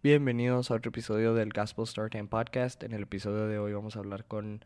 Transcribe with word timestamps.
Bienvenidos 0.00 0.70
a 0.70 0.76
otro 0.76 0.90
episodio 0.90 1.34
del 1.34 1.52
Gospel 1.52 1.82
Story 1.82 2.10
Time 2.10 2.28
Podcast. 2.28 2.84
En 2.84 2.92
el 2.92 3.02
episodio 3.02 3.48
de 3.48 3.58
hoy 3.58 3.72
vamos 3.72 3.96
a 3.96 3.98
hablar 3.98 4.24
con 4.26 4.64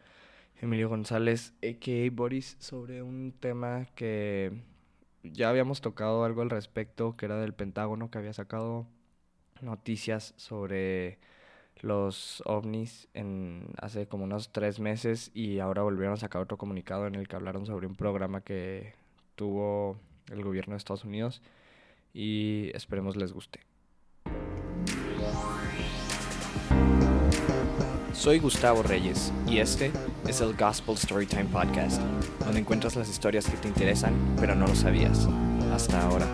Emilio 0.60 0.90
González, 0.90 1.54
a.k.a. 1.62 2.10
Boris, 2.12 2.58
sobre 2.58 3.02
un 3.02 3.32
tema 3.40 3.86
que 3.94 4.52
ya 5.22 5.48
habíamos 5.48 5.80
tocado 5.80 6.24
algo 6.24 6.42
al 6.42 6.50
respecto, 6.50 7.16
que 7.16 7.24
era 7.24 7.38
del 7.38 7.54
Pentágono, 7.54 8.10
que 8.10 8.18
había 8.18 8.34
sacado 8.34 8.86
noticias 9.62 10.34
sobre 10.36 11.16
los 11.80 12.42
ovnis 12.44 13.08
en 13.14 13.70
hace 13.80 14.06
como 14.06 14.24
unos 14.24 14.52
tres 14.52 14.80
meses 14.80 15.30
y 15.32 15.60
ahora 15.60 15.80
volvieron 15.80 16.12
a 16.12 16.18
sacar 16.18 16.42
otro 16.42 16.58
comunicado 16.58 17.06
en 17.06 17.14
el 17.14 17.26
que 17.26 17.36
hablaron 17.36 17.64
sobre 17.64 17.86
un 17.86 17.94
programa 17.94 18.42
que 18.42 18.92
tuvo 19.34 19.96
el 20.30 20.44
gobierno 20.44 20.74
de 20.74 20.76
Estados 20.76 21.04
Unidos 21.04 21.40
y 22.12 22.70
esperemos 22.74 23.16
les 23.16 23.32
guste. 23.32 23.71
Soy 28.22 28.38
Gustavo 28.38 28.84
Reyes 28.84 29.32
y 29.48 29.58
este 29.58 29.90
es 30.28 30.40
el 30.40 30.54
Gospel 30.54 30.96
Storytime 30.96 31.46
Podcast, 31.46 32.00
donde 32.44 32.60
encuentras 32.60 32.94
las 32.94 33.10
historias 33.10 33.50
que 33.50 33.56
te 33.56 33.66
interesan 33.66 34.14
pero 34.38 34.54
no 34.54 34.68
lo 34.68 34.76
sabías 34.76 35.26
hasta 35.72 36.00
ahora. 36.00 36.24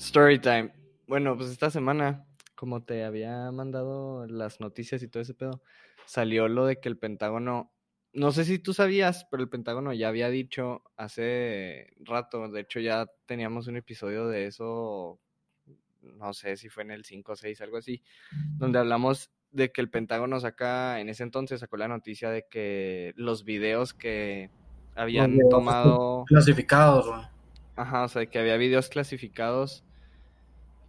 Storytime. 0.00 0.72
Bueno, 1.06 1.36
pues 1.36 1.50
esta 1.50 1.70
semana, 1.70 2.26
como 2.56 2.82
te 2.82 3.04
había 3.04 3.52
mandado 3.52 4.26
las 4.26 4.58
noticias 4.58 5.04
y 5.04 5.06
todo 5.06 5.22
ese 5.22 5.34
pedo, 5.34 5.62
salió 6.04 6.48
lo 6.48 6.66
de 6.66 6.80
que 6.80 6.88
el 6.88 6.98
Pentágono 6.98 7.70
no 8.12 8.32
sé 8.32 8.44
si 8.44 8.58
tú 8.58 8.72
sabías, 8.72 9.26
pero 9.30 9.42
el 9.42 9.48
Pentágono 9.48 9.92
ya 9.92 10.08
había 10.08 10.28
dicho 10.28 10.82
hace 10.96 11.92
rato, 12.00 12.48
de 12.48 12.60
hecho 12.60 12.80
ya 12.80 13.06
teníamos 13.26 13.66
un 13.68 13.76
episodio 13.76 14.26
de 14.28 14.46
eso, 14.46 15.20
no 16.02 16.32
sé 16.32 16.56
si 16.56 16.68
fue 16.68 16.82
en 16.82 16.90
el 16.90 17.04
5 17.04 17.32
o 17.32 17.36
6, 17.36 17.60
algo 17.60 17.76
así, 17.76 18.02
donde 18.56 18.78
hablamos 18.78 19.30
de 19.52 19.70
que 19.72 19.80
el 19.80 19.90
Pentágono 19.90 20.40
saca, 20.40 21.00
en 21.00 21.08
ese 21.08 21.22
entonces 21.22 21.60
sacó 21.60 21.76
la 21.76 21.88
noticia 21.88 22.30
de 22.30 22.46
que 22.48 23.12
los 23.16 23.44
videos 23.44 23.94
que 23.94 24.50
habían 24.94 25.38
tomado... 25.48 26.24
Clasificados, 26.26 27.06
Ajá, 27.76 28.04
o 28.04 28.08
sea, 28.08 28.26
que 28.26 28.38
había 28.38 28.56
videos 28.56 28.88
clasificados 28.88 29.84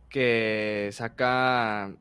que 0.10 0.90
saca 0.92 1.96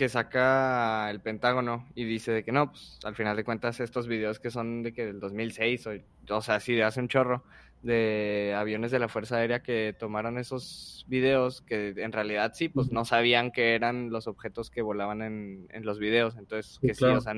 que 0.00 0.08
saca 0.08 1.10
el 1.10 1.20
Pentágono 1.20 1.86
y 1.94 2.04
dice 2.04 2.32
de 2.32 2.42
que 2.42 2.52
no, 2.52 2.70
pues 2.70 2.98
al 3.04 3.14
final 3.14 3.36
de 3.36 3.44
cuentas 3.44 3.80
estos 3.80 4.08
videos 4.08 4.40
que 4.40 4.50
son 4.50 4.82
de 4.82 4.94
que 4.94 5.04
del 5.04 5.20
2006 5.20 5.86
o, 5.88 5.90
o 6.30 6.40
sea, 6.40 6.58
sí 6.58 6.72
de 6.72 6.84
hace 6.84 7.00
un 7.00 7.08
chorro 7.08 7.44
de 7.82 8.54
aviones 8.56 8.92
de 8.92 8.98
la 8.98 9.08
Fuerza 9.08 9.36
Aérea 9.36 9.62
que 9.62 9.94
tomaron 9.98 10.38
esos 10.38 11.04
videos 11.06 11.60
que 11.60 11.92
en 11.98 12.12
realidad 12.12 12.52
sí, 12.54 12.70
pues 12.70 12.90
no 12.90 13.04
sabían 13.04 13.50
que 13.50 13.74
eran 13.74 14.08
los 14.08 14.26
objetos 14.26 14.70
que 14.70 14.80
volaban 14.80 15.20
en, 15.20 15.66
en 15.68 15.84
los 15.84 15.98
videos, 15.98 16.34
entonces 16.38 16.78
que 16.80 16.94
sí, 16.94 17.04
o 17.04 17.20
sea, 17.20 17.34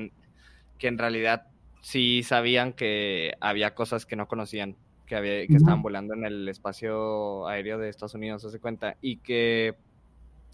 que 0.77 0.87
en 0.87 0.97
realidad 0.97 1.47
sí 1.81 2.23
sabían 2.23 2.71
que 2.71 3.33
había 3.41 3.75
cosas 3.75 4.05
que 4.05 4.15
no 4.15 4.29
conocían, 4.29 4.77
que, 5.05 5.17
había, 5.17 5.45
que 5.47 5.57
estaban 5.57 5.81
volando 5.81 6.13
en 6.13 6.23
el 6.23 6.47
espacio 6.47 7.45
aéreo 7.45 7.77
de 7.77 7.89
Estados 7.89 8.15
Unidos, 8.15 8.49
se 8.49 8.59
cuenta, 8.61 8.95
y 9.01 9.17
que 9.17 9.75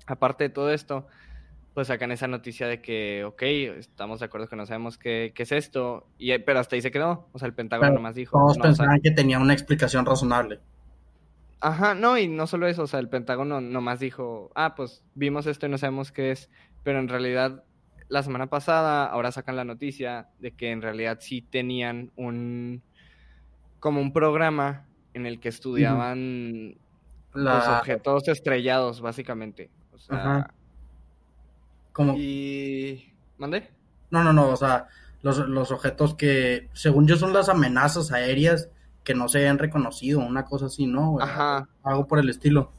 aparte 0.08 0.46
de 0.46 0.50
todo 0.50 0.74
esto, 0.74 1.06
pues 1.80 1.88
sacan 1.88 2.12
esa 2.12 2.28
noticia 2.28 2.68
de 2.68 2.82
que, 2.82 3.24
ok, 3.24 3.42
estamos 3.78 4.20
de 4.20 4.26
acuerdo 4.26 4.50
que 4.50 4.58
no 4.58 4.66
sabemos 4.66 4.98
qué, 4.98 5.32
qué 5.34 5.44
es 5.44 5.54
esto, 5.54 6.10
y, 6.18 6.38
pero 6.40 6.60
hasta 6.60 6.76
ahí 6.76 6.82
se 6.82 6.92
quedó. 6.92 7.30
O 7.32 7.40
sea, 7.40 7.48
el 7.48 7.54
Pentágono 7.54 7.94
nomás 7.94 8.16
dijo. 8.16 8.38
Todos 8.38 8.58
no, 8.58 8.64
pensaban 8.64 8.90
o 8.90 8.94
sea, 8.96 9.02
que 9.02 9.16
tenía 9.16 9.40
una 9.40 9.54
explicación 9.54 10.06
razonable. 10.06 10.60
Ajá, 11.62 11.96
no, 11.96 12.18
y 12.18 12.28
no 12.28 12.48
solo 12.48 12.68
eso, 12.68 12.84
o 12.84 12.88
sea, 12.88 13.00
el 13.00 13.08
Pentágono 13.08 13.62
nomás 13.62 14.02
dijo, 14.02 14.52
ah, 14.56 14.76
pues 14.76 15.06
vimos 15.16 15.48
esto 15.48 15.68
y 15.68 15.70
no 15.70 15.78
sabemos 15.78 16.12
qué 16.12 16.32
es, 16.32 16.50
pero 16.84 17.00
en 17.00 17.08
realidad 17.08 17.64
la 18.10 18.24
semana 18.24 18.48
pasada 18.48 19.06
ahora 19.06 19.32
sacan 19.32 19.56
la 19.56 19.64
noticia 19.64 20.28
de 20.40 20.52
que 20.52 20.72
en 20.72 20.82
realidad 20.82 21.20
sí 21.22 21.42
tenían 21.42 22.12
un, 22.18 22.84
como 23.80 24.02
un 24.02 24.12
programa 24.12 24.86
en 25.14 25.26
el 25.26 25.40
que 25.40 25.48
estudiaban 25.48 26.76
la... 27.34 27.54
los 27.54 27.68
objetos 27.70 28.28
estrellados, 28.28 29.00
básicamente. 29.00 29.70
O 29.94 29.98
sea, 29.98 30.18
Ajá. 30.18 30.54
Como... 32.00 32.16
Y... 32.16 33.12
¿Mandé? 33.38 33.72
No, 34.10 34.24
no, 34.24 34.32
no, 34.32 34.48
o 34.48 34.56
sea, 34.56 34.88
los, 35.22 35.38
los, 35.50 35.70
objetos 35.70 36.16
que, 36.16 36.70
según 36.72 37.08
yo, 37.08 37.18
son 37.18 37.34
las 37.34 37.50
amenazas 37.50 38.14
aéreas 38.14 38.70
que 39.04 39.14
no 39.14 39.28
se 39.28 39.46
han 39.50 39.58
reconocido, 39.58 40.22
una 40.22 40.46
cosa 40.46 40.68
así, 40.68 40.88
¿no? 40.88 41.20
Ajá. 41.20 41.68
Algo 41.84 42.08
por 42.08 42.20
el 42.20 42.30
estilo. 42.30 42.72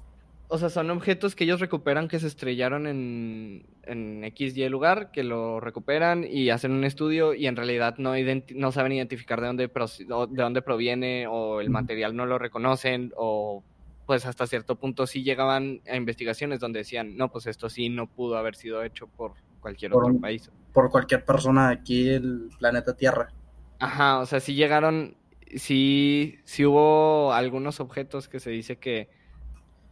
O 0.49 0.57
sea, 0.57 0.71
son 0.71 0.89
objetos 0.89 1.35
que 1.35 1.45
ellos 1.45 1.61
recuperan 1.61 2.09
que 2.09 2.19
se 2.19 2.29
estrellaron 2.29 2.87
en, 2.87 3.67
en 3.83 4.25
XY 4.35 4.71
lugar, 4.71 5.11
que 5.11 5.23
lo 5.23 5.61
recuperan 5.61 6.25
y 6.25 6.49
hacen 6.49 6.73
un 6.73 6.85
estudio 6.85 7.35
y 7.35 7.47
en 7.47 7.57
realidad 7.57 7.97
no, 7.99 8.15
no 8.55 8.73
saben 8.73 8.93
identificar 8.93 9.43
de 9.43 9.49
dónde, 9.49 9.69
de 9.69 10.43
dónde 10.43 10.63
proviene 10.63 11.27
o 11.27 11.61
el 11.61 11.69
material 11.69 12.17
no 12.17 12.25
lo 12.25 12.39
reconocen 12.39 13.13
o 13.19 13.63
pues 14.10 14.26
hasta 14.26 14.44
cierto 14.48 14.75
punto 14.75 15.06
sí 15.06 15.22
llegaban 15.22 15.82
a 15.88 15.94
investigaciones 15.94 16.59
donde 16.59 16.81
decían, 16.81 17.16
no, 17.16 17.31
pues 17.31 17.47
esto 17.47 17.71
sí 17.71 17.88
no 17.91 18.09
pudo 18.09 18.37
haber 18.37 18.56
sido 18.56 18.82
hecho 18.82 19.06
por 19.06 19.34
cualquier 19.60 19.93
por, 19.93 20.03
otro 20.03 20.21
país. 20.21 20.50
Por 20.72 20.91
cualquier 20.91 21.25
persona 21.25 21.69
de 21.69 21.75
aquí 21.75 22.03
del 22.06 22.50
planeta 22.59 22.97
Tierra. 22.97 23.32
Ajá, 23.78 24.19
o 24.19 24.26
sea, 24.26 24.41
sí 24.41 24.54
llegaron, 24.54 25.16
sí, 25.54 26.41
sí 26.43 26.66
hubo 26.66 27.32
algunos 27.32 27.78
objetos 27.78 28.28
que 28.28 28.41
se 28.41 28.50
dice 28.50 28.78
que, 28.78 29.09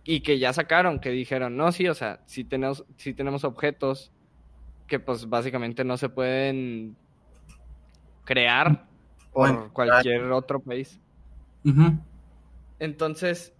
y 0.02 0.22
que 0.22 0.40
ya 0.40 0.52
sacaron, 0.52 0.98
que 0.98 1.10
dijeron, 1.10 1.56
no, 1.56 1.70
sí, 1.70 1.86
o 1.86 1.94
sea, 1.94 2.20
sí 2.26 2.42
tenemos, 2.42 2.84
sí 2.96 3.14
tenemos 3.14 3.44
objetos 3.44 4.10
que 4.88 4.98
pues 4.98 5.28
básicamente 5.28 5.84
no 5.84 5.96
se 5.96 6.08
pueden 6.08 6.96
crear 8.24 8.84
por 9.32 9.48
bueno, 9.48 9.70
cualquier 9.72 10.22
claro. 10.22 10.36
otro 10.38 10.58
país. 10.58 10.98
Uh 11.64 11.68
-huh. 11.68 12.00
Entonces, 12.80 13.52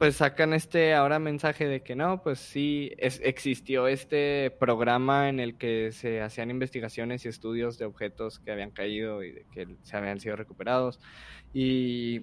pues 0.00 0.16
sacan 0.16 0.54
este 0.54 0.94
ahora 0.94 1.18
mensaje 1.18 1.68
de 1.68 1.82
que 1.82 1.94
no, 1.94 2.22
pues 2.22 2.38
sí, 2.38 2.90
es, 2.96 3.20
existió 3.22 3.86
este 3.86 4.50
programa 4.50 5.28
en 5.28 5.40
el 5.40 5.58
que 5.58 5.92
se 5.92 6.22
hacían 6.22 6.48
investigaciones 6.50 7.26
y 7.26 7.28
estudios 7.28 7.76
de 7.76 7.84
objetos 7.84 8.38
que 8.38 8.50
habían 8.50 8.70
caído 8.70 9.22
y 9.22 9.32
de 9.32 9.46
que 9.52 9.76
se 9.82 9.98
habían 9.98 10.18
sido 10.18 10.36
recuperados 10.36 11.00
y 11.52 12.22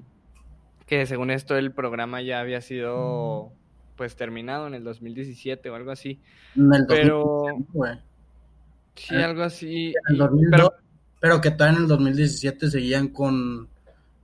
que 0.87 1.05
según 1.05 1.29
esto 1.29 1.55
el 1.55 1.71
programa 1.71 2.19
ya 2.23 2.39
había 2.39 2.61
sido 2.61 3.53
pues 3.95 4.15
terminado 4.15 4.65
en 4.65 4.73
el 4.73 4.83
2017 4.83 5.69
o 5.69 5.75
algo 5.75 5.91
así. 5.91 6.19
En 6.55 6.73
el 6.73 6.87
pero 6.87 7.45
2017, 7.75 8.01
sí, 8.95 9.15
algo 9.17 9.43
así. 9.43 9.93
En 10.07 10.13
el 10.13 10.17
2002, 10.17 10.49
pero, 10.49 10.73
pero 11.19 11.41
que 11.41 11.51
todavía 11.51 11.77
en 11.77 11.83
el 11.83 11.89
2017 11.89 12.71
seguían 12.71 13.09
con 13.09 13.69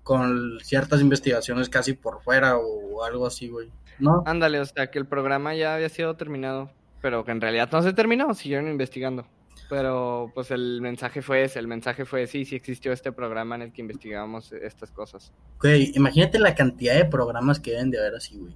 con 0.04 0.60
ciertas 0.62 1.02
investigaciones 1.02 1.70
casi 1.70 1.94
por 1.94 2.22
fuera 2.22 2.58
o 2.58 3.04
algo 3.04 3.26
así, 3.26 3.48
güey. 3.48 3.72
¿No? 4.00 4.24
Ándale, 4.26 4.60
o 4.60 4.66
sea, 4.66 4.88
que 4.88 5.00
el 5.00 5.06
programa 5.06 5.56
ya 5.56 5.76
había 5.76 5.90
sido 5.90 6.16
terminado, 6.16 6.70
pero 7.02 7.24
que 7.24 7.32
en 7.32 7.42
realidad 7.42 7.70
no 7.72 7.82
se 7.82 7.94
terminó, 7.94 8.34
siguieron 8.34 8.68
investigando. 8.70 9.26
Pero 9.70 10.32
pues 10.36 10.52
el 10.52 10.82
mensaje 10.82 11.22
fue 11.22 11.44
ese, 11.44 11.60
el 11.60 11.68
mensaje 11.68 12.06
fue 12.06 12.28
sí, 12.28 12.46
sí 12.46 12.56
existió 12.56 12.92
este 12.92 13.12
programa 13.12 13.56
en 13.56 13.64
el 13.64 13.72
que 13.72 13.82
investigábamos 13.82 14.52
estas 14.52 14.92
cosas. 14.92 15.32
Güey, 15.62 15.92
imagínate 15.96 16.38
la 16.38 16.54
cantidad 16.54 16.96
de 16.96 17.06
programas 17.06 17.60
que 17.60 17.72
deben 17.72 17.90
de 17.90 18.00
haber 18.00 18.16
así, 18.16 18.38
güey. 18.38 18.56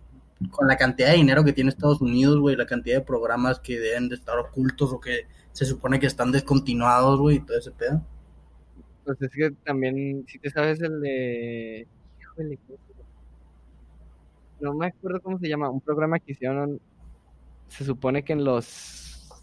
Con 0.52 0.68
la 0.68 0.78
cantidad 0.78 1.10
de 1.10 1.16
dinero 1.16 1.44
que 1.44 1.54
tiene 1.54 1.70
Estados 1.70 2.02
Unidos, 2.02 2.38
güey, 2.40 2.56
la 2.56 2.66
cantidad 2.66 2.98
de 2.98 3.06
programas 3.06 3.60
que 3.60 3.80
deben 3.80 4.10
de 4.10 4.16
estar 4.16 4.38
ocultos 4.38 4.92
o 4.92 5.00
que 5.00 5.26
se 5.54 5.66
supone 5.66 6.00
que 6.00 6.06
están 6.06 6.32
descontinuados, 6.32 7.20
güey, 7.20 7.38
y 7.38 7.40
todo 7.40 7.58
ese 7.58 7.72
pedo. 7.72 8.04
Pues 9.08 9.22
es 9.22 9.32
que 9.32 9.52
también, 9.64 10.26
si 10.28 10.38
te 10.38 10.50
sabes 10.50 10.82
el 10.82 11.00
de. 11.00 11.88
Híjole, 12.20 12.60
no 14.60 14.74
me 14.74 14.88
acuerdo 14.88 15.22
cómo 15.22 15.40
se 15.40 15.48
llama. 15.48 15.70
Un 15.70 15.80
programa 15.80 16.20
que 16.20 16.34
hicieron. 16.34 16.82
Se 17.70 17.86
supone 17.86 18.26
que 18.26 18.34
en 18.34 18.44
los 18.44 18.66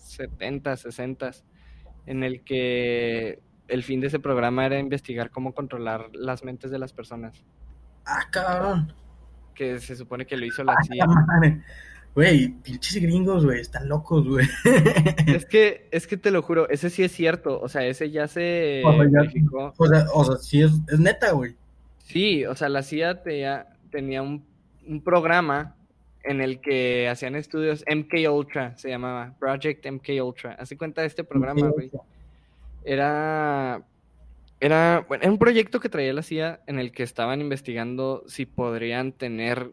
70, 0.01 0.77
60, 0.77 1.31
en 2.05 2.25
el 2.25 2.45
que 2.45 3.41
el 3.69 3.83
fin 3.83 4.03
de 4.03 4.09
ese 4.09 4.19
programa 4.19 4.67
era 4.67 4.79
investigar 4.79 5.31
cómo 5.31 5.55
controlar 5.55 6.11
las 6.13 6.45
mentes 6.45 6.71
de 6.71 6.79
las 6.79 6.93
personas. 6.93 7.43
Ah, 8.05 8.29
cabrón. 8.31 8.93
Que 9.55 9.81
se 9.81 9.97
supone 9.97 10.27
que 10.27 10.37
lo 10.37 10.45
hizo 10.45 10.63
la 10.63 10.77
CIA. 10.83 11.07
Güey, 12.15 12.49
pinches 12.63 13.03
gringos, 13.03 13.45
güey, 13.45 13.61
están 13.61 13.89
locos, 13.89 14.27
güey. 14.27 14.47
Es 15.27 15.47
que, 15.47 15.89
es 15.91 16.07
que 16.07 16.17
te 16.17 16.31
lo 16.31 16.43
juro, 16.43 16.69
ese 16.69 16.89
sí 16.89 17.03
es 17.03 17.11
cierto, 17.11 17.61
o 17.61 17.69
sea, 17.69 17.85
ese 17.87 18.11
ya 18.11 18.29
se 18.29 18.83
o 18.85 18.93
sea, 18.93 19.05
ya, 19.05 19.21
verificó. 19.23 19.75
O 19.77 19.87
sea, 19.89 20.07
o 20.13 20.25
sea, 20.25 20.37
sí 20.37 20.63
es, 20.63 20.73
es 20.93 21.01
neta, 21.01 21.33
güey. 21.33 21.57
Sí, 21.99 22.45
o 22.45 22.55
sea, 22.55 22.69
la 22.69 22.83
CIA 22.83 23.23
te, 23.23 23.45
tenía 23.91 24.23
un, 24.23 24.45
un, 24.87 25.03
programa 25.03 25.75
en 26.23 26.41
el 26.41 26.61
que 26.61 27.09
hacían 27.09 27.35
estudios, 27.35 27.85
MK 27.93 28.31
Ultra 28.31 28.77
se 28.77 28.91
llamaba, 28.91 29.35
Project 29.41 29.85
MK 29.85 30.09
Ultra. 30.23 30.53
Hace 30.53 30.77
cuenta 30.79 31.01
de 31.01 31.09
este 31.09 31.25
programa, 31.25 31.69
güey. 31.69 31.91
Era, 32.85 33.83
Era, 34.61 35.05
bueno, 35.09 35.23
era 35.23 35.33
un 35.33 35.39
proyecto 35.39 35.81
que 35.81 35.89
traía 35.89 36.13
la 36.13 36.23
CIA 36.23 36.61
en 36.67 36.79
el 36.79 36.93
que 36.93 37.03
estaban 37.03 37.41
investigando 37.41 38.23
si 38.29 38.47
podrían 38.47 39.13
tener 39.13 39.73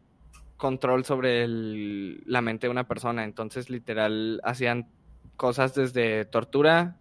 control 0.61 1.03
sobre 1.05 1.43
el- 1.43 2.21
la 2.27 2.41
mente 2.41 2.67
de 2.67 2.71
una 2.71 2.87
persona. 2.87 3.23
Entonces, 3.23 3.71
literal, 3.71 4.39
hacían 4.43 4.87
cosas 5.35 5.73
desde 5.73 6.23
tortura, 6.25 6.97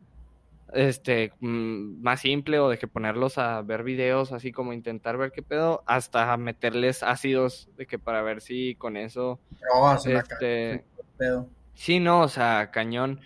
este, 0.73 1.33
mm, 1.41 2.01
más 2.01 2.21
simple, 2.21 2.59
o 2.59 2.71
de 2.71 2.79
que 2.79 2.89
ponerlos 2.89 3.37
a 3.37 3.61
ver 3.61 3.83
videos, 3.83 4.33
así 4.33 4.51
como 4.51 4.73
intentar 4.73 5.19
ver 5.19 5.31
qué 5.31 5.43
pedo, 5.43 5.83
hasta 5.87 6.35
meterles 6.39 7.03
ácidos, 7.03 7.69
de 7.77 7.87
que 7.87 7.99
para 7.99 8.23
ver 8.23 8.41
si 8.41 8.77
con 8.77 8.97
eso, 8.97 9.39
en 10.07 10.15
la 10.15 10.21
este, 10.21 10.85
pedo. 11.19 11.47
Sí, 11.75 12.01
no, 12.01 12.23
o 12.23 12.29
sea, 12.29 12.71
cañón. 12.71 13.21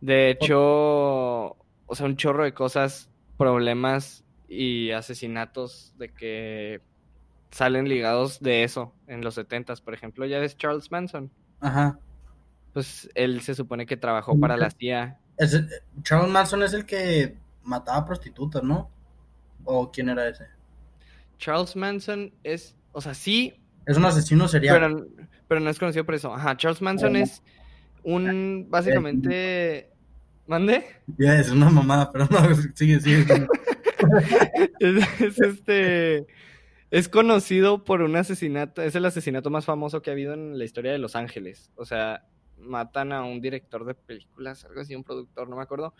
De 0.00 0.30
hecho, 0.30 0.60
o 0.60 1.94
sea, 1.94 2.06
un 2.06 2.16
chorro 2.16 2.44
de 2.44 2.54
cosas, 2.54 3.10
problemas 3.36 4.24
y 4.46 4.92
asesinatos 4.92 5.94
de 5.98 6.12
que 6.12 6.80
salen 7.50 7.88
ligados 7.88 8.40
de 8.40 8.64
eso 8.64 8.94
en 9.06 9.22
los 9.22 9.34
setentas. 9.34 9.80
Por 9.80 9.94
ejemplo, 9.94 10.24
ya 10.26 10.38
ves 10.38 10.56
Charles 10.56 10.90
Manson. 10.90 11.30
Ajá. 11.60 11.98
Pues 12.72 13.10
él 13.14 13.40
se 13.40 13.54
supone 13.54 13.86
que 13.86 13.96
trabajó 13.96 14.38
para 14.38 14.56
la 14.56 14.70
CIA. 14.70 15.18
Ese- 15.36 15.66
Charles 16.02 16.30
Manson 16.30 16.62
es 16.62 16.72
el 16.72 16.86
que 16.86 17.36
mataba 17.64 18.04
prostitutas, 18.06 18.62
¿no? 18.62 18.90
¿O 19.64 19.90
quién 19.90 20.08
era 20.08 20.28
ese? 20.28 20.46
Charles 21.38 21.74
Manson 21.76 22.32
es, 22.44 22.76
o 22.92 23.00
sea, 23.00 23.14
sí, 23.14 23.54
Es 23.86 23.96
un 23.96 24.04
asesino 24.04 24.46
serial. 24.46 24.78
pero, 24.78 25.06
pero 25.48 25.60
no 25.60 25.70
es 25.70 25.78
conocido 25.78 26.04
por 26.04 26.14
eso. 26.14 26.32
Ajá, 26.34 26.56
Charles 26.56 26.80
Manson 26.82 27.16
Ajá. 27.16 27.24
es 27.24 27.42
un, 28.04 28.66
básicamente, 28.70 29.90
¿mande? 30.46 30.84
Ya, 31.18 31.38
es 31.40 31.50
una 31.50 31.68
mamada, 31.70 32.12
pero 32.12 32.26
no, 32.30 32.38
sigue, 32.74 33.00
sigue. 33.00 33.24
es, 34.80 35.20
es 35.20 35.40
este. 35.40 36.26
Es 36.90 37.08
conocido 37.08 37.84
por 37.84 38.02
un 38.02 38.16
asesinato. 38.16 38.82
Es 38.82 38.96
el 38.96 39.04
asesinato 39.04 39.50
más 39.50 39.64
famoso 39.64 40.02
que 40.02 40.10
ha 40.10 40.12
habido 40.12 40.34
en 40.34 40.58
la 40.58 40.64
historia 40.64 40.90
de 40.90 40.98
Los 40.98 41.14
Ángeles. 41.14 41.70
O 41.76 41.84
sea, 41.84 42.26
matan 42.58 43.12
a 43.12 43.22
un 43.22 43.40
director 43.40 43.84
de 43.84 43.94
películas, 43.94 44.64
algo 44.64 44.80
así, 44.80 44.96
un 44.96 45.04
productor, 45.04 45.48
no 45.48 45.56
me 45.56 45.62
acuerdo. 45.62 45.94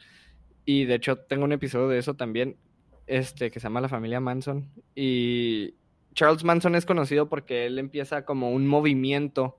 Y 0.64 0.86
de 0.86 0.96
hecho, 0.96 1.16
tengo 1.16 1.44
un 1.44 1.52
episodio 1.52 1.88
de 1.88 1.98
eso 1.98 2.14
también. 2.14 2.56
Este, 3.06 3.50
que 3.50 3.58
se 3.58 3.64
llama 3.64 3.80
La 3.80 3.88
familia 3.88 4.20
Manson. 4.20 4.70
Y 4.94 5.74
Charles 6.14 6.44
Manson 6.44 6.74
es 6.74 6.86
conocido 6.86 7.28
porque 7.28 7.66
él 7.66 7.78
empieza 7.78 8.24
como 8.24 8.50
un 8.50 8.66
movimiento 8.66 9.58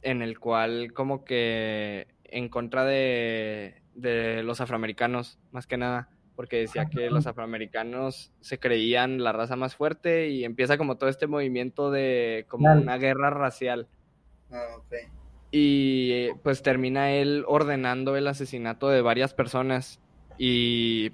en 0.00 0.22
el 0.22 0.38
cual, 0.40 0.92
como 0.92 1.24
que 1.24 2.08
en 2.24 2.48
contra 2.48 2.84
de, 2.84 3.82
de 3.94 4.42
los 4.42 4.60
afroamericanos, 4.60 5.38
más 5.52 5.66
que 5.66 5.76
nada 5.76 6.08
porque 6.36 6.56
decía 6.58 6.86
que 6.86 7.10
los 7.10 7.26
afroamericanos 7.26 8.32
se 8.40 8.58
creían 8.58 9.22
la 9.22 9.32
raza 9.32 9.56
más 9.56 9.76
fuerte 9.76 10.28
y 10.28 10.44
empieza 10.44 10.78
como 10.78 10.96
todo 10.96 11.10
este 11.10 11.26
movimiento 11.26 11.90
de 11.90 12.46
como 12.48 12.64
Claro. 12.64 12.80
una 12.80 12.96
guerra 12.98 13.30
racial. 13.30 13.86
Ah, 14.50 14.62
ok. 14.78 14.94
Y 15.50 16.32
pues 16.42 16.62
termina 16.62 17.10
él 17.12 17.44
ordenando 17.46 18.16
el 18.16 18.26
asesinato 18.26 18.88
de 18.88 19.02
varias 19.02 19.34
personas 19.34 20.00
y 20.38 21.12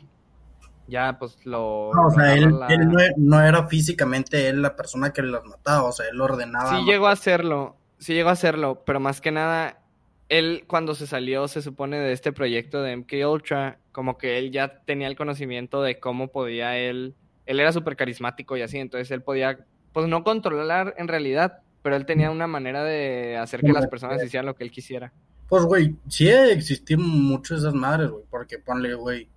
ya 0.87 1.19
pues 1.19 1.45
lo... 1.45 1.91
No, 1.93 2.07
o 2.07 2.11
sea, 2.11 2.35
él, 2.35 2.45
agarra 2.45 2.59
la- 2.69 2.75
él 2.75 2.89
no, 2.89 3.01
e- 3.01 3.15
no 3.17 3.43
era 3.43 3.67
físicamente 3.67 4.49
él 4.49 4.63
la 4.63 4.77
persona 4.77 5.13
que 5.13 5.23
las 5.23 5.45
mataba, 5.45 5.83
o 5.85 5.93
sea, 5.93 6.07
él 6.11 6.21
ordenaba. 6.21 6.71
Sí 6.79 6.85
llegó 6.87 7.09
a 7.09 7.13
hacerlo, 7.13 7.77
sí 7.99 8.15
llegó 8.15 8.29
a 8.29 8.33
hacerlo, 8.33 8.85
pero 8.87 9.01
más 9.01 9.21
que 9.21 9.33
nada, 9.33 9.81
él 10.29 10.65
cuando 10.69 10.95
se 10.95 11.07
salió, 11.09 11.49
se 11.49 11.61
supone, 11.61 11.99
de 11.99 12.13
este 12.13 12.33
proyecto 12.33 12.81
de 12.83 12.93
MK 12.97 13.13
Ultra, 13.29 13.81
como 13.99 14.17
que 14.17 14.39
él 14.39 14.53
ya 14.53 14.79
tenía 14.85 15.09
el 15.09 15.17
conocimiento 15.17 15.83
de 15.83 15.99
cómo 15.99 16.29
podía 16.29 16.77
él, 16.77 17.17
él 17.47 17.59
era 17.59 17.73
súper 17.73 17.97
carismático 17.97 18.57
y 18.57 18.63
así, 18.63 18.79
entonces 18.79 19.11
él 19.11 19.23
podía, 19.23 19.67
pues 19.93 20.07
no 20.07 20.23
controlar 20.23 20.95
en 20.99 21.09
realidad, 21.09 21.63
pero 21.83 21.97
él 21.97 22.07
tenía 22.07 22.31
una 22.31 22.47
manera 22.47 22.85
de 22.85 23.37
hacer 23.37 23.61
que 23.61 23.73
las 23.73 23.89
personas 23.89 24.23
hicieran 24.23 24.47
lo 24.47 24.55
que 24.55 24.63
él 24.63 24.71
quisiera. 24.71 25.13
Pues, 25.49 25.65
güey, 25.65 25.97
sí 26.07 26.29
existir 26.29 26.97
mucho 26.97 27.57
esas 27.57 27.75
madres, 27.75 28.11
güey, 28.11 28.23
porque 28.31 28.61
ponle, 28.61 28.95
güey, 28.95 29.29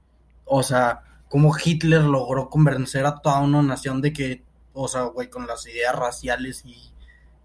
o 0.46 0.62
sea, 0.62 1.02
como 1.28 1.56
Hitler 1.58 2.04
logró 2.04 2.48
convencer 2.48 3.08
a 3.08 3.16
toda 3.16 3.40
una 3.40 3.64
nación 3.64 4.00
de 4.00 4.14
que, 4.14 4.44
o 4.74 4.88
sea, 4.88 5.06
güey, 5.06 5.28
con 5.28 5.48
las 5.48 5.66
ideas 5.66 5.96
raciales 5.96 6.64
y, 6.66 6.76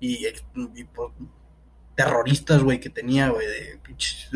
y, 0.01 0.27
y, 0.27 0.85
pues, 0.85 1.13
terroristas, 1.97 2.63
güey, 2.63 2.79
que 2.79 2.91
tenía, 2.91 3.31
güey, 3.31 3.47
de 3.47 3.79
pinches, 3.83 4.31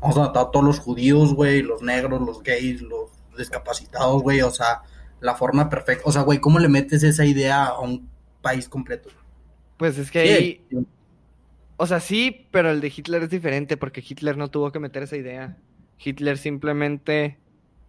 vamos 0.00 0.16
a 0.16 0.20
matar 0.20 0.46
a 0.46 0.50
todos 0.50 0.64
los 0.64 0.78
judíos, 0.78 1.34
güey, 1.34 1.60
los 1.60 1.82
negros, 1.82 2.22
los 2.22 2.42
gays, 2.42 2.80
los 2.80 3.10
discapacitados, 3.36 4.22
güey, 4.22 4.40
o 4.40 4.50
sea, 4.50 4.82
la 5.20 5.34
forma 5.34 5.68
perfecta, 5.68 6.04
o 6.06 6.12
sea, 6.12 6.22
güey, 6.22 6.38
¿cómo 6.38 6.58
le 6.60 6.68
metes 6.68 7.02
esa 7.02 7.24
idea 7.24 7.66
a 7.66 7.80
un 7.80 8.08
país 8.40 8.68
completo? 8.68 9.10
Pues 9.76 9.98
es 9.98 10.10
que 10.10 10.20
ahí, 10.20 10.64
o 11.76 11.86
sea, 11.86 11.98
sí, 11.98 12.46
pero 12.52 12.70
el 12.70 12.80
de 12.80 12.92
Hitler 12.96 13.24
es 13.24 13.30
diferente 13.30 13.76
porque 13.76 14.04
Hitler 14.06 14.36
no 14.36 14.48
tuvo 14.48 14.70
que 14.70 14.78
meter 14.78 15.02
esa 15.02 15.16
idea. 15.16 15.56
Hitler 15.98 16.38
simplemente, 16.38 17.38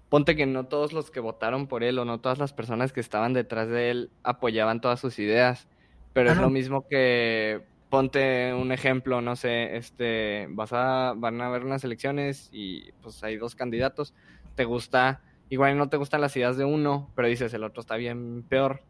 ponte 0.10 0.36
que 0.36 0.48
no 0.48 0.65
todos 0.65 0.94
los 0.94 1.12
que 1.12 1.19
votaron 1.19 1.68
por 1.68 1.83
él 1.83 2.00
o 2.00 2.06
no 2.06 2.19
todas 2.19 2.39
las 2.39 2.54
personas 2.54 2.92
que 2.92 3.00
estaban 3.00 3.33
detrás 3.33 3.68
de 3.68 3.92
él 3.92 4.10
apoyaban 4.24 4.81
todas 4.81 5.00
sus 5.00 5.19
ideas, 5.19 5.68
pero 6.13 6.31
es 6.31 6.38
lo 6.38 6.50
mismo 6.50 6.88
que 6.88 7.62
ponte 7.94 8.51
un 8.56 8.72
ejemplo, 8.72 9.22
no 9.22 9.36
sé, 9.36 9.78
este, 9.78 10.48
vas 10.50 10.74
a, 10.74 11.13
van 11.16 11.40
a 11.42 11.45
haber 11.45 11.63
unas 11.63 11.84
elecciones 11.84 12.50
y 12.51 12.92
pues 13.04 13.24
hay 13.24 13.38
dos 13.38 13.54
candidatos, 13.54 14.16
te 14.56 14.66
gusta, 14.66 15.22
igual 15.50 15.78
no 15.78 15.90
te 15.90 15.98
gustan 15.98 16.19
las 16.19 16.36
ideas 16.36 16.57
de 16.57 16.66
uno, 16.66 17.12
pero 17.13 17.28
dices 17.28 17.54
el 17.54 17.63
otro 17.63 17.81
está 17.81 17.95
bien 17.95 18.45
peor, 18.50 18.81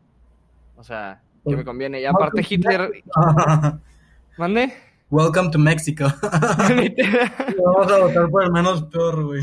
o 0.77 0.85
sea, 0.85 1.21
que 1.45 1.53
me 1.53 1.65
conviene. 1.65 1.99
Y 1.99 2.05
aparte 2.05 2.45
Hitler, 2.49 3.03
¿mande? 4.37 4.73
Welcome 5.09 5.49
to 5.51 5.59
Mexico. 5.59 6.05
Literal. 6.73 7.33
Vamos 7.61 7.91
a 7.91 7.99
votar 7.99 8.29
por 8.29 8.43
el 8.45 8.53
menos 8.53 8.83
peor, 8.83 9.25
güey. 9.25 9.41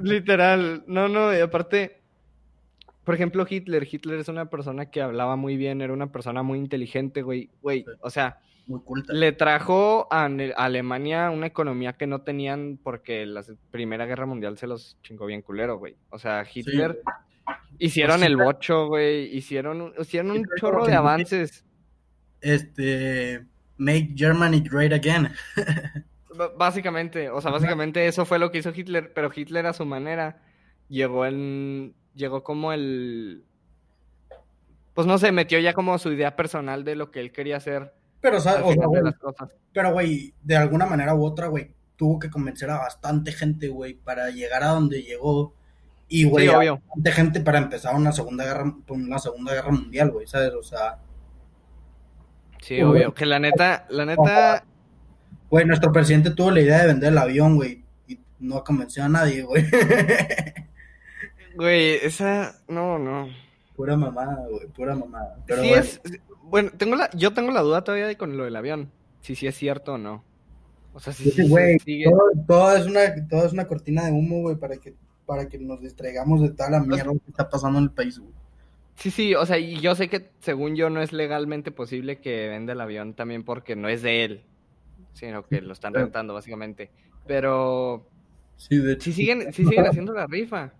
Literal, 0.00 0.84
no, 0.86 1.08
no, 1.08 1.36
y 1.36 1.40
aparte, 1.40 2.00
por 3.02 3.16
ejemplo, 3.16 3.44
Hitler, 3.50 3.88
Hitler 3.90 4.20
es 4.20 4.28
una 4.28 4.48
persona 4.48 4.88
que 4.88 5.02
hablaba 5.02 5.34
muy 5.34 5.56
bien, 5.56 5.82
era 5.82 5.92
una 5.92 6.12
persona 6.12 6.44
muy 6.44 6.60
inteligente, 6.60 7.22
güey, 7.22 7.50
güey, 7.60 7.80
Sí. 7.80 7.90
o 8.02 8.10
sea, 8.10 8.38
Muy 8.68 8.80
culta. 8.82 9.12
le 9.12 9.32
trajo 9.32 10.06
a 10.12 10.26
Alemania 10.56 11.30
una 11.30 11.46
economía 11.46 11.94
que 11.94 12.06
no 12.06 12.20
tenían 12.20 12.78
porque 12.80 13.26
la 13.26 13.42
Primera 13.72 14.06
Guerra 14.06 14.26
Mundial 14.26 14.56
se 14.58 14.66
los 14.68 14.96
chingó 15.02 15.26
bien 15.26 15.42
culero, 15.42 15.78
güey, 15.78 15.96
o 16.10 16.18
sea, 16.18 16.44
Hitler, 16.52 17.00
hicieron 17.78 18.18
Pues 18.18 18.26
el 18.28 18.36
bocho, 18.36 18.86
güey, 18.86 19.34
hicieron, 19.36 19.80
un- 19.80 19.94
hicieron 19.98 20.30
un 20.32 20.36
Hitler 20.38 20.58
chorro 20.60 20.84
de 20.86 20.94
avances, 20.94 21.64
Este. 22.40 23.44
Make 23.78 24.10
Germany 24.16 24.60
great 24.60 24.92
again. 24.92 25.30
B- 26.36 26.50
Básicamente, 26.56 27.30
o 27.30 27.40
sea, 27.40 27.50
básicamente 27.52 28.06
eso 28.06 28.24
fue 28.26 28.38
lo 28.38 28.50
que 28.50 28.58
hizo 28.58 28.72
Hitler, 28.74 29.12
pero 29.14 29.30
Hitler 29.34 29.66
a 29.66 29.72
su 29.72 29.86
manera 29.86 30.42
llegó 30.88 31.24
en, 31.26 31.94
llegó 32.14 32.42
como 32.42 32.72
el, 32.72 33.44
pues 34.94 35.06
no 35.06 35.16
sé, 35.18 35.30
metió 35.32 35.58
ya 35.60 35.72
como 35.74 35.96
su 35.98 36.12
idea 36.12 36.34
personal 36.36 36.84
de 36.84 36.96
lo 36.96 37.10
que 37.12 37.20
él 37.20 37.30
quería 37.32 37.56
hacer 37.56 37.92
Pero, 38.20 38.40
¿sabes? 38.40 38.62
O 38.64 38.72
sea, 38.72 38.86
güey, 38.86 39.02
pero, 39.72 39.92
güey, 39.92 40.34
de 40.42 40.56
alguna 40.56 40.86
manera 40.86 41.14
u 41.14 41.24
otra, 41.24 41.46
güey, 41.46 41.72
tuvo 41.96 42.18
que 42.18 42.30
convencer 42.30 42.70
a 42.70 42.78
bastante 42.78 43.32
gente, 43.32 43.68
güey, 43.68 43.94
para 43.94 44.30
llegar 44.30 44.62
a 44.64 44.68
donde 44.68 45.02
llegó. 45.02 45.54
Y, 46.08 46.24
güey, 46.24 46.48
Sí, 46.48 46.54
bastante 46.54 47.12
gente 47.12 47.40
para 47.40 47.58
empezar 47.58 47.94
una 47.94 48.12
segunda 48.12 48.44
guerra, 48.44 48.74
una 48.88 49.18
segunda 49.18 49.54
guerra 49.54 49.70
mundial, 49.70 50.10
güey, 50.10 50.26
¿sabes? 50.26 50.52
O 50.54 50.62
sea, 50.62 50.98
Sí, 52.62 52.82
obvio. 52.82 53.14
Que 53.14 53.26
la 53.26 53.38
neta, 53.38 53.86
la 53.88 54.04
neta, 54.04 54.64
güey, 55.50 55.64
nuestro 55.64 55.92
presidente 55.92 56.30
tuvo 56.30 56.50
la 56.50 56.60
idea 56.60 56.80
de 56.80 56.88
vender 56.88 57.12
el 57.12 57.18
avión, 57.18 57.56
güey, 57.56 57.84
y 58.06 58.18
no 58.40 58.64
convenció 58.64 59.04
a 59.04 59.08
nadie, 59.08 59.42
güey. 59.42 59.64
güey, 61.56 61.94
esa, 62.02 62.60
no, 62.68 62.98
no. 62.98 63.28
pura 63.76 63.96
mamada, 63.96 64.46
güey, 64.50 64.66
pura 64.68 64.94
mamada. 64.94 65.36
Pero, 65.46 65.62
sí 65.62 65.68
güey, 65.68 65.80
es, 65.80 66.00
bueno, 66.48 66.70
tengo 66.76 66.96
la, 66.96 67.10
yo 67.14 67.32
tengo 67.32 67.50
la 67.50 67.62
duda 67.62 67.84
todavía 67.84 68.06
de 68.06 68.16
con 68.16 68.36
lo 68.36 68.44
del 68.44 68.56
avión, 68.56 68.90
si 69.20 69.34
sí 69.34 69.46
es 69.46 69.56
cierto 69.56 69.94
o 69.94 69.98
no. 69.98 70.24
O 70.94 71.00
sea, 71.00 71.12
si 71.12 71.30
sí, 71.30 71.48
güey, 71.48 71.78
todo, 71.78 72.30
todo 72.46 72.76
es 72.76 72.86
una, 72.86 73.28
todo 73.28 73.46
es 73.46 73.52
una 73.52 73.66
cortina 73.66 74.04
de 74.06 74.12
humo, 74.12 74.40
güey, 74.40 74.56
para 74.56 74.76
que, 74.76 74.94
para 75.26 75.48
que 75.48 75.58
nos 75.58 75.80
distraigamos 75.80 76.40
de 76.40 76.50
toda 76.50 76.70
la 76.70 76.80
mierda 76.80 77.12
que 77.12 77.30
está 77.30 77.48
pasando 77.48 77.78
en 77.78 77.84
el 77.84 77.90
país, 77.90 78.18
güey. 78.18 78.32
Sí, 78.96 79.10
sí, 79.10 79.34
o 79.34 79.46
sea, 79.46 79.58
y 79.58 79.80
yo 79.80 79.94
sé 79.94 80.08
que 80.08 80.30
según 80.40 80.74
yo 80.74 80.90
no 80.90 81.00
es 81.00 81.12
legalmente 81.12 81.70
posible 81.70 82.20
que 82.20 82.48
venda 82.48 82.72
el 82.72 82.80
avión 82.80 83.14
también 83.14 83.44
porque 83.44 83.76
no 83.76 83.88
es 83.88 84.02
de 84.02 84.24
él, 84.24 84.42
sino 85.12 85.46
que 85.46 85.60
lo 85.60 85.72
están 85.72 85.94
rentando 85.94 86.34
básicamente. 86.34 86.90
Pero 87.26 88.08
Sí, 88.58 88.76
de 88.76 88.94
hecho. 88.94 89.04
sí 89.04 89.12
siguen, 89.12 89.52
sí 89.52 89.64
siguen 89.64 89.86
haciendo 89.86 90.12
la 90.12 90.26
rifa. 90.26 90.72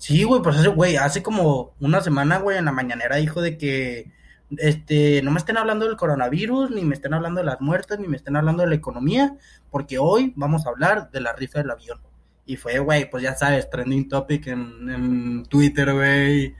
Sí, 0.00 0.24
güey, 0.24 0.40
pues 0.40 0.56
ese 0.56 0.68
güey, 0.68 0.96
hace 0.96 1.22
como 1.22 1.74
una 1.78 2.00
semana, 2.00 2.38
güey, 2.38 2.56
en 2.56 2.64
la 2.64 2.72
mañanera 2.72 3.16
dijo 3.16 3.42
de 3.42 3.58
que, 3.58 4.10
este, 4.56 5.20
no 5.22 5.30
me 5.30 5.36
estén 5.36 5.58
hablando 5.58 5.86
del 5.86 5.98
coronavirus, 5.98 6.70
ni 6.70 6.86
me 6.86 6.94
estén 6.94 7.12
hablando 7.12 7.40
de 7.40 7.44
las 7.44 7.60
muertes, 7.60 7.98
ni 7.98 8.08
me 8.08 8.16
estén 8.16 8.34
hablando 8.34 8.62
de 8.62 8.70
la 8.70 8.76
economía, 8.76 9.36
porque 9.70 9.98
hoy 9.98 10.32
vamos 10.36 10.66
a 10.66 10.70
hablar 10.70 11.10
de 11.10 11.20
la 11.20 11.34
rifa 11.34 11.58
del 11.58 11.70
avión. 11.70 12.00
Y 12.46 12.56
fue, 12.56 12.78
güey, 12.78 13.10
pues 13.10 13.22
ya 13.22 13.36
sabes, 13.36 13.68
trending 13.68 14.08
topic 14.08 14.46
en, 14.46 14.88
en 14.88 15.44
Twitter, 15.44 15.92
güey. 15.92 16.54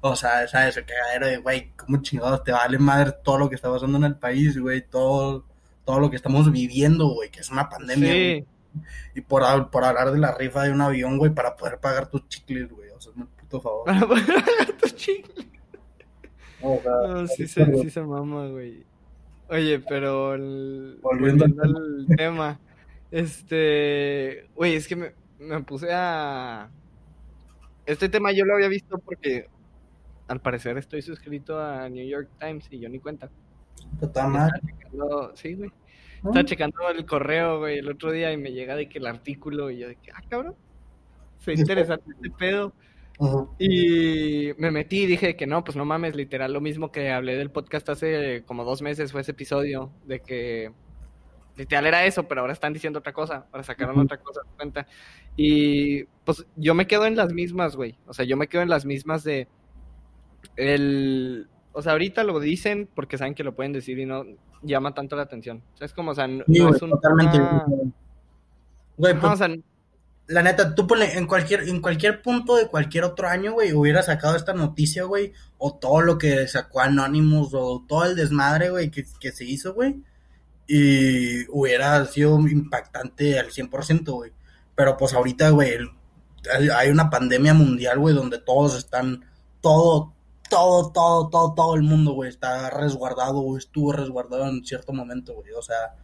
O 0.00 0.16
sea, 0.16 0.48
sabes, 0.48 0.78
el 0.78 0.86
cagadero 0.86 1.26
de, 1.26 1.36
güey, 1.36 1.72
cómo 1.76 2.00
chingados 2.00 2.44
te 2.44 2.52
vale 2.52 2.78
madre 2.78 3.12
todo 3.22 3.36
lo 3.36 3.50
que 3.50 3.56
está 3.56 3.70
pasando 3.70 3.98
en 3.98 4.04
el 4.04 4.16
país, 4.16 4.58
güey, 4.58 4.80
todo, 4.88 5.44
todo 5.84 6.00
lo 6.00 6.08
que 6.08 6.16
estamos 6.16 6.50
viviendo, 6.50 7.08
güey, 7.08 7.30
que 7.30 7.40
es 7.40 7.50
una 7.50 7.68
pandemia, 7.68 8.10
Sí. 8.10 8.46
Y 9.14 9.20
por, 9.22 9.70
por 9.70 9.84
hablar 9.84 10.12
de 10.12 10.18
la 10.18 10.34
rifa 10.34 10.62
de 10.64 10.70
un 10.70 10.80
avión, 10.80 11.18
güey, 11.18 11.32
para 11.32 11.56
poder 11.56 11.78
pagar 11.78 12.08
tus 12.08 12.26
chicles, 12.28 12.70
güey. 12.70 12.85
Puto 13.48 13.60
favor. 13.60 13.84
Para 13.86 14.00
poder 14.06 14.26
pagar 14.26 14.72
tu 14.80 14.88
chicle. 14.90 15.46
O 16.62 16.80
sea, 16.82 16.92
No, 17.08 17.26
sí, 17.26 17.46
se, 17.46 17.64
sí 17.76 17.90
se 17.90 18.02
mama, 18.02 18.46
güey. 18.48 18.84
Oye, 19.48 19.78
pero 19.80 20.34
el- 20.34 20.98
Volviendo 21.02 21.44
volviendo 21.46 21.78
al 21.78 22.06
tema, 22.16 22.58
este, 23.12 24.48
güey, 24.54 24.74
es 24.74 24.88
que 24.88 24.96
me, 24.96 25.12
me 25.38 25.60
puse 25.62 25.88
a... 25.92 26.68
Este 27.84 28.08
tema 28.08 28.32
yo 28.32 28.44
lo 28.44 28.54
había 28.54 28.68
visto 28.68 28.98
porque 28.98 29.48
al 30.26 30.40
parecer 30.40 30.76
estoy 30.78 31.02
suscrito 31.02 31.60
a 31.60 31.88
New 31.88 32.04
York 32.06 32.28
Times 32.40 32.66
y 32.70 32.80
yo 32.80 32.88
ni 32.88 32.98
cuenta. 32.98 33.30
Estaba 34.02 34.50
checando- 34.66 35.32
sí, 35.36 35.54
güey. 35.54 35.70
Estaba 36.16 36.44
checando 36.44 36.88
el 36.90 37.06
correo, 37.06 37.58
güey, 37.60 37.78
el 37.78 37.88
otro 37.88 38.10
día 38.10 38.32
y 38.32 38.36
me 38.36 38.50
llega 38.50 38.74
de 38.74 38.88
que 38.88 38.98
el 38.98 39.06
artículo 39.06 39.70
y 39.70 39.78
yo 39.78 39.88
de 39.88 39.94
que, 39.96 40.10
ah, 40.10 40.22
cabrón, 40.28 40.56
fue 41.38 41.54
interesante 42.00 42.10
este 42.10 42.30
pedo. 42.30 42.72
Y 43.58 44.50
me 44.58 44.70
metí 44.70 45.02
y 45.02 45.06
dije 45.06 45.36
que 45.36 45.46
no, 45.46 45.64
pues 45.64 45.76
no 45.76 45.84
mames, 45.84 46.14
literal, 46.14 46.52
lo 46.52 46.60
mismo 46.60 46.92
que 46.92 47.10
hablé 47.10 47.36
del 47.36 47.50
podcast 47.50 47.88
hace 47.88 48.44
como 48.44 48.64
dos 48.64 48.82
meses 48.82 49.12
fue 49.12 49.22
ese 49.22 49.30
episodio, 49.32 49.90
de 50.04 50.20
que 50.20 50.72
literal 51.56 51.86
era 51.86 52.04
eso, 52.04 52.28
pero 52.28 52.42
ahora 52.42 52.52
están 52.52 52.74
diciendo 52.74 52.98
otra 52.98 53.14
cosa, 53.14 53.46
ahora 53.50 53.64
sacaron 53.64 53.98
otra 53.98 54.18
cosa 54.18 54.42
de 54.42 54.56
cuenta. 54.56 54.86
Y 55.36 56.04
pues 56.24 56.46
yo 56.56 56.74
me 56.74 56.86
quedo 56.86 57.06
en 57.06 57.16
las 57.16 57.32
mismas, 57.32 57.76
güey, 57.76 57.98
o 58.06 58.12
sea, 58.12 58.26
yo 58.26 58.36
me 58.36 58.48
quedo 58.48 58.62
en 58.62 58.68
las 58.68 58.84
mismas 58.84 59.24
de 59.24 59.48
el... 60.56 61.48
O 61.72 61.82
sea, 61.82 61.92
ahorita 61.92 62.24
lo 62.24 62.40
dicen 62.40 62.88
porque 62.94 63.18
saben 63.18 63.34
que 63.34 63.44
lo 63.44 63.54
pueden 63.54 63.72
decir 63.72 63.98
y 63.98 64.06
no 64.06 64.24
llama 64.62 64.94
tanto 64.94 65.14
la 65.14 65.22
atención. 65.22 65.62
O 65.74 65.76
sea, 65.76 65.84
es 65.84 65.92
como, 65.92 66.12
o 66.12 66.14
sea, 66.14 66.26
no, 66.26 66.42
Sí, 66.46 66.58
no 66.58 66.64
güey, 66.64 66.76
es 66.76 66.82
un 66.82 66.90
totalmente. 66.90 67.38
Güey, 68.96 69.12
Ajá, 69.12 69.20
pues, 69.20 69.32
o 69.32 69.36
sea, 69.36 69.54
La 70.28 70.42
neta, 70.42 70.74
tú 70.74 70.86
ponle 70.86 71.16
en 71.16 71.26
cualquier, 71.26 71.68
en 71.68 71.80
cualquier 71.80 72.20
punto 72.20 72.56
de 72.56 72.66
cualquier 72.66 73.04
otro 73.04 73.28
año, 73.28 73.52
güey, 73.52 73.72
hubiera 73.72 74.02
sacado 74.02 74.36
esta 74.36 74.54
noticia, 74.54 75.04
güey, 75.04 75.32
o 75.58 75.74
todo 75.74 76.00
lo 76.00 76.18
que 76.18 76.48
sacó 76.48 76.80
Anonymous, 76.80 77.54
o 77.54 77.84
todo 77.86 78.04
el 78.04 78.16
desmadre, 78.16 78.70
güey, 78.70 78.90
que, 78.90 79.04
que 79.20 79.30
se 79.30 79.44
hizo, 79.44 79.74
güey, 79.74 80.02
y 80.66 81.46
hubiera 81.48 82.04
sido 82.06 82.40
impactante 82.40 83.38
al 83.38 83.50
100%, 83.50 84.04
güey. 84.12 84.32
Pero 84.74 84.96
pues 84.96 85.14
ahorita, 85.14 85.50
güey, 85.50 85.78
hay 86.74 86.88
una 86.90 87.08
pandemia 87.08 87.54
mundial, 87.54 87.98
güey, 87.98 88.14
donde 88.14 88.38
todos 88.38 88.76
están, 88.76 89.24
todo, 89.60 90.12
todo, 90.50 90.92
todo, 90.92 91.28
todo, 91.28 91.54
todo 91.54 91.74
el 91.76 91.82
mundo, 91.82 92.12
güey, 92.12 92.30
está 92.30 92.70
resguardado, 92.70 93.38
o 93.38 93.56
estuvo 93.56 93.92
resguardado 93.92 94.48
en 94.48 94.64
cierto 94.64 94.92
momento, 94.92 95.34
güey, 95.34 95.52
o 95.52 95.62
sea, 95.62 95.94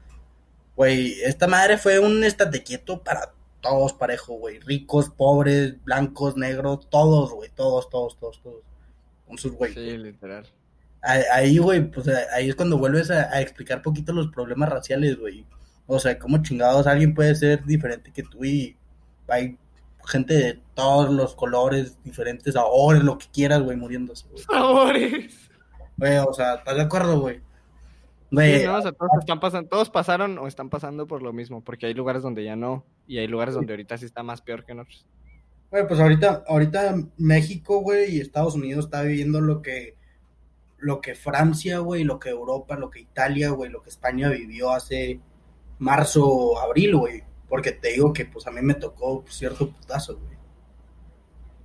güey, 0.76 1.20
esta 1.22 1.46
madre 1.46 1.78
fue 1.78 1.98
un 1.98 2.24
estate 2.24 2.62
quieto 2.62 3.02
para 3.02 3.32
todos 3.62 3.94
parejo, 3.94 4.34
güey. 4.34 4.58
Ricos, 4.60 5.08
pobres, 5.08 5.82
blancos, 5.84 6.36
negros, 6.36 6.90
todos, 6.90 7.32
güey. 7.32 7.48
Todos, 7.54 7.88
todos, 7.88 8.18
todos, 8.18 8.42
todos. 8.42 8.62
Con 9.26 9.38
sus 9.38 9.52
güey. 9.52 9.72
sí, 9.72 9.96
literal. 9.96 10.46
Ahí- 11.00 11.56
güey, 11.58 11.90
pues 11.90 12.06
ahí 12.32 12.48
es 12.50 12.54
cuando 12.54 12.76
vuelves 12.78 13.10
a, 13.10 13.34
a 13.34 13.40
explicar 13.40 13.80
poquito 13.82 14.12
los 14.12 14.28
problemas 14.28 14.68
raciales, 14.68 15.18
güey. 15.18 15.46
O 15.86 15.98
sea, 15.98 16.18
cómo 16.18 16.42
chingados 16.42 16.86
alguien 16.86 17.14
puede 17.14 17.34
ser 17.34 17.64
diferente 17.64 18.12
que 18.12 18.22
tú 18.22 18.44
y 18.44 18.76
hay 19.28 19.56
gente 20.06 20.34
de 20.34 20.60
todos 20.74 21.10
los 21.10 21.34
colores 21.34 21.96
diferentes, 22.04 22.56
ahora 22.56 22.98
lo 22.98 23.18
que 23.18 23.26
quieras, 23.32 23.62
güey, 23.62 23.76
muriéndose, 23.76 24.26
güey. 24.28 24.42
Sabores. 24.44 25.50
Güey, 25.96 26.18
o 26.18 26.32
sea, 26.32 26.54
¿estás 26.54 26.76
de 26.76 26.82
acuerdo, 26.82 27.20
güey? 27.20 27.40
Sí, 28.32 28.64
no, 28.64 28.78
o 28.78 28.82
sea, 28.82 28.92
todos 28.92 29.10
están 29.20 29.40
pasando, 29.40 29.68
todos 29.68 29.90
pasaron 29.90 30.38
o 30.38 30.46
están 30.46 30.70
pasando 30.70 31.06
por 31.06 31.22
lo 31.22 31.34
mismo, 31.34 31.62
porque 31.62 31.86
hay 31.86 31.94
lugares 31.94 32.22
donde 32.22 32.44
ya 32.44 32.56
no, 32.56 32.86
y 33.06 33.18
hay 33.18 33.26
lugares 33.26 33.54
donde 33.54 33.74
ahorita 33.74 33.98
sí 33.98 34.06
está 34.06 34.22
más 34.22 34.40
peor 34.40 34.64
que 34.64 34.72
en 34.72 34.80
otros. 34.80 35.06
Güey, 35.70 35.86
pues 35.86 36.00
ahorita, 36.00 36.44
ahorita 36.48 36.96
México, 37.18 37.80
güey, 37.80 38.16
y 38.16 38.20
Estados 38.20 38.54
Unidos 38.54 38.86
está 38.86 39.02
viviendo 39.02 39.40
lo 39.40 39.60
que, 39.60 39.96
lo 40.78 41.00
que 41.00 41.14
Francia, 41.14 41.78
güey, 41.78 42.04
lo 42.04 42.18
que 42.18 42.30
Europa, 42.30 42.76
lo 42.76 42.90
que 42.90 43.00
Italia, 43.00 43.50
güey, 43.50 43.70
lo 43.70 43.82
que 43.82 43.90
España 43.90 44.30
vivió 44.30 44.70
hace 44.70 45.20
marzo, 45.78 46.58
abril, 46.58 46.96
güey. 46.96 47.22
Porque 47.48 47.72
te 47.72 47.92
digo 47.92 48.12
que, 48.12 48.24
pues, 48.24 48.46
a 48.46 48.50
mí 48.50 48.62
me 48.62 48.74
tocó 48.74 49.24
cierto 49.28 49.70
putazo, 49.70 50.18
güey. 50.18 50.36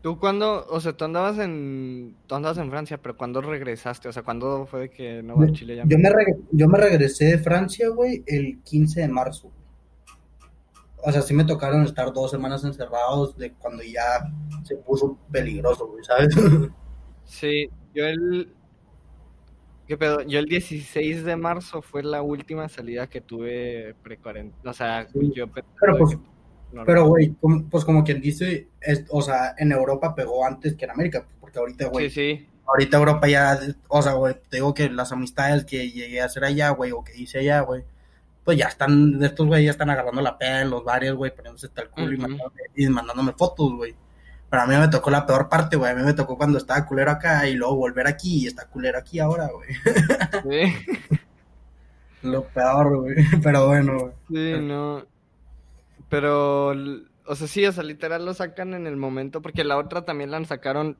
Tú 0.01 0.19
cuando, 0.19 0.65
o 0.69 0.79
sea, 0.79 0.93
tú 0.93 1.05
andabas 1.05 1.39
en, 1.39 2.15
tú 2.27 2.35
andabas 2.35 2.57
en 2.59 2.69
Francia, 2.69 2.97
pero 3.01 3.17
cuando 3.17 3.41
regresaste, 3.41 4.07
o 4.07 4.13
sea, 4.13 4.23
¿cuándo 4.23 4.65
fue 4.67 4.81
de 4.81 4.89
que 4.89 5.23
no, 5.23 5.43
en 5.43 5.53
Chile 5.53 5.75
ya 5.75 5.83
Yo 5.87 5.97
me, 5.97 6.09
yo 6.51 6.67
me 6.67 6.77
regresé 6.77 7.25
de 7.25 7.37
Francia, 7.39 7.89
güey, 7.89 8.23
el 8.27 8.59
15 8.63 9.01
de 9.01 9.07
marzo. 9.07 9.51
O 11.03 11.11
sea, 11.11 11.21
sí 11.21 11.33
me 11.33 11.45
tocaron 11.45 11.83
estar 11.83 12.11
dos 12.13 12.31
semanas 12.31 12.63
encerrados 12.63 13.37
de 13.37 13.53
cuando 13.53 13.83
ya 13.83 14.31
se 14.63 14.75
puso 14.77 15.17
peligroso, 15.31 15.87
güey, 15.87 16.03
¿sabes? 16.03 16.29
Sí, 17.29 17.69
yo 17.93 18.05
el, 18.05 18.53
¿qué 19.85 19.97
pedo? 19.97 20.21
Yo 20.21 20.39
el 20.39 20.45
16 20.45 21.25
de 21.25 21.35
marzo 21.35 21.81
fue 21.81 22.01
la 22.01 22.21
última 22.21 22.69
salida 22.69 23.07
que 23.07 23.19
tuve 23.19 23.95
pre-cuarentena, 24.01 24.71
o 24.71 24.73
sea, 24.73 25.09
Sí. 25.11 25.33
yo 25.35 25.47
Pero, 25.51 25.97
pues, 25.97 26.15
que 26.15 26.21
Pero, 26.85 27.05
güey, 27.07 27.33
como- 27.39 27.63
pues 27.69 27.85
como 27.85 28.03
quien 28.03 28.21
dice, 28.21 28.67
es- 28.81 29.05
o 29.09 29.21
sea, 29.21 29.55
en 29.57 29.71
Europa 29.71 30.13
pegó 30.15 30.45
antes 30.45 30.75
que 30.75 30.85
en 30.85 30.91
América, 30.91 31.25
porque 31.39 31.59
ahorita, 31.59 31.87
güey, 31.87 32.09
Sí, 32.09 32.37
sí, 32.37 32.47
ahorita 32.65 32.97
Europa 32.97 33.27
ya, 33.27 33.59
o 33.87 34.01
sea, 34.01 34.13
güey, 34.13 34.35
te 34.49 34.57
digo 34.57 34.73
que 34.73 34.89
las 34.89 35.11
amistades 35.11 35.65
que 35.65 35.89
llegué 35.89 36.21
a 36.21 36.25
hacer 36.25 36.43
allá, 36.43 36.69
güey, 36.71 36.91
o 36.91 37.03
que 37.03 37.15
hice 37.17 37.39
allá, 37.39 37.61
güey, 37.61 37.83
pues 38.43 38.57
ya 38.57 38.67
están, 38.67 39.17
de 39.19 39.27
estos 39.27 39.47
güey 39.47 39.65
ya 39.65 39.71
están 39.71 39.89
agarrando 39.89 40.21
la 40.21 40.37
peda 40.37 40.61
en 40.61 40.69
los 40.69 40.83
bares, 40.83 41.13
güey, 41.13 41.33
poniéndose 41.35 41.67
hasta 41.67 41.81
el 41.83 41.89
culo 41.89 42.13
y, 42.13 42.17
mandándome, 42.17 42.61
y 42.75 42.87
mandándome 42.87 43.33
fotos, 43.33 43.73
güey. 43.75 43.95
Pero 44.49 44.63
a 44.63 44.65
mí 44.67 44.75
me 44.77 44.87
tocó 44.87 45.09
la 45.09 45.25
peor 45.25 45.49
parte, 45.49 45.75
güey, 45.75 45.91
a 45.91 45.95
mí 45.95 46.03
me 46.03 46.13
tocó 46.13 46.37
cuando 46.37 46.57
estaba 46.57 46.85
culero 46.85 47.11
acá 47.11 47.47
y 47.47 47.53
luego 47.55 47.75
volver 47.75 48.07
aquí 48.07 48.43
y 48.43 48.47
está 48.47 48.65
culero 48.67 48.97
aquí 48.97 49.19
ahora, 49.19 49.49
güey. 49.53 49.69
sí. 50.67 50.73
Lo 52.23 52.43
peor, 52.45 52.97
güey, 53.01 53.15
pero 53.43 53.67
bueno, 53.67 53.99
güey. 53.99 54.13
Sí, 54.29 54.61
no. 54.61 55.05
Pero, 56.09 56.69
o 57.25 57.35
sea, 57.35 57.47
sí, 57.47 57.65
o 57.65 57.71
sea, 57.71 57.83
literal 57.83 58.25
lo 58.25 58.33
sacan 58.33 58.73
en 58.73 58.87
el 58.87 58.97
momento, 58.97 59.41
porque 59.41 59.63
la 59.63 59.77
otra 59.77 60.05
también 60.05 60.31
la 60.31 60.43
sacaron. 60.45 60.97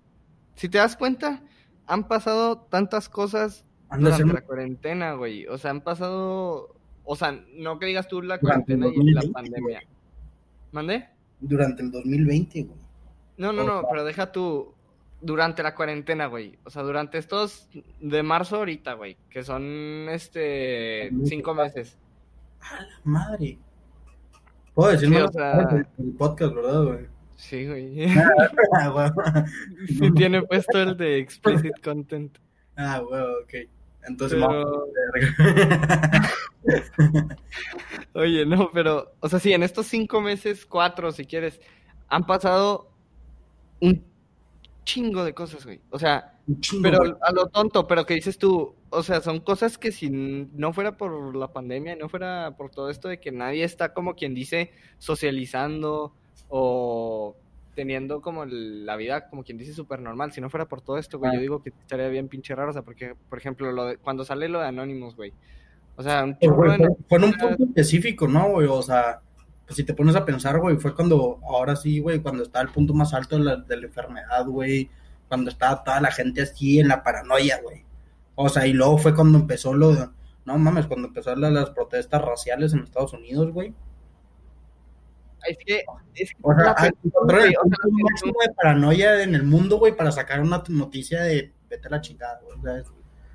Si 0.56 0.70
te 0.70 0.78
das 0.78 0.98
cuenta, 0.98 1.44
han 1.86 2.08
pasado 2.08 2.58
tantas 2.58 3.10
cosas 3.10 3.66
durante 3.98 4.34
la 4.34 4.42
cuarentena, 4.42 5.14
güey. 5.14 5.48
O 5.48 5.58
sea, 5.58 5.72
han 5.72 5.82
pasado, 5.82 6.76
o 7.04 7.16
sea, 7.16 7.40
no 7.54 7.80
que 7.80 7.86
digas 7.86 8.08
tú 8.08 8.22
la 8.22 8.40
cuarentena 8.40 8.88
y 8.88 9.12
la 9.12 9.22
2020, 9.22 9.34
pandemia. 9.34 9.82
¿Mande? 10.72 11.18
durante 11.40 11.84
el 11.84 11.92
2020, 11.92 12.64
güey. 12.64 12.80
No, 13.38 13.54
no, 13.54 13.64
no, 13.64 13.84
pero 13.90 14.04
deja 14.04 14.32
tú 14.32 14.74
durante 15.22 15.64
la 15.64 15.76
cuarentena, 15.76 16.26
güey. 16.28 16.58
O 16.64 16.70
sea, 16.70 16.82
durante 16.84 17.18
estos 17.18 17.70
de 18.00 18.24
marzo 18.24 18.58
ahorita, 18.58 18.94
güey, 18.94 19.18
que 19.30 19.44
son 19.44 20.08
este 20.10 21.12
cinco 21.26 21.54
meses. 21.54 21.98
A 22.62 22.82
la 22.82 23.00
madre. 23.04 23.60
Puedo 24.78 24.92
decir 24.92 25.10
Sí, 25.10 25.16
o 25.16 25.32
sea- 25.32 25.86
el 25.98 26.12
podcast, 26.20 26.54
¿verdad, 26.54 26.84
güey? 26.84 27.08
Sí, 27.36 27.66
güey. 27.66 28.06
Ah, 28.80 28.90
güey. 28.94 29.10
Sí 29.88 30.12
tiene 30.12 30.44
puesto 30.44 30.80
el 30.80 30.96
de 30.96 31.18
explicit 31.18 31.74
content. 31.84 32.38
Ah, 32.76 33.00
güey, 33.00 33.20
ok. 33.22 33.54
Entonces, 34.08 34.40
Pero-. 34.40 34.86
Oye, 38.14 38.46
no, 38.46 38.70
pero, 38.72 39.14
o 39.20 39.28
sea, 39.28 39.40
sí, 39.40 39.52
en 39.52 39.64
estos 39.64 39.88
cinco 39.88 40.22
meses, 40.22 40.64
cuatro, 40.64 41.12
si 41.12 41.26
quieres, 41.26 41.60
han 42.08 42.28
pasado 42.28 42.92
un 43.82 44.06
chingo 44.88 45.25
de 45.25 45.34
cosas, 45.34 45.65
güey. 45.65 45.82
O 45.89 46.00
sea, 46.00 46.39
chingo, 46.62 46.84
pero 46.84 46.98
güey. 47.00 47.13
a 47.22 47.32
lo 47.34 47.48
tonto, 47.48 47.86
pero 47.88 48.06
que 48.06 48.13
dices 48.13 48.38
tú, 48.38 48.74
o 48.89 49.03
sea, 49.03 49.20
son 49.20 49.41
cosas 49.41 49.77
que 49.77 49.91
si 49.91 50.10
no 50.10 50.72
fuera 50.72 50.96
por 50.96 51.36
la 51.36 51.51
pandemia, 51.51 51.98
no 51.98 52.08
fuera 52.08 52.56
por 52.58 52.72
todo 52.72 52.89
esto 52.89 53.10
de 53.10 53.20
que 53.20 53.32
nadie 53.34 53.65
está 53.65 53.94
como 53.94 54.15
quien 54.15 54.34
dice 54.34 54.72
socializando 54.98 56.13
o 56.48 57.36
teniendo 57.75 58.22
como 58.22 58.46
la 58.46 58.96
vida 58.96 59.29
como 59.29 59.44
quien 59.44 59.58
dice 59.58 59.74
súper 59.74 60.00
normal, 60.00 60.32
si 60.32 60.39
no 60.41 60.50
fuera 60.50 60.65
por 60.67 60.82
todo 60.82 60.98
esto, 60.98 61.20
güey, 61.20 61.32
Ah. 61.32 61.36
yo 61.36 61.41
digo 61.41 61.62
que 61.62 61.70
estaría 61.70 62.08
bien 62.08 62.29
pinche 62.29 62.56
raro, 62.56 62.70
o 62.70 62.74
sea, 62.74 62.82
porque, 62.82 63.13
por 63.29 63.38
ejemplo, 63.38 63.72
lo 63.74 63.86
de, 63.86 63.98
cuando 63.98 64.24
sale 64.24 64.48
lo 64.48 64.60
de 64.62 64.67
Anonymous, 64.67 65.15
güey, 65.17 65.34
o 65.98 66.01
sea, 66.01 66.24
un 66.24 66.38
güey, 66.39 66.77
de 66.77 66.88
fue, 67.10 67.17
en 67.17 67.24
un 67.25 67.34
punto 67.34 67.63
específico, 67.65 68.27
¿no, 68.27 68.51
güey? 68.51 68.67
O 68.67 68.82
sea, 68.82 69.22
pues 69.68 69.76
si 69.78 69.84
te 69.84 69.94
pones 69.94 70.16
a 70.16 70.26
pensar, 70.26 70.58
güey, 70.60 70.78
fue 70.78 70.96
cuando, 70.96 71.40
ahora 71.48 71.76
sí, 71.76 72.00
güey, 72.00 72.20
cuando 72.22 72.42
estaba 72.44 72.64
el 72.64 72.72
punto 72.72 72.94
más 72.96 73.14
alto 73.14 73.38
de 73.38 73.44
la, 73.44 73.56
de 73.58 73.78
la 73.78 73.86
enfermedad, 73.88 74.46
güey, 74.48 74.90
cuando 75.28 75.52
estaba 75.52 75.84
toda 75.84 76.02
la 76.02 76.10
gente 76.12 76.42
así 76.42 76.80
en 76.80 76.88
la 76.88 77.04
paranoia, 77.04 77.60
güey. 77.62 77.84
O 78.36 78.48
sea, 78.50 78.66
y 78.66 78.74
luego 78.74 78.98
fue 78.98 79.14
cuando 79.14 79.38
empezó 79.38 79.74
lo 79.74 79.94
de, 79.94 80.08
no 80.46 80.58
mames, 80.58 80.88
cuando 80.88 81.10
empezó 81.10 81.36
la- 81.36 81.52
las 81.52 81.70
protestas 81.72 82.22
raciales 82.22 82.72
en 82.74 82.80
Estados 82.80 83.12
Unidos, 83.14 83.52
güey. 83.52 83.74
Es 85.48 85.58
que, 85.66 85.84
es 86.16 86.30
que 86.32 86.38
O 86.42 86.54
sea, 86.56 86.74
hay- 86.78 86.90
el 87.04 87.92
máximo 88.04 88.34
de 88.46 88.54
paranoia 88.54 89.22
en 89.24 89.36
el 89.36 89.44
mundo, 89.44 89.78
güey, 89.78 89.96
para 89.96 90.12
sacar 90.12 90.42
una 90.42 90.64
noticia 90.70 91.22
de 91.24 91.54
vete 91.70 91.88
a 91.88 91.92
la 91.92 92.02
chingada, 92.02 92.40
güey. 92.44 92.58
o 92.58 92.62
sea, 92.62 92.78
es- 92.80 92.88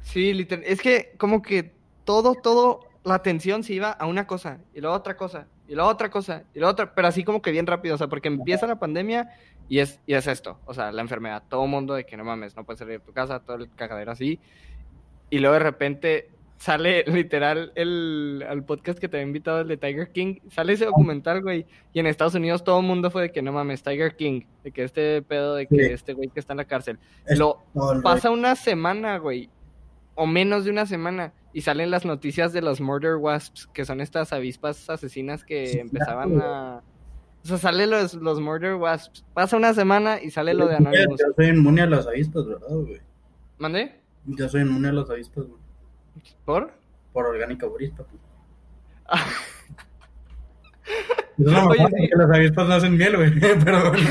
Sí, 0.03 0.33
literal. 0.35 0.65
Es 0.67 0.81
que 0.81 1.15
como 1.17 1.43
que 1.43 1.75
todo, 2.05 2.35
todo, 2.35 2.81
la 3.05 3.15
atención 3.15 3.65
se 3.65 3.75
iba 3.75 3.91
a 3.91 4.07
una 4.07 4.27
cosa, 4.27 4.59
y 4.75 4.81
luego 4.81 4.97
otra 4.97 5.17
cosa, 5.17 5.47
y 5.69 5.75
luego 5.75 5.91
otra 5.91 6.11
cosa, 6.11 6.45
y 6.55 6.59
luego 6.59 6.73
otra, 6.73 6.95
pero 6.95 7.09
así 7.09 7.25
como 7.25 7.43
que 7.43 7.51
bien 7.51 7.67
rápido, 7.67 7.95
o 7.95 7.99
sea, 7.99 8.09
porque 8.09 8.29
empieza 8.29 8.67
la 8.67 8.79
pandemia 8.79 9.31
y 9.69 9.81
es, 9.81 10.01
y 10.07 10.15
es 10.15 10.27
esto, 10.27 10.61
o 10.67 10.75
sea, 10.75 10.93
la 10.93 11.03
enfermedad, 11.03 11.43
todo 11.49 11.67
mundo 11.67 11.95
de 11.95 12.05
que 12.05 12.17
no 12.17 12.25
mames, 12.25 12.57
no 12.57 12.65
puedes 12.65 12.79
salir 12.79 13.01
de 13.01 13.05
tu 13.05 13.13
casa, 13.13 13.41
todo 13.41 13.57
el 13.57 13.71
cagadero 13.75 14.13
así, 14.13 14.39
y 15.31 15.39
luego 15.39 15.55
de 15.55 15.61
repente 15.61 16.31
sale 16.59 17.03
literal 17.09 17.73
el, 17.75 18.45
al 18.49 18.65
podcast 18.65 19.01
que 19.01 19.09
te 19.09 19.17
había 19.17 19.27
invitado, 19.27 19.63
el 19.63 19.69
de 19.69 19.77
Tiger 19.79 20.13
King, 20.13 20.37
sale 20.49 20.75
ese 20.75 20.85
documental, 20.85 21.43
güey, 21.43 21.67
y 21.93 21.99
en 21.99 22.07
Estados 22.07 22.37
Unidos 22.37 22.63
todo 22.63 22.79
el 22.79 22.87
mundo 22.87 23.11
fue 23.11 23.23
de 23.23 23.33
que 23.33 23.43
no 23.43 23.51
mames, 23.51 23.83
Tiger 23.83 24.15
King, 24.15 24.43
de 24.63 24.71
que 24.71 24.85
este 24.85 25.23
pedo, 25.23 25.57
de 25.57 25.67
que 25.67 25.75
Sí. 25.75 25.93
este 25.93 26.13
güey 26.13 26.29
que 26.29 26.39
está 26.39 26.53
en 26.53 26.59
la 26.59 26.67
cárcel, 26.67 27.01
es 27.27 27.37
lo, 27.37 27.65
todo 27.75 28.01
Pasa 28.03 28.31
una 28.31 28.55
semana, 28.55 29.19
güey. 29.19 29.51
O 30.23 30.27
menos 30.27 30.65
de 30.65 30.71
una 30.71 30.87
semana. 30.87 31.33
Y 31.53 31.63
salen 31.63 31.91
las 31.91 32.05
noticias 32.05 32.53
de 32.53 32.63
los 32.63 32.81
Murder 32.81 33.17
Wasps, 33.17 33.67
que 33.75 33.85
son 33.85 34.01
estas 34.01 34.33
avispas 34.33 34.89
asesinas 34.89 35.45
que 35.45 35.67
Sí, 35.67 35.79
empezaban 35.81 36.31
claro. 36.35 36.55
a. 36.55 36.83
O 37.45 37.47
sea, 37.49 37.59
sale 37.59 37.89
los, 37.89 38.15
los 38.15 38.41
Murder 38.41 38.77
Wasps. 38.77 39.25
Pasa 39.35 39.57
una 39.57 39.75
semana 39.75 40.23
y 40.23 40.31
sale 40.31 40.55
lo 40.55 40.69
de. 40.69 40.77
Anonymous. 40.77 41.21
Yo 41.21 41.27
soy 41.35 41.47
inmune 41.49 41.83
a 41.83 41.87
las 41.87 42.07
avispas, 42.07 42.47
¿verdad, 42.47 42.69
güey? 42.69 43.01
¿Mandé? 43.59 44.01
Yo 44.27 44.49
soy 44.49 44.61
inmune 44.63 44.89
a 44.89 44.93
las 44.93 45.11
avispas, 45.11 45.45
güey. 45.47 45.61
¿Por? 46.45 46.73
Por 47.13 47.27
orgánica 47.27 47.67
boris, 47.67 47.91
papi. 47.91 48.17
Ah. 49.09 49.27
No 51.37 51.51
me 51.51 51.59
Oye, 51.73 51.79
sí. 51.79 51.91
porque 51.91 52.09
las 52.17 52.31
avispas 52.37 52.69
no 52.69 52.75
hacen 52.75 52.97
miel, 52.97 53.17
güey. 53.17 53.31
Pero 53.65 53.91
bueno. 53.91 54.09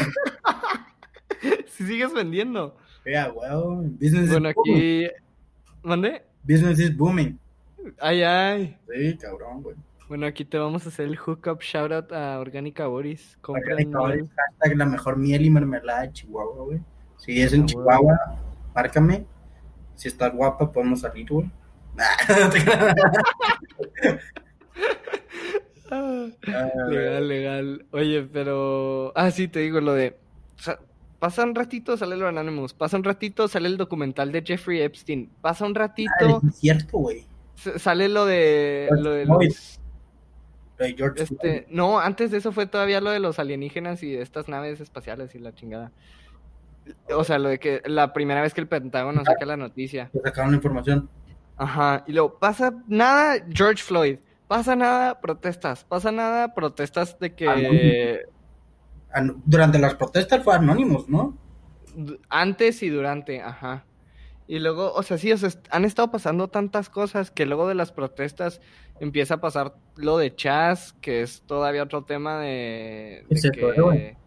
si 1.68 1.86
sigues 1.86 2.13
vendiendo. 2.13 2.75
Yeah, 3.06 3.32
well, 3.32 3.89
business 4.00 4.30
Bueno, 4.30 4.50
is 4.50 4.56
booming. 4.56 5.10
¿Mandé? 5.84 6.24
Business 6.44 6.80
is 6.80 6.96
booming. 6.96 7.40
Ay, 8.00 8.24
ay. 8.24 8.78
Sí, 8.94 9.18
cabrón, 9.18 9.64
güey. 9.64 9.76
Bueno, 10.08 10.26
aquí 10.26 10.44
te 10.46 10.58
vamos 10.58 10.86
a 10.86 10.90
hacer 10.90 11.06
el 11.08 11.18
hookup 11.18 11.62
shoutout 11.62 12.12
a 12.12 12.40
Orgánica 12.40 12.86
Boris. 12.88 13.38
Orgánica 13.48 13.98
boris, 13.98 14.26
hashtag 14.36 14.78
la 14.78 14.86
mejor 14.86 15.18
miel 15.18 15.46
y 15.46 15.50
mermelada 15.50 16.02
de 16.02 16.12
Chihuahua, 16.12 16.66
güey. 16.66 16.80
Si 17.18 17.42
es 17.42 17.54
en 17.54 17.64
Ah, 17.64 17.66
Chihuahua, 17.66 18.20
márcame. 18.76 19.26
Si 19.96 20.08
estás 20.10 20.34
guapa, 20.34 20.72
podemos 20.72 21.00
salir, 21.02 21.28
güey. 21.30 21.50
Ah. 25.94 26.28
Ah, 26.48 26.70
Legal, 26.88 27.28
legal. 27.28 27.86
Oye, 27.92 28.22
pero. 28.24 29.12
Ah, 29.14 29.30
sí, 29.30 29.50
te 29.50 29.60
digo 29.60 29.82
lo 29.82 29.92
de. 29.94 30.16
o 30.58 30.62
sea, 30.62 30.80
pasa 31.22 31.44
un 31.44 31.54
ratito, 31.54 31.96
sale 31.96 32.18
lo 32.18 32.28
Anonymous. 32.28 32.74
Pasa 32.74 32.98
un 32.98 33.04
ratito, 33.04 33.48
sale 33.48 33.68
el 33.68 33.78
documental 33.78 34.32
de 34.32 34.42
Jeffrey 34.42 34.82
Epstein. 34.82 35.30
Pasa 35.40 35.66
un 35.66 35.75
ratito, 35.75 36.12
Ah, 36.20 36.42
es 36.50 36.56
cierto, 36.56 36.98
güey. 36.98 37.25
sale 37.78 38.10
lo 38.10 38.25
de. 38.25 38.90
Lo 38.92 39.24
los- 39.25 39.78
este, 41.16 41.68
no, 41.70 42.00
antes 42.00 42.32
de 42.32 42.40
eso 42.40 42.51
fue 42.51 42.66
todavía 42.66 43.01
lo 43.01 43.12
de 43.12 43.20
los 43.20 43.38
alienígenas 43.38 44.01
y 44.01 44.13
de 44.13 44.24
estas 44.24 44.48
naves 44.48 44.82
espaciales 44.82 45.36
y 45.36 45.40
la 45.40 45.54
chingada. 45.54 45.92
O 47.16 47.24
sea, 47.24 47.38
lo 47.38 47.50
de 47.50 47.60
que 47.60 47.84
la 47.86 48.13
primera 48.13 48.42
vez 48.42 48.56
que 48.56 48.62
el 48.62 48.68
Pentágono 48.68 49.24
saca 49.24 49.46
la 49.46 49.58
noticia. 49.58 50.10
Sacaron 50.24 50.50
la 50.51 50.58
información. 50.58 51.08
Ajá, 51.56 52.04
y 52.08 52.13
luego 52.13 52.40
pasa 52.40 52.74
nada, 52.88 53.36
George 53.54 53.84
Floyd. 53.84 54.18
Pasa 54.48 54.75
nada, 54.75 55.22
protestas. 55.22 55.84
Pasa 55.86 56.12
nada, 56.12 56.56
protestas 56.56 57.20
de 57.20 57.36
que. 57.36 58.25
Durante 59.46 59.80
las 59.80 59.96
protestas 59.96 60.44
fue 60.44 60.56
Anonymous, 60.56 61.10
¿no? 61.10 61.38
Antes 62.30 62.84
y 62.84 62.89
durante, 62.89 63.41
ajá. 63.41 63.86
Y 64.48 64.60
luego, 64.60 64.94
o 64.94 65.03
sea, 65.03 65.18
sí, 65.18 65.32
o 65.32 65.38
sea, 65.38 65.50
han 65.70 65.86
estado 65.86 66.12
pasando 66.12 66.50
tantas 66.50 66.89
cosas 66.89 67.32
que 67.32 67.46
luego 67.46 67.67
de 67.67 67.76
las 67.76 67.91
protestas 67.91 68.60
empieza 69.00 69.36
a 69.36 69.41
pasar 69.41 69.76
lo 69.95 70.17
de 70.17 70.36
Chaz, 70.36 70.93
que 71.02 71.21
es 71.21 71.41
todavía 71.43 71.84
otro 71.84 72.04
tema 72.04 72.39
de, 72.39 73.26
¿Qué 73.30 73.36
es 73.36 73.45
eso, 73.45 73.52
que... 73.91 74.17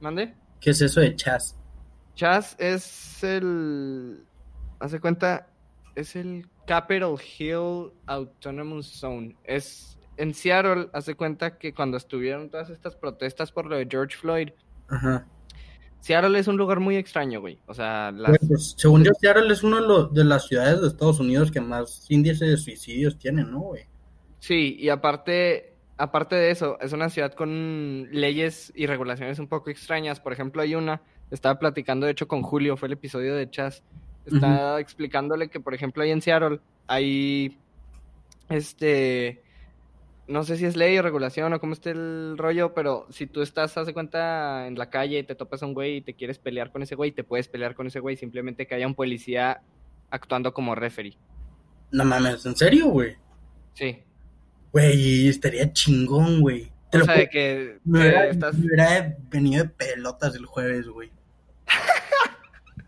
¿Mande? 0.00 0.34
¿Qué 0.60 0.70
es 0.70 0.80
eso 0.80 1.00
de 1.00 1.14
Chas? 1.14 1.56
Chaz 2.14 2.56
es 2.58 3.22
el... 3.22 4.24
Hace 4.80 5.00
cuenta, 5.00 5.48
es 5.94 6.16
el 6.16 6.46
Capitol 6.66 7.20
Hill 7.38 7.92
Autonomous 8.06 8.86
Zone. 8.86 9.36
Es 9.44 9.97
en 10.18 10.34
Seattle, 10.34 10.88
hace 10.92 11.14
cuenta 11.14 11.58
que 11.58 11.72
cuando 11.72 11.96
estuvieron 11.96 12.50
todas 12.50 12.70
estas 12.70 12.96
protestas 12.96 13.52
por 13.52 13.66
lo 13.66 13.76
de 13.76 13.86
George 13.90 14.16
Floyd, 14.16 14.50
Ajá. 14.88 15.26
Seattle 16.00 16.38
es 16.38 16.48
un 16.48 16.56
lugar 16.56 16.80
muy 16.80 16.96
extraño, 16.96 17.40
güey. 17.40 17.58
O 17.66 17.74
sea, 17.74 18.10
las... 18.12 18.38
Pues, 18.46 18.74
según 18.76 19.04
yo, 19.04 19.12
Seattle 19.18 19.52
es 19.52 19.62
una 19.62 19.80
de, 20.10 20.24
las 20.24 20.46
ciudades 20.46 20.80
de 20.80 20.88
Estados 20.88 21.20
Unidos 21.20 21.50
que 21.50 21.60
más 21.60 22.06
índice 22.08 22.44
de 22.46 22.56
suicidios 22.56 23.18
tienen, 23.18 23.50
¿no, 23.50 23.60
güey? 23.60 23.86
Sí, 24.38 24.76
y 24.78 24.88
aparte, 24.88 25.74
aparte 25.96 26.36
de 26.36 26.50
eso, 26.50 26.78
es 26.80 26.92
una 26.92 27.08
ciudad 27.10 27.32
con 27.32 28.08
leyes 28.12 28.72
y 28.74 28.86
regulaciones 28.86 29.38
un 29.38 29.48
poco 29.48 29.70
extrañas. 29.70 30.20
Por 30.20 30.32
ejemplo, 30.32 30.62
hay 30.62 30.74
una, 30.74 31.02
estaba 31.30 31.58
platicando 31.58 32.06
de 32.06 32.12
hecho 32.12 32.28
con 32.28 32.42
Julio, 32.42 32.76
fue 32.76 32.86
el 32.86 32.92
episodio 32.92 33.34
de 33.34 33.50
Chas, 33.50 33.82
estaba 34.24 34.78
explicándole 34.78 35.48
que, 35.48 35.58
por 35.58 35.74
ejemplo, 35.74 36.02
ahí 36.02 36.10
en 36.10 36.22
Seattle 36.22 36.60
hay, 36.86 37.58
este, 38.48 39.42
no 40.28 40.44
sé 40.44 40.56
si 40.56 40.66
es 40.66 40.76
ley 40.76 40.96
o 40.98 41.02
regulación 41.02 41.52
o 41.52 41.60
cómo 41.60 41.72
esté 41.72 41.90
el 41.90 42.36
rollo, 42.36 42.74
pero 42.74 43.06
si 43.10 43.26
tú 43.26 43.42
estás, 43.42 43.76
haz 43.76 43.86
de 43.86 43.94
cuenta, 43.94 44.66
en 44.66 44.78
la 44.78 44.90
calle 44.90 45.18
y 45.18 45.22
te 45.22 45.34
topas 45.34 45.62
a 45.62 45.66
un 45.66 45.74
güey 45.74 45.96
y 45.96 46.00
te 46.02 46.14
quieres 46.14 46.38
pelear 46.38 46.70
con 46.70 46.82
ese 46.82 46.94
güey, 46.94 47.12
te 47.12 47.24
puedes 47.24 47.48
pelear 47.48 47.74
con 47.74 47.86
ese 47.86 48.00
güey, 48.00 48.16
simplemente 48.16 48.66
que 48.66 48.74
haya 48.74 48.86
un 48.86 48.94
policía 48.94 49.62
actuando 50.10 50.52
como 50.52 50.74
referee. 50.74 51.16
No 51.90 52.04
mames, 52.04 52.44
¿en 52.44 52.56
serio, 52.56 52.88
güey? 52.88 53.16
Sí. 53.72 54.02
Güey, 54.72 55.28
estaría 55.28 55.72
chingón, 55.72 56.42
güey. 56.42 56.70
Te 56.90 56.98
O 56.98 57.00
lo 57.00 57.06
sea, 57.06 57.16
de 57.16 57.28
que 57.30 57.78
me 57.84 58.00
hubiera, 58.00 58.26
estás... 58.28 58.56
me 58.58 58.66
hubiera 58.66 59.16
venido 59.30 59.64
de 59.64 59.70
pelotas 59.70 60.34
el 60.34 60.46
jueves, 60.46 60.86
güey. 60.88 61.10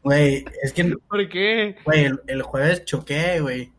Güey, 0.02 0.46
es 0.62 0.72
que, 0.72 0.96
¿Por 1.10 1.28
qué? 1.28 1.76
güey, 1.84 2.04
el, 2.04 2.20
el 2.26 2.40
jueves 2.40 2.86
choqué, 2.86 3.38
güey. 3.40 3.70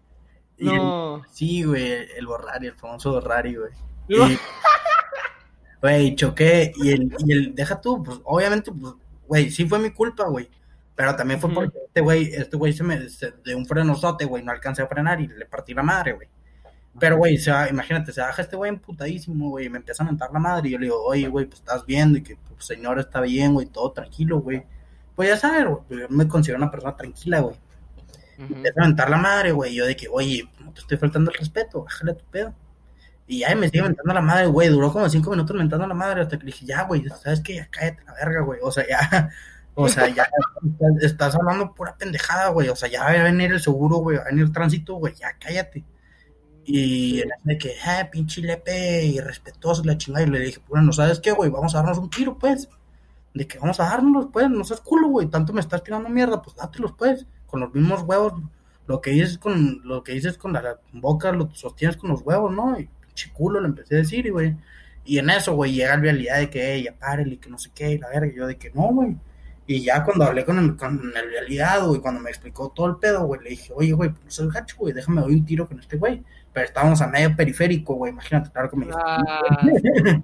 Y 0.62 0.70
el- 0.70 0.76
No. 0.78 1.22
sí, 1.32 1.64
güey, 1.64 2.08
el 2.16 2.26
Borrari, 2.28 2.68
el 2.68 2.76
famoso 2.76 3.12
Borrari, 3.12 3.56
güey. 3.56 3.72
No. 4.10 4.28
Y, 4.30 4.38
Güey, 5.82 6.16
choqué 6.16 6.72
y 6.76 6.90
el, 6.92 7.12
y 7.26 7.32
el, 7.32 7.56
deja 7.56 7.82
tú, 7.82 8.04
pues 8.04 8.20
obviamente, 8.24 8.72
pues, 8.72 8.94
güey, 9.28 9.50
sí 9.50 9.66
fue 9.68 9.80
mi 9.80 9.90
culpa, 9.90 10.26
güey. 10.28 10.48
Pero 10.96 11.16
también 11.16 11.40
fue 11.42 11.52
porque 11.52 11.78
este 11.88 12.02
güey, 12.02 12.32
este 12.36 12.56
güey 12.58 12.74
se 12.74 12.84
me, 12.84 13.10
se- 13.10 13.32
de 13.44 13.56
un 13.56 13.66
frenozote, 13.66 14.26
güey, 14.26 14.44
no 14.44 14.52
alcancé 14.52 14.84
a 14.84 14.88
frenar 14.88 15.20
y 15.20 15.28
le 15.28 15.46
partí 15.48 15.74
la 15.74 15.82
madre, 15.82 16.14
güey. 16.14 16.28
Pero, 17.00 17.18
güey, 17.18 17.38
se 17.38 17.50
va- 17.52 17.68
imagínate, 17.70 18.12
se 18.12 18.22
baja 18.22 18.42
este 18.44 18.56
güey 18.56 18.70
emputadísimo, 18.70 19.50
güey, 19.50 19.66
y 19.66 19.70
me 19.70 19.78
empieza 19.80 20.04
a 20.04 20.06
mentar 20.06 20.30
la 20.32 20.38
madre 20.40 20.68
y 20.70 20.74
yo 20.74 20.78
le 20.78 20.86
digo, 20.86 21.02
oye, 21.04 21.28
güey, 21.30 21.46
pues 21.48 21.62
estás 21.62 21.84
viendo 21.86 22.20
y 22.20 22.22
que, 22.22 22.36
pues, 22.36 22.64
señor 22.66 23.00
está 23.00 23.22
bien, 23.22 23.54
güey, 23.56 23.66
todo 23.66 23.92
tranquilo, 23.92 24.40
güey. 24.40 24.64
Pues 25.16 25.30
ya 25.30 25.38
sabes, 25.38 25.66
güey, 25.66 26.02
yo 26.02 26.10
me 26.10 26.28
considero 26.28 26.58
una 26.62 26.70
persona 26.70 26.96
tranquila, 26.96 27.40
güey. 27.40 27.56
Ujú. 28.44 28.56
Empieza 28.56 28.82
a 28.82 28.86
mentar 28.86 29.10
la 29.10 29.18
madre, 29.18 29.52
güey, 29.52 29.74
yo 29.76 29.86
de 29.86 29.96
que, 29.96 30.08
oye, 30.08 30.50
no 30.64 30.72
te 30.74 30.82
estoy 30.82 30.98
faltando 30.98 31.32
el 31.32 31.38
respeto, 31.38 31.84
bájale 31.84 32.12
a 32.12 32.18
tu 32.18 32.26
pedo. 32.26 32.54
Y 33.32 33.40
ya 33.40 33.56
me 33.56 33.70
sigue 33.70 33.84
mentando 33.84 34.14
la 34.14 34.20
madre, 34.20 34.48
güey. 34.48 34.68
Duró 34.68 34.92
como 34.92 35.08
cinco 35.08 35.30
minutos 35.32 35.56
mentando 35.56 35.88
la 35.88 35.94
madre 35.94 36.22
hasta 36.22 36.38
que 36.38 36.46
le 36.46 36.52
dije, 36.52 36.66
ya, 36.66 36.84
güey, 36.84 37.08
¿sabes 37.24 37.40
qué? 37.40 37.56
Ya 37.56 37.68
cállate 37.70 38.04
la 38.04 38.14
verga, 38.14 38.42
güey. 38.42 38.60
O 38.62 38.72
sea, 38.72 38.86
ya, 38.86 39.30
o 39.74 39.88
sea, 39.88 40.10
ya 40.10 40.28
estás, 41.02 41.36
hablando 41.36 41.74
pura 41.74 41.96
pendejada, 41.96 42.50
güey. 42.50 42.68
O 42.68 42.76
sea, 42.76 42.90
ya 42.90 43.04
va 43.04 43.12
a 43.12 43.24
venir 43.24 43.54
el 43.54 43.62
seguro, 43.62 43.98
güey, 44.00 44.18
va 44.18 44.24
a 44.24 44.26
venir 44.26 44.44
el 44.44 44.52
tránsito, 44.52 44.96
güey, 44.96 45.14
ya 45.16 45.38
cállate. 45.40 45.86
Y 46.66 47.20
ese 47.20 47.30
de 47.44 47.58
que, 47.58 47.76
ah, 47.86 48.10
pinche 48.12 48.42
lepe, 48.42 49.06
irrespetuoso, 49.06 49.82
la 49.86 49.98
chingada. 49.98 50.26
Y 50.26 50.30
le 50.30 50.40
dije, 50.40 50.62
bueno, 50.68 50.92
¿sabes 50.92 51.20
qué, 51.20 51.32
güey? 51.32 51.50
Vamos 51.50 51.74
a 51.74 51.78
darnos 51.78 52.00
un 52.00 52.10
tiro, 52.10 52.38
pues. 52.38 52.68
De 53.34 53.48
que 53.48 53.60
vamos 53.60 53.80
a 53.80 53.86
darnos, 53.86 54.28
pues, 54.34 54.50
no 54.50 54.66
seas 54.66 54.82
culo, 54.82 55.08
güey. 55.08 55.28
Tanto 55.28 55.54
me 55.54 55.62
estás 55.62 55.84
tirando 55.84 56.10
mierda, 56.10 56.42
pues 56.42 56.58
dátelos, 56.58 56.94
pues. 56.98 57.26
Con 57.52 57.60
los 57.60 57.74
mismos 57.74 58.02
huevos. 58.04 58.34
Lo 58.88 59.00
que 59.02 59.12
dices 59.12 59.38
con, 59.38 59.82
lo 59.84 60.04
que 60.04 60.14
dices 60.14 60.38
con 60.38 60.54
la, 60.54 60.80
boca 60.94 61.32
lo 61.32 61.50
sostienes 61.54 61.98
con 61.98 62.10
los 62.10 62.22
huevos, 62.22 62.52
¿no? 62.52 62.80
Y 62.80 62.90
pinche 63.06 63.32
culo 63.32 63.62
le 63.62 63.68
empecé 63.68 63.96
a 63.96 63.98
decir, 64.00 64.26
y, 64.26 64.30
güey. 64.32 64.56
Y 65.06 65.20
en 65.20 65.30
eso, 65.30 65.54
güey, 65.54 65.74
llega 65.74 65.96
la 65.96 66.02
realidad 66.02 66.38
de 66.40 66.50
que, 66.50 66.74
"Ey, 66.74 66.84
ya 66.84 66.94
párele, 66.98 67.36
y 67.36 67.38
que 67.38 67.50
no 67.50 67.58
sé 67.58 67.70
qué, 67.76 67.92
y 67.92 67.98
la 68.00 68.10
verga. 68.10 68.32
Y 68.34 68.36
yo 68.36 68.48
de 68.48 68.58
que 68.58 68.72
no, 68.72 68.84
güey. 68.88 69.16
Y 69.68 69.84
ya 69.84 70.04
cuando 70.04 70.26
hablé 70.26 70.44
con 70.44 70.58
el, 70.60 70.76
con 70.76 71.00
el 71.16 71.30
realidad, 71.32 71.86
güey, 71.86 72.02
cuando 72.02 72.20
me 72.20 72.30
explicó 72.30 72.70
todo 72.76 72.88
el 72.88 72.98
pedo, 72.98 73.26
güey, 73.26 73.42
le 73.42 73.52
dije, 73.52 73.72
oye, 73.76 73.94
güey, 73.94 74.10
pues 74.10 74.40
el 74.40 74.52
gacho, 74.52 74.76
güey, 74.78 74.94
déjame 74.94 75.22
doy 75.22 75.36
un 75.36 75.46
tiro 75.46 75.68
con 75.68 75.80
este 75.80 75.98
güey. 75.98 76.24
Pero 76.52 76.66
estábamos 76.66 77.02
a 77.02 77.08
medio 77.08 77.36
periférico, 77.36 77.94
güey, 77.96 78.12
imagínate, 78.12 78.50
claro 78.52 78.70
que 78.70 78.78
me 78.78 78.86
dijo, 78.88 78.98
Ah. 79.02 79.44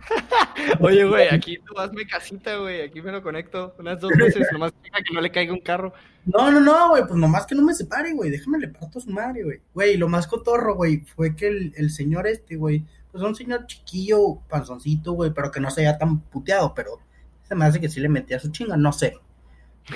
Oye, 0.80 1.04
güey, 1.04 1.28
aquí 1.28 1.58
tú 1.58 1.78
hazme 1.78 2.06
casita, 2.06 2.56
güey. 2.56 2.82
Aquí 2.82 3.00
me 3.02 3.12
lo 3.12 3.22
conecto 3.22 3.74
unas 3.78 4.00
dos 4.00 4.12
veces, 4.16 4.46
nomás 4.52 4.72
que 4.72 5.14
no 5.14 5.20
le 5.20 5.30
caiga 5.30 5.52
un 5.52 5.60
carro. 5.60 5.92
No, 6.24 6.50
no, 6.50 6.60
no, 6.60 6.90
güey, 6.90 7.02
pues 7.04 7.14
nomás 7.14 7.46
que 7.46 7.54
no 7.54 7.62
me 7.62 7.74
separe, 7.74 8.12
güey, 8.12 8.30
déjame 8.30 8.58
le 8.58 8.68
parto 8.68 8.98
a 8.98 9.02
su 9.02 9.10
madre, 9.10 9.44
güey. 9.44 9.60
Güey, 9.74 9.96
lo 9.96 10.08
más 10.08 10.26
cotorro, 10.26 10.74
güey, 10.74 10.98
fue 10.98 11.36
que 11.36 11.48
el, 11.48 11.72
el 11.76 11.90
señor 11.90 12.26
este, 12.26 12.56
güey, 12.56 12.80
pues 12.80 13.22
pues 13.22 13.24
un 13.24 13.34
señor 13.34 13.66
chiquillo, 13.66 14.40
panzoncito, 14.48 15.12
güey, 15.12 15.32
pero 15.32 15.50
que 15.50 15.60
no 15.60 15.70
se 15.70 15.80
haya 15.82 15.96
tan 15.96 16.20
puteado, 16.20 16.74
pero 16.74 17.00
se 17.48 17.54
me 17.54 17.64
hace 17.64 17.80
que 17.80 17.88
sí 17.88 18.00
le 18.00 18.08
metía 18.08 18.38
su 18.38 18.50
chinga, 18.50 18.76
no 18.76 18.92
sé. 18.92 19.16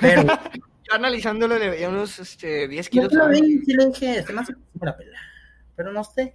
Pero. 0.00 0.22
Yo 0.88 0.94
analizándolo 0.94 1.58
le 1.58 1.68
veía 1.68 1.88
unos 1.88 2.18
este, 2.18 2.66
10 2.66 2.88
kilos. 2.88 3.12
Yo 3.12 3.18
lo 3.18 3.28
vi, 3.28 3.58
sí 3.58 3.74
le 3.74 3.86
dije, 3.86 4.22
se 4.22 4.32
me 4.32 4.40
hace 4.40 4.54
que 4.54 4.58
sí 4.58 4.78
me 4.80 4.86
la 4.86 4.96
pela. 4.96 5.18
Pero 5.76 5.92
no 5.92 6.02
sé. 6.02 6.32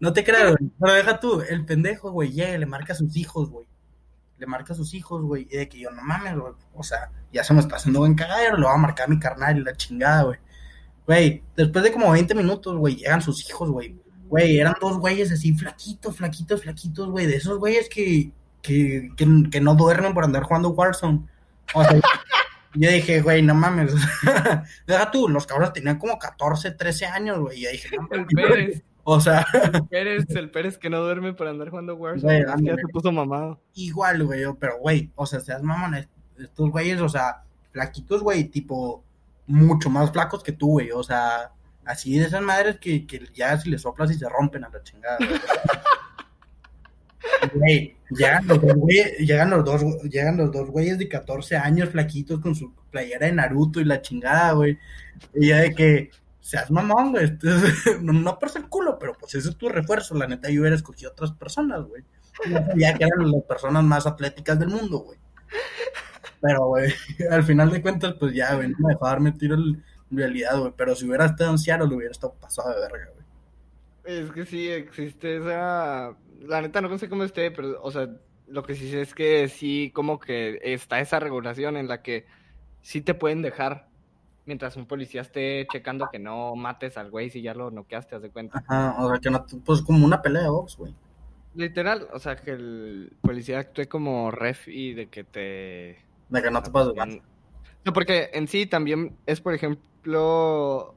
No 0.00 0.14
te 0.14 0.24
creas, 0.24 0.56
güey. 0.56 0.70
Pero 0.80 0.94
deja 0.94 1.20
tú, 1.20 1.42
el 1.42 1.64
pendejo, 1.66 2.10
güey, 2.10 2.32
llega 2.32 2.54
y 2.54 2.58
le 2.58 2.66
marca 2.66 2.94
a 2.94 2.96
sus 2.96 3.14
hijos, 3.16 3.50
güey. 3.50 3.68
Le 4.38 4.46
marca 4.46 4.72
a 4.72 4.76
sus 4.76 4.94
hijos, 4.94 5.22
güey. 5.22 5.46
Y 5.50 5.58
de 5.58 5.68
que 5.68 5.78
yo, 5.78 5.90
no 5.90 6.02
mames, 6.02 6.38
güey. 6.38 6.54
O 6.74 6.82
sea, 6.82 7.10
ya 7.30 7.44
se 7.44 7.52
me 7.52 7.60
está 7.60 7.76
haciendo 7.76 8.00
buen 8.00 8.14
cagadero, 8.14 8.56
lo 8.56 8.66
va 8.66 8.74
a 8.74 8.78
marcar 8.78 9.06
a 9.06 9.10
mi 9.10 9.18
carnal 9.18 9.58
y 9.58 9.62
la 9.62 9.76
chingada, 9.76 10.22
güey. 10.22 10.38
Güey, 11.06 11.42
después 11.54 11.84
de 11.84 11.92
como 11.92 12.10
20 12.10 12.34
minutos, 12.34 12.76
güey, 12.76 12.96
llegan 12.96 13.20
sus 13.20 13.46
hijos, 13.48 13.70
güey. 13.70 14.00
Güey, 14.28 14.58
eran 14.58 14.74
dos 14.80 14.98
güeyes 14.98 15.30
así, 15.32 15.52
flaquitos, 15.52 16.16
flaquitos, 16.16 16.62
flaquitos, 16.62 17.10
güey. 17.10 17.26
De 17.26 17.36
esos 17.36 17.58
güeyes 17.58 17.88
que, 17.90 18.32
que, 18.62 19.10
que, 19.16 19.26
que 19.50 19.60
no 19.60 19.74
duermen 19.74 20.14
por 20.14 20.24
andar 20.24 20.44
jugando 20.44 20.70
Warzone. 20.70 21.26
O 21.74 21.84
sea, 21.84 22.00
yo 22.74 22.90
dije, 22.90 23.20
güey, 23.20 23.42
no 23.42 23.54
mames. 23.54 23.92
Deja 24.86 25.10
tú, 25.10 25.28
los 25.28 25.46
cabros 25.46 25.74
tenían 25.74 25.98
como 25.98 26.18
14, 26.18 26.70
13 26.70 27.06
años, 27.06 27.38
güey. 27.40 27.58
Y 27.58 27.62
yo 27.64 27.70
dije, 27.70 27.96
no, 27.96 28.08
Pérez. 28.08 28.82
O 29.12 29.20
sea, 29.20 29.46
El 29.72 29.86
Pérez, 29.88 30.24
el 30.30 30.50
Pérez 30.50 30.78
que 30.78 30.90
no 30.90 31.00
duerme 31.00 31.32
por 31.32 31.46
andar 31.48 31.68
jugando 31.70 31.94
Warzone. 31.96 32.44
Güey, 32.44 32.64
ya 32.66 32.76
se 32.76 32.88
puso 32.92 33.12
mamado. 33.12 33.60
igual, 33.74 34.24
güey. 34.24 34.42
Pero, 34.58 34.78
güey, 34.78 35.10
o 35.14 35.26
sea, 35.26 35.40
seas 35.40 35.62
mamón, 35.62 35.94
est- 35.94 36.10
estos 36.38 36.70
güeyes, 36.70 37.00
o 37.00 37.08
sea, 37.08 37.42
flaquitos, 37.72 38.22
güey, 38.22 38.44
tipo, 38.44 39.04
mucho 39.46 39.90
más 39.90 40.10
flacos 40.12 40.42
que 40.42 40.52
tú, 40.52 40.68
güey. 40.72 40.90
O 40.92 41.02
sea, 41.02 41.52
así 41.84 42.18
de 42.18 42.26
esas 42.26 42.42
madres 42.42 42.78
que, 42.78 43.06
que 43.06 43.26
ya 43.34 43.56
si 43.58 43.70
les 43.70 43.82
soplas 43.82 44.10
y 44.10 44.14
se 44.14 44.28
rompen 44.28 44.64
a 44.64 44.68
la 44.68 44.82
chingada. 44.82 45.16
güey. 45.18 45.30
Güey, 47.54 47.96
llegan 48.10 48.46
los 48.46 48.60
dos 48.60 48.74
güeyes, 48.74 49.18
llegan 49.18 49.50
los 49.50 49.64
dos, 49.64 49.82
llegan 50.04 50.36
los 50.36 50.50
dos 50.52 50.70
güeyes 50.70 50.98
de 50.98 51.08
14 51.08 51.56
años 51.56 51.90
flaquitos 51.90 52.40
con 52.40 52.54
su 52.54 52.72
playera 52.90 53.26
de 53.26 53.32
Naruto 53.32 53.80
y 53.80 53.84
la 53.84 54.00
chingada, 54.00 54.52
güey. 54.52 54.78
Y 55.34 55.48
ya 55.48 55.58
de 55.58 55.74
que 55.74 56.10
seas 56.40 56.70
mamón, 56.70 57.12
güey. 57.12 57.38
No, 58.02 58.12
no 58.12 58.38
por 58.38 58.50
ser 58.50 58.64
culo, 58.68 58.98
pero 58.98 59.14
pues 59.18 59.34
ese 59.34 59.50
es 59.50 59.56
tu 59.56 59.68
refuerzo. 59.68 60.14
La 60.14 60.26
neta, 60.26 60.50
yo 60.50 60.60
hubiera 60.60 60.76
escogido 60.76 61.12
otras 61.12 61.32
personas, 61.32 61.84
güey. 61.86 62.04
Sabía 62.42 62.94
que 62.94 63.04
eran 63.04 63.30
las 63.30 63.42
personas 63.44 63.84
más 63.84 64.06
atléticas 64.06 64.58
del 64.58 64.68
mundo, 64.68 65.00
güey. 65.00 65.18
Pero, 66.40 66.66
güey, 66.66 66.92
al 67.30 67.44
final 67.44 67.70
de 67.70 67.82
cuentas, 67.82 68.14
pues 68.18 68.34
ya, 68.34 68.54
güey, 68.54 68.68
no 68.68 68.76
me 68.78 68.94
dejó 68.94 69.06
darme 69.06 69.32
tiro 69.32 69.56
en 69.56 69.84
realidad, 70.10 70.58
güey. 70.58 70.72
Pero 70.76 70.94
si 70.94 71.06
hubiera 71.06 71.26
estado 71.26 71.50
en 71.50 71.58
Seattle, 71.58 71.94
hubiera 71.94 72.12
estado 72.12 72.34
pasado 72.34 72.70
de 72.70 72.80
verga, 72.80 73.10
güey. 73.14 74.18
Es 74.18 74.32
que 74.32 74.46
sí 74.46 74.68
existe 74.68 75.36
esa. 75.36 76.16
La 76.40 76.62
neta 76.62 76.80
no 76.80 76.98
sé 76.98 77.08
cómo 77.08 77.24
esté, 77.24 77.50
pero, 77.50 77.80
o 77.82 77.90
sea, 77.90 78.08
lo 78.46 78.62
que 78.64 78.74
sí 78.74 78.90
sé 78.90 79.02
es 79.02 79.14
que 79.14 79.48
sí, 79.48 79.92
como 79.94 80.18
que 80.18 80.58
está 80.62 81.00
esa 81.00 81.20
regulación 81.20 81.76
en 81.76 81.86
la 81.86 82.02
que 82.02 82.26
sí 82.80 83.02
te 83.02 83.12
pueden 83.12 83.42
dejar 83.42 83.89
mientras 84.46 84.76
un 84.76 84.86
policía 84.86 85.20
esté 85.20 85.66
checando 85.70 86.08
que 86.10 86.18
no 86.18 86.54
mates 86.56 86.96
al 86.96 87.10
güey 87.10 87.30
si 87.30 87.42
ya 87.42 87.54
lo 87.54 87.70
noqueaste, 87.70 88.16
haz 88.16 88.22
de 88.22 88.30
cuenta. 88.30 88.62
Ajá, 88.66 88.96
o 88.98 89.08
sea, 89.08 89.18
que 89.18 89.30
no, 89.30 89.44
pues 89.64 89.82
como 89.82 90.04
una 90.04 90.22
pelea 90.22 90.42
de 90.42 90.48
box, 90.48 90.76
güey. 90.76 90.94
Literal, 91.54 92.08
o 92.12 92.18
sea, 92.18 92.36
que 92.36 92.52
el 92.52 93.12
policía 93.22 93.58
actúe 93.58 93.88
como 93.88 94.30
ref 94.30 94.68
y 94.68 94.94
de 94.94 95.08
que 95.08 95.24
te. 95.24 95.98
De 96.28 96.42
que 96.42 96.50
no 96.50 96.62
te 96.62 96.70
pases, 96.70 96.92
güey. 96.94 97.22
No, 97.84 97.92
porque 97.92 98.30
en 98.34 98.46
sí 98.46 98.66
también 98.66 99.16
es, 99.26 99.40
por 99.40 99.54
ejemplo, 99.54 100.94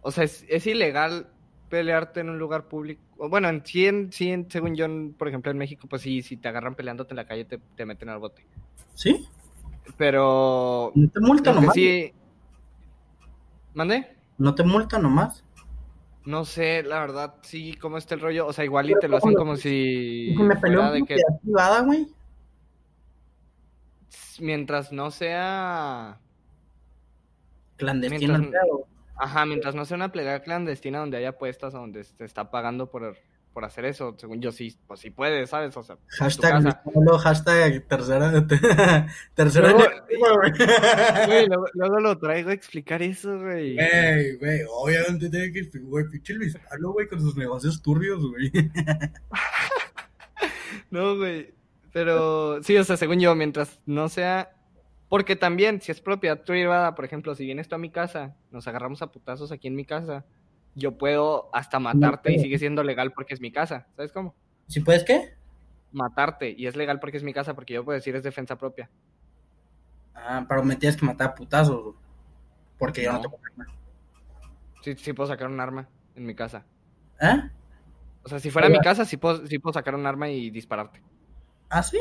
o 0.00 0.10
sea, 0.10 0.24
es, 0.24 0.44
es 0.48 0.66
ilegal 0.66 1.28
pelearte 1.68 2.20
en 2.20 2.30
un 2.30 2.38
lugar 2.38 2.68
público. 2.68 3.02
Bueno, 3.28 3.48
en 3.48 3.64
sí, 3.64 3.86
en, 3.86 4.12
sí 4.12 4.30
en- 4.30 4.50
según 4.50 4.74
yo, 4.74 4.86
por 5.18 5.28
ejemplo, 5.28 5.50
en 5.50 5.58
México, 5.58 5.86
pues 5.88 6.02
sí, 6.02 6.22
si 6.22 6.36
te 6.36 6.48
agarran 6.48 6.74
peleándote 6.74 7.12
en 7.12 7.16
la 7.16 7.26
calle, 7.26 7.44
te, 7.44 7.58
te 7.76 7.84
meten 7.84 8.08
al 8.08 8.18
bote. 8.18 8.44
¿Sí? 8.94 9.26
Pero, 9.96 10.92
te 10.94 11.20
multa 11.20 11.50
lo 11.50 11.56
que 11.56 11.60
nomás. 11.62 11.74
sí... 11.74 12.12
¿Mande? 13.74 14.16
No 14.38 14.54
te 14.54 14.64
multa 14.64 14.98
nomás. 14.98 15.44
No 16.24 16.44
sé, 16.44 16.82
la 16.82 17.00
verdad, 17.00 17.34
sí, 17.42 17.74
cómo 17.74 17.98
está 17.98 18.14
el 18.14 18.20
rollo. 18.20 18.46
O 18.46 18.52
sea, 18.52 18.64
igual 18.64 18.90
y 18.90 18.94
te 19.00 19.08
lo 19.08 19.16
hacen 19.16 19.34
como 19.34 19.56
si 19.56 20.34
me 20.38 20.56
fuera 20.56 20.90
de 20.90 21.00
que 21.00 21.16
propiedad 21.16 21.40
privada, 21.42 21.80
güey. 21.82 22.08
mientras 24.40 24.92
no 24.92 25.10
sea... 25.10 26.20
Mientras- 27.80 28.40
pedo. 28.40 28.86
Ajá, 29.16 29.44
mientras 29.46 29.74
no 29.74 29.84
sea 29.84 29.96
una 29.96 30.10
pelea 30.12 30.42
clandestina 30.42 31.00
donde 31.00 31.16
haya 31.16 31.30
apuestas 31.30 31.74
o 31.74 31.78
donde 31.78 32.02
se 32.04 32.24
está 32.24 32.50
pagando 32.50 32.90
por, 32.90 33.16
por 33.52 33.64
hacer 33.64 33.84
eso, 33.84 34.14
según 34.18 34.40
yo 34.40 34.50
sí, 34.50 34.76
pues 34.86 35.00
sí 35.00 35.10
puedes, 35.10 35.50
¿sabes? 35.50 35.76
O 35.76 35.82
sea, 35.82 35.96
Hashtag, 36.18 36.62
hashtag 37.22 37.86
tercera, 37.86 38.46
tercera 39.34 39.70
Luego- 39.70 39.88
negativa, 39.88 40.28
güey. 40.34 40.52
Güey, 41.26 41.46
luego, 41.46 41.66
luego 41.74 42.00
lo 42.00 42.18
traigo 42.18 42.50
a 42.50 42.54
explicar 42.54 43.02
eso, 43.02 43.38
güey. 43.38 43.76
Ey, 43.78 44.36
güey, 44.36 44.60
obviamente 44.70 45.28
tiene 45.28 45.52
que 45.52 45.68
güey, 45.80 46.08
pinche 46.08 46.34
Luis 46.34 46.56
Pablo, 46.68 46.92
güey, 46.92 47.06
con 47.08 47.20
sus 47.20 47.36
negocios 47.36 47.80
turbios, 47.82 48.20
güey. 48.26 48.50
No, 50.90 51.16
güey. 51.16 51.54
Pero 51.92 52.62
sí, 52.62 52.76
o 52.76 52.84
sea, 52.84 52.96
según 52.96 53.20
yo, 53.20 53.34
mientras 53.34 53.80
no 53.86 54.08
sea. 54.08 54.52
Porque 55.08 55.36
también, 55.36 55.80
si 55.82 55.92
es 55.92 56.00
propiedad 56.00 56.42
privada, 56.42 56.94
por 56.94 57.04
ejemplo, 57.04 57.34
si 57.34 57.44
vienes 57.44 57.68
tú 57.68 57.74
a 57.74 57.78
mi 57.78 57.90
casa, 57.90 58.34
nos 58.50 58.66
agarramos 58.66 59.02
a 59.02 59.12
putazos 59.12 59.52
aquí 59.52 59.68
en 59.68 59.76
mi 59.76 59.84
casa, 59.84 60.24
yo 60.74 60.96
puedo 60.98 61.50
hasta 61.54 61.78
matarte 61.78 62.32
y 62.32 62.38
sigue 62.38 62.58
siendo 62.58 62.82
legal 62.82 63.12
porque 63.12 63.34
es 63.34 63.40
mi 63.40 63.52
casa. 63.52 63.86
¿Sabes 63.96 64.12
cómo? 64.12 64.34
¿Si 64.68 64.80
puedes 64.80 65.04
qué? 65.04 65.34
Matarte 65.92 66.50
y 66.56 66.66
es 66.66 66.76
legal 66.76 66.98
porque 67.00 67.18
es 67.18 67.22
mi 67.22 67.32
casa, 67.34 67.54
porque 67.54 67.74
yo 67.74 67.84
puedo 67.84 67.96
decir 67.96 68.16
es 68.16 68.22
defensa 68.22 68.56
propia. 68.56 68.88
Ah, 70.14 70.44
pero 70.48 70.62
me 70.62 70.76
tienes 70.76 70.96
que 70.96 71.04
matar 71.06 71.28
a 71.28 71.34
putazos. 71.34 71.94
Porque 72.78 73.02
yo 73.02 73.12
no, 73.12 73.18
No. 73.18 73.22
tengo 73.22 73.38
arma. 73.44 73.66
Sí, 74.82 74.94
sí 74.96 75.12
puedo 75.12 75.28
sacar 75.28 75.48
un 75.48 75.60
arma 75.60 75.88
en 76.16 76.26
mi 76.26 76.34
casa. 76.34 76.64
¿Eh? 77.20 77.50
O 78.24 78.28
sea, 78.28 78.38
si 78.40 78.50
fuera 78.50 78.68
mi 78.68 78.78
casa, 78.80 79.04
sí 79.04 79.16
puedo, 79.16 79.46
sí 79.46 79.58
puedo 79.58 79.74
sacar 79.74 79.94
un 79.94 80.06
arma 80.06 80.28
y 80.30 80.50
dispararte. 80.50 81.02
¿Ah, 81.68 81.82
sí? 81.82 81.98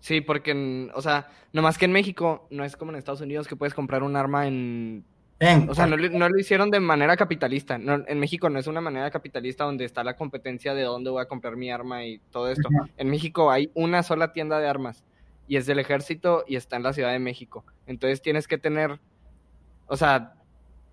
Sí, 0.00 0.20
porque, 0.20 0.52
en- 0.52 0.90
o 0.94 1.02
sea, 1.02 1.28
nomás 1.52 1.78
que 1.78 1.84
en 1.86 1.92
México 1.92 2.46
no 2.50 2.64
es 2.64 2.76
como 2.76 2.92
en 2.92 2.96
Estados 2.98 3.20
Unidos 3.20 3.48
que 3.48 3.56
puedes 3.56 3.74
comprar 3.74 4.02
un 4.02 4.14
arma 4.16 4.46
en... 4.46 5.04
Ven, 5.38 5.68
O 5.68 5.74
sea, 5.74 5.86
no, 5.86 5.96
lo- 5.98 6.08
no 6.08 6.28
lo 6.30 6.38
hicieron 6.38 6.70
de 6.70 6.80
manera 6.80 7.16
capitalista. 7.16 7.76
No, 7.76 8.02
en 8.06 8.18
México 8.18 8.48
no 8.48 8.58
es 8.58 8.66
una 8.66 8.80
manera 8.80 9.10
capitalista 9.10 9.64
donde 9.64 9.84
está 9.84 10.02
la 10.02 10.16
competencia 10.16 10.72
de 10.74 10.82
dónde 10.82 11.10
voy 11.10 11.20
a 11.22 11.26
comprar 11.28 11.56
mi 11.56 11.70
arma 11.70 12.04
y 12.06 12.18
todo 12.30 12.50
esto. 12.50 12.68
En 12.96 13.10
México 13.10 13.50
hay 13.50 13.70
una 13.74 14.02
sola 14.02 14.32
tienda 14.32 14.58
de 14.58 14.66
armas 14.66 15.04
y 15.46 15.56
es 15.56 15.66
del 15.66 15.78
ejército 15.78 16.44
y 16.48 16.56
está 16.56 16.76
en 16.76 16.82
la 16.84 16.92
Ciudad 16.94 17.12
de 17.12 17.18
México. 17.18 17.64
Entonces 17.86 18.22
tienes 18.22 18.48
que 18.48 18.56
tener, 18.56 18.98
o 19.86 19.96
sea, 19.96 20.32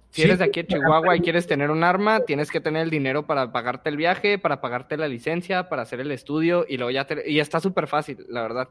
si 0.09 0.21
Sí, 0.21 0.27
eres 0.27 0.39
de 0.39 0.45
aquí 0.45 0.61
de 0.61 0.67
Chihuahua 0.67 1.15
y 1.15 1.21
quieres 1.21 1.47
tener 1.47 1.71
un 1.71 1.83
arma, 1.83 2.19
tienes 2.19 2.51
que 2.51 2.59
tener 2.59 2.83
el 2.83 2.89
dinero 2.91 3.25
para 3.25 3.51
pagarte 3.51 3.89
el 3.89 3.97
viaje, 3.97 4.37
para 4.37 4.59
pagarte 4.61 4.95
la 4.97 5.07
licencia, 5.07 5.69
para 5.69 5.81
hacer 5.83 6.01
el 6.01 6.11
estudio 6.11 6.65
y 6.67 6.77
luego 6.77 6.91
ya 6.91 7.07
te... 7.07 7.27
Y 7.31 7.39
está 7.39 7.59
súper 7.61 7.87
fácil, 7.87 8.23
la 8.29 8.41
verdad. 8.43 8.69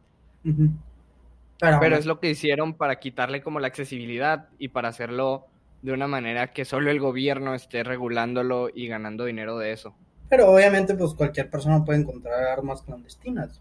Pero 1.80 1.96
es 1.96 2.06
lo 2.06 2.20
que 2.20 2.30
hicieron 2.30 2.74
para 2.74 2.96
quitarle 3.00 3.40
como 3.42 3.58
la 3.58 3.68
accesibilidad 3.68 4.50
y 4.58 4.68
para 4.68 4.88
hacerlo 4.88 5.46
de 5.82 5.92
una 5.92 6.06
manera 6.06 6.52
que 6.52 6.64
solo 6.64 6.90
el 6.90 7.00
gobierno 7.00 7.54
esté 7.54 7.82
regulándolo 7.82 8.70
y 8.72 8.86
ganando 8.86 9.24
dinero 9.24 9.58
de 9.58 9.72
eso. 9.72 9.94
pero 10.28 10.50
obviamente, 10.50 10.94
pues 10.94 11.12
cualquier 11.14 11.50
persona 11.50 11.84
puede 11.84 12.00
encontrar 12.00 12.42
armas 12.44 12.82
clandestinas. 12.82 13.60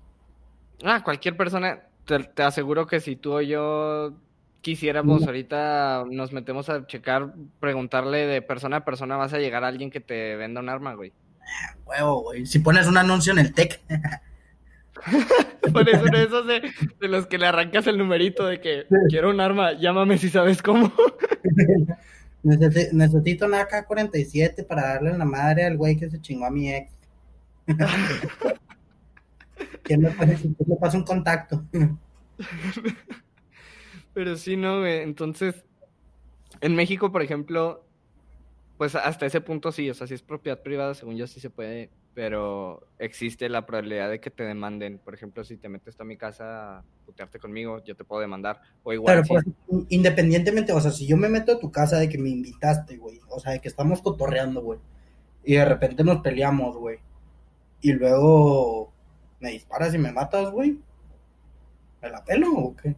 Ah, 0.83 1.03
cualquier 1.03 1.35
persona, 1.35 1.81
te, 2.05 2.19
te 2.19 2.43
aseguro 2.43 2.87
que 2.87 2.99
si 3.01 3.15
tú 3.15 3.33
o 3.33 3.41
yo 3.41 4.13
quisiéramos 4.61 5.25
ahorita 5.25 6.05
nos 6.09 6.31
metemos 6.31 6.69
a 6.69 6.85
checar, 6.87 7.33
preguntarle 7.59 8.25
de 8.27 8.41
persona 8.41 8.77
a 8.77 8.85
persona, 8.85 9.17
vas 9.17 9.33
a 9.33 9.39
llegar 9.39 9.63
a 9.63 9.67
alguien 9.67 9.89
que 9.89 9.99
te 9.99 10.35
venda 10.35 10.61
un 10.61 10.69
arma, 10.69 10.93
güey. 10.93 11.11
Huevo, 11.85 12.21
güey. 12.21 12.45
Si 12.45 12.59
pones 12.59 12.87
un 12.87 12.97
anuncio 12.97 13.33
en 13.33 13.39
el 13.39 13.53
TEC, 13.53 13.81
Por 15.73 15.89
eso 15.89 16.05
de 16.05 16.23
esos 16.23 16.47
de, 16.47 16.61
de 16.99 17.07
los 17.07 17.27
que 17.27 17.37
le 17.37 17.47
arrancas 17.47 17.87
el 17.87 17.97
numerito 17.97 18.45
de 18.45 18.59
que 18.59 18.85
quiero 19.09 19.29
un 19.29 19.39
arma, 19.39 19.73
llámame 19.73 20.17
si 20.17 20.29
sabes 20.29 20.61
cómo. 20.61 20.91
necesi- 22.43 22.91
necesito 22.91 23.45
una 23.45 23.61
AK-47 23.61 24.65
para 24.65 24.93
darle 24.93 25.11
en 25.11 25.19
la 25.19 25.25
madre 25.25 25.65
al 25.65 25.77
güey 25.77 25.97
que 25.97 26.09
se 26.09 26.21
chingó 26.21 26.45
a 26.45 26.51
mi 26.51 26.71
ex. 26.73 26.91
¿Quién 29.83 30.01
me, 30.01 30.11
pasa, 30.79 30.97
un 30.97 31.03
contacto? 31.03 31.63
Pero 34.13 34.35
sí, 34.37 34.57
no, 34.57 34.79
güey. 34.79 35.01
Entonces, 35.01 35.63
en 36.61 36.75
México, 36.75 37.11
por 37.11 37.21
ejemplo, 37.21 37.85
pues 38.77 38.95
hasta 38.95 39.25
ese 39.25 39.41
punto 39.41 39.71
sí, 39.71 39.89
o 39.89 39.93
sea, 39.93 40.07
si 40.07 40.13
es 40.13 40.21
propiedad 40.21 40.61
privada, 40.61 40.93
según 40.93 41.17
yo 41.17 41.27
sí 41.27 41.39
se 41.39 41.49
puede, 41.49 41.89
pero 42.13 42.87
existe 42.99 43.47
la 43.49 43.65
probabilidad 43.65 44.09
de 44.09 44.19
que 44.19 44.31
te 44.31 44.43
demanden. 44.43 44.99
Por 44.99 45.13
ejemplo, 45.13 45.43
si 45.43 45.57
te 45.57 45.69
metes 45.69 45.99
a 45.99 46.03
mi 46.03 46.17
casa 46.17 46.79
a 46.79 46.83
putearte 47.05 47.39
conmigo, 47.39 47.83
yo 47.83 47.95
te 47.95 48.03
puedo 48.03 48.21
demandar. 48.21 48.61
O 48.83 48.93
igual 48.93 49.23
si... 49.23 49.29
pues, 49.29 49.45
independientemente, 49.89 50.73
o 50.73 50.81
sea, 50.81 50.91
si 50.91 51.07
yo 51.07 51.17
me 51.17 51.29
meto 51.29 51.53
a 51.53 51.59
tu 51.59 51.71
casa 51.71 51.97
de 51.97 52.09
que 52.09 52.17
me 52.17 52.29
invitaste, 52.29 52.97
güey, 52.97 53.19
o 53.29 53.39
sea, 53.39 53.53
de 53.53 53.59
que 53.59 53.67
estamos 53.67 54.01
cotorreando, 54.01 54.61
güey, 54.61 54.79
y 55.43 55.55
de 55.55 55.65
repente 55.65 56.03
nos 56.03 56.21
peleamos, 56.21 56.75
güey, 56.77 56.99
y 57.81 57.93
luego 57.93 58.91
me 59.39 59.51
disparas 59.51 59.93
y 59.93 59.97
me 59.97 60.11
matas, 60.11 60.51
güey. 60.51 60.79
¿Me 62.01 62.09
la 62.09 62.23
pelo 62.23 62.51
o 62.51 62.75
qué? 62.75 62.95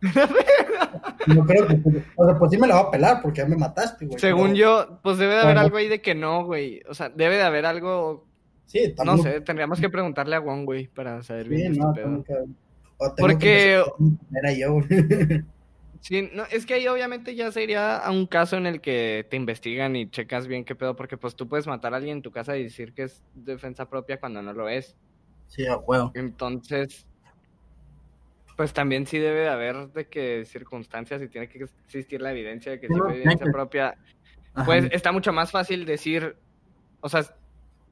no 1.28 1.46
creo 1.46 1.66
que. 1.66 1.80
O 2.16 2.26
sea, 2.26 2.38
pues 2.38 2.50
sí 2.50 2.58
me 2.58 2.66
la 2.66 2.74
va 2.74 2.80
a 2.82 2.90
pelar 2.90 3.22
porque 3.22 3.40
ya 3.40 3.46
me 3.46 3.56
mataste, 3.56 4.06
güey. 4.06 4.18
Según 4.18 4.54
yo, 4.54 4.98
pues 5.02 5.18
debe 5.18 5.34
de 5.34 5.40
haber 5.40 5.58
algo 5.58 5.76
ahí 5.76 5.88
de 5.88 6.02
que 6.02 6.14
no, 6.14 6.44
güey. 6.44 6.82
O 6.88 6.94
sea, 6.94 7.08
debe 7.08 7.36
de 7.36 7.42
haber 7.42 7.64
algo. 7.66 8.26
Sí, 8.66 8.94
No 9.04 9.18
sé, 9.18 9.40
tendríamos 9.40 9.80
que 9.80 9.88
preguntarle 9.88 10.36
a 10.36 10.40
Juan, 10.40 10.64
güey, 10.64 10.88
para 10.88 11.22
saber 11.22 11.48
bien. 11.48 11.74
Sí, 11.74 11.80
este 11.80 11.82
no, 11.82 11.92
pedo. 11.92 12.04
tengo 12.04 12.24
que... 12.24 12.32
o 12.98 13.14
tengo 13.14 13.28
Porque- 13.28 13.82
que 14.30 14.38
Era 14.38 14.52
yo. 14.52 14.78
Sí, 16.00 16.28
no, 16.34 16.44
es 16.50 16.66
que 16.66 16.74
ahí 16.74 16.86
obviamente 16.86 17.34
ya 17.34 17.50
sería 17.50 17.96
a 17.96 18.10
un 18.10 18.26
caso 18.26 18.58
en 18.58 18.66
el 18.66 18.82
que 18.82 19.26
te 19.30 19.38
investigan 19.38 19.96
y 19.96 20.10
checas 20.10 20.46
bien 20.46 20.62
qué 20.66 20.74
pedo, 20.74 20.94
porque 20.96 21.16
pues 21.16 21.34
tú 21.34 21.48
puedes 21.48 21.66
matar 21.66 21.94
a 21.94 21.96
alguien 21.96 22.18
en 22.18 22.22
tu 22.22 22.30
casa 22.30 22.58
y 22.58 22.62
decir 22.64 22.92
que 22.92 23.04
es 23.04 23.22
defensa 23.34 23.88
propia 23.88 24.20
cuando 24.20 24.42
no 24.42 24.52
lo 24.52 24.68
es. 24.68 24.94
Sí, 25.46 25.64
a 25.66 25.78
huevo. 25.78 26.12
Entonces, 26.14 27.06
pues 28.54 28.74
también 28.74 29.06
sí 29.06 29.18
debe 29.18 29.40
de 29.40 29.48
haber 29.48 29.88
de 29.94 30.06
que 30.06 30.44
circunstancias 30.44 31.22
y 31.22 31.28
tiene 31.28 31.48
que 31.48 31.64
existir 31.86 32.20
la 32.20 32.32
evidencia 32.32 32.72
de 32.72 32.80
que 32.80 32.86
sí 32.88 32.92
No, 32.94 33.04
fue 33.04 33.14
evidencia 33.16 33.46
propia. 33.50 33.96
Ajá. 34.52 34.66
Pues 34.66 34.84
está 34.92 35.10
mucho 35.10 35.32
más 35.32 35.50
fácil 35.52 35.86
decir, 35.86 36.36
o 37.00 37.08
sea, 37.08 37.24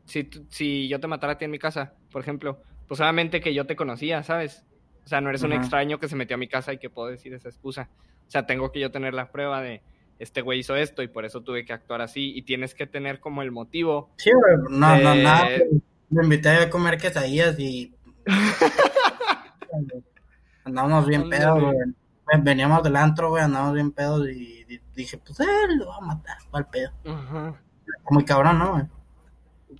si, 0.04 0.28
si 0.48 0.88
yo 0.88 1.00
te 1.00 1.06
matara 1.06 1.34
a 1.34 1.38
ti 1.38 1.44
en 1.44 1.50
mi 1.50 1.58
casa, 1.58 1.94
por 2.10 2.22
ejemplo, 2.22 2.60
pues 2.88 2.98
solamente 2.98 3.40
que 3.40 3.54
yo 3.54 3.66
te 3.66 3.76
conocía, 3.76 4.22
¿sabes? 4.22 4.64
O 5.04 5.08
sea, 5.08 5.20
no 5.20 5.28
eres 5.30 5.42
un 5.42 5.52
extraño 5.52 5.98
que 5.98 6.08
se 6.08 6.16
metió 6.16 6.34
a 6.34 6.38
mi 6.38 6.48
casa 6.48 6.72
y 6.72 6.78
que 6.78 6.88
puedo 6.90 7.08
decir 7.08 7.34
esa 7.34 7.48
excusa. 7.48 7.88
O 8.28 8.30
sea, 8.30 8.46
tengo 8.46 8.70
que 8.72 8.80
yo 8.80 8.90
tener 8.90 9.14
la 9.14 9.30
prueba 9.32 9.60
de, 9.60 9.82
este 10.18 10.40
güey 10.42 10.60
hizo 10.60 10.76
esto 10.76 11.02
y 11.02 11.08
por 11.08 11.24
eso 11.24 11.40
tuve 11.42 11.64
que 11.64 11.72
actuar 11.72 12.00
así 12.02 12.32
y 12.36 12.42
tienes 12.42 12.74
que 12.74 12.86
tener 12.86 13.18
como 13.18 13.42
el 13.42 13.50
motivo. 13.50 14.10
Sí, 14.16 14.30
güey. 14.32 14.56
No, 14.78 14.96
no, 14.96 15.12
Eh, 15.14 15.22
nada. 15.22 15.48
Me 16.10 16.22
invité 16.24 16.50
a 16.50 16.70
comer 16.70 16.98
quesadillas 16.98 17.58
y. 17.58 17.92
Andábamos 20.64 21.06
bien 21.08 21.28
pedos, 21.28 21.60
güey. 21.60 21.76
Veníamos 22.42 22.82
del 22.82 22.96
antro, 22.96 23.30
güey, 23.30 23.42
andábamos 23.42 23.74
bien 23.74 23.90
pedos 23.90 24.28
y 24.28 24.64
di- 24.64 24.80
dije, 24.94 25.18
pues, 25.18 25.38
eh, 25.40 25.44
lo 25.76 25.86
voy 25.86 25.94
a 26.00 26.06
matar, 26.06 26.36
¿cuál 26.50 26.66
pedo? 26.68 26.90
Muy 28.10 28.24
cabrón, 28.24 28.58
¿no, 28.58 28.72
güey? 28.74 28.84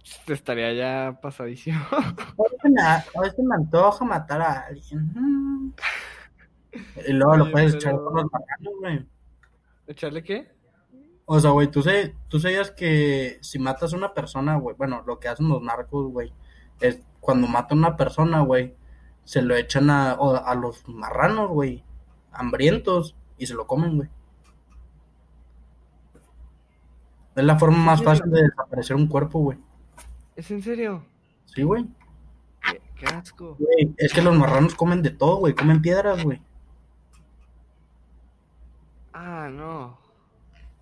Estaría 0.26 0.72
ya 0.72 1.18
pasadísimo. 1.20 1.80
A 1.94 3.20
veces 3.20 3.44
me, 3.44 3.54
antoja 3.54 4.04
matar 4.04 4.40
a 4.40 4.60
alguien. 4.66 5.74
Y 7.06 7.12
luego 7.12 7.36
lo 7.36 7.50
puedes 7.50 7.74
echar 7.74 7.94
con 7.94 8.14
los 8.14 8.24
marranos, 8.32 8.74
güey. 8.80 9.06
¿Echarle 9.86 10.22
qué? 10.22 10.50
O 11.26 11.38
sea, 11.38 11.50
güey, 11.50 11.68
tú, 11.68 11.82
sé, 11.82 12.16
tú 12.28 12.40
sabías 12.40 12.70
que 12.70 13.38
si 13.42 13.58
matas 13.58 13.92
a 13.92 13.96
una 13.96 14.14
persona, 14.14 14.56
güey, 14.56 14.76
bueno, 14.76 15.02
lo 15.06 15.18
que 15.18 15.28
hacen 15.28 15.48
los 15.48 15.62
narcos, 15.62 16.10
güey, 16.10 16.32
es 16.80 17.00
cuando 17.20 17.46
matan 17.46 17.78
a 17.78 17.88
una 17.88 17.96
persona, 17.96 18.40
güey, 18.40 18.74
se 19.24 19.42
lo 19.42 19.54
echan 19.54 19.90
a, 19.90 20.12
a 20.12 20.54
los 20.54 20.86
marranos, 20.88 21.50
güey, 21.50 21.84
hambrientos, 22.32 23.16
y 23.38 23.46
se 23.46 23.54
lo 23.54 23.66
comen, 23.66 23.96
güey. 23.96 24.08
Es 27.34 27.44
la 27.44 27.58
forma 27.58 27.78
más 27.78 28.00
¿En 28.00 28.04
fácil 28.04 28.30
de 28.30 28.42
desaparecer 28.42 28.96
un 28.96 29.08
cuerpo, 29.08 29.40
güey. 29.40 29.58
¿Es 30.36 30.50
en 30.50 30.62
serio? 30.62 31.04
Sí, 31.46 31.62
güey. 31.62 31.84
Qué, 32.64 32.80
qué 32.96 33.06
asco. 33.06 33.56
Güey, 33.58 33.94
Es 33.98 34.12
que 34.12 34.22
los 34.22 34.36
marranos 34.36 34.74
comen 34.74 35.02
de 35.02 35.10
todo, 35.10 35.36
güey, 35.36 35.54
comen 35.54 35.82
piedras, 35.82 36.22
güey. 36.24 36.40
Ah, 39.12 39.48
no. 39.52 39.98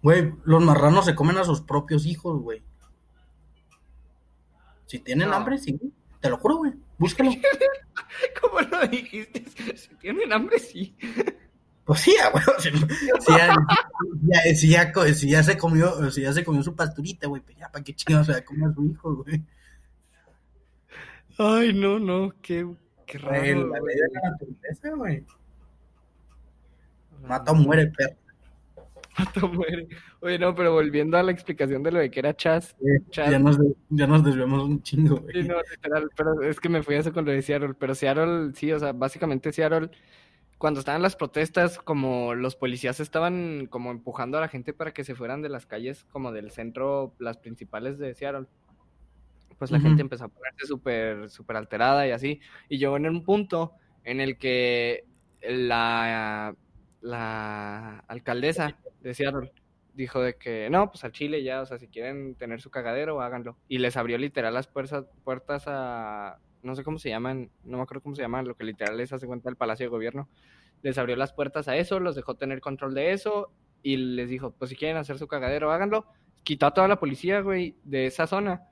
Güey, 0.02 0.32
los 0.44 0.62
marranos 0.64 1.04
se 1.04 1.14
comen 1.14 1.36
a 1.38 1.44
sus 1.44 1.60
propios 1.60 2.06
hijos, 2.06 2.40
güey. 2.40 2.62
Si 4.86 4.98
tienen 4.98 5.28
No. 5.30 5.36
hambre, 5.36 5.58
sí, 5.58 5.72
güey. 5.78 5.92
Te 6.20 6.30
lo 6.30 6.38
juro, 6.38 6.56
güey. 6.56 6.72
Búscalo. 6.98 7.30
¿Cómo 8.40 8.60
lo 8.60 8.86
dijiste? 8.88 9.44
Si 9.76 9.94
tienen 9.96 10.32
hambre, 10.32 10.58
sí. 10.58 10.96
Pues 11.90 12.02
sí, 12.02 12.14
güey. 12.32 12.44
Si, 12.60 12.70
si 12.70 13.32
ya, 13.32 13.56
ya- 14.22 14.54
si 14.54 14.68
ya 14.68 15.14
si 15.14 15.28
ya 15.28 15.42
se 15.42 15.58
comió, 15.58 16.08
si 16.12 16.22
ya 16.22 16.32
se 16.32 16.44
comió 16.44 16.62
su 16.62 16.76
pasturita, 16.76 17.26
güey, 17.26 17.42
pues 17.42 17.56
ya 17.56 17.68
para 17.68 17.82
qué 17.82 17.92
chingados 17.94 18.26
se 18.26 18.32
va 18.32 18.38
a 18.38 18.44
comer 18.44 18.70
a 18.70 18.74
su 18.74 18.84
hijo, 18.86 19.16
güey. 19.16 19.42
Ay, 21.36 21.72
no, 21.72 21.98
no. 21.98 22.32
Qué, 22.40 22.64
qué 23.06 23.18
raro. 23.18 23.40
Güey, 23.40 23.54
la 23.54 23.80
ley 23.80 23.96
de 23.96 24.08
la 24.12 24.30
naturaleza, 24.30 24.90
güey. 24.94 25.24
Mata 27.26 27.50
o 27.50 27.54
muere, 27.56 27.88
perro. 27.88 28.16
Mata 29.18 29.44
o 29.44 29.48
muere. 29.48 29.88
Oye, 30.20 30.38
no, 30.38 30.54
pero 30.54 30.72
volviendo 30.72 31.16
a 31.18 31.24
la 31.24 31.32
explicación 31.32 31.82
de 31.82 31.90
lo 31.90 31.98
de 31.98 32.08
que 32.10 32.20
era 32.20 32.36
Chas. 32.36 32.76
Chas. 33.10 33.32
Ya 33.32 33.38
nos, 33.40 33.58
ya 33.88 34.06
nos 34.06 34.22
desviamos 34.22 34.62
un 34.62 34.80
chingo, 34.82 35.16
güey. 35.16 35.42
Sí, 35.42 35.48
no, 35.48 35.56
literal, 35.68 36.08
pero 36.16 36.40
es 36.42 36.60
que 36.60 36.68
me 36.68 36.84
fui 36.84 36.94
a 36.94 37.00
eso 37.00 37.12
con 37.12 37.24
lo 37.24 37.32
de 37.32 37.42
Seattle, 37.42 37.74
pero 37.74 37.96
Seattle, 37.96 38.52
sí, 38.54 38.70
o 38.72 38.78
sea, 38.78 38.92
básicamente 38.92 39.52
Seattle, 39.52 39.90
cuando 40.60 40.80
estaban 40.80 41.00
las 41.00 41.16
protestas, 41.16 41.78
como 41.78 42.34
los 42.34 42.54
policías 42.54 43.00
estaban 43.00 43.66
como 43.70 43.90
empujando 43.90 44.36
a 44.36 44.42
la 44.42 44.48
gente 44.48 44.74
para 44.74 44.92
que 44.92 45.04
se 45.04 45.14
fueran 45.14 45.40
de 45.40 45.48
las 45.48 45.64
calles, 45.64 46.04
como 46.04 46.32
del 46.32 46.50
centro, 46.50 47.14
las 47.18 47.38
principales 47.38 47.98
de 47.98 48.14
Seattle, 48.14 48.46
pues 49.58 49.70
la 49.70 49.80
gente 49.80 50.02
empezó 50.02 50.24
a 50.24 50.28
ponerse 50.28 50.66
súper, 50.66 51.30
súper 51.30 51.56
alterada 51.56 52.06
y 52.06 52.10
así, 52.10 52.40
y 52.68 52.76
llegó 52.76 52.98
en 52.98 53.06
un 53.06 53.24
punto 53.24 53.72
en 54.04 54.20
el 54.20 54.36
que 54.36 55.06
la, 55.40 56.54
la 57.00 58.00
alcaldesa 58.00 58.76
de 59.00 59.14
Seattle 59.14 59.52
dijo 59.94 60.20
de 60.20 60.34
que 60.34 60.68
no, 60.68 60.90
pues 60.90 61.02
al 61.04 61.12
Chile 61.12 61.42
ya, 61.42 61.62
o 61.62 61.66
sea, 61.66 61.78
si 61.78 61.88
quieren 61.88 62.34
tener 62.34 62.60
su 62.60 62.70
cagadero, 62.70 63.22
háganlo. 63.22 63.56
Y 63.66 63.78
les 63.78 63.96
abrió 63.96 64.18
literal 64.18 64.52
las 64.52 64.66
puertas, 64.66 65.06
puertas 65.24 65.64
a, 65.68 66.38
no 66.62 66.74
sé 66.74 66.84
cómo 66.84 66.98
se 66.98 67.08
llaman, 67.08 67.50
no 67.64 67.76
me 67.76 67.82
acuerdo 67.82 68.02
cómo 68.02 68.14
se 68.14 68.22
llaman, 68.22 68.46
lo 68.46 68.54
que 68.54 68.64
literal 68.64 68.96
les 68.96 69.12
hace 69.12 69.26
cuenta 69.26 69.48
el 69.48 69.56
Palacio 69.56 69.86
de 69.86 69.90
Gobierno. 69.90 70.28
Les 70.82 70.98
abrió 70.98 71.16
las 71.16 71.32
puertas 71.32 71.68
a 71.68 71.76
eso, 71.76 72.00
los 72.00 72.16
dejó 72.16 72.34
tener 72.34 72.60
control 72.60 72.94
de 72.94 73.12
eso 73.12 73.52
y 73.82 73.96
les 73.96 74.28
dijo, 74.28 74.52
pues 74.52 74.70
si 74.70 74.76
quieren 74.76 74.96
hacer 74.96 75.18
su 75.18 75.28
cagadero, 75.28 75.72
háganlo. 75.72 76.06
Quitó 76.42 76.66
a 76.66 76.74
toda 76.74 76.88
la 76.88 76.98
policía, 76.98 77.40
güey, 77.40 77.76
de 77.84 78.06
esa 78.06 78.26
zona. 78.26 78.62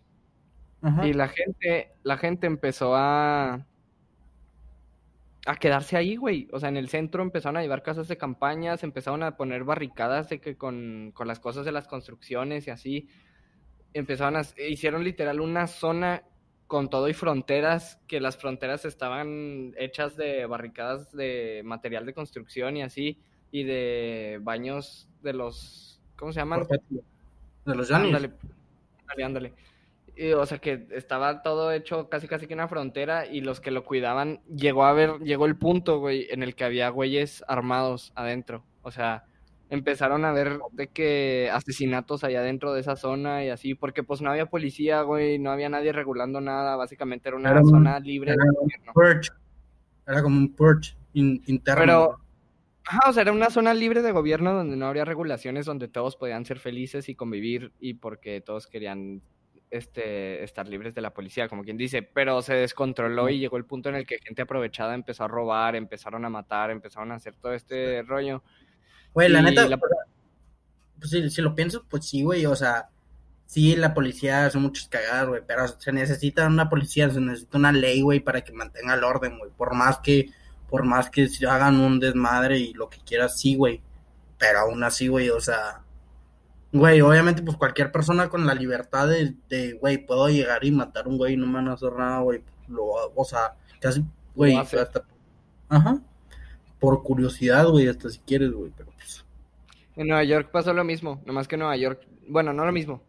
Ajá. 0.81 1.07
Y 1.07 1.13
la 1.13 1.29
gente, 1.29 1.93
la 2.03 2.17
gente 2.17 2.47
empezó 2.47 2.95
a 2.95 3.67
a 5.49 5.57
quedarse 5.57 5.97
ahí, 5.97 6.17
güey. 6.17 6.47
O 6.53 6.61
sea, 6.61 6.69
en 6.69 6.77
el 6.77 6.91
centro 6.91 7.23
empezaron 7.23 7.57
a 7.57 7.63
llevar 7.63 7.83
casas 7.83 8.07
de 8.07 8.19
campaña, 8.19 8.77
se 8.77 8.85
empezaron 8.85 9.23
a 9.23 9.37
poner 9.39 9.65
barricadas 9.65 10.29
de 10.29 10.41
que 10.41 10.59
con, 10.59 11.11
con 11.15 11.27
las 11.27 11.41
cosas 11.41 11.65
de 11.65 11.73
las 11.73 11.89
construcciones 11.89 12.67
y 12.67 12.71
así. 12.71 13.09
Empezaron 13.95 14.37
a, 14.37 14.43
hicieron 14.69 15.05
literal 15.05 15.41
una 15.41 15.67
zona 15.67 16.23
con 16.69 16.91
todo 16.91 17.09
y 17.09 17.15
fronteras, 17.15 17.99
que 18.07 18.21
las 18.21 18.37
fronteras 18.37 18.85
estaban 18.85 19.75
hechas 19.79 20.17
de 20.17 20.45
barricadas 20.47 21.11
de 21.13 21.63
material 21.65 22.05
de 22.07 22.13
construcción 22.13 22.77
y 22.77 22.83
así, 22.83 23.19
y 23.51 23.65
de 23.65 24.39
baños 24.43 25.09
de 25.23 25.33
los, 25.33 26.01
¿cómo 26.15 26.31
se 26.31 26.41
llaman? 26.41 26.67
De 27.65 27.75
los. 27.75 27.91
Ándale, 27.91 28.33
ándale, 29.01 29.25
ándale. 29.25 29.55
Y, 30.15 30.33
o 30.33 30.45
sea 30.45 30.59
que 30.59 30.87
estaba 30.91 31.43
todo 31.43 31.73
hecho 31.73 32.11
casi 32.11 32.29
casi 32.29 32.47
que 32.47 32.55
una 32.55 32.69
frontera 32.69 33.25
y 33.27 33.41
los 33.41 33.61
que 33.61 33.71
lo 33.71 33.85
cuidaban 33.85 34.43
llegó 34.45 34.85
a 34.85 34.93
ver, 34.93 35.21
llegó 35.21 35.47
el 35.47 35.57
punto, 35.57 36.01
güey, 36.01 36.27
en 36.31 36.43
el 36.43 36.55
que 36.55 36.65
había 36.65 36.91
güeyes 36.91 37.43
armados 37.49 38.13
adentro. 38.15 38.65
O 38.83 38.91
sea, 38.91 39.25
empezaron 39.71 40.25
a 40.25 40.33
ver 40.33 40.59
de 40.73 40.89
que 40.89 41.51
asesinatos 41.53 42.25
allá 42.25 42.43
dentro 42.43 42.73
de 42.73 42.81
esa 42.81 42.97
zona 42.97 43.45
y 43.45 43.51
así, 43.51 43.75
porque 43.75 44.03
pues 44.03 44.21
no 44.23 44.31
había 44.31 44.47
policía, 44.47 45.03
güey, 45.03 45.39
no 45.39 45.51
había 45.51 45.69
nadie 45.69 45.93
regulando 45.93 46.41
nada, 46.41 46.77
básicamente 46.77 47.29
era 47.29 47.37
una 47.37 47.51
Era 47.51 47.61
un- 47.61 47.69
zona 47.71 48.01
libre 48.01 48.33
era 48.33 48.45
gobierno. 48.59 48.93
Purge. 48.95 49.31
Era 50.07 50.23
como 50.23 50.39
un 50.39 50.55
purge 50.55 50.97
in- 51.13 51.43
interno. 51.47 51.81
Pero, 51.83 52.19
ajá, 52.87 53.11
o 53.11 53.13
sea, 53.13 53.23
era 53.23 53.33
una 53.33 53.51
zona 53.51 53.75
libre 53.75 54.01
de 54.01 54.11
gobierno 54.13 54.55
donde 54.55 54.77
no 54.77 54.87
habría 54.87 55.05
regulaciones, 55.05 55.67
donde 55.67 55.87
todos 55.89 56.17
podían 56.17 56.47
ser 56.47 56.59
felices 56.59 57.09
y 57.11 57.15
convivir 57.15 57.73
y 57.79 57.95
porque 57.95 58.41
todos 58.41 58.67
querían 58.67 59.21
este, 59.71 60.43
estar 60.45 60.67
libres 60.67 60.95
de 60.95 61.03
la 61.03 61.13
policía, 61.13 61.47
como 61.47 61.63
quien 61.63 61.77
dice, 61.77 62.03
pero 62.03 62.41
se 62.41 62.55
descontroló 62.55 63.29
y 63.29 63.39
llegó 63.39 63.59
el 63.59 63.67
punto 63.67 63.91
en 63.91 63.97
el 63.97 64.07
que 64.07 64.17
gente 64.19 64.41
aprovechada 64.41 64.95
empezó 64.95 65.25
a 65.25 65.29
robar, 65.29 65.77
empezaron 65.77 66.25
a 66.25 66.31
matar, 66.31 66.71
empezaron 66.71 67.13
a 67.13 67.17
hacer 67.17 67.35
todo 67.37 67.53
este 67.53 68.01
rollo. 68.03 68.43
Güey, 69.19 69.29
la 69.31 69.43
neta, 69.51 69.63
la- 69.69 69.79
pues 70.99 71.11
si, 71.11 71.31
si 71.31 71.43
lo 71.43 71.55
piensas, 71.55 71.83
pues 71.89 72.07
sí, 72.07 72.23
güey, 72.23 72.47
o 72.47 72.55
sea, 72.57 72.89
sí, 73.47 73.75
la 73.77 73.95
policía 73.95 74.47
hace 74.47 74.59
muchos 74.59 74.89
cagadas, 74.89 75.29
güey, 75.29 75.43
pero 75.47 75.67
se 75.67 75.93
necesita 75.93 76.47
una 76.47 76.69
policía, 76.69 77.11
se 77.11 77.21
necesita 77.21 77.59
una 77.59 77.73
ley, 77.73 78.01
güey, 78.03 78.21
para 78.21 78.43
que 78.43 78.53
mantenga 78.53 78.95
el 78.95 79.05
orden, 79.05 79.39
güey, 79.39 79.51
por 79.57 79.75
más 79.75 79.99
que, 79.99 80.31
por 80.69 80.85
más 80.85 81.11
que 81.11 81.29
hagan 81.49 81.81
un 81.81 81.99
desmadre 82.01 82.59
y 82.59 82.75
lo 82.75 82.89
que 82.89 82.99
quieras, 83.05 83.39
sí, 83.39 83.57
güey, 83.57 83.81
pero 84.39 84.61
aún 84.61 84.83
así, 84.85 85.09
güey, 85.09 85.31
o 85.31 85.41
sea, 85.41 85.83
güey, 86.73 87.01
obviamente, 87.01 87.43
pues 87.43 87.57
cualquier 87.57 87.91
persona 87.91 88.29
con 88.29 88.47
la 88.47 88.55
libertad 88.55 89.09
de, 89.09 89.35
de, 89.49 89.73
güey, 89.75 90.05
puedo 90.05 90.29
llegar 90.29 90.65
y 90.65 90.71
matar 90.71 91.07
a 91.07 91.09
un 91.09 91.17
güey 91.19 91.35
y 91.35 91.37
no 91.37 91.47
me 91.47 91.55
van 91.55 91.69
a 91.69 91.73
hacer 91.75 91.93
nada, 91.93 92.21
güey, 92.21 92.43
lo, 92.69 92.85
o 93.15 93.25
sea, 93.25 93.55
casi, 93.81 94.05
güey, 94.35 94.55
hasta, 94.79 95.05
ajá, 95.69 96.01
por 96.79 97.03
curiosidad, 97.03 97.67
güey, 97.69 97.89
hasta 97.89 98.09
si 98.09 98.19
quieres, 98.21 98.53
güey, 98.53 98.73
pero 98.77 98.91
pues, 98.93 99.25
En 99.97 100.09
Nueva 100.09 100.25
York 100.25 100.51
pasó 100.51 100.73
lo 100.73 100.85
mismo, 100.85 101.21
nomás 101.27 101.49
que 101.49 101.57
Nueva 101.57 101.77
York, 101.77 102.07
bueno, 102.29 102.53
no 102.53 102.65
lo 102.65 102.73
mismo, 102.73 103.03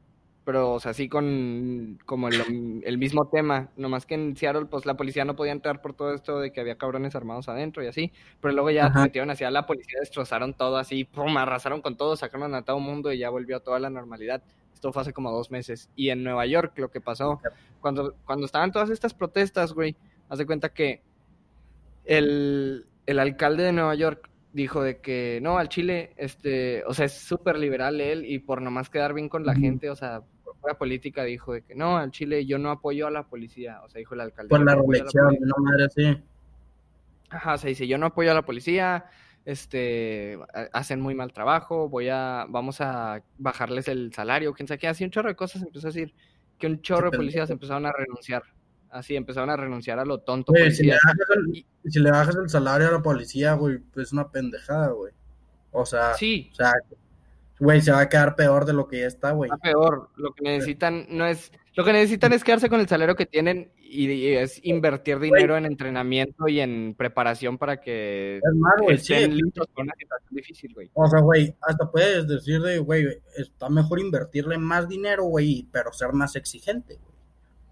pero, 0.46 0.74
o 0.74 0.80
sea, 0.80 0.94
sí 0.94 1.08
con 1.08 2.00
como 2.06 2.30
el, 2.30 2.82
el, 2.84 2.98
mismo 2.98 3.28
tema, 3.28 3.70
nomás 3.78 4.08
que 4.08 4.16
en 4.16 4.36
Seattle, 4.36 4.66
pues 4.66 4.86
la 4.88 4.98
policía 4.98 5.24
no 5.24 5.36
podía 5.36 5.52
entrar 5.52 5.82
por 5.82 5.94
todo 5.94 6.14
esto 6.14 6.40
de 6.40 6.52
que 6.52 6.60
había 6.60 6.78
cabrones 6.78 7.16
armados 7.16 7.50
adentro 7.50 7.84
y 7.84 7.88
así, 7.88 8.12
pero 8.42 8.54
luego 8.54 8.72
ya 8.72 8.88
Ajá. 8.88 9.04
metieron 9.04 9.30
hacia 9.30 9.52
la 9.52 9.68
policía, 9.68 10.00
destrozaron 10.00 10.56
todo 10.56 10.78
así, 10.78 11.04
pum, 11.04 11.38
arrasaron 11.38 11.82
con 11.82 11.98
todo, 11.98 12.16
sacaron 12.16 12.56
a 12.56 12.64
todo 12.64 12.80
mundo 12.80 13.14
y 13.14 13.20
ya 13.20 13.30
volvió 13.30 13.58
a 13.58 13.60
toda 13.60 13.80
la 13.80 13.92
normalidad. 13.92 14.42
Esto 14.74 14.94
fue 14.94 15.02
hace 15.02 15.14
como 15.14 15.30
dos 15.30 15.52
meses. 15.52 15.90
Y 15.96 16.10
en 16.10 16.24
Nueva 16.24 16.46
York 16.46 16.72
lo 16.78 16.90
que 16.90 17.02
pasó, 17.02 17.42
cuando, 17.82 18.16
cuando 18.26 18.46
estaban 18.46 18.72
todas 18.72 18.90
estas 18.90 19.14
protestas, 19.14 19.74
güey, 19.74 19.96
haz 20.30 20.40
de 20.40 20.46
cuenta 20.46 20.70
que 20.70 21.02
el, 22.06 22.88
el 23.10 23.18
alcalde 23.18 23.64
de 23.64 23.72
Nueva 23.74 23.96
York 23.96 24.30
dijo 24.54 24.84
de 24.84 25.00
que 25.00 25.40
no, 25.42 25.58
al 25.58 25.68
Chile, 25.68 26.14
este, 26.16 26.84
o 26.86 26.94
sea, 26.94 27.06
es 27.06 27.14
súper 27.14 27.58
liberal 27.58 28.00
él 28.00 28.24
y 28.24 28.38
por 28.38 28.62
nomás 28.62 28.92
quedar 28.92 29.16
bien 29.16 29.30
con 29.30 29.46
la 29.48 29.56
gente, 29.56 29.90
o 29.90 29.96
sea, 29.96 30.22
por 30.44 30.56
la 30.72 30.78
política 30.78 31.24
dijo 31.24 31.54
de 31.54 31.64
que 31.64 31.74
no, 31.74 31.98
al 31.98 32.12
Chile 32.12 32.46
yo 32.46 32.60
no 32.60 32.70
apoyo 32.70 33.08
a 33.08 33.12
la 33.12 33.24
policía, 33.24 33.82
o 33.84 33.90
sea, 33.90 33.98
dijo 33.98 34.14
el 34.14 34.22
alcalde. 34.22 34.50
Por 34.50 34.64
la 34.64 34.76
reelección, 34.76 35.38
no 35.42 35.56
madre 35.58 35.86
así. 35.86 36.24
Ajá, 37.32 37.56
o 37.56 37.58
sea, 37.58 37.68
dice, 37.68 37.88
yo 37.88 37.98
no 37.98 38.06
apoyo 38.06 38.30
a 38.30 38.36
la 38.36 38.46
policía, 38.46 39.06
este, 39.44 40.38
hacen 40.72 41.02
muy 41.02 41.16
mal 41.16 41.34
trabajo, 41.34 41.90
voy 41.90 42.10
a, 42.10 42.46
vamos 42.48 42.80
a 42.80 43.24
bajarles 43.40 43.88
el 43.88 44.14
salario, 44.14 44.54
quién 44.54 44.68
sabe 44.68 44.78
qué, 44.78 44.88
así 44.88 45.04
un 45.04 45.10
chorro 45.10 45.30
de 45.30 45.36
cosas 45.36 45.64
empezó 45.64 45.88
a 45.88 45.92
decir 45.92 46.14
que 46.60 46.68
un 46.68 46.80
chorro 46.82 47.10
de 47.10 47.18
policías 47.18 47.50
empezaron 47.50 47.88
a 47.88 47.92
renunciar. 47.92 48.44
Así 48.92 49.16
empezaron 49.16 49.50
a 49.50 49.58
renunciar 49.58 50.00
a 50.00 50.06
lo 50.06 50.20
tonto. 50.20 50.52
Güey, 50.52 50.72
si, 50.72 50.84
le 50.84 50.94
el, 50.94 51.66
si, 51.92 52.00
le 52.00 52.12
bajas 52.12 52.36
el, 52.36 52.50
salario 52.50 52.88
a 52.88 52.92
la 52.92 53.02
policía, 53.02 53.54
güey, 53.54 53.78
pues 53.78 54.08
es 54.08 54.14
una 54.14 54.30
pendejada, 54.30 54.90
güey. 54.90 55.14
O 55.72 55.86
sea, 55.86 56.16
sí. 56.16 56.50
o 56.52 56.56
sea, 56.56 56.74
güey, 57.60 57.82
se 57.82 57.92
va 57.92 58.00
a 58.02 58.10
quedar 58.10 58.36
peor 58.36 58.66
de 58.66 58.74
lo 58.74 58.88
que 58.88 59.02
ya 59.02 59.08
está, 59.08 59.32
güey. 59.32 59.50
Está 59.52 59.62
peor. 59.62 60.10
Lo 60.16 60.34
que 60.34 60.44
necesitan 60.44 61.06
no 61.10 61.28
es, 61.28 61.52
lo 61.76 61.86
que 61.86 61.94
necesitan 61.94 62.34
es 62.34 62.44
quedarse 62.44 62.70
con 62.70 62.80
el 62.80 62.88
salario 62.88 63.16
que 63.16 63.28
tienen 63.28 63.72
y, 63.78 64.12
y 64.12 64.36
es 64.36 64.60
invertir 64.64 65.20
dinero 65.20 65.56
en 65.56 65.66
entrenamiento 65.66 66.48
y 66.48 66.60
en 66.60 66.96
preparación 66.98 67.58
para 67.58 67.80
que 67.80 68.38
es 68.38 68.56
más, 68.56 68.74
güey, 68.82 68.96
estén 68.96 69.32
sí. 69.32 69.42
listos 69.42 69.68
con 69.74 69.84
una 69.84 69.94
situación 70.00 70.36
difícil, 70.36 70.74
güey. 70.74 70.90
O 70.94 71.08
sea, 71.08 71.20
güey, 71.20 71.56
hasta 71.62 71.92
puedes 71.92 72.28
decir 72.28 72.60
de, 72.62 72.80
güey, 72.80 73.06
está 73.38 73.70
mejor 73.70 74.00
invertirle 74.00 74.58
más 74.58 74.90
dinero, 74.90 75.26
güey, 75.26 75.68
pero 75.72 75.94
ser 75.94 76.14
más 76.14 76.36
exigente, 76.36 76.96
güey. 76.96 77.09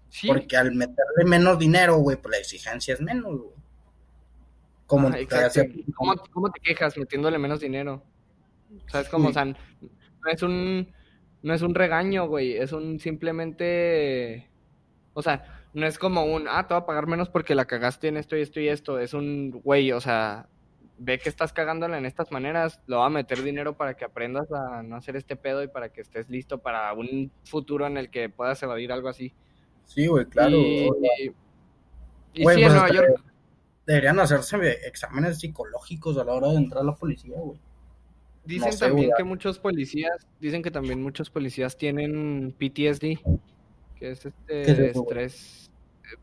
Sí. 0.08 0.28
Porque 0.28 0.56
al 0.56 0.74
meterle 0.74 1.24
menos 1.26 1.58
dinero, 1.58 1.96
güey, 1.96 2.16
pues 2.16 2.32
la 2.32 2.38
exigencia 2.38 2.94
es 2.94 3.00
menos, 3.00 3.36
güey. 3.38 3.58
Como 4.86 5.08
Ajá, 5.08 5.20
exacto. 5.20 5.62
¿Cómo, 5.94 6.16
¿Cómo, 6.32 6.50
te 6.50 6.60
quejas 6.60 6.96
metiéndole 6.96 7.38
menos 7.38 7.60
dinero? 7.60 8.02
¿Sabes 8.86 9.08
cómo? 9.08 9.24
Sí. 9.26 9.30
O 9.30 9.34
sea, 9.34 9.44
no 9.44 10.30
es 10.30 10.42
un 10.42 10.94
no 11.42 11.54
es 11.54 11.62
un 11.62 11.74
regaño, 11.74 12.26
güey, 12.26 12.56
es 12.56 12.72
un 12.72 12.98
simplemente 12.98 14.48
o 15.18 15.22
sea, 15.22 15.64
no 15.74 15.84
es 15.84 15.98
como 15.98 16.24
un, 16.24 16.46
ah, 16.48 16.66
te 16.68 16.74
voy 16.74 16.82
a 16.82 16.86
pagar 16.86 17.08
menos 17.08 17.28
porque 17.28 17.56
la 17.56 17.64
cagaste 17.64 18.06
en 18.06 18.16
esto 18.16 18.36
y 18.36 18.40
esto 18.40 18.60
y 18.60 18.68
esto, 18.68 19.00
es 19.00 19.14
un, 19.14 19.50
güey, 19.50 19.90
o 19.90 20.00
sea, 20.00 20.46
ve 20.96 21.18
que 21.18 21.28
estás 21.28 21.52
cagándola 21.52 21.98
en 21.98 22.06
estas 22.06 22.30
maneras, 22.30 22.80
lo 22.86 22.98
va 22.98 23.06
a 23.06 23.10
meter 23.10 23.42
dinero 23.42 23.76
para 23.76 23.94
que 23.94 24.04
aprendas 24.04 24.52
a 24.52 24.84
no 24.84 24.94
hacer 24.94 25.16
este 25.16 25.34
pedo 25.34 25.64
y 25.64 25.66
para 25.66 25.88
que 25.88 26.02
estés 26.02 26.28
listo 26.28 26.58
para 26.58 26.92
un 26.92 27.32
futuro 27.44 27.84
en 27.88 27.96
el 27.96 28.10
que 28.10 28.28
puedas 28.28 28.62
evadir 28.62 28.92
algo 28.92 29.08
así. 29.08 29.34
Sí, 29.88 30.06
güey, 30.06 30.26
claro. 30.26 30.56
Y, 30.56 30.88
y, 31.20 31.32
y 32.34 32.42
Güey, 32.42 32.56
sí, 32.56 32.62
pues 32.62 32.72
en 32.72 32.72
Nueva 32.72 32.92
York. 32.92 33.24
Deberían 33.86 34.20
hacerse 34.20 34.56
exámenes 34.86 35.38
psicológicos 35.38 36.18
a 36.18 36.24
la 36.24 36.34
hora 36.34 36.48
de 36.48 36.56
entrar 36.56 36.82
a 36.82 36.86
la 36.86 36.94
policía, 36.94 37.36
güey. 37.38 37.58
Dicen 38.44 38.68
No 38.68 38.72
sé, 38.72 38.78
también 38.80 39.08
güey. 39.08 39.16
que 39.16 39.24
muchos 39.24 39.58
policías, 39.58 40.26
dicen 40.40 40.62
que 40.62 40.70
también 40.70 41.02
muchos 41.02 41.30
policías 41.30 41.76
tienen 41.76 42.54
PTSD, 42.58 43.18
que 43.96 44.10
es 44.10 44.26
este 44.26 44.90
estrés, 44.90 45.70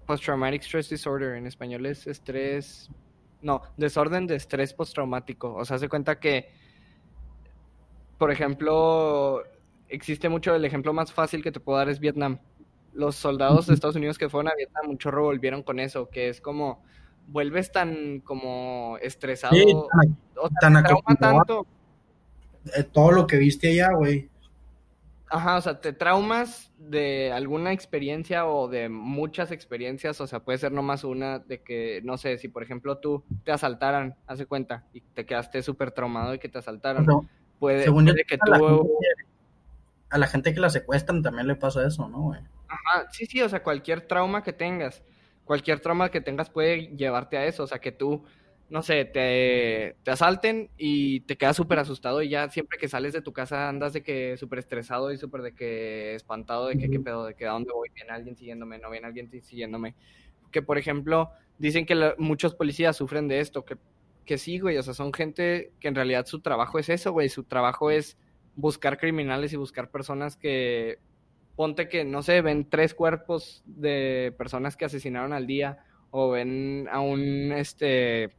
post-traumatic 0.06 0.62
stress 0.62 0.90
disorder, 0.90 1.36
en 1.36 1.48
español 1.48 1.86
es 1.88 2.08
estrés, 2.08 2.90
no, 3.42 3.62
desorden 3.78 4.28
de 4.28 4.36
estrés 4.36 4.74
postraumático. 4.74 5.54
O 5.54 5.66
sea, 5.66 5.78
se 5.80 5.90
cuenta 5.90 6.20
que, 6.20 6.50
por 8.18 8.32
ejemplo, 8.32 9.44
existe 9.90 10.30
mucho, 10.30 10.56
el 10.56 10.66
ejemplo 10.66 10.94
más 10.94 11.12
fácil 11.12 11.44
que 11.44 11.52
te 11.52 11.60
puedo 11.60 11.80
dar 11.80 11.90
es 11.90 12.00
Vietnam. 12.00 12.40
Los 12.96 13.16
soldados 13.16 13.68
de 13.68 13.76
Estados 13.76 13.96
Unidos 13.96 14.18
que 14.18 14.30
fueron 14.30 14.52
a 14.52 14.56
Vietnam, 14.56 14.88
mucho 14.88 15.12
revolvieron 15.12 15.62
con 15.62 15.80
eso, 15.80 16.10
que 16.10 16.30
es 16.30 16.42
como, 16.42 16.84
vuelves 17.28 17.72
tan 17.72 18.22
como 18.22 18.98
estresado, 19.02 19.54
Sí, 19.54 19.66
o 19.72 20.50
tan, 20.60 20.74
tan 20.74 20.84
trauma 20.84 21.16
tanto 21.20 21.68
eh, 22.76 22.84
todo 22.84 23.12
lo 23.12 23.28
que 23.28 23.38
viste 23.38 23.70
allá, 23.70 23.94
güey. 23.94 24.30
Ajá, 25.28 25.58
o 25.58 25.62
sea, 25.62 25.82
te 25.82 25.92
traumas 25.92 26.72
de 26.78 27.32
alguna 27.32 27.74
experiencia 27.74 28.46
o 28.46 28.68
de 28.68 28.90
muchas 28.90 29.52
experiencias, 29.52 30.22
o 30.22 30.28
sea, 30.28 30.40
puede 30.40 30.60
ser 30.60 30.72
nomás 30.72 31.04
una 31.04 31.40
de 31.40 31.62
que, 31.62 32.02
no 32.04 32.18
sé, 32.18 32.38
si 32.38 32.48
por 32.48 32.64
ejemplo 32.64 33.00
tú 33.00 33.24
te 33.44 33.52
asaltaran, 33.52 34.16
hace 34.28 34.46
cuenta, 34.46 34.86
y 34.94 35.02
te 35.02 35.26
quedaste 35.26 35.64
súper 35.64 35.92
traumado 35.92 36.32
de 36.32 36.40
que 36.40 36.48
te 36.48 36.60
asaltaron, 36.60 37.10
O 37.10 37.22
sea, 37.22 37.30
puede, 37.60 37.84
según 37.84 38.06
yo, 38.06 38.14
que 38.14 38.36
a 38.40 38.50
la, 38.50 38.60
tú, 38.60 38.78
gente, 38.78 39.30
a 40.10 40.18
la 40.20 40.28
gente 40.28 40.54
que 40.54 40.60
la 40.60 40.70
secuestran 40.70 41.24
también 41.24 41.48
le 41.48 41.56
pasa 41.56 41.86
eso, 41.86 42.08
¿no, 42.08 42.22
güey? 42.22 42.42
Ajá, 42.68 43.08
sí, 43.12 43.26
sí, 43.26 43.42
o 43.42 43.50
sea, 43.50 43.64
cualquier 43.64 44.02
trauma 44.08 44.44
que 44.44 44.54
tengas, 44.54 45.04
cualquier 45.44 45.80
trauma 45.80 46.10
que 46.12 46.22
tengas 46.22 46.50
puede 46.50 46.88
llevarte 46.96 47.38
a 47.38 47.46
eso, 47.46 47.64
o 47.64 47.68
sea, 47.68 47.80
que 47.80 47.92
tú, 47.92 48.24
no 48.70 48.82
sé, 48.82 49.06
te, 49.06 49.98
te 50.04 50.12
asalten 50.12 50.72
y 50.78 51.22
te 51.22 51.38
quedas 51.38 51.56
súper 51.56 51.80
asustado 51.80 52.22
y 52.22 52.30
ya 52.30 52.50
siempre 52.50 52.78
que 52.80 52.88
sales 52.88 53.14
de 53.14 53.22
tu 53.22 53.34
casa 53.34 53.70
andas 53.70 53.94
de 53.94 54.04
que 54.04 54.38
súper 54.38 54.60
estresado 54.60 55.12
y 55.12 55.18
súper 55.18 55.42
de 55.42 55.54
que 55.56 56.16
espantado 56.16 56.68
de 56.68 56.78
que 56.78 56.90
qué 56.90 57.00
pedo, 57.00 57.26
de 57.26 57.36
que 57.36 57.46
a 57.48 57.52
dónde 57.52 57.72
voy, 57.74 57.90
viene 57.94 58.12
alguien 58.12 58.36
siguiéndome, 58.36 58.80
no 58.80 58.90
viene 58.90 59.08
alguien 59.08 59.30
siguiéndome. 59.44 59.96
Que 60.52 60.62
por 60.62 60.78
ejemplo, 60.78 61.32
dicen 61.58 61.86
que 61.86 61.96
la- 61.96 62.16
muchos 62.18 62.56
policías 62.56 62.96
sufren 62.98 63.28
de 63.28 63.40
esto, 63.42 63.66
que, 63.66 63.78
que 64.26 64.38
sí, 64.38 64.60
güey, 64.60 64.78
o 64.78 64.84
sea, 64.84 64.94
son 64.94 65.14
gente 65.14 65.74
que 65.80 65.88
en 65.88 65.96
realidad 65.96 66.26
su 66.26 66.42
trabajo 66.42 66.80
es 66.80 66.90
eso, 66.90 67.12
güey, 67.12 67.30
su 67.30 67.44
trabajo 67.44 67.92
es 67.92 68.18
buscar 68.56 68.98
criminales 68.98 69.52
y 69.54 69.58
buscar 69.58 69.92
personas 69.92 70.38
que, 70.38 71.00
ponte 71.56 71.88
que, 71.88 72.04
no 72.04 72.22
sé, 72.22 72.42
ven 72.42 72.70
tres 72.70 72.94
cuerpos 72.94 73.64
de 73.66 74.34
personas 74.38 74.76
que 74.76 74.86
asesinaron 74.86 75.34
al 75.34 75.48
día 75.48 75.80
o 76.12 76.32
ven 76.32 76.88
a 76.92 77.00
un, 77.00 77.52
este, 77.52 78.32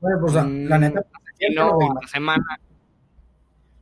Bueno, 0.00 0.18
pues 0.20 0.34
la, 0.34 0.44
un 0.44 0.68
la 0.68 0.78
neta, 0.78 1.00
a 1.00 2.00
la 2.00 2.08
semana. 2.08 2.60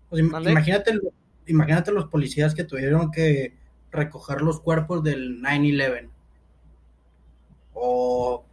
pues, 0.09 0.23
imagínate, 0.23 0.99
imagínate 1.47 1.93
los 1.93 2.07
policías 2.07 2.55
que 2.55 2.65
tuvieron 2.65 3.11
que 3.11 3.55
recoger 3.91 4.41
los 4.41 4.61
cuerpos 4.61 5.03
del 5.03 5.41
9-11. 5.43 6.09
O, 7.75 8.45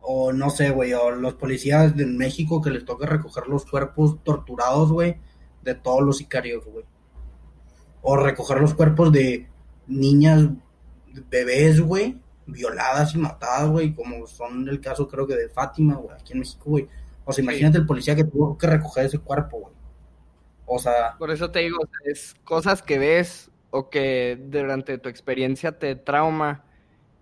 o 0.00 0.32
no 0.32 0.50
sé, 0.50 0.70
güey, 0.70 0.92
o 0.94 1.10
los 1.10 1.34
policías 1.34 1.96
de 1.96 2.06
México 2.06 2.62
que 2.62 2.70
les 2.70 2.84
toca 2.84 3.06
recoger 3.06 3.46
los 3.46 3.66
cuerpos 3.66 4.22
torturados, 4.22 4.90
güey, 4.90 5.16
de 5.62 5.74
todos 5.74 6.02
los 6.02 6.18
sicarios, 6.18 6.64
güey. 6.64 6.84
O 8.02 8.16
recoger 8.16 8.60
los 8.60 8.74
cuerpos 8.74 9.12
de 9.12 9.48
niñas, 9.90 10.48
bebés, 11.30 11.80
güey, 11.80 12.16
violadas 12.46 13.14
y 13.14 13.18
matadas, 13.18 13.68
güey, 13.70 13.94
como 13.94 14.26
son 14.26 14.68
el 14.68 14.80
caso 14.80 15.06
creo 15.08 15.26
que 15.26 15.36
de 15.36 15.48
Fátima, 15.48 15.96
güey, 15.96 16.14
aquí 16.18 16.32
en 16.32 16.40
México, 16.40 16.62
güey. 16.66 16.88
O 17.24 17.32
sea, 17.32 17.42
Sí. 17.42 17.48
imagínate 17.48 17.78
el 17.78 17.86
policía 17.86 18.16
que 18.16 18.24
tuvo 18.24 18.56
que 18.56 18.66
recoger 18.66 19.06
ese 19.06 19.18
cuerpo, 19.18 19.58
güey. 19.60 19.74
O 20.66 20.78
sea, 20.78 21.16
Por 21.18 21.30
eso 21.30 21.50
te 21.50 21.60
digo, 21.60 21.78
o 21.82 21.86
sea, 21.86 22.12
es 22.12 22.34
cosas 22.44 22.82
que 22.82 22.98
ves 22.98 23.50
o 23.70 23.90
que 23.90 24.38
durante 24.48 24.98
tu 24.98 25.08
experiencia 25.08 25.78
te 25.78 25.94
trauma, 25.96 26.64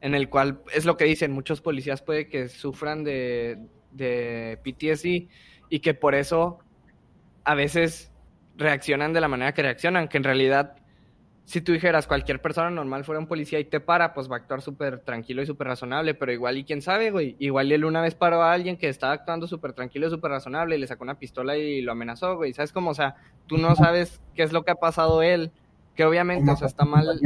en 0.00 0.14
el 0.14 0.28
cual 0.31 0.62
es 0.74 0.85
lo 0.85 0.96
que 0.96 1.04
dicen, 1.07 1.33
muchos 1.33 1.61
policías 1.61 2.02
puede 2.02 2.28
que 2.28 2.48
sufran 2.48 3.04
de, 3.04 3.59
de 3.92 4.59
PTSD 4.62 5.28
y 5.70 5.81
que 5.81 5.94
por 5.94 6.14
eso 6.14 6.59
a 7.44 7.54
veces 7.54 8.11
reaccionan 8.57 9.12
de 9.12 9.20
la 9.20 9.28
manera 9.28 9.52
que 9.54 9.62
reaccionan, 9.62 10.09
que 10.09 10.18
en 10.18 10.24
realidad 10.24 10.76
si 11.48 11.62
tú 11.62 11.72
dijeras 11.72 12.06
cualquier 12.06 12.42
persona 12.42 12.68
normal 12.68 13.04
fuera 13.04 13.18
un 13.18 13.26
policía 13.26 13.58
y 13.58 13.64
te 13.64 13.80
para, 13.80 14.12
pues 14.12 14.30
va 14.30 14.37
a 14.37 14.38
actuar 14.40 14.61
súper 14.61 14.98
tranquilo 14.98 15.40
y 15.40 15.46
súper 15.46 15.68
razonable, 15.68 16.12
pero 16.12 16.30
igual 16.30 16.58
y 16.58 16.64
quién 16.64 16.83
sabe, 16.83 17.10
güey, 17.10 17.37
igual 17.38 17.70
y 17.70 17.75
él 17.75 17.87
una 17.87 18.02
vez 18.02 18.14
paró 18.14 18.42
a 18.42 18.52
alguien 18.52 18.77
que 18.77 18.90
estaba 18.90 19.14
actuando 19.14 19.46
súper 19.46 19.73
tranquilo 19.73 20.06
y 20.06 20.10
súper 20.10 20.31
razonable 20.31 20.77
y 20.77 20.79
le 20.79 20.87
sacó 20.87 21.04
una 21.04 21.18
pistola 21.18 21.56
y 21.56 21.81
lo 21.81 21.92
amenazó, 21.92 22.37
güey, 22.37 22.52
¿sabes 22.52 22.70
cómo? 22.70 22.90
O 22.90 22.94
sea, 22.94 23.16
tú 23.46 23.56
no 23.56 23.75
sabes 23.77 24.20
qué 24.35 24.42
es 24.42 24.52
lo 24.52 24.62
que 24.62 24.73
ha 24.73 24.75
pasado 24.75 25.23
él, 25.23 25.50
que 25.96 26.04
obviamente, 26.04 26.50
o 26.50 26.56
sea, 26.56 26.66
está 26.66 26.85
mal, 26.85 27.18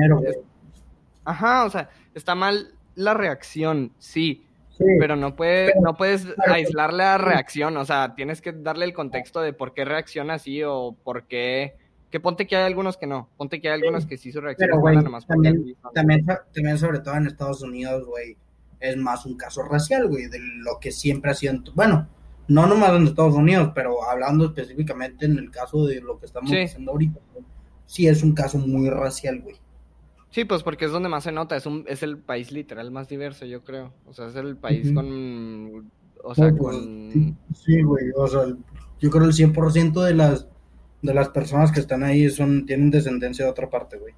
ajá, 1.25 1.65
o 1.65 1.71
sea, 1.71 1.91
está 2.15 2.37
mal 2.37 2.75
la 2.95 3.15
reacción, 3.15 3.93
sí, 3.99 4.47
Sí, 4.79 4.85
pero 4.99 5.17
no, 5.17 5.37
puede, 5.37 5.67
Pero- 5.67 5.81
no 5.83 5.95
puedes 5.97 6.25
claro. 6.25 6.55
aislar 6.55 6.93
la 6.95 7.19
reacción, 7.19 7.77
o 7.77 7.85
sea, 7.85 8.15
tienes 8.15 8.41
que 8.41 8.53
darle 8.53 8.85
el 8.87 8.95
contexto 8.95 9.41
de 9.43 9.53
por 9.53 9.75
qué 9.75 9.85
reacciona 9.85 10.35
así 10.35 10.63
o 10.63 10.97
por 11.05 11.25
qué... 11.25 11.77
Que 12.13 12.21
ponte 12.21 12.47
que 12.47 12.55
hay 12.55 12.65
algunos 12.65 12.99
que 12.99 13.07
no, 13.07 13.31
ponte 13.39 13.61
que 13.61 13.69
hay 13.71 13.81
algunos 13.81 14.05
que 14.07 14.19
sí 14.19 14.31
su 14.31 14.41
reacción 14.43 14.69
Pero, 14.69 14.77
es 14.77 14.81
güey, 14.83 14.97
nomás 14.97 15.27
también, 15.27 15.75
también, 15.95 16.27
también 16.55 16.79
sobre 16.79 17.01
todo 17.01 17.15
en 17.17 17.27
Estados 17.27 17.63
Unidos, 17.63 18.07
güey, 18.07 18.37
es 18.81 18.97
más 18.99 19.25
un 19.25 19.35
caso 19.37 19.63
racial, 19.63 20.09
güey, 20.09 20.27
de 20.27 20.39
lo 20.39 20.79
que 20.79 20.93
siempre 20.93 21.31
ha 21.31 21.35
sido, 21.35 21.55
bueno, 21.75 22.07
no 22.49 22.67
nomás 22.67 22.93
en 22.93 23.07
Estados 23.07 23.35
Unidos, 23.35 23.73
pero 23.75 24.05
hablando 24.05 24.45
específicamente 24.45 25.25
en 25.25 25.39
el 25.39 25.51
caso 25.51 25.87
de 25.87 26.03
lo 26.03 26.19
que 26.19 26.27
estamos 26.27 26.51
Sí. 26.51 26.57
diciendo 26.59 26.93
ahorita, 26.93 27.19
güey, 27.33 27.47
sí 27.87 28.07
es 28.07 28.23
un 28.23 28.35
caso 28.35 28.59
muy 28.59 28.91
racial, 28.91 29.41
güey. 29.41 29.57
Sí, 30.29 30.45
pues 30.45 30.63
porque 30.63 30.85
es 30.85 30.93
donde 30.93 31.09
más 31.09 31.25
se 31.25 31.33
nota, 31.33 31.57
es, 31.57 31.65
un, 31.65 31.85
es 31.89 32.03
el 32.03 32.19
país 32.19 32.53
literal 32.53 32.91
más 32.91 33.09
diverso, 33.09 33.47
yo 33.47 33.65
creo. 33.65 33.93
O 34.07 34.13
sea, 34.13 34.27
es 34.29 34.37
el 34.37 34.57
país 34.57 34.93
con... 34.93 35.91
O 36.25 36.35
sea, 36.35 36.51
No, 36.51 36.57
pues, 36.57 36.77
con... 36.77 37.39
Sí, 37.55 37.83
güey, 37.83 38.05
o 38.17 38.27
sea, 38.27 38.43
yo 38.99 39.11
creo 39.11 39.25
el 39.25 39.33
100% 39.33 40.03
de 40.05 40.15
las 40.15 40.47
de 41.03 41.13
las 41.13 41.29
personas 41.29 41.73
que 41.73 41.81
están 41.81 42.05
ahí 42.05 42.31
son 42.31 42.65
tienen 42.65 42.91
descendencia 42.91 43.45
de 43.45 43.51
otra 43.51 43.69
parte, 43.69 43.99
güey. 43.99 44.15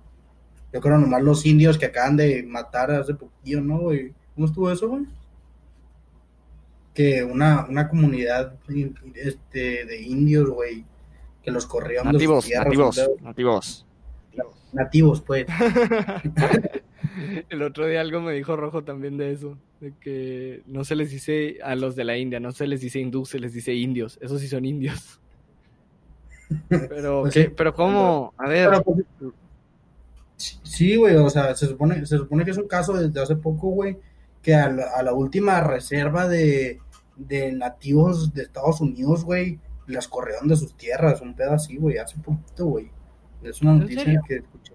Yo 0.72 0.80
creo 0.80 0.98
nomás 0.98 1.22
los 1.22 1.46
indios 1.46 1.78
que 1.78 1.86
acaban 1.86 2.16
de 2.16 2.42
matar 2.42 2.90
hace 2.90 3.14
poquillo, 3.14 3.60
¿no, 3.60 3.78
güey? 3.78 4.12
¿Cómo 4.34 4.46
estuvo 4.46 4.70
eso, 4.70 4.88
güey? 4.88 5.04
Que 6.92 7.24
una, 7.24 7.66
una 7.68 7.88
comunidad 7.88 8.58
este, 9.14 9.84
de 9.84 10.02
indios, 10.02 10.50
güey, 10.50 10.84
que 11.42 11.50
los 11.50 11.66
corrieron 11.66 12.06
de 12.06 12.12
sus 12.12 12.18
Nativos, 12.18 12.44
tierras, 12.44 12.66
nativos, 12.66 13.16
nativos. 13.22 13.86
nativos, 14.72 15.20
pues. 15.22 15.46
El 17.48 17.62
otro 17.62 17.86
día 17.86 18.00
algo 18.00 18.20
me 18.20 18.32
dijo 18.32 18.56
Rojo 18.56 18.82
también 18.82 19.16
de 19.16 19.32
eso, 19.32 19.56
de 19.80 19.92
que 20.00 20.62
no 20.66 20.84
se 20.84 20.96
les 20.96 21.10
dice 21.10 21.58
a 21.62 21.76
los 21.76 21.94
de 21.96 22.04
la 22.04 22.18
India, 22.18 22.40
no 22.40 22.52
se 22.52 22.66
les 22.66 22.80
dice 22.80 22.98
hindú, 22.98 23.24
se 23.24 23.38
les 23.38 23.52
dice 23.52 23.72
indios, 23.74 24.18
esos 24.20 24.40
sí 24.40 24.48
son 24.48 24.64
indios. 24.64 25.20
Pero, 26.68 27.22
Pues 27.22 27.34
¿qué? 27.34 27.44
sí. 27.44 27.50
pero 27.56 27.74
¿cómo? 27.74 28.32
A 28.38 28.48
ver, 28.48 28.68
Pero, 28.70 28.82
pues, 28.82 29.04
Sí, 30.36 30.96
güey, 30.96 31.14
o 31.16 31.30
sea, 31.30 31.54
se 31.54 31.66
supone, 31.66 32.04
se 32.06 32.18
supone 32.18 32.44
que 32.44 32.50
es 32.50 32.58
un 32.58 32.66
caso 32.66 32.92
desde 32.94 33.22
hace 33.22 33.36
poco, 33.36 33.68
güey, 33.68 33.98
que 34.42 34.54
a 34.54 34.68
la, 34.68 34.84
a 34.96 35.02
la 35.02 35.12
última 35.12 35.60
reserva 35.60 36.28
de, 36.28 36.80
de 37.16 37.52
nativos 37.52 38.34
de 38.34 38.42
Estados 38.42 38.80
Unidos, 38.80 39.24
güey, 39.24 39.60
las 39.86 40.08
corrieron 40.08 40.48
de 40.48 40.56
sus 40.56 40.76
tierras, 40.76 41.20
un 41.20 41.34
pedo 41.34 41.52
así, 41.52 41.76
güey, 41.76 41.98
hace 41.98 42.16
poquito, 42.18 42.66
güey. 42.66 42.90
Es 43.42 43.62
una 43.62 43.72
¿En 43.72 43.80
noticia 43.80 44.20
que 44.26 44.36
escuché, 44.36 44.74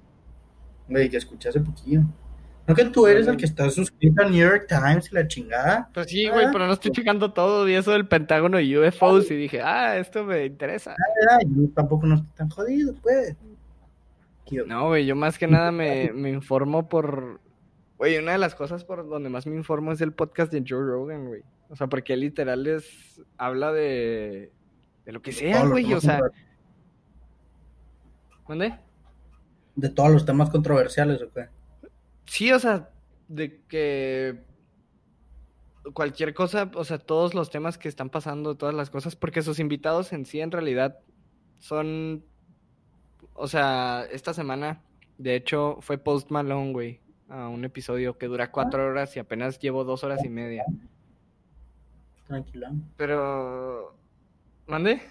güey, 0.87 1.09
que 1.09 1.17
escuché 1.17 1.49
hace 1.49 1.59
poquillo. 1.59 2.01
¿No 2.69 2.75
que 2.75 2.85
tú 2.85 3.07
eres 3.07 3.25
el 3.25 3.35
que 3.35 3.45
está 3.45 3.67
suscrito 3.71 4.21
al 4.21 4.29
New 4.29 4.47
York 4.47 4.67
Times 4.69 5.11
y 5.11 5.15
la 5.15 5.27
chingada? 5.27 5.89
pues 5.91 6.05
sí, 6.07 6.29
güey, 6.29 6.45
Ah. 6.45 6.49
pero 6.53 6.67
no 6.67 6.73
estoy 6.73 6.91
checando 6.91 7.33
todo 7.33 7.67
y 7.67 7.73
eso 7.73 7.91
del 7.91 8.07
Pentágono 8.07 8.59
y 8.59 8.77
UFOs 8.77 9.31
y 9.31 9.35
dije, 9.35 9.59
ah, 9.63 9.97
esto 9.97 10.23
me 10.23 10.45
interesa. 10.45 10.95
Ay, 11.31 11.47
yo 11.49 11.67
tampoco 11.73 12.05
no 12.05 12.15
estoy 12.15 12.29
tan 12.35 12.49
jodido, 12.49 12.93
pues. 13.01 13.35
No, 14.67 14.89
güey, 14.89 15.07
yo 15.07 15.15
más 15.15 15.39
que 15.39 15.47
nada 15.47 15.71
me, 15.71 16.11
me 16.13 16.29
informo 16.29 16.87
por... 16.87 17.39
Güey, 17.97 18.19
una 18.19 18.33
de 18.33 18.37
las 18.37 18.53
cosas 18.53 18.83
por 18.83 19.07
donde 19.09 19.29
más 19.29 19.47
me 19.47 19.55
informo 19.55 19.91
es 19.91 20.01
el 20.01 20.13
podcast 20.13 20.51
de 20.51 20.63
Joe 20.67 20.79
Rogan, 20.85 21.25
güey. 21.25 21.41
O 21.69 21.75
sea, 21.75 21.87
porque 21.87 22.13
él 22.13 22.19
literal 22.19 22.67
es... 22.67 23.19
habla 23.37 23.73
de... 23.73 24.51
de 25.05 25.11
lo 25.11 25.23
que 25.23 25.31
sea, 25.31 25.65
güey, 25.65 25.91
o 25.91 26.01
sea... 26.01 26.19
¿Mande? 28.47 28.77
De 29.75 29.89
todos 29.89 30.11
los 30.11 30.23
temas 30.25 30.51
controversiales, 30.51 31.19
¿o 31.23 31.31
qué? 31.33 31.47
Sí, 32.29 32.51
o 32.51 32.59
sea, 32.59 32.89
de 33.27 33.61
que 33.67 34.39
cualquier 35.93 36.35
cosa, 36.35 36.69
o 36.75 36.83
sea, 36.83 36.99
todos 36.99 37.33
los 37.33 37.49
temas 37.49 37.79
que 37.79 37.89
están 37.89 38.11
pasando, 38.11 38.55
todas 38.55 38.75
las 38.75 38.91
cosas, 38.91 39.15
porque 39.15 39.41
sus 39.41 39.59
invitados 39.59 40.13
en 40.13 40.25
sí 40.25 40.39
en 40.39 40.51
realidad 40.51 40.99
son, 41.57 42.23
o 43.33 43.47
sea, 43.47 44.05
esta 44.11 44.35
semana, 44.35 44.83
de 45.17 45.35
hecho, 45.35 45.79
fue 45.81 45.97
Post 45.97 46.29
Malone, 46.29 46.71
güey, 46.71 46.99
a 47.29 47.47
un 47.49 47.65
episodio 47.65 48.19
que 48.19 48.27
dura 48.27 48.51
cuatro 48.51 48.85
horas 48.85 49.15
y 49.15 49.19
apenas 49.19 49.57
llevo 49.57 49.83
dos 49.83 50.03
horas 50.03 50.23
y 50.23 50.29
media. 50.29 50.63
Tranquilón. 52.27 52.85
Pero, 52.95 53.95
¿mande? 54.67 55.01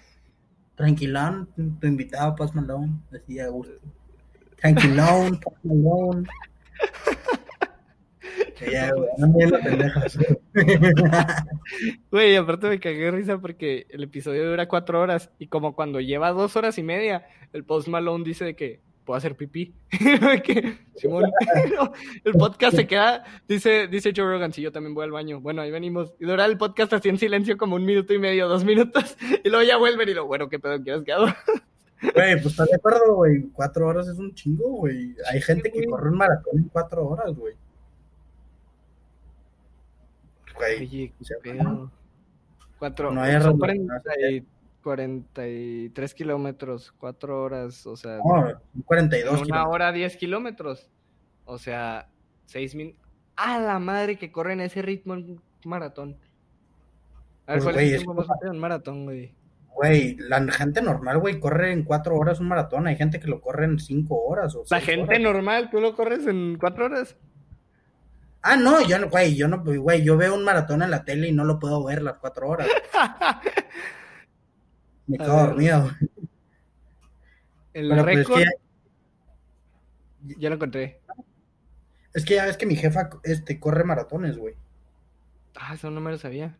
Tranquilón, 0.75 1.49
tu 1.81 1.85
invitado, 1.85 2.33
Post 2.37 2.55
Malone, 2.55 2.93
decía 3.11 3.49
gusto. 3.49 3.73
Tranquilón, 4.55 5.37
Post 5.41 5.57
Malone. 5.63 6.29
Ya, 8.71 8.91
güey, 8.93 9.09
no 9.17 9.27
me 9.29 9.47
la 9.47 9.59
pendeja. 9.59 10.03
Güey, 12.11 12.35
aparte 12.35 12.67
me 12.67 12.79
cagué 12.79 13.05
de 13.05 13.11
risa 13.11 13.39
porque 13.39 13.87
el 13.89 14.03
episodio 14.03 14.49
dura 14.49 14.67
cuatro 14.67 14.99
horas 14.99 15.31
y 15.39 15.47
como 15.47 15.75
cuando 15.75 16.01
lleva 16.01 16.31
dos 16.31 16.55
horas 16.55 16.77
y 16.77 16.83
media, 16.83 17.25
el 17.53 17.63
Post 17.63 17.87
Malone 17.87 18.23
dice 18.23 18.43
de 18.45 18.55
que 18.55 18.81
puedo 19.05 19.17
hacer 19.17 19.35
pipí. 19.35 19.73
que, 20.43 20.77
Simón, 20.95 21.31
no, 21.75 21.93
el 22.23 22.33
podcast 22.33 22.75
se 22.75 22.87
queda, 22.87 23.23
dice, 23.47 23.87
dice 23.87 24.13
Joe 24.15 24.25
Rogan, 24.25 24.51
si 24.51 24.61
yo 24.61 24.71
también 24.71 24.93
voy 24.93 25.05
al 25.05 25.11
baño. 25.11 25.39
Bueno, 25.39 25.61
ahí 25.61 25.71
venimos. 25.71 26.13
Y 26.19 26.25
dura 26.25 26.45
el 26.45 26.57
podcast 26.57 26.93
así 26.93 27.09
en 27.09 27.17
silencio 27.17 27.57
como 27.57 27.75
un 27.75 27.85
minuto 27.85 28.13
y 28.13 28.19
medio, 28.19 28.47
dos 28.47 28.63
minutos. 28.63 29.17
Y 29.43 29.49
luego 29.49 29.63
ya 29.65 29.77
vuelven 29.77 30.09
y 30.09 30.13
lo, 30.13 30.25
bueno, 30.25 30.49
¿qué 30.49 30.59
pedo 30.59 30.81
quieres 30.83 31.03
que 31.03 31.13
haga? 31.13 31.37
Güey, 32.01 32.33
pues 32.35 32.45
estás 32.47 32.67
de 32.69 32.75
acuerdo, 32.75 33.15
güey. 33.15 33.49
Cuatro 33.53 33.87
horas 33.87 34.07
es 34.07 34.17
un 34.17 34.33
chingo, 34.33 34.69
güey. 34.77 35.15
Hay 35.31 35.41
gente 35.41 35.71
que 35.71 35.85
corre 35.85 36.09
un 36.09 36.17
maratón 36.17 36.57
en 36.57 36.63
cuatro 36.69 37.05
horas, 37.07 37.35
güey. 37.35 37.55
Güey, 40.55 40.77
Oye, 40.87 41.13
qué 41.27 41.35
pedo. 41.41 41.91
Cuatro, 42.77 43.11
No 43.11 43.21
hay 43.21 43.33
son 43.33 43.41
razón, 43.41 43.59
40 43.59 44.01
y- 44.31 44.45
43 44.83 46.13
kilómetros, 46.13 46.93
cuatro 46.97 47.43
horas, 47.43 47.85
o 47.85 47.97
sea, 47.97 48.17
no, 48.23 48.49
En 48.49 48.81
42 48.85 49.33
una 49.33 49.43
kilómetros. 49.43 49.75
hora 49.75 49.91
10 49.91 50.15
kilómetros. 50.17 50.89
O 51.45 51.57
sea, 51.57 52.07
6 52.45 52.75
minutos. 52.75 52.99
¡A 53.35 53.59
la 53.59 53.79
madre 53.79 54.17
que 54.17 54.31
corre 54.31 54.53
en 54.53 54.61
ese 54.61 54.81
ritmo 54.81 55.15
en 55.15 55.31
un 55.31 55.41
maratón! 55.65 56.17
A 57.45 57.53
ver, 57.53 57.61
Pues, 57.61 57.63
¿cuál 57.63 57.75
güey, 57.75 57.85
es 57.87 57.91
el 57.93 57.97
tiempo 57.99 58.13
más 58.13 58.27
rápido 58.27 58.51
en 58.53 58.59
maratón, 58.59 59.03
güey? 59.05 59.33
Güey, 59.73 60.17
la 60.17 60.41
gente 60.51 60.81
normal, 60.81 61.19
güey, 61.19 61.39
corre 61.39 61.71
en 61.71 61.83
cuatro 61.83 62.15
horas 62.17 62.39
un 62.39 62.49
maratón. 62.49 62.87
Hay 62.87 62.97
gente 62.97 63.19
que 63.19 63.27
lo 63.27 63.39
corre 63.39 63.65
en 63.65 63.79
cinco 63.79 64.25
horas 64.25 64.55
o 64.55 64.63
La 64.69 64.81
gente 64.81 65.15
horas. 65.15 65.21
normal, 65.21 65.69
¿tú 65.69 65.79
lo 65.79 65.95
corres 65.95 66.27
en 66.27 66.57
4 66.59 66.85
horas? 66.85 67.15
Ah, 68.41 68.55
no, 68.55 68.81
yo 68.85 68.97
no, 68.99 69.09
güey, 69.09 69.35
yo 69.35 69.47
no, 69.47 69.63
güey, 69.63 70.03
yo 70.03 70.17
veo 70.17 70.33
un 70.33 70.43
maratón 70.43 70.81
en 70.81 70.91
la 70.91 71.03
tele 71.03 71.27
y 71.27 71.31
no 71.31 71.43
lo 71.45 71.59
puedo 71.59 71.83
ver 71.83 72.01
las 72.01 72.17
cuatro 72.17 72.47
horas. 72.49 72.67
Me 75.07 75.17
quedo 75.17 75.37
dormido. 75.45 75.89
El 77.73 77.89
Pero 77.89 78.03
pues 78.03 78.17
es 78.17 78.27
récord, 78.27 78.39
que, 78.39 78.45
ya 80.39 80.49
lo 80.49 80.55
encontré. 80.55 81.01
es 82.13 82.25
que 82.25 82.35
ya 82.35 82.45
ves 82.45 82.57
que 82.57 82.65
mi 82.65 82.75
jefa 82.75 83.09
este, 83.23 83.59
corre 83.59 83.83
maratones, 83.83 84.37
güey. 84.37 84.55
Ah, 85.55 85.73
eso 85.73 85.91
no 85.91 85.99
me 85.99 86.11
lo 86.11 86.17
sabía. 86.17 86.55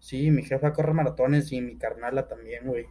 Sí, 0.00 0.30
mi 0.30 0.42
jefa 0.42 0.72
corre 0.72 0.92
maratones 0.92 1.52
y 1.52 1.60
mi 1.60 1.76
carnala 1.76 2.26
también, 2.26 2.66
güey. 2.66 2.86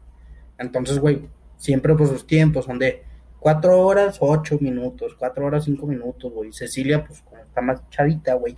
Entonces, 0.57 0.99
güey, 0.99 1.28
siempre 1.57 1.95
pues 1.95 2.10
sus 2.10 2.26
tiempos 2.26 2.66
son 2.66 2.80
de 2.80 3.03
cuatro 3.39 3.80
horas, 3.80 4.18
ocho 4.22 4.57
minutos, 4.62 5.16
cuatro 5.16 5.45
horas, 5.45 5.66
cinco 5.66 5.86
minutos, 5.86 6.32
güey. 6.32 6.53
Cecilia, 6.53 7.05
pues 7.05 7.22
como 7.22 7.41
está 7.41 7.62
más 7.62 7.89
chavita, 7.89 8.36
güey. 8.36 8.55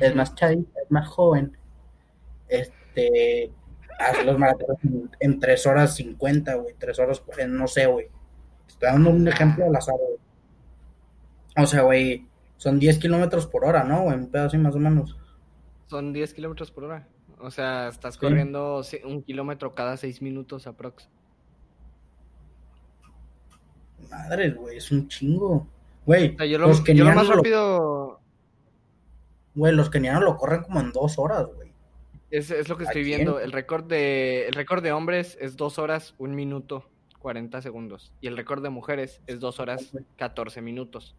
Es 0.00 0.14
más 0.14 0.34
chavita, 0.34 0.80
es 0.82 0.90
más 0.90 1.08
joven. 1.08 1.56
Este, 2.48 3.50
hace 3.98 4.24
los 4.24 4.38
maratones 4.38 4.84
en, 4.84 5.10
en 5.20 5.40
tres 5.40 5.66
horas 5.66 5.94
cincuenta, 5.94 6.56
güey. 6.56 6.74
Tres 6.78 6.98
horas 6.98 7.20
cuarenta, 7.20 7.56
no 7.56 7.68
sé, 7.68 7.86
güey. 7.86 8.08
Estoy 8.66 8.90
dando 8.90 9.10
un 9.10 9.26
ejemplo 9.28 9.66
al 9.66 9.76
azar, 9.76 9.94
güey. 9.96 10.18
O 11.56 11.66
sea, 11.66 11.82
güey, 11.82 12.26
son 12.56 12.78
10 12.78 12.98
kilómetros 12.98 13.46
por 13.46 13.64
hora, 13.64 13.84
¿no? 13.84 14.02
güey? 14.02 14.16
Un 14.16 14.30
pedo 14.30 14.44
así 14.44 14.58
más 14.58 14.74
o 14.74 14.78
menos. 14.78 15.16
Son 15.86 16.12
10 16.12 16.34
kilómetros 16.34 16.70
por 16.70 16.84
hora. 16.84 17.06
O 17.44 17.50
sea, 17.50 17.88
estás 17.88 18.14
Sí. 18.14 18.20
corriendo 18.20 18.82
un 19.04 19.22
kilómetro 19.22 19.74
cada 19.74 19.96
6 19.98 20.22
minutos 20.22 20.66
aprox. 20.66 21.08
Madre, 24.10 24.50
güey, 24.52 24.78
es 24.78 24.90
un 24.90 25.08
chingo. 25.08 25.66
Güey, 26.06 26.34
O 26.34 26.38
sea, 26.38 26.46
yo 26.46 26.58
lo, 26.58 26.68
los 26.68 26.84
yo 26.84 27.04
lo 27.04 27.12
más 27.14 27.28
rápido 27.28 28.20
Güey, 29.54 29.72
los 29.74 29.88
kenianos 29.88 30.22
lo 30.22 30.36
corren 30.36 30.62
como 30.62 30.80
en 30.80 30.90
dos 30.92 31.18
horas, 31.18 31.46
güey. 31.54 31.72
Es, 32.30 32.50
es 32.50 32.68
lo 32.68 32.76
que 32.76 32.84
¿A 32.84 32.86
estoy 32.88 33.04
viendo. 33.04 33.38
El 33.38 33.52
récord 33.52 33.84
de 33.84 34.48
el 34.48 34.54
récord 34.54 34.82
de 34.82 34.90
hombres 34.92 35.38
es 35.40 35.56
2 35.56 35.78
horas, 35.78 36.14
1 36.18 36.34
minuto, 36.34 36.84
40 37.20 37.62
segundos. 37.62 38.12
Y 38.20 38.26
el 38.26 38.36
récord 38.36 38.62
de 38.62 38.70
mujeres 38.70 39.20
es 39.28 39.38
2 39.38 39.60
horas, 39.60 39.92
14 40.16 40.60
minutos. 40.60 41.14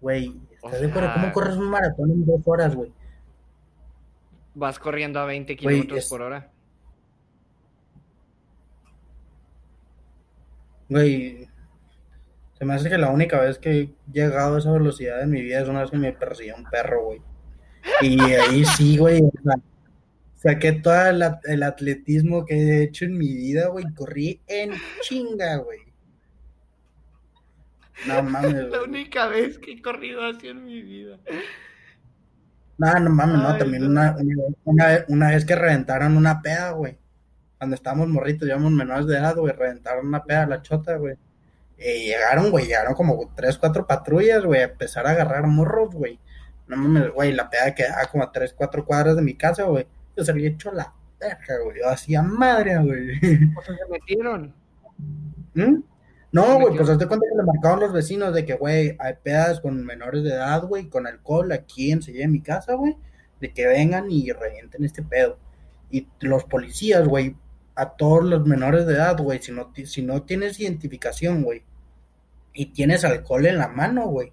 Güey, 0.00 0.28
O 0.62 0.68
¿estás 0.68 0.80
de 0.80 0.86
acuerdo? 0.88 1.08
sea- 1.12 1.14
¿Cómo 1.20 1.32
corres 1.32 1.56
un 1.56 1.70
maratón 1.70 2.10
en 2.12 2.24
dos 2.24 2.40
horas, 2.46 2.76
güey? 2.76 2.92
Vas 4.58 4.78
corriendo 4.80 5.20
a 5.20 5.24
20 5.24 5.54
Güey, 5.54 5.56
kilómetros 5.58 5.98
es- 6.00 6.08
por 6.08 6.20
hora. 6.22 6.50
Güey, 10.88 11.48
se 12.58 12.64
me 12.64 12.74
hace 12.74 12.88
que 12.88 12.98
la 12.98 13.10
única 13.10 13.40
vez 13.40 13.58
que 13.58 13.70
he 13.80 13.94
llegado 14.12 14.56
a 14.56 14.58
esa 14.58 14.72
velocidad 14.72 15.22
en 15.22 15.30
mi 15.30 15.42
vida 15.42 15.60
es 15.60 15.68
una 15.68 15.82
vez 15.82 15.90
que 15.90 15.98
me 15.98 16.12
persiguió 16.12 16.56
un 16.56 16.64
perro, 16.64 17.04
güey. 17.04 17.20
Y 18.00 18.20
ahí 18.20 18.64
sí, 18.64 18.96
güey, 18.96 19.22
o 19.22 19.30
sea, 19.44 19.54
saqué 20.34 20.72
todo 20.72 21.06
el, 21.08 21.22
at- 21.22 21.44
el 21.44 21.62
atletismo 21.62 22.44
que 22.44 22.54
he 22.54 22.82
hecho 22.84 23.04
en 23.04 23.16
mi 23.18 23.32
vida, 23.32 23.68
güey, 23.68 23.84
corrí 23.94 24.40
en 24.48 24.72
chinga, 25.02 25.56
güey. 25.58 25.80
No 28.06 28.22
mames, 28.22 28.54
La 28.70 28.78
güey. 28.78 28.88
única 28.90 29.28
vez 29.28 29.58
que 29.58 29.72
he 29.72 29.82
corrido 29.82 30.24
así 30.24 30.48
en 30.48 30.64
mi 30.64 30.80
vida. 30.82 31.18
No, 32.78 32.98
no 33.00 33.10
mames, 33.10 33.42
no, 33.42 33.56
también 33.58 33.84
una, 33.84 34.16
una, 34.18 34.34
una- 34.64 35.04
una 35.08 35.28
vez 35.30 35.44
que 35.44 35.56
reventaron 35.56 36.16
una 36.16 36.40
peda, 36.40 36.70
güey. 36.70 36.96
Cuando 37.58 37.74
estábamos 37.74 38.08
morritos, 38.08 38.46
llevamos 38.46 38.70
menores 38.72 39.06
de 39.06 39.16
edad, 39.18 39.34
güey, 39.36 39.52
reventaron 39.52 40.06
una 40.06 40.22
peda 40.22 40.44
a 40.44 40.46
la 40.46 40.62
chota, 40.62 40.96
güey. 40.96 41.16
Y 41.76 42.06
llegaron, 42.06 42.50
güey, 42.50 42.66
llegaron 42.66 42.94
como 42.94 43.32
tres, 43.34 43.58
cuatro 43.58 43.86
patrullas, 43.86 44.44
güey, 44.44 44.60
a 44.60 44.64
empezar 44.64 45.06
a 45.06 45.10
agarrar 45.10 45.46
morros, 45.48 45.92
güey. 45.94 46.18
No 46.68 46.76
mames, 46.76 47.10
güey, 47.12 47.32
la 47.32 47.50
peda 47.50 47.74
quedaba 47.74 48.04
como 48.06 48.22
a 48.24 48.30
tres, 48.32 48.52
cuatro 48.52 48.84
cuadras 48.84 49.16
de 49.16 49.22
mi 49.22 49.34
casa, 49.34 49.64
güey. 49.64 49.86
Yo 50.16 50.24
salí 50.24 50.46
hecho 50.46 50.70
la 50.72 50.92
verga, 51.18 51.58
güey. 51.64 51.78
Yo 51.80 51.88
hacía 51.88 52.22
madre, 52.22 52.78
güey. 52.78 53.18
Sea, 53.20 53.76
se 53.76 53.90
metieron. 53.90 54.54
¿Mm? 55.54 55.76
No, 56.30 56.60
güey, 56.60 56.76
pues 56.76 56.88
hazte 56.90 57.06
cuenta 57.06 57.26
que 57.30 57.36
le 57.38 57.42
marcaron 57.42 57.80
los 57.80 57.92
vecinos 57.92 58.34
de 58.34 58.44
que, 58.44 58.54
güey, 58.54 58.96
hay 58.98 59.14
pedas 59.22 59.60
con 59.60 59.84
menores 59.84 60.22
de 60.22 60.30
edad, 60.30 60.62
güey, 60.62 60.88
con 60.88 61.06
alcohol 61.06 61.50
aquí 61.52 61.90
enseguida 61.90 62.24
en 62.24 62.32
mi 62.32 62.42
casa, 62.42 62.74
güey, 62.74 62.96
de 63.40 63.52
que 63.54 63.66
vengan 63.66 64.10
y 64.10 64.30
revienten 64.32 64.84
este 64.84 65.02
pedo. 65.02 65.38
Y 65.90 66.06
los 66.20 66.44
policías, 66.44 67.08
güey, 67.08 67.34
a 67.74 67.90
todos 67.96 68.24
los 68.24 68.46
menores 68.46 68.86
de 68.86 68.94
edad, 68.94 69.16
güey, 69.18 69.40
si 69.40 69.52
no, 69.52 69.72
si 69.86 70.02
no 70.02 70.22
tienes 70.22 70.60
identificación, 70.60 71.42
güey, 71.42 71.62
y 72.52 72.66
tienes 72.66 73.04
alcohol 73.04 73.46
en 73.46 73.56
la 73.56 73.68
mano, 73.68 74.08
güey, 74.08 74.32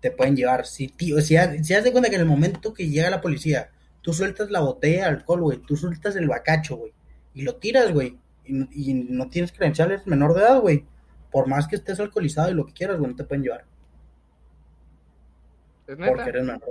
te 0.00 0.12
pueden 0.12 0.36
llevar. 0.36 0.64
Si, 0.64 0.88
tío, 0.88 1.20
si, 1.20 1.36
si 1.64 1.74
haz 1.74 1.82
de 1.82 1.90
cuenta 1.90 2.08
que 2.08 2.16
en 2.16 2.22
el 2.22 2.28
momento 2.28 2.72
que 2.72 2.88
llega 2.88 3.10
la 3.10 3.20
policía, 3.20 3.70
tú 4.00 4.12
sueltas 4.12 4.52
la 4.52 4.60
botella 4.60 4.98
de 4.98 5.16
alcohol, 5.16 5.42
güey, 5.42 5.58
tú 5.58 5.76
sueltas 5.76 6.14
el 6.14 6.28
bacacho, 6.28 6.76
güey, 6.76 6.92
y 7.34 7.42
lo 7.42 7.56
tiras, 7.56 7.92
güey, 7.92 8.16
y, 8.44 8.90
y 8.90 8.94
no 8.94 9.28
tienes 9.28 9.50
credenciales 9.50 10.06
menor 10.06 10.32
de 10.34 10.42
edad, 10.42 10.60
güey 10.60 10.84
por 11.36 11.48
más 11.48 11.68
que 11.68 11.76
estés 11.76 12.00
alcoholizado 12.00 12.50
y 12.50 12.54
lo 12.54 12.64
que 12.64 12.72
quieras, 12.72 12.96
güey, 12.96 13.10
no 13.10 13.16
te 13.18 13.24
pueden 13.24 13.42
llevar. 13.42 13.66
¿Es 15.86 15.98
neta? 15.98 16.14
Porque 16.14 16.30
eres 16.30 16.44
menor. 16.44 16.62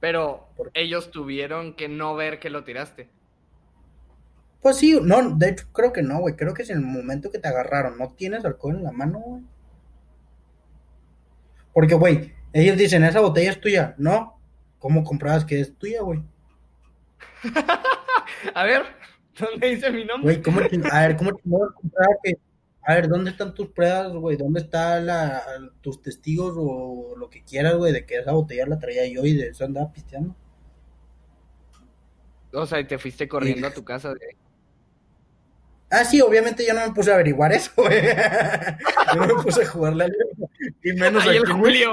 Pero 0.00 0.48
¿Por 0.56 0.70
ellos 0.72 1.10
tuvieron 1.10 1.74
que 1.74 1.86
no 1.86 2.14
ver 2.14 2.38
que 2.38 2.48
lo 2.48 2.64
tiraste. 2.64 3.10
Pues 4.62 4.78
sí, 4.78 4.98
no, 4.98 5.36
de 5.36 5.50
hecho 5.50 5.66
creo 5.74 5.92
que 5.92 6.02
no, 6.02 6.20
güey. 6.20 6.36
Creo 6.36 6.54
que 6.54 6.64
si 6.64 6.72
en 6.72 6.78
el 6.78 6.86
momento 6.86 7.30
que 7.30 7.38
te 7.38 7.46
agarraron 7.46 7.98
no 7.98 8.14
tienes 8.14 8.46
alcohol 8.46 8.76
en 8.76 8.84
la 8.84 8.92
mano, 8.92 9.18
güey. 9.18 9.42
Porque, 11.74 11.96
güey, 11.96 12.32
ellos 12.54 12.78
dicen, 12.78 13.04
esa 13.04 13.20
botella 13.20 13.50
es 13.50 13.60
tuya. 13.60 13.94
No, 13.98 14.40
¿cómo 14.78 15.04
comprabas 15.04 15.44
que 15.44 15.60
es 15.60 15.76
tuya, 15.76 16.00
güey? 16.00 16.22
A 18.54 18.64
ver, 18.64 18.84
¿dónde 19.38 19.68
dice 19.68 19.90
mi 19.90 20.06
nombre? 20.06 20.32
Güey, 20.32 20.42
¿cómo 20.42 20.60
A 20.90 21.00
ver, 21.02 21.16
¿cómo 21.18 21.32
chingados 21.32 21.74
comprabas 21.74 22.16
que... 22.22 22.38
A 22.86 22.94
ver, 22.94 23.08
¿dónde 23.08 23.30
están 23.30 23.54
tus 23.54 23.68
pruebas, 23.68 24.12
güey? 24.12 24.36
¿Dónde 24.36 24.60
están 24.60 25.06
la, 25.06 25.42
tus 25.80 26.02
testigos 26.02 26.54
o 26.56 27.14
lo 27.16 27.30
que 27.30 27.42
quieras, 27.42 27.76
güey? 27.76 27.92
De 27.92 28.04
que 28.04 28.18
esa 28.18 28.32
botella 28.32 28.66
la 28.66 28.78
traía 28.78 29.06
yo 29.06 29.24
y 29.24 29.34
de 29.34 29.48
eso 29.48 29.64
andaba 29.64 29.90
pisteando. 29.90 30.34
O 32.52 32.66
sea, 32.66 32.80
y 32.80 32.86
te 32.86 32.98
fuiste 32.98 33.26
corriendo 33.28 33.66
a 33.66 33.72
tu 33.72 33.84
casa. 33.84 34.12
de- 34.14 34.36
Ah, 35.90 36.04
sí, 36.04 36.20
obviamente 36.20 36.66
yo 36.66 36.74
no 36.74 36.86
me 36.86 36.92
puse 36.92 37.10
a 37.10 37.14
averiguar 37.14 37.52
eso, 37.52 37.70
güey. 37.76 38.02
Yo 39.14 39.26
no 39.26 39.36
me 39.36 39.42
puse 39.42 39.62
a 39.62 39.66
jugar 39.66 39.94
la 39.94 40.06
liga. 40.06 40.24
Y 40.82 40.92
menos 40.92 41.24
Ahí 41.26 41.36
el 41.36 41.46
Julio. 41.52 41.92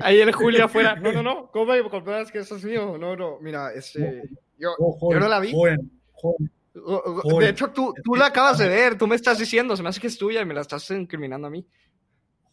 Ahí 0.00 0.20
el 0.20 0.32
Julio 0.32 0.64
afuera. 0.64 0.96
No, 0.96 1.12
no, 1.12 1.22
no. 1.22 1.50
¿Cómo 1.52 1.72
me 1.72 1.88
compruebas 1.88 2.32
que 2.32 2.38
eso 2.40 2.56
es 2.56 2.64
mío? 2.64 2.96
No, 2.98 3.16
no. 3.16 3.38
Mira, 3.40 3.72
este. 3.72 4.24
Yo, 4.58 4.74
oh, 4.78 5.12
yo 5.12 5.20
no 5.20 5.28
la 5.28 5.40
vi. 5.40 5.52
Joven, 5.52 5.90
joven. 6.12 6.50
Joder. 6.84 7.38
De 7.40 7.48
hecho, 7.50 7.70
tú, 7.70 7.94
tú 8.04 8.14
la 8.14 8.26
acabas 8.26 8.58
de 8.58 8.68
ver. 8.68 8.98
Tú 8.98 9.06
me 9.06 9.16
estás 9.16 9.38
diciendo. 9.38 9.76
Se 9.76 9.82
me 9.82 9.88
hace 9.88 10.00
que 10.00 10.06
es 10.06 10.18
tuya 10.18 10.40
y 10.42 10.44
me 10.44 10.54
la 10.54 10.60
estás 10.60 10.90
incriminando 10.90 11.46
a 11.46 11.50
mí. 11.50 11.66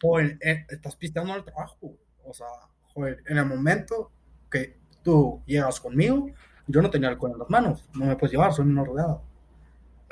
Joven, 0.00 0.38
eh, 0.42 0.66
estás 0.68 0.96
pisteando 0.96 1.32
al 1.32 1.44
trabajo. 1.44 1.96
O 2.24 2.32
sea, 2.32 2.46
joven, 2.92 3.16
en 3.26 3.38
el 3.38 3.46
momento 3.46 4.12
que 4.50 4.78
tú 5.02 5.42
llegas 5.46 5.80
conmigo, 5.80 6.26
yo 6.66 6.82
no 6.82 6.90
tenía 6.90 7.08
alcohol 7.08 7.32
en 7.32 7.38
las 7.38 7.50
manos. 7.50 7.88
No 7.94 8.06
me 8.06 8.16
puedes 8.16 8.32
llevar, 8.32 8.52
soy 8.52 8.64
menor 8.64 8.88
de 8.88 9.02
edad. 9.02 9.18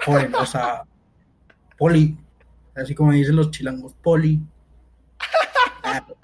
Joven, 0.05 0.35
o 0.35 0.47
sea, 0.47 0.83
poli. 1.79 2.19
Así 2.75 2.95
como 2.95 3.13
dicen 3.13 3.37
los 3.37 3.51
chilangos, 3.51 3.95
poli. 3.95 4.41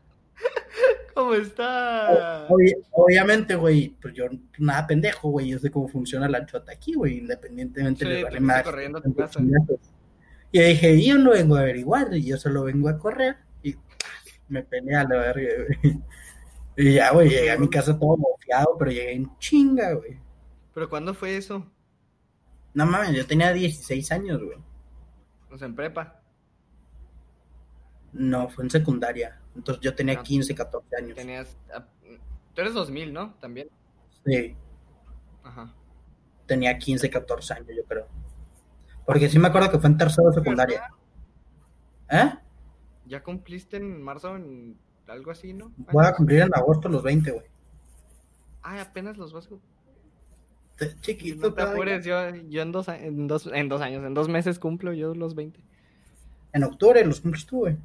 ¿Cómo 1.18 1.34
está? 1.34 2.46
Obvi- 2.48 2.76
obviamente, 2.92 3.56
güey, 3.56 3.88
pues 4.00 4.14
yo 4.14 4.26
nada 4.58 4.86
pendejo, 4.86 5.30
güey, 5.30 5.48
yo 5.48 5.58
sé 5.58 5.68
cómo 5.68 5.88
funciona 5.88 6.28
la 6.28 6.46
chota 6.46 6.70
aquí, 6.70 6.94
güey, 6.94 7.18
independientemente 7.18 8.04
Sí, 8.04 8.08
le 8.12 8.22
vale 8.22 8.38
más. 8.38 8.62
corriendo 8.62 8.98
a 8.98 9.02
tu 9.02 9.12
casa. 9.16 9.40
Y 10.52 10.58
yo 10.60 10.64
dije, 10.64 11.04
yo 11.04 11.18
no 11.18 11.32
vengo 11.32 11.56
a 11.56 11.60
averiguar, 11.62 12.12
yo 12.14 12.36
solo 12.36 12.62
vengo 12.62 12.88
a 12.88 12.96
correr. 12.98 13.36
Y 13.64 13.74
me 14.48 14.62
peleé 14.62 14.94
a 14.94 15.02
la 15.08 15.16
verga, 15.16 15.48
güey. 15.82 16.00
Y 16.76 16.94
ya, 16.94 17.10
güey, 17.10 17.28
llegué 17.30 17.50
a 17.50 17.58
mi 17.58 17.68
casa 17.68 17.98
todo 17.98 18.16
mofiado, 18.16 18.76
pero 18.78 18.92
llegué 18.92 19.12
en 19.14 19.36
chinga, 19.38 19.94
güey. 19.94 20.20
¿Pero 20.72 20.88
cuándo 20.88 21.14
fue 21.14 21.36
eso? 21.36 21.66
No 22.74 22.86
mames, 22.86 23.10
yo 23.16 23.26
tenía 23.26 23.52
16 23.52 24.12
años, 24.12 24.40
güey. 24.40 24.58
O 25.50 25.58
sea, 25.58 25.66
en 25.66 25.74
prepa. 25.74 26.22
No, 28.12 28.48
fue 28.48 28.62
en 28.62 28.70
secundaria. 28.70 29.40
Entonces 29.58 29.82
yo 29.82 29.94
tenía 29.94 30.20
Ah. 30.20 30.22
15, 30.22 30.54
14 30.54 30.96
años. 30.96 31.16
Tenías. 31.16 31.56
ah, 31.74 31.84
Tú 32.54 32.60
eres 32.62 32.74
2000, 32.74 33.12
¿no? 33.12 33.34
También. 33.40 33.68
Sí, 34.24 34.56
Ajá. 35.42 35.72
tenía 36.46 36.76
15, 36.78 37.10
14 37.10 37.54
años, 37.54 37.68
yo 37.76 37.84
creo. 37.84 38.06
Porque 39.04 39.28
sí 39.28 39.38
me 39.38 39.48
acuerdo 39.48 39.70
que 39.70 39.78
fue 39.78 39.90
en 39.90 39.96
tercero 39.96 40.28
de 40.28 40.34
secundaria. 40.34 40.90
¿Eh? 42.10 42.30
Ya 43.06 43.22
cumpliste 43.22 43.76
en 43.76 44.02
marzo, 44.02 44.34
en 44.36 44.78
algo 45.06 45.30
así, 45.30 45.52
¿no? 45.52 45.72
Voy 45.76 46.04
a 46.06 46.14
cumplir 46.14 46.40
en 46.42 46.54
agosto 46.54 46.88
los 46.88 47.02
20, 47.02 47.30
güey. 47.32 47.46
Ay, 48.62 48.80
apenas 48.80 49.16
los 49.16 49.32
vas 49.32 49.46
a 49.48 50.84
Chiquito, 51.00 51.48
No 51.48 51.54
te 51.54 51.62
apures, 51.62 52.04
yo, 52.04 52.30
yo 52.48 52.62
en, 52.62 52.70
dos, 52.70 52.86
en, 52.88 53.26
dos, 53.26 53.48
en 53.52 53.68
dos 53.68 53.80
años, 53.80 54.04
en 54.04 54.14
dos 54.14 54.28
meses 54.28 54.58
cumplo 54.60 54.92
yo 54.92 55.14
los 55.14 55.34
20. 55.34 55.60
En 56.52 56.64
octubre 56.64 57.04
los 57.04 57.20
cumples 57.20 57.46
tú, 57.46 57.58
güey. 57.60 57.76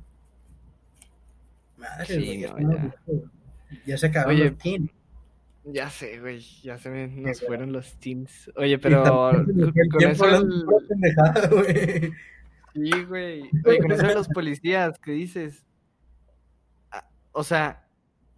Madre, 1.83 2.05
Sí, 2.05 2.45
güey, 2.45 2.63
no, 2.65 2.73
ya. 2.73 2.95
Ya 3.85 3.97
se 3.97 4.07
acabó 4.07 4.29
Oye, 4.29 4.45
el 4.45 4.55
team. 4.55 4.89
Ya 5.65 5.89
sé, 5.89 6.19
güey, 6.19 6.39
ya 6.61 6.77
se 6.77 6.89
me 6.89 7.07
nos 7.07 7.41
fueron 7.41 7.71
los 7.71 7.97
teams. 7.99 8.51
Oye, 8.55 8.77
pero 8.79 9.03
con 9.03 10.03
eso 10.03 10.27
el- 10.27 10.65
güey. 11.51 12.11
Sí, 12.73 13.03
güey. 13.03 13.49
Oye, 13.65 13.79
con 13.79 13.91
eso 13.91 14.07
de 14.07 14.15
los 14.15 14.27
policías, 14.27 14.99
¿qué 14.99 15.11
dices? 15.11 15.65
O 17.31 17.43
sea, 17.43 17.87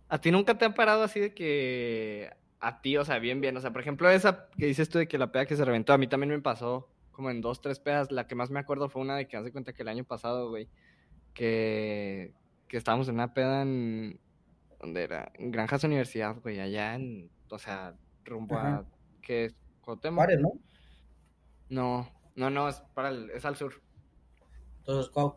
¿a 0.07 0.19
ti 0.21 0.31
nunca 0.31 0.57
te 0.57 0.65
han 0.65 0.73
parado 0.73 1.03
así 1.03 1.19
de 1.19 1.33
que 1.33 2.29
a 2.59 2.81
ti, 2.81 2.97
o 2.97 3.05
sea, 3.05 3.19
bien, 3.19 3.41
bien? 3.41 3.57
O 3.57 3.61
sea, 3.61 3.71
por 3.71 3.81
ejemplo, 3.81 4.09
esa 4.09 4.47
que 4.57 4.67
dices 4.67 4.89
tú 4.89 4.99
de 4.99 5.07
que 5.07 5.17
la 5.17 5.31
peda 5.31 5.45
que 5.45 5.55
se 5.55 5.65
reventó, 5.65 5.93
a 5.93 5.97
mí 5.97 6.07
también 6.07 6.29
me 6.31 6.41
pasó 6.41 6.89
como 7.11 7.29
en 7.31 7.41
dos, 7.41 7.61
tres 7.61 7.79
pedas. 7.79 8.11
La 8.11 8.27
que 8.27 8.35
más 8.35 8.51
me 8.51 8.59
acuerdo 8.59 8.87
fue 8.89 9.01
una 9.01 9.15
de 9.15 9.27
que 9.27 9.37
hace 9.37 9.51
cuenta 9.51 9.73
que 9.73 9.81
el 9.81 9.89
año 9.89 10.03
pasado, 10.03 10.49
güey, 10.49 10.67
que, 11.33 12.33
que 12.75 12.79
estábamos 12.79 13.07
en 13.07 13.15
una 13.15 13.33
peda 13.33 13.61
en. 13.61 14.19
¿Dónde 14.81 15.03
era? 15.03 15.31
En 15.35 15.49
Granjas 15.49 15.85
Universidad, 15.85 16.35
güey, 16.41 16.59
allá 16.59 16.95
en. 16.95 17.31
O 17.49 17.57
sea, 17.57 17.95
rumbo 18.25 18.57
a. 18.57 18.85
¿Qué 19.21 19.45
es? 19.45 19.55
Pares, 20.13 20.41
¿no? 20.41 20.51
No, 21.69 22.11
no, 22.35 22.49
no, 22.49 22.67
es, 22.67 22.81
para 22.93 23.09
el- 23.09 23.29
es 23.31 23.45
al 23.45 23.55
sur. 23.55 23.81
Entonces, 24.79 25.09
¿cuál? 25.13 25.35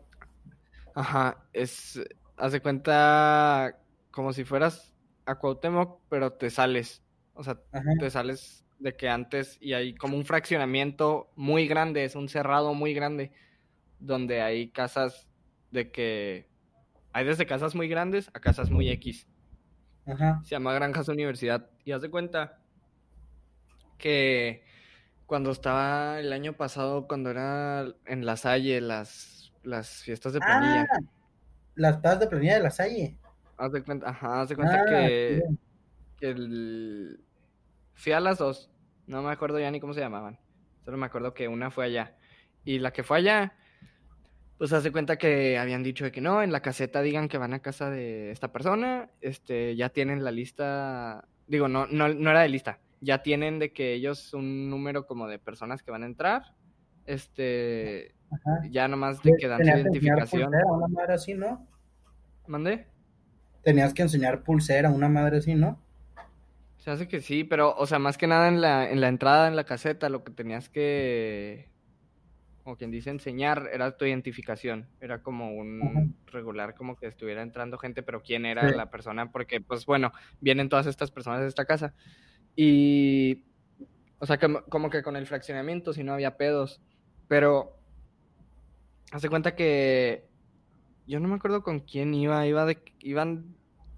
Ajá, 0.93 1.45
es, 1.53 2.01
haz 2.35 2.51
de 2.51 2.59
cuenta 2.61 3.79
como 4.11 4.33
si 4.33 4.43
fueras 4.43 4.93
a 5.25 5.35
Cuauhtémoc, 5.39 6.01
pero 6.09 6.33
te 6.33 6.49
sales, 6.49 7.05
o 7.35 7.43
sea, 7.45 7.61
Ajá. 7.71 7.89
te 8.01 8.09
sales 8.09 8.65
de 8.79 8.97
que 8.97 9.07
antes 9.07 9.57
y 9.61 9.71
hay 9.71 9.95
como 9.95 10.17
un 10.17 10.25
fraccionamiento 10.25 11.29
muy 11.37 11.69
grande, 11.69 12.03
es 12.03 12.15
un 12.15 12.27
cerrado 12.27 12.73
muy 12.73 12.93
grande, 12.93 13.31
donde 14.01 14.41
hay 14.41 14.71
casas 14.71 15.29
de 15.71 15.89
que 15.89 16.48
hay 17.13 17.25
desde 17.25 17.45
casas 17.45 17.75
muy 17.75 17.87
grandes 17.87 18.29
a 18.33 18.39
casas 18.39 18.69
muy 18.69 18.89
X. 18.89 19.27
Ajá. 20.05 20.41
Se 20.43 20.51
llama 20.51 20.73
Granjas 20.73 21.07
Universidad. 21.07 21.69
Y 21.85 21.91
haz 21.91 22.01
de 22.01 22.09
cuenta 22.09 22.59
que 23.97 24.63
cuando 25.25 25.51
estaba 25.51 26.19
el 26.19 26.33
año 26.33 26.53
pasado, 26.53 27.07
cuando 27.07 27.29
era 27.29 27.85
en 28.05 28.25
La 28.25 28.35
Salle, 28.37 28.81
las, 28.81 29.53
las 29.63 30.01
fiestas 30.01 30.33
de 30.33 30.39
planilla. 30.39 30.87
Ah, 30.91 30.99
las 31.75 31.97
pedas 31.97 32.19
de 32.21 32.27
planilla 32.27 32.55
de 32.55 32.63
la 32.63 32.71
Salle. 32.71 33.17
Haz 33.57 33.71
de 33.71 33.83
cuenta, 33.83 34.09
ajá, 34.09 34.41
haz 34.41 34.49
de 34.49 34.55
cuenta 34.55 34.81
Ah, 34.81 34.85
que, 34.87 35.43
que 36.17 36.29
el... 36.29 37.19
fui 37.93 38.13
a 38.13 38.19
las 38.19 38.37
dos, 38.37 38.71
no 39.05 39.21
me 39.21 39.31
acuerdo 39.31 39.59
ya 39.59 39.69
ni 39.69 39.79
cómo 39.79 39.93
se 39.93 39.99
llamaban, 39.99 40.39
solo 40.85 40.97
me 40.97 41.05
acuerdo 41.05 41.33
que 41.33 41.47
una 41.47 41.69
fue 41.69 41.85
allá. 41.85 42.15
Y 42.63 42.79
la 42.79 42.91
que 42.91 43.03
fue 43.03 43.17
allá, 43.17 43.57
pues 44.59 44.73
haz 44.73 44.83
de 44.83 44.91
cuenta 44.91 45.17
que 45.17 45.57
habían 45.57 45.83
dicho 45.83 46.03
de 46.03 46.11
que 46.11 46.19
no, 46.19 46.43
en 46.43 46.51
la 46.51 46.59
caseta 46.59 47.01
digan 47.01 47.29
que 47.29 47.37
van 47.37 47.53
a 47.53 47.59
casa 47.59 47.89
de 47.89 48.29
esta 48.29 48.51
persona, 48.51 49.09
este, 49.21 49.77
ya 49.77 49.87
tienen 49.87 50.25
la 50.25 50.31
lista, 50.31 51.29
digo, 51.47 51.69
no, 51.69 51.87
no, 51.87 52.09
no 52.09 52.29
era 52.29 52.41
de 52.41 52.49
lista, 52.49 52.79
ya 52.99 53.23
tienen 53.23 53.57
de 53.57 53.71
que 53.71 53.93
ellos 53.93 54.33
un 54.33 54.69
número 54.69 55.07
como 55.07 55.29
de 55.29 55.39
personas 55.39 55.81
que 55.81 55.91
van 55.91 56.03
a 56.03 56.07
entrar, 56.07 56.43
este, 57.05 58.13
Ajá. 58.29 58.67
ya 58.69 58.89
nomás 58.89 59.23
de 59.23 59.33
que 59.39 59.47
dan 59.47 59.59
su 59.59 59.63
Tenías 59.63 59.81
que 59.81 59.87
enseñar 59.87 60.17
identificación. 60.17 60.51
pulsera, 60.51 60.71
una 60.73 60.87
madre 60.89 61.13
así, 61.13 61.33
¿no? 61.35 61.67
¿Mandé? 62.45 62.87
Tenías 63.63 63.93
que 63.93 64.01
enseñar 64.01 64.43
pulsera, 64.43 64.89
una 64.89 65.07
madre 65.07 65.37
así, 65.37 65.55
¿no? 65.55 65.81
Se 66.79 66.91
hace 66.91 67.07
que 67.07 67.21
sí, 67.21 67.45
pero, 67.45 67.73
o 67.77 67.85
sea, 67.85 67.97
más 67.97 68.17
que 68.17 68.27
nada 68.27 68.49
en 68.49 68.59
la, 68.59 68.89
en 68.91 68.99
la 68.99 69.07
entrada, 69.07 69.47
en 69.47 69.55
la 69.55 69.63
caseta, 69.63 70.09
lo 70.09 70.25
que 70.25 70.33
tenías 70.33 70.67
que... 70.67 71.68
como 72.69 72.77
quien 72.77 72.91
dice, 72.91 73.09
enseñar, 73.09 73.67
era 73.73 73.97
tu 73.97 74.05
identificación. 74.05 74.87
Era 75.01 75.23
como 75.23 75.55
un 75.55 76.15
regular, 76.27 76.75
como 76.75 76.95
que 76.95 77.07
estuviera 77.07 77.41
entrando 77.41 77.79
gente, 77.79 78.03
pero 78.03 78.21
quién 78.21 78.45
era 78.45 78.69
la 78.69 78.91
persona, 78.91 79.31
porque, 79.31 79.59
pues 79.59 79.87
bueno, 79.87 80.13
vienen 80.39 80.69
todas 80.69 80.85
estas 80.85 81.09
personas 81.09 81.41
de 81.41 81.47
esta 81.47 81.65
casa. 81.65 81.95
Y, 82.55 83.43
o 84.19 84.27
sea, 84.27 84.37
como, 84.37 84.89
que 84.91 85.01
con 85.01 85.15
el 85.15 85.25
fraccionamiento, 85.25 85.93
si 85.93 86.03
no 86.03 86.13
había 86.13 86.37
pedos. 86.37 86.79
Pero, 87.27 87.75
hace 89.11 89.29
cuenta 89.29 89.55
que 89.55 90.27
yo 91.07 91.19
no 91.19 91.27
me 91.27 91.37
acuerdo 91.37 91.63
con 91.63 91.79
quién 91.79 92.13
iba, 92.13 92.45
iba 92.45 92.67
de, 92.67 92.83
iban, 92.99 93.55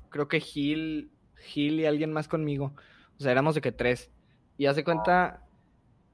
creo 0.07 0.29
que 0.29 0.39
Gil, 0.39 1.11
Gil 1.35 1.77
y 1.81 1.87
alguien 1.87 2.13
más 2.13 2.29
conmigo. 2.29 2.73
O 3.17 3.21
sea, 3.21 3.33
éramos 3.33 3.53
de 3.53 3.59
que 3.59 3.73
tres. 3.73 4.13
Y 4.57 4.67
hace 4.67 4.85
cuenta, 4.85 5.43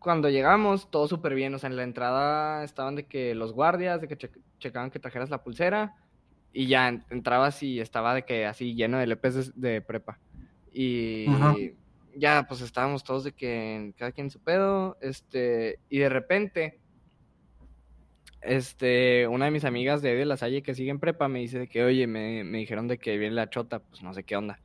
cuando 0.08 0.30
llegamos, 0.30 0.90
todo 0.90 1.06
súper 1.10 1.36
bien. 1.36 1.54
O 1.54 1.60
sea, 1.60 1.70
en 1.70 1.76
la 1.76 1.84
entrada 1.84 2.64
estaban 2.64 2.96
de 2.96 3.08
que 3.08 3.36
los 3.36 3.52
guardias, 3.52 4.00
de 4.00 4.08
que 4.08 4.18
checaban 4.58 4.90
que 4.90 5.00
trajeras 5.00 5.30
la 5.30 5.44
pulsera. 5.44 5.98
Y 6.54 6.68
ya 6.68 6.88
entrabas 7.10 7.62
y 7.62 7.82
estaba 7.82 8.16
de 8.16 8.24
que 8.24 8.46
así 8.46 8.74
lleno 8.74 9.00
de 9.00 9.06
lepes 9.06 9.52
de, 9.60 9.82
prepa. 9.82 10.18
Y 10.72 11.26
ya, 12.16 12.46
pues 12.48 12.62
estábamos 12.62 13.04
todos 13.04 13.26
de 13.26 13.34
que 13.34 13.92
cada 13.98 14.14
quien 14.14 14.30
su 14.30 14.40
pedo. 14.40 14.98
Este, 15.02 15.80
y 15.90 15.98
de 16.00 16.08
repente, 16.08 16.80
este, 18.40 19.28
una 19.28 19.44
de 19.44 19.52
mis 19.52 19.66
amigas 19.66 20.02
de, 20.02 20.16
de 20.16 20.24
la 20.24 20.38
Salle 20.38 20.64
que 20.64 20.74
sigue 20.74 20.90
en 20.90 21.02
prepa 21.02 21.28
me 21.28 21.40
dice 21.40 21.60
de 21.60 21.68
que, 21.68 21.84
oye, 21.84 22.08
me, 22.08 22.46
me 22.46 22.60
dijeron 22.60 22.88
de 22.88 22.98
que 22.98 23.18
viene 23.18 23.36
la 23.36 23.50
chota, 23.50 23.80
pues 23.80 24.02
no 24.04 24.14
sé 24.14 24.24
qué 24.24 24.38
onda. 24.38 24.58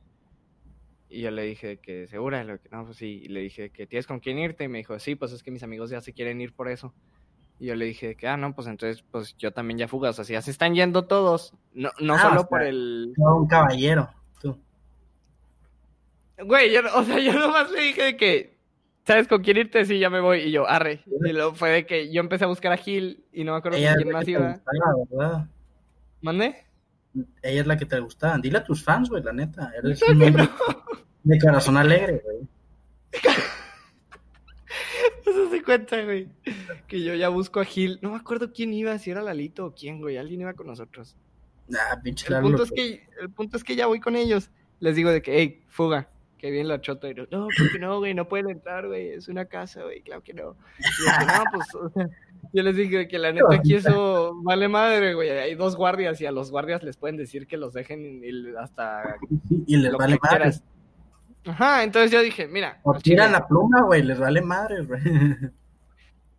Y 1.13 1.21
yo 1.21 1.29
le 1.29 1.43
dije 1.43 1.77
que 1.77 2.07
segura, 2.07 2.41
y 2.41 2.71
no, 2.71 2.85
pues 2.85 2.97
sí, 2.97 3.21
y 3.23 3.27
le 3.27 3.41
dije 3.41 3.69
que 3.69 3.85
tienes 3.85 4.07
con 4.07 4.19
quién 4.19 4.39
irte, 4.39 4.63
y 4.63 4.67
me 4.67 4.79
dijo, 4.79 4.97
sí, 4.97 5.13
pues 5.13 5.31
es 5.31 5.43
que 5.43 5.51
mis 5.51 5.61
amigos 5.61 5.91
ya 5.91 6.01
se 6.01 6.11
quieren 6.11 6.41
ir 6.41 6.53
por 6.53 6.67
eso. 6.67 6.91
Y 7.59 7.67
yo 7.67 7.75
le 7.75 7.85
dije 7.85 8.15
que, 8.15 8.27
ah, 8.27 8.35
no, 8.35 8.55
pues 8.55 8.65
entonces, 8.65 9.03
pues 9.11 9.37
yo 9.37 9.53
también 9.53 9.77
ya 9.77 9.87
fugas, 9.87 10.17
o 10.17 10.23
sea, 10.23 10.33
ya 10.33 10.41
se 10.41 10.49
están 10.49 10.73
yendo 10.73 11.05
todos, 11.05 11.53
no, 11.75 11.91
no 11.99 12.15
ah, 12.15 12.19
solo 12.19 12.47
por 12.47 12.63
el... 12.63 13.13
un 13.15 13.47
caballero, 13.47 14.09
tú. 14.41 14.57
Güey, 16.43 16.73
yo, 16.73 16.81
o 16.95 17.03
sea, 17.03 17.19
yo 17.19 17.33
nomás 17.33 17.69
le 17.69 17.81
dije 17.81 18.17
que, 18.17 18.57
¿sabes 19.05 19.27
con 19.27 19.43
quién 19.43 19.57
irte? 19.57 19.85
Sí, 19.85 19.99
ya 19.99 20.09
me 20.09 20.19
voy, 20.19 20.39
y 20.39 20.51
yo, 20.51 20.67
arre. 20.67 21.03
Y 21.05 21.31
luego 21.31 21.53
fue 21.53 21.69
de 21.69 21.85
que 21.85 22.11
yo 22.11 22.21
empecé 22.21 22.45
a 22.45 22.47
buscar 22.47 22.71
a 22.71 22.77
Gil, 22.77 23.23
y 23.31 23.43
no 23.43 23.51
me 23.51 23.59
acuerdo 23.59 23.77
con 23.77 23.95
quién 23.97 24.11
más 24.11 24.27
iba. 24.27 24.59
Gustaba, 25.05 25.47
¿Mande? 26.21 26.65
Ella 27.41 27.61
es 27.61 27.67
la 27.67 27.77
que 27.77 27.85
te 27.85 27.99
gustaba. 27.99 28.37
Dile 28.37 28.57
a 28.57 28.63
tus 28.63 28.83
fans, 28.83 29.09
güey, 29.09 29.23
la 29.23 29.33
neta. 29.33 29.71
Eres 29.77 30.01
un 30.01 30.19
de 31.23 31.39
corazón 31.39 31.77
alegre, 31.77 32.21
güey. 32.23 32.47
Eso 35.25 35.49
se 35.49 35.63
cuenta, 35.63 36.01
güey. 36.03 36.27
Que 36.87 37.03
yo 37.03 37.15
ya 37.15 37.29
busco 37.29 37.59
a 37.59 37.65
Gil. 37.65 37.99
No 38.01 38.11
me 38.11 38.17
acuerdo 38.17 38.51
quién 38.51 38.73
iba, 38.73 38.97
si 38.97 39.11
era 39.11 39.21
Lalito 39.21 39.65
o 39.65 39.73
quién, 39.73 39.99
güey. 39.99 40.17
Alguien 40.17 40.41
iba 40.41 40.53
con 40.53 40.67
nosotros. 40.67 41.15
Ah, 41.73 41.99
pinche 42.03 42.33
el 42.33 42.41
punto, 42.41 42.63
es 42.63 42.71
que, 42.71 43.07
el 43.21 43.29
punto 43.29 43.57
es 43.57 43.63
que 43.63 43.75
ya 43.75 43.87
voy 43.87 43.99
con 43.99 44.15
ellos. 44.15 44.49
Les 44.79 44.95
digo 44.95 45.11
de 45.11 45.21
que, 45.21 45.37
hey, 45.37 45.63
fuga. 45.69 46.09
Que 46.37 46.51
bien 46.51 46.67
la 46.67 46.81
chota. 46.81 47.09
Y 47.09 47.13
no, 47.13 47.47
porque 47.57 47.79
no, 47.79 47.99
güey, 47.99 48.13
no 48.13 48.27
pueden 48.27 48.49
entrar, 48.49 48.87
güey. 48.87 49.09
Es 49.09 49.29
una 49.29 49.45
casa, 49.45 49.83
güey. 49.83 50.01
Claro 50.01 50.23
que 50.23 50.33
no. 50.33 50.57
Y 50.77 50.83
yo, 50.83 51.25
no, 51.25 51.43
pues, 51.53 51.75
o 51.75 51.89
sea, 51.89 52.09
yo 52.53 52.61
les 52.61 52.75
dije 52.75 53.07
que 53.07 53.17
la 53.17 53.31
neta 53.31 53.55
aquí 53.55 53.73
eso 53.73 54.39
vale 54.43 54.67
madre, 54.67 55.15
güey. 55.15 55.29
Hay 55.31 55.55
dos 55.55 55.75
guardias 55.75 56.21
y 56.21 56.27
a 56.27 56.31
los 56.31 56.51
guardias 56.51 56.83
les 56.83 56.97
pueden 56.97 57.17
decir 57.17 57.47
que 57.47 57.57
los 57.57 57.73
dejen 57.73 58.21
hasta. 58.59 59.17
Y 59.65 59.77
les 59.77 59.91
vale 59.93 60.19
madre. 60.21 60.51
Ajá, 61.45 61.83
entonces 61.83 62.11
yo 62.11 62.21
dije, 62.21 62.47
mira. 62.47 62.79
O 62.83 62.93
tiran 62.93 63.31
la 63.31 63.47
pluma, 63.47 63.81
güey, 63.81 64.03
les 64.03 64.19
vale 64.19 64.41
madre, 64.41 64.83
güey. 64.83 65.01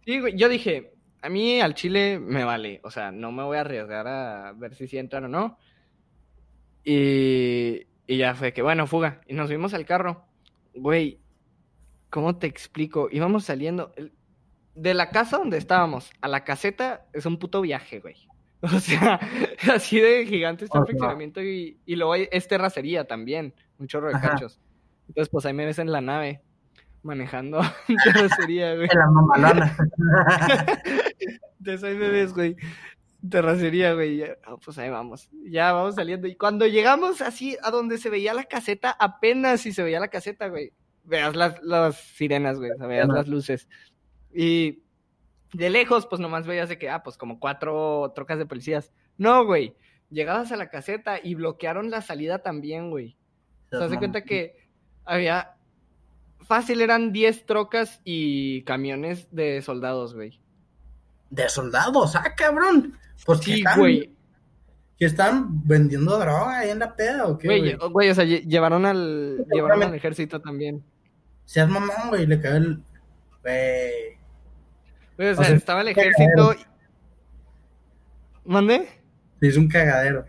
Sí, 0.07 0.21
güey, 0.21 0.37
yo 0.37 0.49
dije, 0.49 0.93
a 1.21 1.29
mí 1.29 1.61
al 1.61 1.75
chile 1.75 2.19
me 2.19 2.45
vale, 2.45 2.81
o 2.85 2.91
sea, 2.91 3.11
no 3.11 3.33
me 3.33 3.43
voy 3.43 3.57
a 3.57 3.63
arriesgar 3.63 4.07
a 4.07 4.53
ver 4.53 4.75
si 4.75 4.87
sí 4.87 4.99
entran 4.99 5.25
o 5.25 5.29
no. 5.29 5.59
Y, 6.85 7.87
y 8.07 8.17
ya 8.19 8.35
fue 8.35 8.53
que, 8.53 8.63
bueno, 8.63 8.87
fuga. 8.87 9.21
Y 9.27 9.35
nos 9.35 9.49
fuimos 9.49 9.75
al 9.75 9.87
carro. 9.87 10.27
Güey, 10.75 11.19
¿cómo 12.11 12.37
te 12.37 12.47
explico? 12.47 13.09
Íbamos 13.11 13.45
saliendo. 13.45 13.93
De 14.75 14.95
la 14.95 15.11
casa 15.11 15.39
donde 15.39 15.59
estábamos 15.59 16.11
a 16.21 16.29
la 16.29 16.45
caseta 16.45 17.07
es 17.13 17.27
un 17.27 17.39
puto 17.39 17.61
viaje, 17.61 18.01
güey. 18.01 18.17
O 18.63 18.81
sea, 18.81 19.21
así 19.75 20.01
de 20.01 20.25
gigante 20.25 20.65
está 20.65 20.79
el 20.79 20.87
funcionamiento 20.87 21.43
y, 21.43 21.79
y 21.85 21.97
luego 21.97 22.15
hay, 22.15 22.29
es 22.33 22.49
terracería 22.49 23.05
también, 23.05 23.55
un 23.79 23.89
chorro 23.89 24.09
de 24.09 24.15
cachos. 24.19 24.59
Entonces, 25.09 25.29
pues 25.29 25.45
ahí 25.45 25.53
me 25.53 25.67
ves 25.67 25.79
en 25.79 25.93
la 25.93 26.01
nave, 26.01 26.41
manejando 27.03 27.61
terracería, 28.05 28.75
güey. 28.75 28.89
En 28.91 28.99
la 28.99 29.07
mamalona. 29.11 29.77
Entonces 31.59 31.85
ahí 31.85 31.95
me 31.95 32.09
ves, 32.09 32.33
güey. 32.33 32.57
Terracería, 33.29 33.95
güey. 33.95 34.25
pues 34.65 34.79
ahí 34.79 34.91
vamos. 34.91 35.29
Ya 35.47 35.73
vamos 35.73 35.95
saliendo. 35.95 36.27
Y 36.27 36.37
cuando 36.37 36.67
llegamos 36.67 37.21
así 37.21 37.57
a 37.63 37.71
donde 37.71 37.99
se 37.99 38.11
veía 38.11 38.35
la 38.35 38.45
caseta, 38.45 38.91
apenas 38.99 39.63
si 39.63 39.73
se 39.73 39.83
veía 39.83 40.01
la 40.01 40.09
caseta, 40.09 40.49
güey. 40.49 40.73
Veas 41.05 41.37
las, 41.37 41.63
las 41.63 41.97
sirenas, 41.97 42.59
güey. 42.59 42.71
veas 42.81 43.09
las 43.09 43.29
luces. 43.29 43.69
Y 44.35 44.83
de 45.53 45.71
lejos, 45.71 46.07
pues 46.07 46.21
nomás 46.21 46.47
veías 46.47 46.69
de 46.69 46.79
que, 46.79 46.91
ah, 46.91 47.03
pues 47.03 47.17
como 47.17 47.39
cuatro 47.39 48.13
trocas 48.15 48.39
de 48.39 48.47
policías. 48.47 48.93
No, 49.17 49.45
güey. 49.47 49.77
Llegabas 50.11 50.53
a 50.53 50.57
la 50.57 50.69
caseta 50.69 51.19
y 51.23 51.35
bloquearon 51.35 51.91
la 51.91 52.03
salida 52.03 52.41
también, 52.41 52.91
güey. 52.91 53.17
Se 53.71 53.77
hace 53.77 53.99
cuenta 53.99 54.23
que 54.23 54.69
había. 55.05 55.53
Fácil, 56.41 56.83
eran 56.83 57.13
10 57.13 57.47
trocas 57.47 58.01
y 58.05 58.63
camiones 58.65 59.29
de 59.31 59.63
soldados, 59.63 60.15
güey. 60.15 60.41
¿De 61.31 61.49
soldados? 61.49 62.15
¡Ah, 62.17 62.35
cabrón! 62.37 62.99
Pues 63.25 63.41
sí, 63.41 63.65
güey. 63.77 64.15
¿Que 64.99 65.07
están 65.07 65.67
vendiendo 65.67 66.19
droga 66.19 66.59
ahí 66.59 66.71
en 66.71 66.79
la 66.81 66.95
peda 66.95 67.27
o 67.27 67.39
qué? 67.39 67.47
Güey, 67.47 67.77
güey 67.91 68.11
o 68.11 68.15
sea, 68.15 68.25
llevaron 68.25 68.85
al, 68.85 69.45
llevaron 69.51 69.83
al 69.83 69.95
ejército 69.95 70.41
también. 70.41 70.85
Seas 71.45 71.69
mamón, 71.69 72.11
güey, 72.11 72.27
le 72.27 72.41
cayó 72.41 72.57
el. 72.57 72.83
Güey. 73.43 74.14
O 75.19 75.35
sea, 75.35 75.55
estaba 75.55 75.81
el 75.83 75.89
ejército. 75.89 76.55
¿Mande? 78.45 78.89
Es 79.41 79.57
un 79.57 79.69
cagadero. 79.69 80.25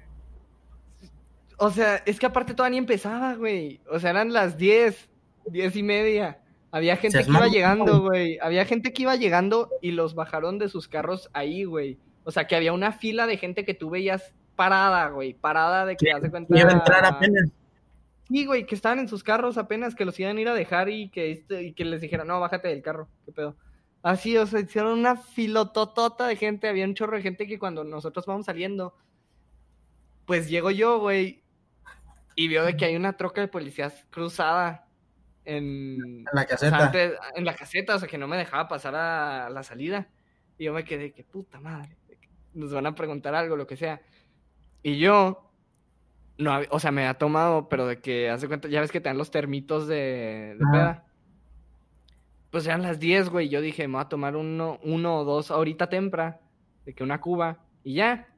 O 1.58 1.70
sea, 1.70 1.98
es 2.06 2.20
que 2.20 2.26
aparte 2.26 2.54
todavía 2.54 2.72
ni 2.72 2.78
empezaba, 2.80 3.34
güey. 3.36 3.82
O 3.90 4.00
sea, 4.00 4.12
eran 4.12 4.34
las 4.34 4.58
10, 4.58 5.10
10 5.48 5.76
y 5.76 5.84
media. 5.84 6.40
Había 6.72 6.98
gente 6.98 7.24
que 7.24 7.30
iba 7.30 7.48
llegando, 7.48 8.02
güey. 8.02 8.38
Había 8.42 8.66
gente 8.66 8.92
que 8.92 9.04
iba 9.04 9.16
llegando 9.16 9.70
y 9.82 9.92
los 9.92 10.14
bajaron 10.16 10.60
de 10.60 10.68
sus 10.68 10.88
carros 10.88 11.30
ahí, 11.34 11.64
güey. 11.64 11.98
O 12.26 12.32
sea, 12.32 12.48
que 12.48 12.56
había 12.56 12.74
una 12.74 12.92
fila 12.92 13.28
de 13.28 13.38
gente 13.38 13.64
que 13.64 13.74
tú 13.74 13.90
veías 13.90 14.34
parada, 14.56 15.08
güey. 15.10 15.34
Parada 15.34 15.86
de 15.86 15.96
que 15.96 16.12
hace 16.12 16.30
cuenta. 16.30 16.58
Iba 16.58 16.70
a 16.70 16.74
entrar 16.74 17.06
apenas. 17.06 17.50
Sí, 18.28 18.46
güey, 18.46 18.66
que 18.66 18.76
estaban 18.76 19.00
en 19.00 19.08
sus 19.08 19.24
carros 19.24 19.58
apenas, 19.58 19.96
que 19.96 20.04
los 20.04 20.20
iban 20.20 20.38
a 20.38 20.42
ir 20.42 20.50
a 20.50 20.54
dejar 20.56 20.90
y 20.90 21.10
que, 21.10 21.32
este, 21.32 21.64
y 21.64 21.74
que 21.74 21.86
les 21.86 22.02
dijeran, 22.02 22.28
no, 22.28 22.40
bájate 22.40 22.68
del 22.68 22.82
carro, 22.82 23.08
qué 23.26 23.32
pedo. 23.32 23.56
Así, 24.06 24.38
o 24.38 24.46
sea, 24.46 24.60
hicieron 24.60 25.00
una 25.00 25.16
filototota 25.16 26.28
de 26.28 26.36
gente, 26.36 26.68
había 26.68 26.86
un 26.86 26.94
chorro 26.94 27.18
de 27.18 27.24
gente 27.24 27.48
que 27.48 27.58
cuando 27.58 27.84
nosotros 27.84 28.28
vamos 28.28 28.46
saliendo, 28.46 28.96
pues 30.28 30.48
llego 30.48 30.70
yo, 30.70 31.00
güey, 31.00 31.44
y 32.36 32.48
vio 32.48 32.64
de 32.64 32.78
que 32.78 32.86
hay 32.86 32.96
una 32.96 33.18
troca 33.18 33.42
de 33.42 33.48
policías 33.48 34.06
cruzada 34.12 34.88
en, 35.44 36.24
la 36.32 36.46
caseta. 36.46 36.92
en 37.34 37.46
la 37.46 37.56
caseta, 37.56 37.96
o 37.96 38.00
sea, 38.00 38.08
que 38.08 38.20
no 38.20 38.28
me 38.28 38.38
dejaba 38.38 38.68
pasar 38.68 38.94
a 38.94 39.50
la 39.50 39.64
salida. 39.64 40.08
Y 40.60 40.66
yo 40.66 40.74
me 40.74 40.84
quedé, 40.84 41.12
que 41.12 41.24
puta 41.24 41.60
madre, 41.60 41.98
nos 42.54 42.72
van 42.72 42.86
a 42.86 42.94
preguntar 42.94 43.34
algo, 43.34 43.56
lo 43.56 43.66
que 43.66 43.76
sea. 43.76 44.04
Y 44.84 45.00
yo, 45.00 45.52
no, 46.38 46.60
o 46.70 46.80
sea, 46.80 46.92
me 46.92 47.08
ha 47.08 47.16
tomado, 47.16 47.70
pero 47.70 47.88
de 47.88 48.02
que, 48.02 48.30
hace 48.30 48.48
cuenta, 48.48 48.68
ya 48.68 48.82
ves 48.82 48.92
que 48.92 49.02
te 49.02 49.10
dan 49.10 49.18
los 49.18 49.32
termitos 49.32 49.88
de, 49.88 50.58
de 50.60 50.66
peda. 50.72 51.05
Pues 52.56 52.68
eran 52.68 52.84
las 52.84 53.02
10, 53.02 53.32
güey. 53.32 53.50
Yo 53.50 53.60
dije, 53.60 53.86
me 53.86 53.96
voy 53.96 54.04
a 54.04 54.08
tomar 54.08 54.38
uno, 54.38 54.80
uno 54.82 55.18
o 55.18 55.26
dos 55.26 55.52
ahorita 55.52 55.90
tempra, 55.90 56.40
de 56.86 56.96
que 56.96 57.04
una 57.04 57.20
cuba, 57.20 57.60
y 57.84 57.96
ya. 57.96 58.30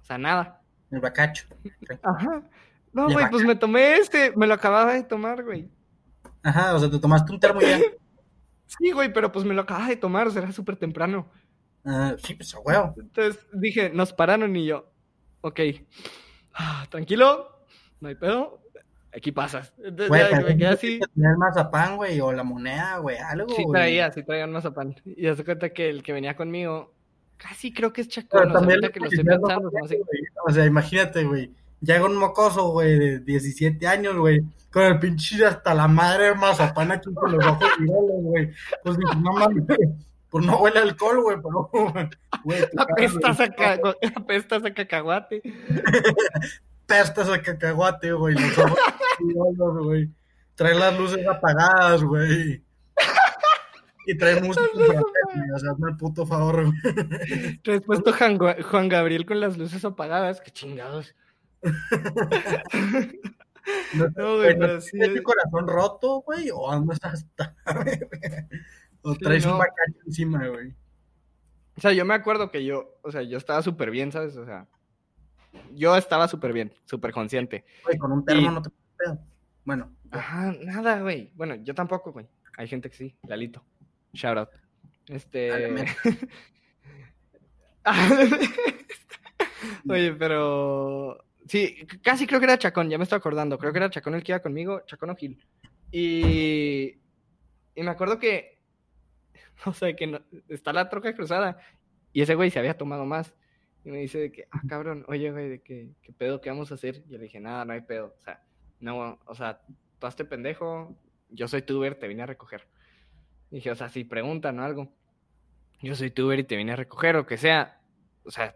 O 0.00 0.04
sea, 0.04 0.18
nada. 0.18 0.62
El 0.88 1.00
bacacho. 1.00 1.48
Ajá. 2.04 2.48
No, 2.92 3.10
güey, 3.10 3.28
pues 3.28 3.44
me 3.44 3.56
tomé 3.56 3.96
este, 3.96 4.32
me 4.36 4.46
lo 4.46 4.54
acababa 4.54 4.92
de 4.92 5.02
tomar, 5.02 5.42
güey. 5.42 5.68
Ajá, 6.44 6.76
o 6.76 6.78
sea, 6.78 6.88
te 6.88 7.00
tomaste 7.00 7.32
un 7.32 7.40
termo 7.40 7.60
ya. 7.60 7.80
sí, 8.66 8.92
güey, 8.92 9.12
pero 9.12 9.32
pues 9.32 9.44
me 9.44 9.54
lo 9.54 9.62
acababa 9.62 9.88
de 9.88 9.96
tomar, 9.96 10.28
o 10.28 10.30
sea, 10.30 10.42
era 10.42 10.52
súper 10.52 10.76
temprano. 10.76 11.28
Ah, 11.84 12.14
sí, 12.22 12.36
pues, 12.36 12.54
güey. 12.54 12.76
Entonces 12.98 13.44
dije, 13.52 13.90
nos 13.90 14.12
pararon 14.12 14.54
y 14.54 14.64
yo, 14.64 14.92
ok, 15.40 15.58
ah, 16.54 16.86
tranquilo, 16.88 17.66
no 17.98 18.10
hay 18.10 18.14
pedo, 18.14 18.59
aquí 19.14 19.32
pasas. 19.32 19.72
Entonces 19.82 20.30
ya, 20.30 20.40
me 20.40 20.56
quedé 20.56 20.68
así. 20.68 21.00
Tener 21.14 21.36
mazapán, 21.36 21.96
güey, 21.96 22.20
o 22.20 22.32
la 22.32 22.42
moneda, 22.44 22.98
güey, 22.98 23.16
algo. 23.18 23.54
Sí, 23.54 23.64
traía, 23.70 24.10
sí 24.12 24.22
traía 24.22 24.44
un 24.44 24.52
mazapán. 24.52 24.94
Y 25.04 25.22
ya 25.22 25.34
se 25.34 25.44
cuenta 25.44 25.70
que 25.70 25.88
el 25.88 26.02
que 26.02 26.12
venía 26.12 26.36
conmigo, 26.36 26.92
casi 27.36 27.72
creo 27.72 27.92
que 27.92 28.02
es 28.02 28.08
Chacón, 28.08 28.54
o 28.54 28.60
sea, 28.64 28.90
que 28.90 29.00
lo 29.00 29.06
estoy 29.06 29.24
pensando. 29.24 29.70
No 29.70 29.88
sé. 29.88 30.00
O 30.46 30.52
sea, 30.52 30.66
imagínate, 30.66 31.24
güey 31.24 31.50
llega 31.80 32.04
un 32.04 32.16
mocoso, 32.16 32.68
güey, 32.72 32.98
de 32.98 33.18
17 33.20 33.86
años, 33.86 34.16
güey, 34.16 34.42
con 34.70 34.82
el 34.82 34.98
pinche 34.98 35.44
hasta 35.44 35.74
la 35.74 35.88
madre 35.88 36.26
de 36.26 36.34
mazapán 36.34 36.92
aquí 36.92 37.12
con 37.14 37.32
los 37.32 37.44
ojos 37.44 37.68
virales, 37.78 38.22
güey. 38.22 38.50
Pues 38.82 38.98
dije, 38.98 39.14
no 39.16 39.32
mames, 39.32 39.64
Pues 40.28 40.46
no 40.46 40.58
huele 40.58 40.78
alcohol, 40.80 41.22
güey, 41.22 41.36
pero, 41.42 41.70
güey, 42.44 42.60
tu 42.70 42.76
cara, 42.76 42.92
Apestas 42.92 43.36
güey, 43.36 43.48
a, 43.48 43.54
ca- 43.54 43.80
apestas 44.16 44.64
a 44.64 44.74
cacahuate. 44.74 45.42
apestas 46.90 47.28
a 47.28 47.40
cacahuate, 47.40 48.12
güey. 48.12 48.34
Los 48.34 48.58
ojos 48.58 48.78
vidriosos, 49.18 49.78
güey. 49.84 50.10
Trae 50.54 50.74
las 50.74 50.98
luces 50.98 51.26
apagadas, 51.26 52.02
güey. 52.02 52.62
Y 54.06 54.16
trae 54.16 54.40
música 54.40 54.66
o 54.74 55.58
sea, 55.58 55.70
hazme 55.70 55.90
el 55.90 55.96
puto 55.96 56.26
favor, 56.26 56.66
güey. 56.66 57.58
Traes 57.62 57.82
puesto 57.82 58.12
Juan, 58.12 58.88
Gabriel 58.88 59.26
con 59.26 59.40
las 59.40 59.56
luces 59.56 59.84
apagadas. 59.84 60.40
Qué 60.40 60.50
chingados. 60.50 61.14
No, 61.62 61.72
No, 64.16 64.36
güey, 64.38 64.54
¿no 64.54 64.60
pero 64.60 64.80
sí. 64.80 64.92
¿Tienes 64.92 65.10
el 65.10 65.22
corazón 65.22 65.68
roto, 65.68 66.22
güey? 66.22 66.50
¿O 66.50 66.70
andas 66.70 66.98
hasta... 67.02 67.54
o 69.02 69.12
Sí, 69.14 69.18
traes 69.20 69.46
no. 69.46 69.52
un 69.52 69.58
bacacho 69.58 69.98
encima, 70.06 70.46
güey? 70.48 70.74
O 71.76 71.80
sea, 71.80 71.92
yo 71.92 72.04
me 72.04 72.14
acuerdo 72.14 72.50
que 72.50 72.64
yo, 72.64 72.96
o 73.02 73.12
sea, 73.12 73.22
yo 73.22 73.38
estaba 73.38 73.62
súper 73.62 73.90
bien, 73.90 74.12
¿sabes? 74.12 74.36
O 74.36 74.44
sea, 74.44 74.66
yo 75.74 75.96
estaba 75.96 76.28
súper 76.28 76.52
bien, 76.52 76.72
súper 76.84 77.12
consciente. 77.12 77.64
Güey, 77.84 77.98
con 77.98 78.12
un 78.12 78.24
termo 78.24 78.42
Y- 78.42 78.48
no 78.54 78.62
te 78.62 78.70
pedo. 78.98 79.18
Bueno, 79.64 79.92
Ajá, 80.12 80.52
nada, 80.64 81.00
güey. 81.00 81.30
Bueno, 81.36 81.54
yo 81.56 81.72
tampoco, 81.74 82.10
güey. 82.12 82.26
Hay 82.56 82.66
gente 82.66 82.90
que 82.90 82.96
sí, 82.96 83.16
Lalito. 83.28 83.64
Shout 84.12 84.38
out. 84.38 84.48
Este. 85.06 85.86
Oye, 89.88 90.12
pero. 90.14 91.24
Sí, 91.46 91.86
casi 92.02 92.26
creo 92.26 92.38
que 92.40 92.46
era 92.46 92.58
Chacón, 92.58 92.88
ya 92.90 92.98
me 92.98 93.04
estoy 93.04 93.16
acordando. 93.18 93.58
Creo 93.58 93.72
que 93.72 93.78
era 93.78 93.90
Chacón 93.90 94.14
el 94.14 94.22
que 94.22 94.32
iba 94.32 94.40
conmigo, 94.40 94.82
Chacón 94.86 95.10
o 95.10 95.16
Gil. 95.16 95.42
Y. 95.90 96.96
Y 97.74 97.82
me 97.82 97.90
acuerdo 97.90 98.18
que. 98.18 98.58
O 99.66 99.74
sea, 99.74 99.94
que 99.94 100.06
no- 100.06 100.22
está 100.48 100.72
la 100.72 100.88
troca 100.88 101.14
cruzada. 101.14 101.58
Y 102.14 102.22
ese 102.22 102.34
güey 102.34 102.50
se 102.50 102.58
había 102.58 102.78
tomado 102.78 103.04
más. 103.04 103.34
Y 103.84 103.90
me 103.90 103.98
dice 103.98 104.18
de 104.18 104.32
que, 104.32 104.46
ah, 104.50 104.60
cabrón, 104.68 105.04
oye, 105.08 105.30
güey, 105.30 105.48
de 105.48 105.62
que, 105.62 105.90
¿qué 106.02 106.12
pedo? 106.12 106.40
¿Qué 106.40 106.50
vamos 106.50 106.70
a 106.70 106.74
hacer? 106.74 107.02
Y 107.06 107.12
yo 107.12 107.18
le 107.18 107.24
dije, 107.24 107.40
nada, 107.40 107.64
no 107.64 107.72
hay 107.72 107.80
pedo. 107.80 108.14
O 108.18 108.22
sea, 108.22 108.42
no, 108.80 109.18
o 109.24 109.34
sea, 109.34 109.60
tú 109.98 110.06
hazte 110.06 110.24
pendejo, 110.24 110.96
yo 111.30 111.48
soy 111.48 111.62
tuber, 111.62 111.94
te 111.94 112.08
vine 112.08 112.22
a 112.22 112.26
recoger. 112.26 112.66
Y 113.50 113.56
dije, 113.56 113.70
o 113.70 113.74
sea, 113.74 113.88
si 113.88 114.04
preguntan 114.04 114.58
o 114.58 114.64
algo, 114.64 114.92
yo 115.82 115.94
soy 115.94 116.10
tuber 116.10 116.38
y 116.38 116.44
te 116.44 116.56
vine 116.56 116.72
a 116.72 116.76
recoger, 116.76 117.16
o 117.16 117.26
que 117.26 117.36
sea, 117.36 117.80
o 118.24 118.30
sea, 118.30 118.54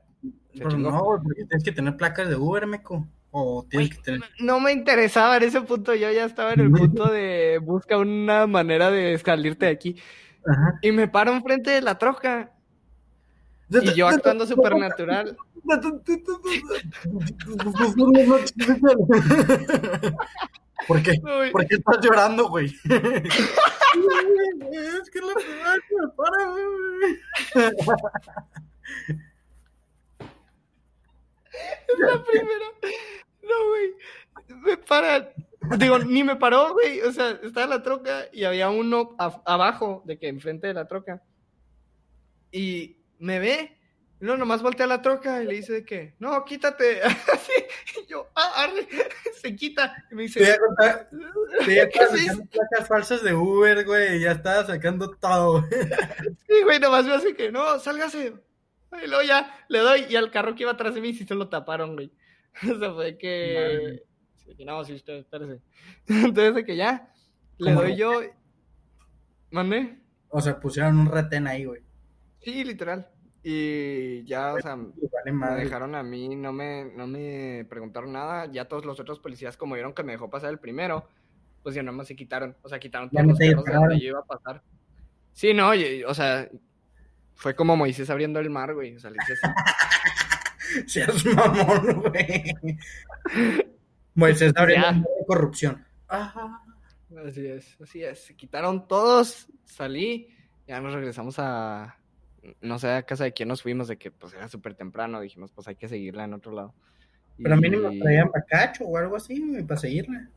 se 0.53 0.59
pero 0.59 0.71
chingó. 0.71 0.91
no, 0.91 1.01
porque 1.23 1.45
tienes 1.45 1.65
que 1.65 1.73
tener 1.73 1.97
placas 1.97 2.29
de 2.29 2.37
Uber, 2.37 2.67
meco. 2.67 3.07
O 3.31 3.67
tienes 3.69 3.97
que 3.97 4.03
tener... 4.03 4.23
no 4.39 4.61
me 4.61 4.73
interesaba 4.73 5.37
en 5.39 5.45
ese 5.45 5.61
punto, 5.63 5.95
yo 5.95 6.11
ya 6.13 6.25
estaba 6.25 6.53
en 6.53 6.61
el 6.61 6.71
punto 6.71 7.11
de 7.11 7.59
busca 7.59 7.99
una 7.99 8.47
manera 8.47 8.91
de 8.91 9.19
salirte 9.19 9.67
de 9.67 9.73
aquí. 9.73 9.97
Ajá. 10.47 10.79
Y 10.83 10.93
me 10.93 11.09
paro 11.09 11.33
enfrente 11.33 11.71
de 11.71 11.81
la 11.81 11.99
troca. 11.99 12.54
Y 13.71 13.95
yo 13.95 14.09
actuando 14.09 14.47
súper 14.47 14.77
natural. 14.77 15.37
¿Por 20.87 21.03
qué? 21.03 21.15
¿Por 21.51 21.67
qué 21.67 21.77
estás 21.77 21.99
llorando, 22.03 22.49
güey? 22.49 22.67
es 22.67 22.75
que 25.11 25.21
la 25.21 25.35
me 25.35 26.09
para, 26.17 26.51
güey. 26.51 27.19
Es 31.89 31.99
la 31.99 32.25
primera. 32.25 32.67
No, 33.43 33.69
güey. 33.69 33.95
Me 34.63 34.77
para. 34.77 35.33
Digo, 35.79 35.99
ni 36.01 36.23
me 36.23 36.37
paró, 36.37 36.73
güey. 36.75 37.01
O 37.01 37.13
sea, 37.13 37.31
estaba 37.43 37.67
la 37.67 37.83
troca 37.83 38.27
y 38.33 38.45
había 38.45 38.69
uno 38.71 39.17
abajo 39.19 40.03
de 40.05 40.19
que 40.19 40.29
enfrente 40.29 40.67
de 40.67 40.75
la 40.75 40.87
troca. 40.87 41.23
Y 42.53 42.97
me 43.25 43.39
ve. 43.39 43.77
Y 44.21 44.25
luego 44.25 44.39
nomás 44.39 44.63
voltea 44.63 44.87
la 44.87 45.03
troca 45.03 45.43
y 45.43 45.47
le 45.47 45.55
dice 45.55 45.73
de 45.73 45.85
que, 45.85 46.15
no, 46.19 46.45
quítate. 46.45 47.03
Así. 47.33 47.53
Y 48.03 48.07
yo, 48.07 48.29
ah, 48.35 48.65
arre. 48.65 48.87
Se 49.43 49.57
quita. 49.57 50.05
Y 50.11 50.15
me 50.15 50.29
Te 50.29 50.41
voy 50.41 50.47
dice, 50.47 50.53
a 50.53 50.59
contar. 50.59 51.11
Te 51.65 51.91
sacando 51.91 52.45
placas 52.53 52.89
falsas 52.89 53.25
de 53.25 53.35
Uber, 53.35 53.85
güey. 53.85 54.21
Ya 54.21 54.33
estaba 54.33 54.65
sacando 54.65 55.11
todo, 55.11 55.63
güey. 55.63 55.83
sí, 56.47 56.63
güey, 56.63 56.79
nomás 56.79 57.07
me 57.07 57.15
hace 57.15 57.35
que, 57.35 57.51
no, 57.51 57.79
sálgase. 57.79 58.35
Y 59.03 59.09
luego 59.09 59.23
ya 59.25 59.53
le 59.69 59.81
doy 59.81 60.07
y 60.09 60.15
al 60.17 60.31
carro 60.31 60.55
que 60.55 60.63
iba 60.63 60.73
atrás 60.73 60.95
de 60.95 61.01
mí 61.01 61.13
sí 61.13 61.27
se 61.27 61.35
lo 61.35 61.49
taparon, 61.49 61.95
güey. 61.95 62.13
O 62.63 62.79
sea, 62.79 62.93
fue 62.93 63.19
que... 63.19 64.05
Que 64.57 64.65
no, 64.65 64.85
sí, 64.85 64.93
usted, 64.93 65.15
espérese. 65.15 65.61
Entonces 66.07 66.55
de 66.55 66.65
que 66.65 66.77
ya, 66.77 67.11
le 67.59 67.71
¿Cómo 67.71 67.83
doy 67.83 67.93
no? 67.93 67.97
yo... 67.97 68.23
¿Mandé? 69.51 69.99
O 70.29 70.41
sea, 70.41 70.61
pusieron 70.61 70.99
un 70.99 71.11
retén 71.11 71.49
ahí, 71.49 71.65
güey. 71.65 71.83
Sí, 72.41 72.63
literal. 72.63 73.09
Y 73.47 74.25
ya, 74.25 74.55
o 74.55 74.61
sea, 74.61 74.75
me 74.75 74.87
Vale, 75.13 75.33
madre. 75.33 75.65
dejaron 75.65 75.95
a 75.95 76.03
mí, 76.03 76.35
no 76.35 76.51
me, 76.53 76.87
no 76.97 77.07
me 77.07 77.67
preguntaron 77.69 78.11
nada. 78.13 78.47
Ya 78.47 78.65
todos 78.67 78.87
los 78.87 78.99
otros 78.99 79.21
policías, 79.21 79.57
como 79.59 79.75
vieron 79.75 79.93
que 79.93 80.03
me 80.03 80.13
dejó 80.13 80.31
pasar 80.31 80.49
el 80.51 80.59
primero, 80.59 81.07
pues 81.63 81.75
ya 81.75 81.83
nomás 81.83 82.07
se 82.09 82.17
quitaron. 82.17 82.57
O 82.63 82.69
sea, 82.71 82.79
quitaron 82.79 83.11
todos 83.11 83.27
los 83.27 83.39
carros 83.39 83.65
de 83.65 83.73
donde 83.75 84.01
yo 84.01 84.09
iba 84.09 84.21
a 84.21 84.25
pasar. 84.25 84.63
Sí, 85.33 85.53
no, 85.53 85.73
o 86.07 86.15
sea, 86.15 86.49
fue 87.35 87.55
como 87.55 87.77
Moisés 87.77 88.09
abriendo 88.09 88.41
el 88.41 88.49
mar, 88.49 88.73
güey. 88.73 88.97
O 88.97 89.01
sea, 89.01 89.11
le 89.11 89.19
hice 89.23 89.35
así. 89.43 90.87
Seas 90.87 91.25
mamón, 91.27 92.01
güey. 92.03 92.55
Moisés 94.15 94.53
abrió 94.57 94.77
Ya. 94.81 94.93
de 94.93 95.05
corrupción. 95.27 95.85
Ajá. 96.09 96.63
Así 97.27 97.47
es, 97.47 97.77
así 97.81 98.03
es. 98.03 98.25
Se 98.25 98.35
quitaron 98.35 98.89
todos, 98.89 99.47
salí, 99.65 100.29
ya 100.67 100.81
nos 100.81 100.95
regresamos 100.95 101.37
a, 101.39 101.97
no 102.61 102.79
sé, 102.79 102.91
a 102.91 103.03
casa 103.03 103.25
de 103.25 103.33
quién 103.33 103.49
nos 103.49 103.63
fuimos, 103.63 103.89
de 103.89 103.97
que 103.97 104.11
pues 104.11 104.35
era 104.35 104.49
súper 104.49 104.75
temprano, 104.75 105.21
dijimos 105.21 105.53
pues 105.53 105.69
hay 105.69 105.77
que 105.77 105.89
seguirla 105.89 106.25
en 106.25 106.35
otro 106.35 106.53
lado. 106.53 106.75
Pero 107.43 107.57
Y, 107.57 107.61
mínimo 107.61 107.91
traían 108.01 108.31
bacacho 108.33 108.85
o 108.85 108.97
algo 108.97 109.17
así, 109.17 109.41
para 109.67 109.81
seguirla. 109.81 110.29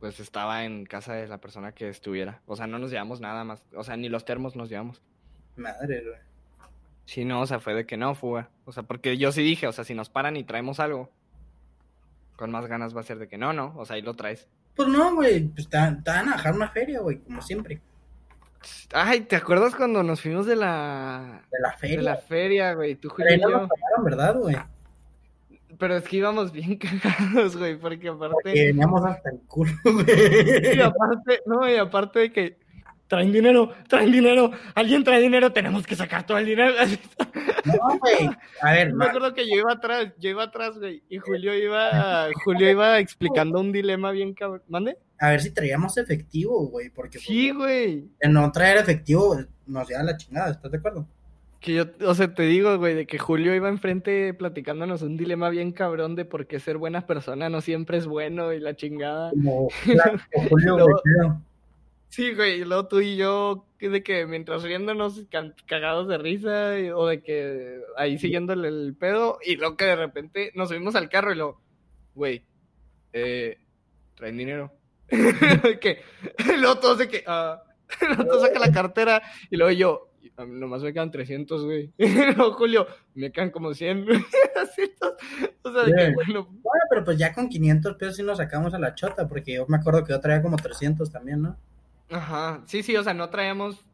Pues 0.00 0.20
estaba 0.20 0.64
en 0.64 0.86
casa 0.86 1.14
de 1.14 1.26
la 1.26 1.38
persona 1.38 1.72
que 1.72 1.88
estuviera, 1.88 2.40
o 2.46 2.56
sea, 2.56 2.66
no 2.66 2.78
nos 2.78 2.90
llevamos 2.90 3.20
nada 3.20 3.44
más, 3.44 3.62
o 3.74 3.84
sea, 3.84 3.96
ni 3.96 4.08
los 4.08 4.24
termos 4.24 4.56
nos 4.56 4.68
llevamos. 4.68 5.02
Madre, 5.56 6.02
güey. 6.02 6.28
Sí, 7.04 7.24
no, 7.24 7.40
o 7.40 7.46
sea, 7.46 7.58
fue 7.58 7.74
de 7.74 7.86
que 7.86 7.96
no, 7.96 8.14
fuga. 8.14 8.50
O 8.66 8.72
sea, 8.72 8.82
porque 8.82 9.16
yo 9.16 9.32
sí 9.32 9.42
dije, 9.42 9.66
o 9.66 9.72
sea, 9.72 9.82
si 9.82 9.94
nos 9.94 10.10
paran 10.10 10.36
y 10.36 10.44
traemos 10.44 10.78
algo, 10.78 11.10
con 12.36 12.50
más 12.50 12.66
ganas 12.66 12.94
va 12.94 13.00
a 13.00 13.04
ser 13.04 13.18
de 13.18 13.28
que 13.28 13.38
no, 13.38 13.54
no, 13.54 13.74
o 13.76 13.86
sea, 13.86 13.96
ahí 13.96 14.02
lo 14.02 14.14
traes. 14.14 14.46
Pues 14.76 14.88
no, 14.88 15.14
güey, 15.14 15.48
pues 15.48 15.68
te 15.68 15.76
van 15.76 16.02
a 16.06 16.36
dejar 16.36 16.54
una 16.54 16.68
feria, 16.68 17.00
güey, 17.00 17.18
como 17.20 17.40
siempre. 17.40 17.80
Ay, 18.92 19.20
¿te 19.22 19.36
acuerdas 19.36 19.74
cuando 19.74 20.02
nos 20.02 20.20
fuimos 20.20 20.46
de 20.46 20.56
la, 20.56 21.42
De 21.50 21.58
la 21.60 21.70
de 21.70 21.76
feria. 21.76 22.02
la 22.02 22.16
feria, 22.16 22.74
güey? 22.74 22.94
Tú, 22.96 23.08
Pero 23.16 23.28
Julio 23.30 23.30
ahí 23.30 23.36
y 23.38 23.40
no 23.42 23.50
yo. 23.50 23.58
nos 23.60 23.68
pagaron, 23.68 24.04
¿verdad, 24.04 24.36
güey? 24.36 24.56
Pero 25.78 25.96
es 25.96 26.04
que 26.04 26.16
íbamos 26.16 26.50
bien 26.52 26.76
cagados, 27.02 27.56
güey, 27.56 27.76
porque 27.78 28.00
Que 28.00 28.08
aparte, 28.08 28.52
veníamos 28.52 29.04
hasta 29.04 29.30
el 29.30 29.40
culo, 29.46 29.70
y 29.84 29.90
güey. 29.92 30.80
aparte, 30.80 31.40
no, 31.46 31.68
y 31.70 31.76
aparte 31.76 32.18
de 32.18 32.32
que 32.32 32.58
traen 33.06 33.32
dinero, 33.32 33.72
traen 33.88 34.10
dinero, 34.12 34.50
alguien 34.74 35.04
trae 35.04 35.20
dinero, 35.20 35.52
tenemos 35.52 35.86
que 35.86 35.94
sacar 35.96 36.26
todo 36.26 36.36
el 36.38 36.46
dinero. 36.46 36.74
No, 37.64 37.98
güey. 37.98 38.28
A 38.62 38.72
ver, 38.72 38.92
Me 38.94 39.06
acuerdo 39.06 39.32
que 39.34 39.48
yo 39.48 39.56
iba 39.56 39.72
atrás, 39.72 40.08
yo 40.18 40.30
iba 40.30 40.42
atrás, 40.42 40.78
güey, 40.78 41.02
y 41.08 41.18
Julio 41.18 41.54
iba, 41.54 42.28
Julio 42.44 42.68
iba 42.70 42.98
explicando 42.98 43.60
un 43.60 43.70
dilema 43.72 44.10
bien 44.10 44.34
cabrón. 44.34 44.62
¿Mande? 44.68 44.98
A 45.20 45.30
ver 45.30 45.40
si 45.40 45.50
traíamos 45.50 45.96
efectivo, 45.98 46.66
güey, 46.68 46.90
porque 46.90 47.18
Sí, 47.18 47.50
güey. 47.50 48.08
en 48.20 48.32
no 48.32 48.50
traer 48.52 48.78
efectivo 48.78 49.36
nos 49.66 49.88
lleva 49.88 50.02
la 50.02 50.16
chingada, 50.16 50.50
¿estás 50.50 50.70
de 50.70 50.78
acuerdo? 50.78 51.06
Que 51.60 51.74
yo, 51.74 51.84
o 52.06 52.14
sea, 52.14 52.32
te 52.34 52.44
digo, 52.44 52.78
güey, 52.78 52.94
de 52.94 53.06
que 53.06 53.18
Julio 53.18 53.52
iba 53.54 53.68
enfrente 53.68 54.32
platicándonos 54.32 55.02
un 55.02 55.16
dilema 55.16 55.48
bien 55.50 55.72
cabrón 55.72 56.14
de 56.14 56.24
por 56.24 56.46
qué 56.46 56.60
ser 56.60 56.76
buena 56.78 57.04
persona 57.06 57.48
no 57.48 57.60
siempre 57.60 57.98
es 57.98 58.06
bueno 58.06 58.52
y 58.52 58.60
la 58.60 58.76
chingada. 58.76 59.30
Como 59.30 59.68
claro, 59.84 60.18
Julio, 60.48 60.76
Luego-. 60.78 61.42
Sí, 62.10 62.32
güey, 62.34 62.60
y 62.60 62.64
luego 62.64 62.86
tú 62.86 63.00
y 63.00 63.16
yo, 63.16 63.66
de 63.80 64.02
que 64.02 64.24
mientras 64.24 64.62
riéndonos 64.62 65.26
cagados 65.66 66.06
de 66.08 66.16
risa, 66.16 66.78
y- 66.78 66.90
o 66.90 67.06
de 67.06 67.22
que 67.22 67.80
ahí 67.96 68.18
siguiéndole 68.18 68.68
el 68.68 68.94
pedo, 68.98 69.38
y 69.44 69.56
luego 69.56 69.76
que 69.76 69.84
de 69.84 69.96
repente 69.96 70.52
nos 70.54 70.68
subimos 70.68 70.94
al 70.94 71.08
carro 71.10 71.32
y 71.32 71.36
luego, 71.36 71.60
güey, 72.14 72.42
eh, 73.12 73.58
traen 74.14 74.38
dinero. 74.38 74.72
que, 75.80 76.02
y 76.38 76.56
luego 76.58 76.78
todos 76.78 76.98
de 76.98 77.08
que, 77.08 77.24
ah, 77.26 77.62
luego 78.06 78.24
todos 78.26 78.42
sacan 78.42 78.60
la 78.62 78.72
cartera, 78.72 79.22
y 79.50 79.56
luego 79.56 79.72
yo, 79.72 80.10
"A 80.36 80.44
mí 80.44 80.58
nomás 80.60 80.82
me 80.82 80.92
quedan 80.92 81.10
300, 81.10 81.64
güey. 81.64 81.92
Y 81.98 82.08
luego 82.34 82.52
Julio, 82.54 82.86
me 83.14 83.32
quedan 83.32 83.50
como 83.50 83.72
100, 83.74 84.04
güey. 84.04 84.18
Así, 84.62 84.92
todos, 85.00 85.14
o 85.62 85.72
sea, 85.72 85.82
de 85.84 85.94
que, 85.94 86.14
bueno, 86.14 86.44
Bueno, 86.44 86.82
pero 86.90 87.04
pues 87.04 87.16
ya 87.18 87.32
con 87.32 87.48
500 87.48 87.94
pesos 87.96 88.16
sí 88.16 88.22
nos 88.22 88.38
sacamos 88.38 88.74
a 88.74 88.78
la 88.78 88.94
chota, 88.94 89.28
porque 89.28 89.54
yo 89.54 89.66
me 89.68 89.76
acuerdo 89.78 90.04
que 90.04 90.12
yo 90.12 90.20
traía 90.20 90.42
como 90.42 90.56
300 90.56 91.10
también, 91.10 91.42
¿no? 91.42 91.56
Ajá, 92.10 92.62
sí, 92.66 92.82
sí, 92.82 92.96
o 92.96 93.02
sea, 93.04 93.14
no 93.14 93.28
traíamos 93.30 93.84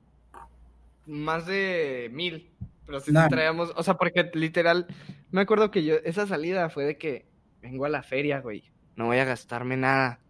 más 1.06 1.46
de 1.46 2.08
mil, 2.12 2.50
pero 2.86 3.00
sí, 3.00 3.06
sí 3.06 3.12
No. 3.12 3.28
traíamos, 3.28 3.72
o 3.76 3.82
sea, 3.82 3.94
porque 3.94 4.30
literal, 4.34 4.86
me 5.30 5.42
acuerdo 5.42 5.70
que 5.70 5.84
yo, 5.84 5.96
esa 6.04 6.26
salida 6.26 6.70
fue 6.70 6.84
de 6.84 6.96
que 6.98 7.26
vengo 7.60 7.84
a 7.84 7.88
la 7.90 8.02
feria, 8.02 8.40
güey, 8.40 8.70
no 8.96 9.06
voy 9.06 9.18
a 9.18 9.24
gastarme 9.24 9.76
nada, 9.76 10.20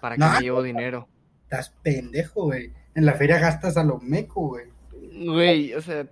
¿para 0.00 0.16
qué 0.16 0.24
me 0.24 0.40
llevo 0.40 0.62
dinero? 0.62 1.08
Estás 1.44 1.74
pendejo, 1.82 2.44
güey. 2.44 2.72
En 2.94 3.06
la 3.06 3.14
feria 3.14 3.38
gastas 3.38 3.76
a 3.76 3.84
lo 3.84 3.98
meco, 3.98 4.48
güey. 4.48 4.66
Güey, 5.24 5.74
o 5.74 5.80
sea, 5.80 6.06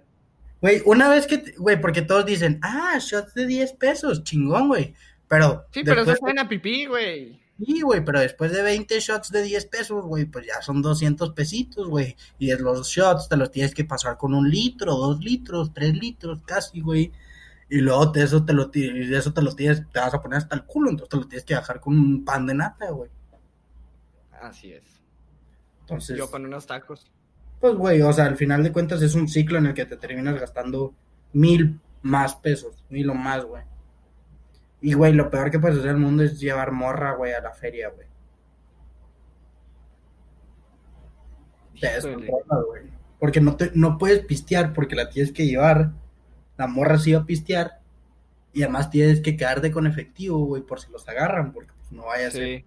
Güey, 0.61 0.83
una 0.87 1.09
vez 1.09 1.27
que, 1.27 1.55
güey, 1.59 1.81
porque 1.81 2.03
todos 2.03 2.25
dicen, 2.25 2.59
ah, 2.63 2.99
shots 2.99 3.35
de 3.35 3.47
10 3.47 3.75
pesos, 3.75 4.25
chingón, 4.25 4.69
güey. 4.69 4.95
Pero, 5.29 5.67
sí, 5.71 5.83
pero 5.85 6.03
eso 6.03 6.17
saben 6.17 6.39
a 6.39 6.49
pipí, 6.49 6.87
güey. 6.87 7.41
sí, 7.59 7.81
güey, 7.83 8.05
pero 8.05 8.21
después 8.21 8.53
de 8.53 8.63
20 8.63 8.99
shots 9.01 9.31
de 9.31 9.43
10 9.43 9.67
pesos, 9.67 10.05
güey, 10.05 10.25
pues 10.25 10.47
ya 10.47 10.63
son 10.63 10.81
200 10.83 11.33
pesitos, 11.33 11.89
güey. 11.89 12.17
Y 12.39 12.47
de 12.47 12.59
los 12.59 12.89
shots 12.89 13.29
te 13.29 13.37
los 13.37 13.51
tienes 13.51 13.75
que 13.75 13.85
pasar 13.85 14.17
con 14.17 14.35
un 14.35 14.51
litro, 14.51 14.97
dos 14.97 15.21
litros, 15.21 15.75
tres 15.75 15.95
litros, 15.95 16.41
casi, 16.47 16.81
güey. 16.81 17.13
Y 17.69 17.79
luego 17.79 18.13
te, 18.13 18.23
eso 18.23 18.45
te 18.45 18.53
lo, 18.53 18.67
de 18.67 19.17
eso 19.17 19.33
te 19.33 19.43
lo 19.43 19.55
tienes, 19.55 19.83
te 19.93 19.99
vas 19.99 20.15
a 20.15 20.23
poner 20.23 20.39
hasta 20.39 20.55
el 20.55 20.65
culo, 20.65 20.91
entonces 20.91 21.11
te 21.11 21.17
lo 21.17 21.29
tienes 21.29 21.45
que 21.45 21.55
bajar 21.55 21.81
con 21.81 21.99
un 21.99 22.25
pan 22.25 22.47
de 22.47 22.55
nata, 22.55 22.91
güey. 22.91 23.11
Así 24.47 24.73
es. 24.73 24.85
Entonces, 25.81 26.17
Yo 26.17 26.31
con 26.31 26.45
unos 26.45 26.67
tacos. 26.67 27.07
pues, 27.61 27.75
güey, 27.75 28.03
o 28.03 28.13
sea, 28.13 28.27
al 28.27 28.37
final 28.37 28.63
de 28.63 28.73
cuentas 28.73 29.03
es 29.03 29.15
un 29.15 29.29
ciclo 29.29 29.59
en 29.59 29.67
el 29.67 29.75
que 29.75 29.87
te 29.87 29.97
terminas 29.97 30.39
gastando 30.39 30.95
mil 31.33 31.81
más 32.03 32.37
pesos, 32.37 32.85
mil 32.89 33.11
o 33.11 33.15
más, 33.15 33.45
güey. 33.45 33.63
Y, 34.81 34.93
güey, 34.95 35.13
lo 35.13 35.31
peor 35.31 35.51
que 35.51 35.59
puedes 35.59 35.79
hacer 35.79 35.91
en 35.91 35.97
el 35.97 36.03
mundo 36.03 36.23
es 36.23 36.39
llevar 36.39 36.71
morra, 36.71 37.15
güey, 37.15 37.33
a 37.33 37.41
la 37.41 37.53
feria, 37.53 37.89
güey. 37.89 38.07
Te 41.81 41.89
descontrolas, 41.89 42.65
güey. 42.67 42.83
Porque 43.19 43.41
no, 43.41 43.57
te, 43.57 43.73
no 43.75 43.99
puedes 43.99 44.25
pistear 44.25 44.73
porque 44.73 44.95
la 44.95 45.09
tienes 45.09 45.33
que 45.33 45.47
llevar. 45.47 45.93
La 46.57 46.67
morra 46.67 46.99
sí 46.99 47.13
va 47.13 47.21
a 47.21 47.27
pistear. 47.27 47.81
Y 48.53 48.63
además 48.63 48.91
tienes 48.91 49.21
que 49.21 49.37
quedarte 49.37 49.71
con 49.73 49.87
efectivo, 49.87 50.39
güey, 50.45 50.63
por 50.63 50.81
si 50.81 50.91
los 50.91 51.07
agarran, 51.09 51.53
porque 51.53 51.73
pues, 51.79 51.93
no 51.93 52.07
vaya 52.07 52.29
a 52.29 52.31
ser. 52.31 52.65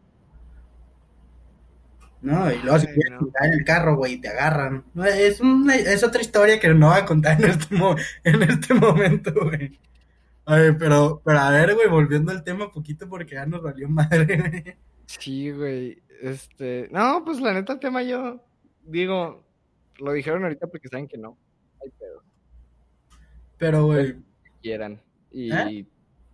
No, 2.22 2.51
y 2.51 2.57
luego 2.61 2.80
si 2.80 2.88
Ay, 2.88 2.93
quieres 2.95 3.22
no. 3.22 3.32
en 3.41 3.53
el 3.53 3.63
carro, 3.63 3.95
güey, 3.95 4.20
te 4.20 4.28
agarran. 4.28 4.84
Es, 5.05 5.39
una, 5.39 5.76
es 5.76 6.03
otra 6.03 6.22
historia 6.22 6.59
que 6.59 6.67
no 6.74 6.89
voy 6.89 6.99
a 6.99 7.05
contar 7.05 7.41
en 7.41 7.49
este, 7.51 7.76
mo- 7.76 7.95
en 8.24 8.43
este 8.43 8.74
momento, 8.74 9.34
güey. 9.34 9.80
Ay, 10.45 10.72
pero, 10.78 11.22
pero 11.24 11.39
a 11.39 11.49
ver, 11.51 11.76
güey, 11.76 11.88
volviendo 11.88 12.32
al 12.32 12.43
tema 12.43 12.72
poquito 12.72 13.07
porque 13.07 13.36
ya 13.36 13.45
nos 13.45 13.61
valió 13.61 13.88
madre, 13.88 14.38
güey. 14.38 14.76
Sí, 15.05 15.51
güey. 15.51 16.01
Este. 16.22 16.89
No, 16.91 17.24
pues 17.24 17.39
la 17.39 17.53
neta, 17.53 17.74
el 17.74 17.80
tema 17.80 18.03
yo. 18.03 18.43
Digo, 18.84 19.45
lo 19.99 20.11
dijeron 20.11 20.43
ahorita 20.43 20.67
porque 20.67 20.88
saben 20.89 21.07
que 21.07 21.17
no. 21.17 21.38
Hay 21.82 21.89
pedo. 21.97 22.24
Pero, 23.57 23.86
güey, 23.86 24.13
que 24.43 24.51
quieran. 24.61 25.01
Y. 25.32 25.51
¿Eh? 25.53 25.86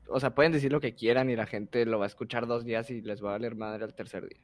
O 0.07 0.19
sea, 0.19 0.33
pueden 0.35 0.51
decir 0.51 0.71
lo 0.71 0.79
que 0.79 0.93
quieran 0.95 1.29
y 1.29 1.35
la 1.35 1.45
gente 1.45 1.85
lo 1.85 1.99
va 1.99 2.05
a 2.05 2.07
escuchar 2.07 2.47
dos 2.47 2.63
días 2.63 2.89
y 2.91 3.01
les 3.01 3.23
va 3.23 3.29
a 3.29 3.31
valer 3.33 3.55
madre 3.55 3.83
al 3.83 3.93
tercer 3.95 4.27
día. 4.27 4.39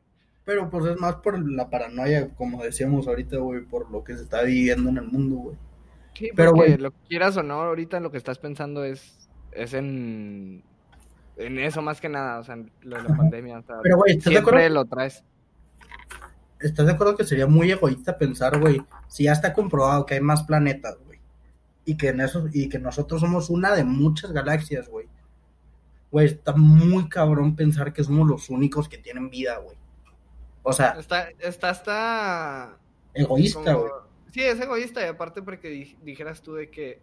Pero 0.46 0.70
pues 0.70 0.86
es 0.86 1.00
más 1.00 1.16
por 1.18 1.40
la 1.52 1.70
paranoia, 1.70 2.30
como 2.36 2.64
decíamos 2.64 3.08
ahorita, 3.08 3.38
güey, 3.38 3.62
por 3.62 3.90
lo 3.92 4.04
que 4.04 4.16
se 4.18 4.24
está 4.24 4.42
viviendo 4.44 4.90
en 4.90 4.98
el 4.98 5.08
mundo, 5.08 5.36
güey. 5.36 5.58
Sí, 6.14 6.30
Pero, 6.36 6.52
güey. 6.54 6.78
lo 6.78 6.92
que 6.92 6.98
quieras 7.08 7.38
o 7.38 7.44
no, 7.44 7.62
ahorita 7.62 8.00
lo 8.00 8.12
que 8.12 8.18
estás 8.18 8.38
pensando 8.38 8.84
es, 8.84 9.30
es 9.52 9.74
en, 9.74 10.64
en 11.38 11.60
eso 11.60 11.82
más 11.82 12.02
que 12.02 12.10
nada, 12.10 12.40
o 12.40 12.44
sea, 12.44 12.56
en 12.56 12.72
lo 12.82 12.98
de 12.98 13.04
la 13.10 13.16
pandemia. 13.16 13.60
O 13.60 13.64
sea, 13.64 13.78
Pero, 13.82 13.98
güey, 13.98 14.12
¿estás 14.14 14.26
de 14.26 14.32
siempre 14.32 14.66
acuerdo? 14.66 14.76
lo 14.76 14.86
traes. 14.86 15.24
¿Estás 16.60 16.86
de 16.86 16.92
acuerdo 16.92 17.16
que 17.18 17.24
sería 17.24 17.48
muy 17.48 17.72
egoísta 17.72 18.18
pensar, 18.18 18.60
güey, 18.60 18.82
si 19.08 19.24
ya 19.24 19.32
está 19.32 19.54
comprobado 19.54 20.06
que 20.06 20.16
hay 20.16 20.22
más 20.22 20.44
planetas, 20.44 20.98
güey, 21.06 21.20
y 21.86 21.98
que 21.98 22.10
en 22.10 22.22
eso, 22.22 22.48
y 22.54 22.70
que 22.70 22.78
nosotros 22.78 23.22
somos 23.22 23.50
una 23.50 23.74
de 23.74 23.84
muchas 23.84 24.32
galaxias, 24.32 24.88
güey? 24.90 25.08
Güey, 26.12 26.28
está 26.28 26.54
muy 26.54 27.08
cabrón 27.10 27.56
pensar 27.56 27.94
que 27.94 28.04
somos 28.04 28.28
los 28.28 28.50
únicos 28.50 28.90
que 28.90 28.98
tienen 28.98 29.30
vida, 29.30 29.58
güey. 29.58 29.76
O 30.64 30.74
sea, 30.74 30.92
Está, 31.00 31.30
está, 31.40 31.72
está 31.72 32.78
egoísta, 33.14 33.60
como- 33.74 33.80
güey. 33.80 33.92
Sí, 34.32 34.42
es 34.42 34.60
egoísta 34.62 35.02
y 35.02 35.06
aparte 35.10 35.42
porque 35.42 35.68
di- 35.70 35.98
dijeras 36.04 36.42
tú 36.42 36.54
de 36.54 36.70
que 36.70 37.02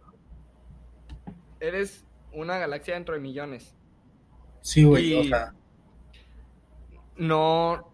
eres 1.59 2.05
una 2.33 2.57
galaxia 2.57 2.93
dentro 2.95 3.13
de 3.15 3.19
millones. 3.21 3.75
Sí, 4.61 4.83
güey, 4.83 5.13
o 5.15 5.23
sea, 5.23 5.53
No, 7.17 7.93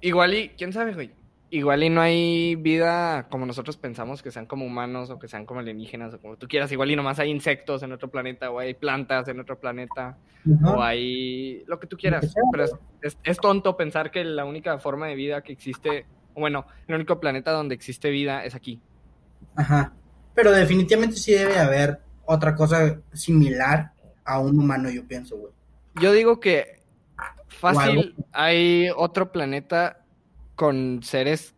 igual 0.00 0.34
y, 0.34 0.48
quién 0.50 0.72
sabe, 0.72 0.94
güey. 0.94 1.12
Igual 1.52 1.82
y 1.82 1.90
no 1.90 2.00
hay 2.00 2.54
vida 2.54 3.26
como 3.28 3.44
nosotros 3.44 3.76
pensamos 3.76 4.22
que 4.22 4.30
sean 4.30 4.46
como 4.46 4.64
humanos 4.64 5.10
o 5.10 5.18
que 5.18 5.26
sean 5.26 5.46
como 5.46 5.58
alienígenas 5.58 6.14
o 6.14 6.20
como 6.20 6.36
tú 6.36 6.46
quieras. 6.46 6.70
Igual 6.70 6.92
y 6.92 6.96
nomás 6.96 7.18
hay 7.18 7.28
insectos 7.30 7.82
en 7.82 7.90
otro 7.90 8.08
planeta 8.08 8.50
o 8.52 8.60
hay 8.60 8.74
plantas 8.74 9.26
en 9.26 9.40
otro 9.40 9.58
planeta 9.58 10.16
o 10.64 10.80
hay 10.80 11.64
lo 11.66 11.80
que 11.80 11.88
tú 11.88 11.96
quieras. 11.96 12.32
Pero 12.52 12.64
es, 12.64 12.72
es- 13.02 13.18
es 13.24 13.38
tonto 13.38 13.76
pensar 13.76 14.12
que 14.12 14.22
la 14.22 14.44
única 14.44 14.78
forma 14.78 15.08
de 15.08 15.16
vida 15.16 15.42
que 15.42 15.52
existe, 15.52 16.06
bueno, 16.36 16.66
el 16.86 16.94
único 16.94 17.18
planeta 17.18 17.50
donde 17.50 17.74
existe 17.74 18.10
vida 18.10 18.44
es 18.44 18.54
aquí. 18.54 18.80
Ajá. 19.56 19.92
Pero 20.34 20.52
definitivamente 20.52 21.16
sí 21.16 21.32
debe 21.32 21.58
haber 21.58 21.98
otra 22.26 22.54
cosa 22.54 23.00
similar 23.12 23.90
a 24.24 24.38
un 24.38 24.56
humano, 24.56 24.88
yo 24.88 25.04
pienso, 25.04 25.36
güey. 25.36 25.52
Yo 26.00 26.12
digo 26.12 26.38
que 26.38 26.78
fácil 27.48 28.14
hay 28.32 28.88
otro 28.96 29.32
planeta 29.32 29.99
con 30.60 31.02
seres 31.02 31.54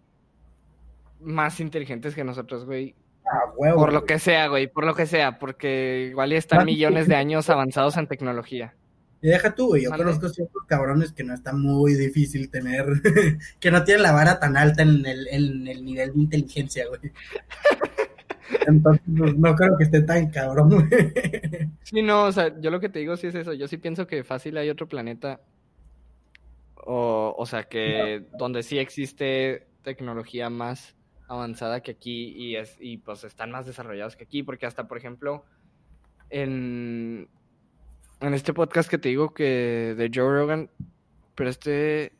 más 1.18 1.58
inteligentes 1.58 2.14
que 2.14 2.22
nosotros, 2.22 2.64
güey. 2.64 2.94
Ah, 3.26 3.50
huevo. 3.56 3.80
Por 3.80 3.92
lo 3.92 4.02
güey. 4.02 4.06
que 4.06 4.18
sea, 4.20 4.46
güey, 4.46 4.68
por 4.68 4.84
lo 4.84 4.94
que 4.94 5.06
sea, 5.06 5.40
porque 5.40 6.06
igual 6.10 6.30
ya 6.30 6.38
están 6.38 6.64
millones 6.64 7.08
de 7.08 7.16
años 7.16 7.50
avanzados 7.50 7.96
en 7.96 8.06
tecnología. 8.06 8.76
Y 9.20 9.26
deja 9.26 9.56
tú, 9.56 9.70
güey. 9.70 9.82
Yo 9.82 9.90
Mande. 9.90 10.04
conozco 10.04 10.28
ciertos 10.28 10.62
cabrones 10.68 11.12
que 11.12 11.24
no 11.24 11.34
está 11.34 11.52
muy 11.52 11.94
difícil 11.94 12.48
tener, 12.48 12.84
que 13.58 13.72
no 13.72 13.82
tienen 13.82 14.04
la 14.04 14.12
vara 14.12 14.38
tan 14.38 14.56
alta 14.56 14.82
en 14.82 15.04
el, 15.04 15.26
en 15.32 15.66
el 15.66 15.84
nivel 15.84 16.12
de 16.12 16.20
inteligencia, 16.20 16.86
güey. 16.86 17.00
Entonces, 18.68 19.02
pues, 19.18 19.36
no 19.36 19.56
creo 19.56 19.76
que 19.78 19.84
esté 19.84 20.02
tan 20.02 20.30
cabrón, 20.30 20.70
güey. 20.70 20.88
Sí, 21.82 22.02
no, 22.02 22.26
o 22.26 22.30
sea, 22.30 22.54
yo 22.60 22.70
lo 22.70 22.78
que 22.78 22.88
te 22.88 23.00
digo 23.00 23.16
sí 23.16 23.26
es 23.26 23.34
eso. 23.34 23.52
Yo 23.52 23.66
sí 23.66 23.78
pienso 23.78 24.06
que 24.06 24.22
fácil 24.22 24.56
hay 24.58 24.70
otro 24.70 24.86
planeta. 24.86 25.40
O, 26.84 27.34
o 27.36 27.46
sea, 27.46 27.64
que 27.64 28.24
donde 28.38 28.62
sí 28.62 28.78
existe 28.78 29.66
tecnología 29.82 30.50
más 30.50 30.96
avanzada 31.28 31.82
que 31.82 31.92
aquí 31.92 32.34
y, 32.36 32.56
es, 32.56 32.76
y 32.80 32.98
pues 32.98 33.24
están 33.24 33.50
más 33.50 33.66
desarrollados 33.66 34.16
que 34.16 34.24
aquí. 34.24 34.42
Porque 34.42 34.66
hasta, 34.66 34.88
por 34.88 34.98
ejemplo, 34.98 35.44
en, 36.30 37.28
en 38.20 38.34
este 38.34 38.52
podcast 38.52 38.90
que 38.90 38.98
te 38.98 39.08
digo 39.08 39.34
que 39.34 39.94
de 39.96 40.10
Joe 40.12 40.40
Rogan, 40.40 40.70
pero 41.34 41.50
este, 41.50 42.12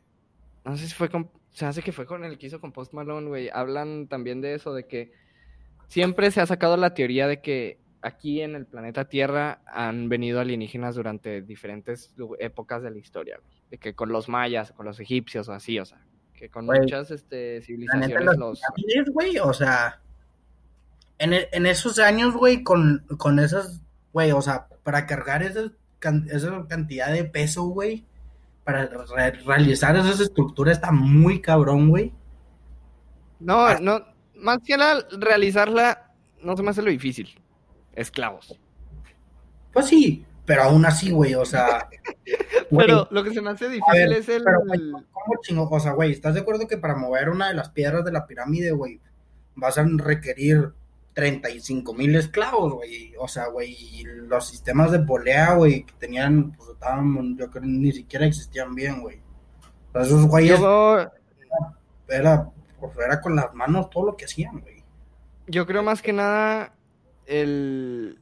no 0.65 0.77
sé 0.77 0.87
si 0.87 0.93
fue 0.93 1.09
con, 1.09 1.29
se 1.51 1.65
hace 1.65 1.81
que 1.81 1.91
fue 1.91 2.05
con 2.05 2.23
el 2.23 2.37
que 2.37 2.47
hizo 2.47 2.59
con 2.59 2.71
Post 2.71 2.93
Malone, 2.93 3.27
güey. 3.27 3.49
Hablan 3.49 4.07
también 4.07 4.41
de 4.41 4.55
eso, 4.55 4.73
de 4.73 4.87
que 4.87 5.11
siempre 5.87 6.31
se 6.31 6.41
ha 6.41 6.45
sacado 6.45 6.77
la 6.77 6.93
teoría 6.93 7.27
de 7.27 7.41
que 7.41 7.79
aquí 8.01 8.41
en 8.41 8.55
el 8.55 8.65
planeta 8.65 9.07
Tierra 9.07 9.61
han 9.65 10.09
venido 10.09 10.39
alienígenas 10.39 10.95
durante 10.95 11.41
diferentes 11.41 12.13
épocas 12.39 12.83
de 12.83 12.91
la 12.91 12.97
historia, 12.97 13.39
güey. 13.41 13.62
De 13.73 13.79
que 13.79 13.95
con 13.95 14.11
los 14.11 14.29
mayas, 14.29 14.71
con 14.73 14.85
los 14.85 14.99
egipcios 14.99 15.49
o 15.49 15.53
así, 15.53 15.79
o 15.79 15.85
sea, 15.85 15.97
que 16.35 16.47
con 16.47 16.67
muchas 16.67 17.09
este, 17.09 17.59
civilizaciones 17.63 18.37
los... 18.37 18.61
güey, 19.11 19.39
o 19.39 19.51
sea, 19.51 19.99
en, 21.17 21.33
e- 21.33 21.49
en 21.51 21.65
esos 21.65 21.97
años, 21.97 22.35
güey, 22.35 22.61
con, 22.61 23.03
con 23.17 23.39
esas, 23.39 23.81
güey, 24.11 24.31
o 24.31 24.43
sea, 24.43 24.67
para 24.83 25.07
cargar 25.07 25.41
esas 25.41 25.71
can- 25.97 26.27
esa 26.29 26.67
cantidad 26.67 27.11
de 27.11 27.23
peso, 27.23 27.63
güey, 27.63 28.05
para 28.63 28.85
re- 28.85 29.31
realizar 29.43 29.95
esas 29.95 30.19
estructuras 30.19 30.77
está 30.77 30.91
muy 30.91 31.41
cabrón, 31.41 31.89
güey. 31.89 32.13
No, 33.39 33.65
Ah. 33.65 33.79
no, 33.81 34.05
más 34.35 34.59
que 34.63 34.77
nada 34.77 35.03
realizarla 35.17 36.11
no 36.43 36.55
se 36.55 36.61
me 36.61 36.69
hace 36.69 36.83
lo 36.83 36.91
difícil. 36.91 37.27
Esclavos. 37.95 38.59
Pues 39.73 39.87
sí, 39.87 40.27
pero 40.45 40.63
aún 40.63 40.85
así, 40.85 41.11
güey, 41.11 41.35
o 41.35 41.45
sea. 41.45 41.87
güey, 42.69 42.87
Pero 42.87 43.07
lo 43.11 43.23
que 43.23 43.33
se 43.33 43.41
me 43.41 43.51
hace 43.51 43.69
difícil 43.69 43.93
ver, 43.93 44.13
es 44.13 44.29
el... 44.29 44.43
pero, 44.43 44.59
güey, 44.65 44.91
¿cómo 44.91 45.41
chingo? 45.41 45.69
O 45.69 45.79
sea, 45.79 45.93
güey, 45.93 46.11
¿estás 46.11 46.33
de 46.33 46.41
acuerdo 46.41 46.67
que 46.67 46.77
para 46.77 46.95
mover 46.95 47.29
una 47.29 47.47
de 47.47 47.53
las 47.53 47.69
piedras 47.69 48.03
de 48.03 48.11
la 48.11 48.27
pirámide, 48.27 48.71
güey, 48.71 48.99
vas 49.55 49.77
a 49.77 49.85
requerir 49.85 50.73
35 51.13 51.93
mil 51.93 52.15
esclavos, 52.15 52.73
güey? 52.73 53.13
O 53.19 53.27
sea, 53.27 53.47
güey, 53.47 54.03
los 54.03 54.47
sistemas 54.47 54.91
de 54.91 54.99
polea, 54.99 55.53
güey, 55.53 55.85
que 55.85 55.93
tenían, 55.93 56.51
pues 56.51 56.69
estaban, 56.69 57.37
yo 57.37 57.49
creo 57.49 57.61
que 57.63 57.69
ni 57.69 57.91
siquiera 57.91 58.25
existían 58.25 58.75
bien, 58.75 59.01
güey. 59.01 59.21
O 59.89 59.91
sea, 59.93 60.01
esos 60.01 60.25
güeyes, 60.25 60.59
Yo, 60.59 60.97
era, 62.09 62.49
pues, 62.79 62.91
era 62.97 63.21
con 63.21 63.35
las 63.35 63.53
manos 63.53 63.89
todo 63.89 64.07
lo 64.07 64.17
que 64.17 64.25
hacían, 64.25 64.59
güey. 64.59 64.83
yo 65.47 65.65
creo 65.65 65.83
más 65.83 66.01
que 66.01 66.13
nada 66.13 66.75
el... 67.25 68.19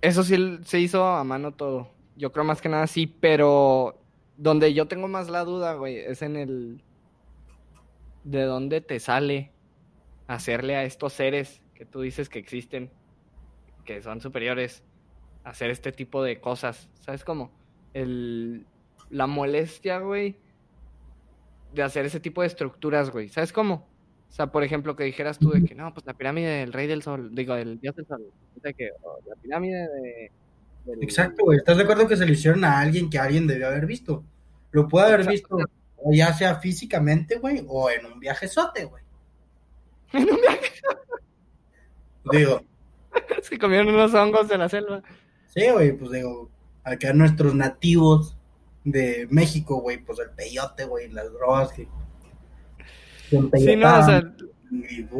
Eso 0.00 0.22
sí 0.22 0.58
se 0.64 0.80
hizo 0.80 1.06
a 1.06 1.22
mano 1.24 1.52
todo. 1.52 1.90
Yo 2.16 2.32
creo 2.32 2.44
más 2.44 2.60
que 2.62 2.68
nada 2.68 2.86
sí, 2.86 3.06
pero 3.06 4.00
donde 4.36 4.72
yo 4.72 4.88
tengo 4.88 5.08
más 5.08 5.28
la 5.28 5.44
duda, 5.44 5.74
güey, 5.74 5.96
es 5.98 6.22
en 6.22 6.36
el... 6.36 6.82
¿De 8.24 8.44
dónde 8.44 8.80
te 8.80 9.00
sale 9.00 9.52
hacerle 10.26 10.76
a 10.76 10.84
estos 10.84 11.12
seres 11.12 11.62
que 11.74 11.84
tú 11.84 12.00
dices 12.00 12.28
que 12.28 12.38
existen, 12.38 12.90
que 13.84 14.02
son 14.02 14.20
superiores, 14.20 14.82
hacer 15.44 15.70
este 15.70 15.92
tipo 15.92 16.22
de 16.22 16.40
cosas? 16.40 16.88
¿Sabes 17.00 17.24
cómo? 17.24 17.50
El... 17.92 18.66
La 19.10 19.26
molestia, 19.26 19.98
güey, 19.98 20.36
de 21.74 21.82
hacer 21.82 22.06
ese 22.06 22.20
tipo 22.20 22.42
de 22.42 22.46
estructuras, 22.46 23.10
güey. 23.10 23.28
¿Sabes 23.28 23.52
cómo? 23.52 23.89
O 24.30 24.32
sea, 24.32 24.46
por 24.46 24.62
ejemplo, 24.62 24.94
que 24.96 25.04
dijeras 25.04 25.38
tú 25.38 25.50
de 25.50 25.64
que 25.64 25.74
no, 25.74 25.92
pues 25.92 26.06
la 26.06 26.14
pirámide 26.14 26.48
del 26.60 26.72
rey 26.72 26.86
del 26.86 27.02
sol, 27.02 27.34
digo, 27.34 27.54
del 27.54 27.78
dios 27.80 27.94
del 27.96 28.06
sol. 28.06 28.22
O 28.56 28.60
sea, 28.60 28.72
que 28.72 28.90
o 29.02 29.18
la 29.28 29.34
pirámide 29.36 29.88
de. 29.88 30.32
del- 30.86 31.02
Exacto, 31.02 31.44
güey. 31.44 31.58
¿Estás 31.58 31.76
de 31.76 31.82
acuerdo 31.82 32.06
que 32.06 32.16
se 32.16 32.24
lo 32.24 32.32
hicieron 32.32 32.64
a 32.64 32.78
alguien 32.80 33.10
que 33.10 33.18
alguien 33.18 33.46
debió 33.46 33.66
haber 33.66 33.86
visto? 33.86 34.24
Lo 34.70 34.86
puede 34.88 35.06
haber 35.08 35.20
Exacto. 35.22 35.56
visto, 35.56 35.70
o 35.96 36.12
ya 36.14 36.32
sea 36.32 36.54
físicamente, 36.56 37.38
güey, 37.38 37.64
o 37.68 37.90
en 37.90 38.06
un 38.06 38.20
viajezote, 38.20 38.84
güey. 38.84 39.02
En 40.12 40.22
un 40.30 40.40
viaje 40.40 40.70
Digo, 42.32 42.62
se 43.42 43.58
comieron 43.58 43.88
unos 43.88 44.14
hongos 44.14 44.48
de 44.48 44.58
la 44.58 44.68
selva. 44.68 45.02
sí, 45.48 45.68
güey, 45.72 45.92
pues 45.92 46.10
digo, 46.12 46.50
acá 46.84 47.12
nuestros 47.12 47.54
nativos 47.54 48.36
de 48.84 49.26
México, 49.30 49.80
güey, 49.80 49.98
pues 49.98 50.18
el 50.20 50.30
peyote, 50.30 50.84
güey, 50.84 51.08
las 51.08 51.32
drogas 51.32 51.72
que. 51.72 51.88
Sí, 53.30 53.76
no, 53.76 53.98
o 53.98 54.02
sea, 54.02 54.32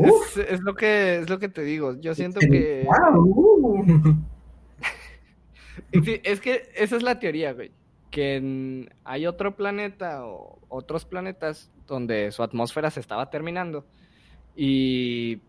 es, 0.04 0.36
es 0.36 0.60
lo 0.60 0.74
que 0.74 1.18
es 1.20 1.30
lo 1.30 1.38
que 1.38 1.48
te 1.48 1.62
digo. 1.62 1.96
Yo 2.00 2.14
siento 2.14 2.40
se- 2.40 2.48
que 2.48 2.86
wow, 2.86 3.22
uh. 3.24 4.16
Sí, 6.04 6.20
es 6.24 6.40
que 6.40 6.68
esa 6.74 6.96
es 6.96 7.02
la 7.02 7.18
teoría, 7.18 7.52
güey. 7.52 7.72
Que 8.10 8.36
en- 8.36 8.92
hay 9.04 9.26
otro 9.26 9.56
planeta 9.56 10.24
o 10.26 10.58
otros 10.68 11.04
planetas 11.04 11.70
donde 11.86 12.30
su 12.32 12.42
atmósfera 12.42 12.90
se 12.90 13.00
estaba 13.00 13.30
terminando 13.30 13.84
y 14.56 15.40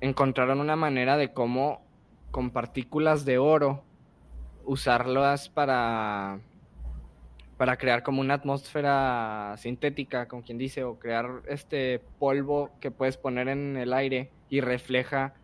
encontraron 0.00 0.60
una 0.60 0.76
manera 0.76 1.16
de 1.16 1.32
cómo 1.32 1.82
con 2.30 2.50
partículas 2.50 3.24
de 3.24 3.38
oro 3.38 3.82
usarlas 4.64 5.48
para 5.48 6.40
para 7.56 7.76
crear 7.76 8.02
como 8.02 8.20
una 8.20 8.34
atmósfera 8.34 9.54
sintética, 9.58 10.26
como 10.26 10.42
quien 10.42 10.58
dice, 10.58 10.84
o 10.84 10.98
crear 10.98 11.42
este 11.46 12.00
polvo 12.18 12.70
que 12.80 12.90
puedes 12.90 13.16
poner 13.16 13.48
en 13.48 13.76
el 13.76 13.92
aire 13.92 14.30
y 14.48 14.60
refleja 14.60 15.34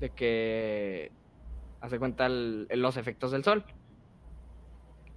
de 0.00 0.10
que 0.10 1.12
hace 1.80 1.98
cuenta 1.98 2.28
los 2.28 2.96
efectos 2.96 3.30
del 3.30 3.44
sol. 3.44 3.64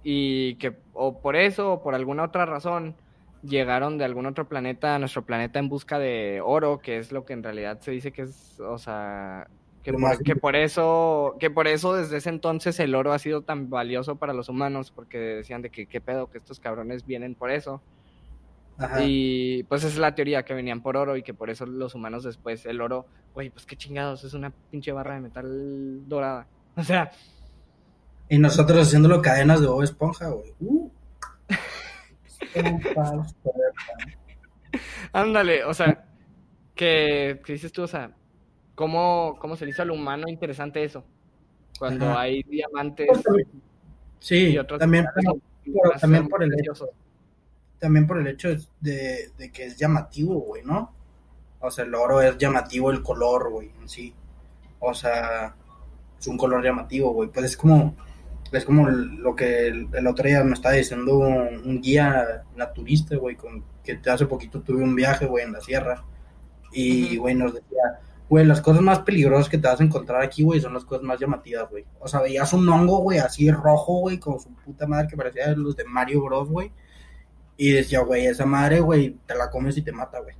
Y 0.02 0.54
que 0.56 0.76
o 0.92 1.20
por 1.20 1.36
eso 1.36 1.72
o 1.72 1.82
por 1.82 1.94
alguna 1.94 2.24
otra 2.24 2.46
razón 2.46 2.94
llegaron 3.42 3.98
de 3.98 4.04
algún 4.04 4.26
otro 4.26 4.48
planeta 4.48 4.94
a 4.94 4.98
nuestro 4.98 5.24
planeta 5.24 5.58
en 5.58 5.68
busca 5.68 5.98
de 5.98 6.40
oro, 6.44 6.78
que 6.78 6.98
es 6.98 7.12
lo 7.12 7.24
que 7.24 7.32
en 7.32 7.42
realidad 7.42 7.80
se 7.80 7.90
dice 7.90 8.12
que 8.12 8.22
es, 8.22 8.60
o 8.60 8.78
sea, 8.78 9.48
que, 9.86 9.92
por, 9.92 10.00
más 10.00 10.18
que 10.18 10.34
por 10.34 10.56
eso 10.56 11.36
que 11.38 11.48
por 11.48 11.68
eso 11.68 11.94
desde 11.94 12.16
ese 12.16 12.28
entonces 12.28 12.80
el 12.80 12.96
oro 12.96 13.12
ha 13.12 13.20
sido 13.20 13.42
tan 13.42 13.70
valioso 13.70 14.16
para 14.16 14.32
los 14.32 14.48
humanos, 14.48 14.90
porque 14.90 15.16
decían 15.16 15.62
de 15.62 15.70
que 15.70 15.86
qué 15.86 16.00
pedo 16.00 16.28
que 16.28 16.38
estos 16.38 16.58
cabrones 16.58 17.06
vienen 17.06 17.36
por 17.36 17.52
eso. 17.52 17.80
Ajá. 18.78 19.04
Y 19.04 19.62
pues 19.68 19.84
esa 19.84 19.92
es 19.92 19.98
la 19.98 20.16
teoría, 20.16 20.44
que 20.44 20.54
venían 20.54 20.82
por 20.82 20.96
oro 20.96 21.16
y 21.16 21.22
que 21.22 21.34
por 21.34 21.50
eso 21.50 21.66
los 21.66 21.94
humanos 21.94 22.24
después, 22.24 22.66
el 22.66 22.80
oro, 22.80 23.06
güey, 23.32 23.50
pues 23.50 23.64
qué 23.64 23.76
chingados, 23.76 24.24
es 24.24 24.34
una 24.34 24.50
pinche 24.72 24.90
barra 24.90 25.14
de 25.14 25.20
metal 25.20 26.08
dorada. 26.08 26.48
O 26.78 26.82
sea, 26.82 27.12
Y 28.28 28.38
nosotros 28.38 28.88
haciéndolo 28.88 29.22
cadenas 29.22 29.60
de 29.60 29.68
Bob 29.68 29.82
Esponja, 29.82 30.30
güey. 30.30 30.52
Uh. 30.58 30.90
Ándale, 35.12 35.64
o 35.64 35.72
sea, 35.72 36.04
que, 36.74 37.40
que 37.44 37.52
dices 37.52 37.70
tú, 37.72 37.84
o 37.84 37.86
sea, 37.86 38.10
¿cómo, 38.76 39.36
cómo 39.40 39.56
se 39.56 39.64
le 39.64 39.72
hizo 39.72 39.82
al 39.82 39.90
humano 39.90 40.28
interesante 40.28 40.84
eso? 40.84 41.04
Cuando 41.76 42.06
Ajá. 42.06 42.20
hay 42.20 42.44
diamantes 42.44 43.08
Sí, 44.20 44.50
y 44.50 44.58
otros 44.58 44.78
también, 44.78 45.06
pero 45.14 45.40
también 46.00 46.28
por 46.28 46.42
el 46.42 46.54
hecho, 46.58 46.72
también 47.78 48.06
por 48.06 48.18
el 48.18 48.28
hecho 48.28 48.48
de, 48.80 49.30
de 49.36 49.52
que 49.52 49.64
es 49.64 49.76
llamativo, 49.76 50.40
güey, 50.40 50.62
¿no? 50.62 50.94
O 51.60 51.70
sea, 51.70 51.84
el 51.84 51.94
oro 51.94 52.22
es 52.22 52.38
llamativo 52.38 52.90
el 52.90 53.02
color, 53.02 53.50
güey, 53.50 53.72
en 53.80 53.88
sí. 53.88 54.14
O 54.78 54.94
sea, 54.94 55.54
es 56.18 56.26
un 56.26 56.38
color 56.38 56.64
llamativo, 56.64 57.12
güey. 57.12 57.28
Pues 57.28 57.46
es 57.46 57.56
como, 57.56 57.94
es 58.52 58.64
como 58.64 58.88
lo 58.88 59.34
que 59.34 59.68
el, 59.68 59.88
el 59.92 60.06
otro 60.06 60.26
día 60.26 60.44
me 60.44 60.52
estaba 60.52 60.74
diciendo 60.74 61.18
un, 61.18 61.62
un 61.64 61.80
guía 61.80 62.44
naturista, 62.54 63.16
güey, 63.16 63.36
con 63.36 63.64
que 63.82 63.98
hace 64.10 64.26
poquito 64.26 64.60
tuve 64.62 64.82
un 64.82 64.94
viaje, 64.94 65.26
güey, 65.26 65.44
en 65.44 65.52
la 65.52 65.60
sierra. 65.60 66.04
Y, 66.72 67.16
güey, 67.16 67.34
nos 67.34 67.54
decía, 67.54 68.00
güey, 68.28 68.44
las 68.44 68.60
cosas 68.60 68.82
más 68.82 69.00
peligrosas 69.00 69.48
que 69.48 69.58
te 69.58 69.68
vas 69.68 69.80
a 69.80 69.84
encontrar 69.84 70.22
aquí, 70.22 70.42
güey, 70.42 70.60
son 70.60 70.74
las 70.74 70.84
cosas 70.84 71.04
más 71.04 71.20
llamativas, 71.20 71.70
güey. 71.70 71.84
O 72.00 72.08
sea, 72.08 72.20
veías 72.20 72.52
un 72.52 72.68
hongo, 72.68 72.98
güey, 72.98 73.18
así 73.18 73.50
rojo, 73.50 74.00
güey, 74.00 74.18
con 74.18 74.40
su 74.40 74.52
puta 74.54 74.86
madre 74.86 75.08
que 75.08 75.16
parecía 75.16 75.54
los 75.54 75.76
de 75.76 75.84
Mario 75.84 76.24
Bros, 76.24 76.48
güey. 76.48 76.72
Y 77.56 77.72
decía, 77.72 78.00
güey, 78.00 78.26
esa 78.26 78.44
madre, 78.46 78.80
güey, 78.80 79.18
te 79.26 79.34
la 79.34 79.50
comes 79.50 79.76
y 79.76 79.82
te 79.82 79.92
mata, 79.92 80.20
güey. 80.20 80.34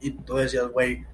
Y 0.00 0.10
tú 0.12 0.36
decías, 0.36 0.66
güey, 0.68 1.06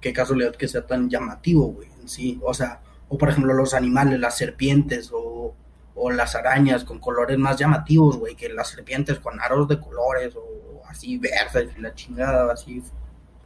qué 0.00 0.12
casualidad 0.12 0.54
que 0.56 0.68
sea 0.68 0.86
tan 0.86 1.08
llamativo, 1.08 1.68
güey, 1.68 1.88
en 2.00 2.08
sí. 2.08 2.40
O 2.42 2.52
sea, 2.54 2.80
o 3.08 3.18
por 3.18 3.28
ejemplo 3.28 3.54
los 3.54 3.74
animales, 3.74 4.18
las 4.18 4.36
serpientes 4.36 5.10
o, 5.12 5.54
o 5.94 6.10
las 6.10 6.34
arañas 6.34 6.84
con 6.84 6.98
colores 6.98 7.38
más 7.38 7.56
llamativos, 7.56 8.16
güey, 8.18 8.34
que 8.34 8.48
las 8.48 8.68
serpientes 8.68 9.20
con 9.20 9.40
aros 9.40 9.68
de 9.68 9.78
colores 9.78 10.34
o 10.36 10.82
así 10.88 11.18
verdes 11.18 11.76
y 11.76 11.80
la 11.80 11.94
chingada, 11.94 12.52
así 12.52 12.82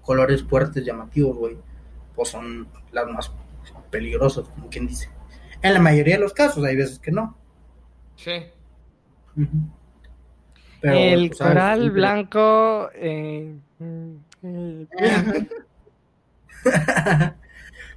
colores 0.09 0.43
fuertes, 0.43 0.87
llamativos, 0.87 1.37
güey, 1.37 1.59
pues 2.17 2.31
son 2.31 2.67
las 2.93 3.07
más 3.09 3.31
peligrosas, 3.91 4.49
como 4.49 4.71
quien 4.71 4.87
dice. 4.87 5.11
En 5.61 5.75
la 5.75 5.81
mayoría 5.81 6.15
de 6.15 6.23
los 6.23 6.33
casos, 6.33 6.65
hay 6.65 6.77
veces 6.77 6.99
que 6.99 7.11
no. 7.11 7.37
Sí. 8.17 8.47
Pero, 10.81 10.95
el 10.95 11.35
sabes, 11.35 11.53
coral 11.53 11.91
blanco. 11.91 12.89
eh, 12.95 13.55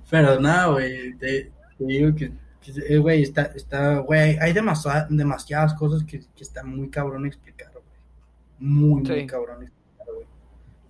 Pero 0.10 0.38
nada, 0.42 0.66
güey, 0.68 1.14
te, 1.14 1.50
te 1.78 1.86
digo 1.86 2.14
que, 2.14 2.34
que, 2.60 2.74
eh, 2.90 2.98
güey, 2.98 3.22
está, 3.24 3.44
está, 3.56 4.00
güey, 4.00 4.38
hay 4.38 4.52
demasiadas, 4.52 5.08
demasiadas 5.10 5.76
cosas 5.76 6.04
que, 6.04 6.20
que 6.36 6.44
está 6.44 6.62
muy 6.62 6.90
cabrón 6.90 7.26
explicar, 7.26 7.72
güey. 7.72 7.86
Muy, 8.60 9.02
muy 9.02 9.26
cabrón 9.26 9.64
explicar, 9.64 10.08
güey. 10.14 10.28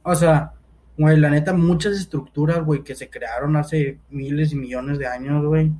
O 0.02 0.16
sea, 0.16 0.56
güey, 1.02 1.18
la 1.18 1.30
neta, 1.30 1.54
muchas 1.54 1.94
estructuras, 1.98 2.64
güey, 2.64 2.84
que 2.84 2.96
se 2.96 3.10
crearon 3.10 3.56
hace 3.56 4.00
miles 4.10 4.52
y 4.54 4.56
millones 4.56 5.00
de 5.00 5.08
años, 5.08 5.46
güey. 5.46 5.72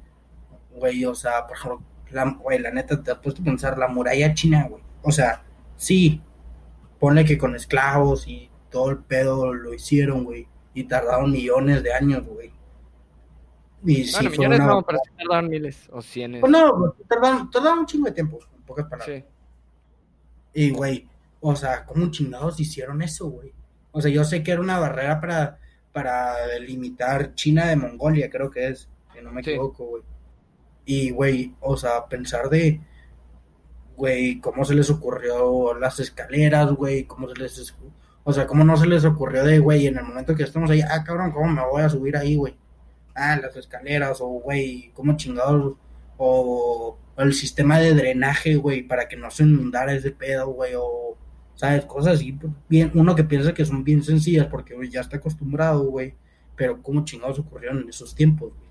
Güey, 0.76 1.06
o 1.06 1.14
sea, 1.16 1.46
por 1.48 1.58
ejemplo, 1.58 1.82
la, 2.12 2.26
güey, 2.42 2.60
la 2.60 2.72
neta, 2.72 3.02
te 3.02 3.12
has 3.12 3.18
puesto 3.20 3.42
a 3.42 3.46
pensar, 3.46 3.78
la 3.78 3.88
muralla 3.88 4.34
china, 4.34 4.68
güey. 4.70 4.84
O 5.04 5.12
sea, 5.12 5.44
sí, 5.76 6.22
ponle 7.00 7.26
que 7.26 7.38
con 7.38 7.56
esclavos 7.56 8.28
y 8.28 8.50
todo 8.70 8.90
el 8.90 9.00
pedo 9.00 9.54
lo 9.54 9.74
hicieron, 9.74 10.24
güey. 10.24 10.48
Y 10.74 10.86
tardaron 10.86 11.32
millones 11.32 11.84
de 11.84 11.94
años, 11.94 12.26
güey. 12.26 12.52
Y 13.84 14.04
sí, 14.06 14.14
Bueno, 14.14 14.30
fue 14.30 14.38
millones 14.38 14.60
una- 14.60 14.68
no, 14.68 14.82
pero 14.84 15.00
sí 15.04 15.12
tardaron 15.18 15.50
miles 15.50 15.90
o 15.92 16.02
cienes. 16.02 16.42
Pues 16.42 16.52
no, 16.52 16.78
güey, 16.78 16.92
tardaron, 17.08 17.50
tardaron 17.50 17.80
un 17.80 17.86
chingo 17.86 18.06
de 18.06 18.12
tiempo, 18.14 18.40
en 18.56 18.62
pocas 18.64 18.86
palabras. 18.86 19.18
Sí. 19.18 19.26
Y, 20.54 20.72
güey, 20.72 21.08
o 21.40 21.56
sea, 21.56 21.86
¿cómo 21.86 22.10
chingados 22.12 22.60
hicieron 22.60 23.02
eso, 23.02 23.28
güey? 23.30 23.54
O 23.92 24.02
sea, 24.02 24.12
yo 24.12 24.24
sé 24.24 24.44
que 24.44 24.52
era 24.52 24.62
una 24.62 24.80
barrera 24.80 25.20
para, 25.22 25.60
para 25.92 26.36
limitar 26.60 27.36
China 27.36 27.68
de 27.68 27.76
Mongolia, 27.76 28.30
creo 28.30 28.50
que 28.52 28.68
es, 28.70 28.88
si 29.14 29.22
no 29.22 29.32
me 29.32 29.44
Sí. 29.44 29.52
equivoco, 29.52 29.86
güey. 29.86 30.04
Y, 30.86 31.12
güey, 31.12 31.56
o 31.60 31.78
sea, 31.78 32.06
pensar 32.08 32.50
de, 32.50 32.82
güey, 33.96 34.40
cómo 34.40 34.66
se 34.66 34.74
les 34.76 34.90
ocurrió 34.90 35.74
las 35.76 36.00
escaleras, 36.00 36.72
güey, 36.74 37.04
cómo 37.06 37.28
se 37.30 37.36
les, 37.36 37.58
es- 37.58 37.76
o 38.24 38.34
sea, 38.34 38.48
cómo 38.48 38.64
no 38.64 38.78
se 38.78 38.88
les 38.88 39.06
ocurrió 39.06 39.44
de, 39.44 39.60
güey, 39.60 39.88
en 39.88 39.98
el 39.98 40.04
momento 40.06 40.36
que 40.36 40.44
estamos 40.44 40.70
ahí, 40.70 40.82
ah, 40.82 41.04
cabrón, 41.04 41.32
¿cómo 41.32 41.48
me 41.48 41.62
voy 41.68 41.82
a 41.84 41.90
subir 41.90 42.16
ahí, 42.18 42.36
güey? 42.36 42.56
Ah, 43.16 43.38
las 43.42 43.56
escaleras, 43.58 44.20
o, 44.22 44.28
güey, 44.28 44.92
cómo 44.94 45.18
chingados, 45.18 45.76
o, 46.18 46.98
o 47.16 47.22
el 47.22 47.34
sistema 47.34 47.80
de 47.80 47.94
drenaje, 47.94 48.56
güey, 48.56 48.84
para 48.84 49.08
que 49.08 49.18
no 49.18 49.30
se 49.32 49.44
inundara 49.44 49.94
ese 49.94 50.12
pedo, 50.12 50.48
güey, 50.48 50.74
o, 50.78 51.18
¿sabes? 51.62 51.86
Cosas 51.86 52.16
así, 52.16 52.36
bien, 52.68 52.92
uno 52.96 53.14
que 53.14 53.24
piensa 53.24 53.54
que 53.54 53.64
son 53.64 53.84
bien 53.84 54.02
sencillas 54.02 54.48
porque, 54.48 54.74
güey, 54.74 54.90
ya 54.90 55.02
está 55.02 55.18
acostumbrado, 55.18 55.84
güey, 55.84 56.16
pero 56.56 56.82
cómo 56.82 57.06
chingados 57.06 57.38
ocurrieron 57.38 57.84
en 57.84 57.90
esos 57.90 58.16
tiempos, 58.16 58.52
güey. 58.58 58.68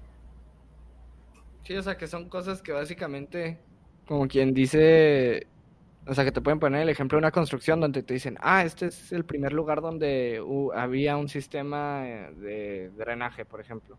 Sí, 1.62 1.76
o 1.76 1.82
sea, 1.84 1.96
que 1.96 2.08
son 2.08 2.28
cosas 2.28 2.62
que 2.62 2.72
básicamente, 2.72 3.60
como 4.08 4.26
quien 4.26 4.52
dice, 4.52 5.46
o 6.04 6.12
sea, 6.14 6.24
que 6.24 6.32
te 6.32 6.40
pueden 6.40 6.58
poner 6.58 6.82
el 6.82 6.88
ejemplo 6.88 7.14
de 7.14 7.20
una 7.20 7.30
construcción 7.30 7.80
donde 7.80 8.02
te 8.02 8.12
dicen, 8.12 8.36
ah, 8.40 8.64
este 8.64 8.86
es 8.86 9.12
el 9.12 9.24
primer 9.24 9.52
lugar 9.52 9.80
donde 9.82 10.40
uh, 10.44 10.72
había 10.72 11.16
un 11.16 11.28
sistema 11.28 12.08
eh, 12.08 12.32
de 12.40 12.90
drenaje, 12.96 13.44
por 13.44 13.60
ejemplo. 13.60 13.96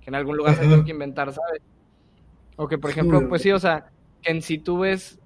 Que 0.00 0.10
en 0.10 0.14
algún 0.14 0.36
lugar 0.36 0.54
se 0.54 0.62
tuvo 0.62 0.84
que 0.84 0.92
inventar, 0.92 1.32
¿sabes? 1.32 1.60
O 2.54 2.68
que, 2.68 2.78
por 2.78 2.90
ejemplo, 2.90 3.28
pues 3.28 3.42
sí, 3.42 3.50
o 3.50 3.58
sea, 3.58 3.90
que 4.22 4.30
en 4.30 4.42
si 4.42 4.58
tú 4.58 4.78
ves, 4.78 5.18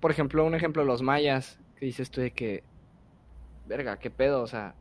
por 0.00 0.10
ejemplo, 0.10 0.44
un 0.44 0.56
ejemplo, 0.56 0.84
los 0.84 1.00
mayas, 1.00 1.60
que 1.80 1.86
dices 1.86 2.10
tú 2.10 2.20
de 2.20 2.30
que, 2.30 2.62
verga, 3.66 3.98
qué 3.98 4.10
pedo, 4.10 4.42
o 4.42 4.46
sea, 4.46 4.74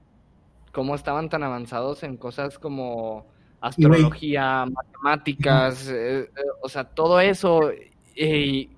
cómo 0.71 0.93
estaban 0.93 1.29
tan 1.29 1.41
avanzados 1.41 2.03
en 2.03 2.17
cosas 2.17 2.59
como 2.59 3.25
astrología, 3.61 4.65
matemáticas, 4.65 5.87
eh, 5.89 6.19
eh, 6.19 6.29
o 6.61 6.69
sea, 6.69 6.83
todo 6.83 7.19
eso, 7.19 7.71
y, 8.15 8.69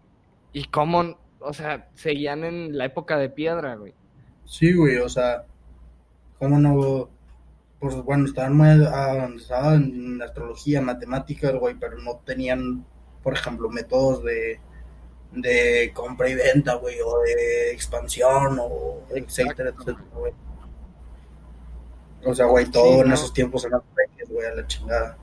y 0.54 0.64
cómo, 0.66 1.18
o 1.40 1.52
sea, 1.52 1.90
seguían 1.96 2.46
en 2.46 2.78
la 2.78 2.86
época 2.86 3.18
de 3.18 3.30
piedra, 3.30 3.76
güey. 3.76 3.94
Sí, 4.46 4.74
güey, 4.74 4.98
o 4.98 5.10
sea, 5.10 5.46
¿Cómo 6.42 6.58
no? 6.58 7.08
Pues 7.80 7.96
bueno, 7.98 8.26
estaban 8.26 8.58
muy 8.58 8.68
avanzados 8.68 9.76
en 9.76 10.20
astrología, 10.24 10.82
matemáticas, 10.82 11.54
güey, 11.54 11.76
pero 11.80 12.00
no 12.00 12.20
tenían, 12.26 12.84
por 13.22 13.36
ejemplo, 13.36 13.70
métodos 13.70 14.24
de, 14.24 14.60
de 15.32 15.92
compra 15.94 16.30
y 16.30 16.36
venta, 16.36 16.76
güey, 16.76 16.98
o 17.02 17.20
de 17.22 17.72
expansión, 17.72 18.58
o 18.60 19.06
etcétera, 19.10 19.70
etcétera, 19.72 20.06
güey. 20.14 20.34
O 22.26 22.36
sea, 22.36 22.46
güey, 22.46 22.70
todo 22.70 22.96
Sí, 22.96 23.00
en 23.02 23.08
no. 23.10 23.14
esos 23.16 23.34
tiempos 23.34 23.66
eran 23.66 23.82
peques, 23.96 24.30
güey, 24.30 24.48
a 24.48 24.56
la 24.56 24.68
chingada. 24.68 25.18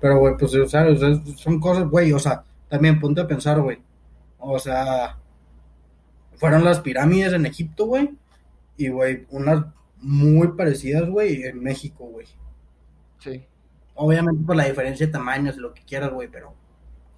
Pero, 0.00 0.18
güey, 0.18 0.36
pues, 0.36 0.54
o 0.54 0.66
sea, 0.68 0.86
o 0.88 0.96
sea, 0.96 1.14
son 1.36 1.60
cosas, 1.60 1.88
güey, 1.88 2.12
o 2.12 2.18
sea, 2.18 2.44
también 2.68 3.00
ponte 3.00 3.20
a 3.20 3.26
pensar, 3.26 3.60
güey. 3.60 3.78
O 4.38 4.58
sea, 4.58 5.18
fueron 6.36 6.64
las 6.64 6.80
pirámides 6.80 7.32
en 7.32 7.46
Egipto, 7.46 7.86
güey, 7.86 8.10
y, 8.76 8.88
güey, 8.88 9.26
unas 9.30 9.64
muy 9.98 10.48
parecidas, 10.48 11.08
güey, 11.08 11.44
en 11.44 11.62
México, 11.62 12.04
güey. 12.06 12.26
Sí. 13.18 13.44
Obviamente 13.94 14.44
por 14.44 14.56
la 14.56 14.64
diferencia 14.66 15.06
de 15.06 15.12
tamaños 15.12 15.56
y 15.56 15.60
lo 15.60 15.72
que 15.72 15.82
quieras, 15.84 16.12
güey, 16.12 16.28
pero 16.28 16.54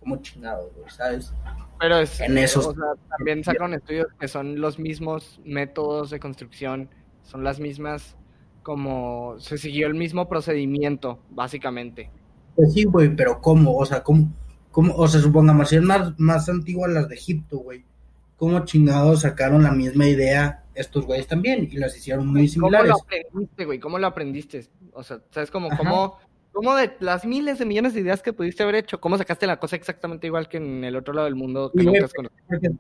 como 0.09 0.23
chingados, 0.23 0.73
güey, 0.75 0.91
¿sabes? 0.91 1.33
Pero 1.79 1.99
es, 1.99 2.21
En 2.21 2.39
esos- 2.39 2.67
o 2.67 2.75
sea, 2.75 2.85
también 3.17 3.45
sacaron 3.45 3.75
estudios 3.75 4.07
que 4.19 4.27
son 4.29 4.61
los 4.61 4.79
mismos 4.79 5.41
métodos 5.45 6.11
de 6.11 6.19
construcción, 6.19 6.89
son 7.23 7.45
las 7.45 7.61
mismas, 7.61 8.17
como 8.63 9.37
se 9.39 9.59
siguió 9.59 9.87
el 9.87 9.95
mismo 9.95 10.29
procedimiento, 10.29 11.21
básicamente. 11.31 12.11
Pues 12.57 12.73
sí, 12.73 12.85
güey, 12.85 13.15
pero 13.15 13.41
¿cómo? 13.41 13.77
O 13.77 13.87
sea, 13.87 14.03
¿cómo? 14.03 14.33
cómo? 14.73 14.95
O 14.97 15.07
sea, 15.09 15.21
supongamos, 15.21 15.69
si 15.69 15.77
es 15.77 15.83
más, 15.83 16.19
más 16.19 16.49
antiguas 16.49 16.91
las 16.91 17.09
de 17.09 17.15
Egipto, 17.15 17.59
güey. 17.59 17.85
¿Cómo 18.37 18.65
chingados 18.65 19.23
sacaron 19.23 19.63
la 19.63 19.73
misma 19.73 20.07
idea 20.07 20.65
estos 20.75 21.05
güeyes 21.07 21.27
también? 21.27 21.69
Y 21.71 21.77
las 21.77 21.97
hicieron 21.97 22.27
muy 22.27 22.43
¿Cómo 22.43 22.69
similares. 22.69 22.89
lo 22.91 22.97
aprendiste, 23.03 23.65
güey? 23.65 23.79
¿Cómo 23.81 23.99
lo 23.99 24.07
aprendiste? 24.07 24.69
O 24.93 25.03
sea, 25.03 25.19
¿sabes 25.31 25.51
cómo, 25.51 25.69
Ajá. 25.69 25.77
cómo, 25.79 26.19
cómo 26.59 26.75
de 26.75 26.97
las 26.99 27.25
miles 27.25 27.61
de 27.61 27.65
millones 27.67 27.95
de 27.95 28.01
ideas 28.01 28.21
que 28.21 28.33
pudiste 28.33 28.65
haber 28.65 28.75
hecho, 28.75 29.01
cómo 29.01 29.17
sacaste 29.17 29.47
la 29.47 29.61
cosa 29.61 29.77
exactamente 29.77 30.27
igual 30.27 30.49
que 30.49 30.57
en 30.57 30.83
el 30.83 30.97
otro 30.97 31.15
lado 31.15 31.27
del 31.27 31.37
mundo 31.37 31.71
que 31.71 31.85
nunca 31.85 31.91
güey, 31.91 32.05
has 32.05 32.13
conocido? 32.13 32.41
Porque, 32.49 32.71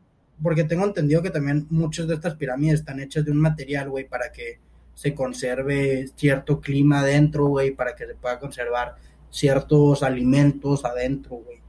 porque 0.42 0.64
tengo 0.64 0.84
entendido 0.84 1.22
que 1.22 1.30
también 1.30 1.68
muchas 1.70 2.08
de 2.08 2.14
estas 2.14 2.34
pirámides 2.34 2.80
están 2.80 2.98
hechas 2.98 3.24
de 3.24 3.30
un 3.30 3.38
material, 3.38 3.88
güey, 3.88 4.08
para 4.08 4.32
que 4.32 4.58
se 4.94 5.14
conserve 5.14 6.08
cierto 6.16 6.60
clima 6.60 7.02
adentro, 7.02 7.46
güey, 7.46 7.70
para 7.70 7.94
que 7.94 8.04
se 8.04 8.16
pueda 8.16 8.40
conservar 8.40 8.96
ciertos 9.30 10.02
alimentos 10.02 10.84
adentro, 10.84 11.36
güey. 11.36 11.60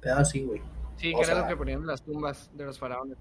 Pero 0.00 0.16
así, 0.16 0.42
güey. 0.42 0.60
Sí, 0.96 1.12
o 1.14 1.20
que 1.20 1.30
era 1.30 1.42
lo 1.42 1.46
que 1.46 1.56
ponían 1.56 1.82
en 1.82 1.86
las 1.86 2.02
tumbas 2.02 2.50
de 2.52 2.64
los 2.64 2.76
faraones. 2.76 3.18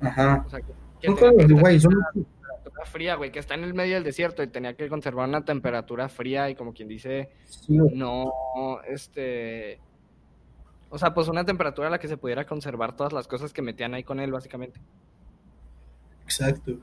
Ajá. 0.00 0.42
O 0.46 0.48
sea, 0.48 0.60
que, 1.02 1.52
güey, 1.52 1.78
son... 1.78 1.94
temperatura 2.64 2.86
fría, 2.86 3.14
güey, 3.16 3.30
que 3.30 3.38
está 3.38 3.54
en 3.54 3.64
el 3.64 3.74
medio 3.74 3.94
del 3.94 4.04
desierto 4.04 4.42
y 4.42 4.48
tenía 4.48 4.74
que 4.74 4.88
conservar 4.88 5.28
una 5.28 5.44
temperatura 5.44 6.08
fría 6.08 6.48
y 6.50 6.54
como 6.54 6.72
quien 6.72 6.88
dice, 6.88 7.30
sí, 7.44 7.76
no, 7.92 8.32
este, 8.88 9.80
o 10.90 10.98
sea, 10.98 11.12
pues 11.12 11.28
una 11.28 11.44
temperatura 11.44 11.88
a 11.88 11.90
la 11.90 11.98
que 11.98 12.08
se 12.08 12.16
pudiera 12.16 12.46
conservar 12.46 12.96
todas 12.96 13.12
las 13.12 13.26
cosas 13.26 13.52
que 13.52 13.62
metían 13.62 13.94
ahí 13.94 14.04
con 14.04 14.20
él, 14.20 14.32
básicamente. 14.32 14.80
Exacto. 16.22 16.78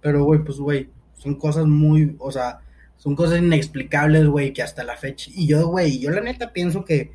Pero, 0.00 0.24
güey, 0.24 0.40
pues, 0.44 0.58
güey, 0.58 0.90
son 1.14 1.34
cosas 1.36 1.66
muy, 1.66 2.16
o 2.18 2.30
sea, 2.30 2.60
son 2.96 3.16
cosas 3.16 3.38
inexplicables, 3.38 4.26
güey, 4.26 4.52
que 4.52 4.62
hasta 4.62 4.84
la 4.84 4.96
fecha. 4.96 5.30
Y 5.34 5.46
yo, 5.46 5.68
güey, 5.68 5.98
yo 5.98 6.10
la 6.10 6.20
neta 6.20 6.52
pienso 6.52 6.84
que, 6.84 7.12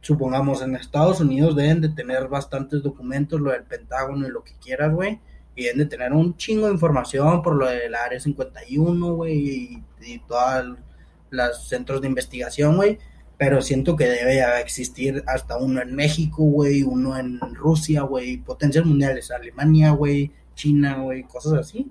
supongamos, 0.00 0.62
en 0.62 0.74
Estados 0.74 1.20
Unidos 1.20 1.54
deben 1.54 1.80
de 1.80 1.90
tener 1.90 2.28
bastantes 2.28 2.82
documentos, 2.82 3.40
lo 3.40 3.50
del 3.50 3.64
Pentágono 3.64 4.26
y 4.26 4.30
lo 4.30 4.42
que 4.42 4.54
quieras, 4.58 4.92
güey. 4.92 5.20
Deben 5.56 5.78
de 5.78 5.86
tener 5.86 6.12
un 6.12 6.36
chingo 6.36 6.66
de 6.66 6.74
información 6.74 7.42
por 7.42 7.54
lo 7.56 7.66
del 7.66 7.94
Área 7.94 8.20
51, 8.20 9.14
güey, 9.14 9.38
y, 9.38 9.84
y 10.02 10.18
todos 10.20 10.76
los 11.30 11.68
centros 11.68 12.00
de 12.00 12.08
investigación, 12.08 12.76
güey. 12.76 12.98
Pero 13.38 13.60
siento 13.60 13.96
que 13.96 14.06
debe 14.06 14.42
existir 14.60 15.22
hasta 15.26 15.58
uno 15.58 15.82
en 15.82 15.94
México, 15.94 16.42
güey, 16.42 16.82
uno 16.82 17.18
en 17.18 17.38
Rusia, 17.54 18.02
güey, 18.02 18.38
potencias 18.38 18.84
mundiales, 18.84 19.30
Alemania, 19.30 19.90
güey, 19.90 20.32
China, 20.54 20.98
güey, 21.02 21.22
cosas 21.24 21.52
así. 21.54 21.90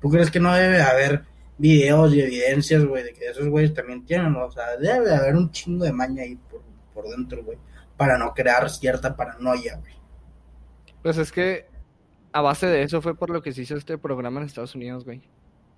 ¿Tú 0.00 0.10
crees 0.10 0.30
que 0.30 0.40
no 0.40 0.54
debe 0.54 0.80
haber 0.80 1.24
videos 1.58 2.14
y 2.14 2.20
evidencias, 2.20 2.84
güey, 2.84 3.04
de 3.04 3.12
que 3.12 3.26
esos 3.26 3.48
güeyes 3.48 3.74
también 3.74 4.04
tienen? 4.06 4.34
O 4.36 4.50
sea, 4.50 4.76
debe 4.78 5.14
haber 5.14 5.36
un 5.36 5.50
chingo 5.50 5.84
de 5.84 5.92
maña 5.92 6.22
ahí 6.22 6.36
por, 6.50 6.62
por 6.94 7.08
dentro, 7.08 7.44
güey, 7.44 7.58
para 7.96 8.16
no 8.16 8.32
crear 8.32 8.68
cierta 8.70 9.14
paranoia, 9.14 9.76
güey. 9.76 9.94
Pues 11.02 11.18
es 11.18 11.30
que 11.30 11.66
a 12.36 12.40
base 12.42 12.66
de 12.66 12.82
eso 12.82 13.00
fue 13.00 13.14
por 13.16 13.30
lo 13.30 13.42
que 13.42 13.52
se 13.52 13.62
hizo 13.62 13.76
este 13.76 13.98
programa 13.98 14.40
en 14.40 14.46
Estados 14.46 14.74
Unidos, 14.74 15.04
güey. 15.04 15.22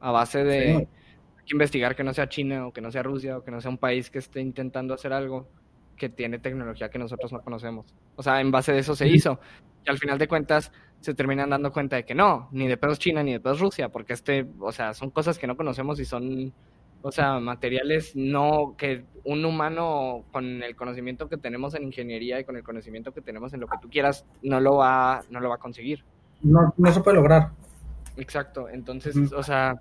A 0.01 0.11
base 0.11 0.45
de 0.45 0.77
Sí. 0.79 0.89
que 1.47 1.55
investigar 1.55 1.95
que 1.97 2.05
no 2.05 2.13
sea 2.13 2.29
China 2.29 2.67
o 2.67 2.73
que 2.73 2.81
no 2.81 2.91
sea 2.91 3.03
Rusia 3.03 3.39
o 3.39 3.45
que 3.45 3.51
no 3.51 3.61
sea 3.61 3.71
un 3.71 3.79
país 3.79 4.11
que 4.11 4.19
esté 4.19 4.41
intentando 4.41 4.93
hacer 4.95 5.13
algo 5.13 5.49
que 5.97 6.09
tiene 6.09 6.39
tecnología 6.39 6.91
que 6.91 6.99
nosotros 6.99 7.33
no 7.33 7.41
conocemos. 7.43 7.87
O 8.17 8.23
sea, 8.23 8.41
en 8.41 8.51
base 8.51 8.73
de 8.73 8.81
eso 8.81 8.95
se 8.95 9.07
Sí. 9.09 9.15
hizo. 9.17 9.41
Y 9.87 9.91
al 9.91 9.99
final 9.99 10.19
de 10.19 10.29
cuentas 10.29 10.73
se 11.01 11.15
terminan 11.15 11.51
dando 11.51 11.73
cuenta 11.73 11.97
de 11.97 12.05
que 12.05 12.15
no, 12.15 12.49
ni 12.53 12.67
de 12.69 12.77
pedos 12.77 12.99
China 12.99 13.23
ni 13.23 13.33
de 13.33 13.41
pedos 13.41 13.61
Rusia, 13.61 13.89
porque 13.89 14.13
este, 14.13 14.47
o 14.61 14.73
sea, 14.73 14.95
son 14.95 15.11
cosas 15.11 15.39
que 15.39 15.47
no 15.47 15.57
conocemos 15.57 15.99
y 16.01 16.05
son, 16.05 16.53
o 17.03 17.11
sea, 17.13 17.39
materiales 17.41 18.15
no 18.17 18.75
que 18.77 19.05
un 19.25 19.45
humano 19.45 20.25
con 20.33 20.63
el 20.63 20.75
conocimiento 20.77 21.29
que 21.29 21.37
tenemos 21.39 21.75
en 21.75 21.85
ingeniería 21.85 22.41
y 22.41 22.45
con 22.45 22.57
el 22.57 22.63
conocimiento 22.65 23.13
que 23.13 23.21
tenemos 23.23 23.55
en 23.55 23.61
lo 23.61 23.67
que 23.69 23.79
tú 23.81 23.89
quieras 23.89 24.27
no 24.43 24.61
lo 24.61 24.77
va 24.77 25.23
no 25.31 25.41
lo 25.41 25.49
va 25.49 25.55
a 25.57 25.59
conseguir. 25.59 26.05
No, 26.43 26.73
no 26.77 26.93
se 26.93 27.01
puede 27.01 27.17
lograr. 27.17 27.51
Exacto, 28.17 28.69
entonces, 28.69 29.17
o 29.33 29.43
sea, 29.43 29.81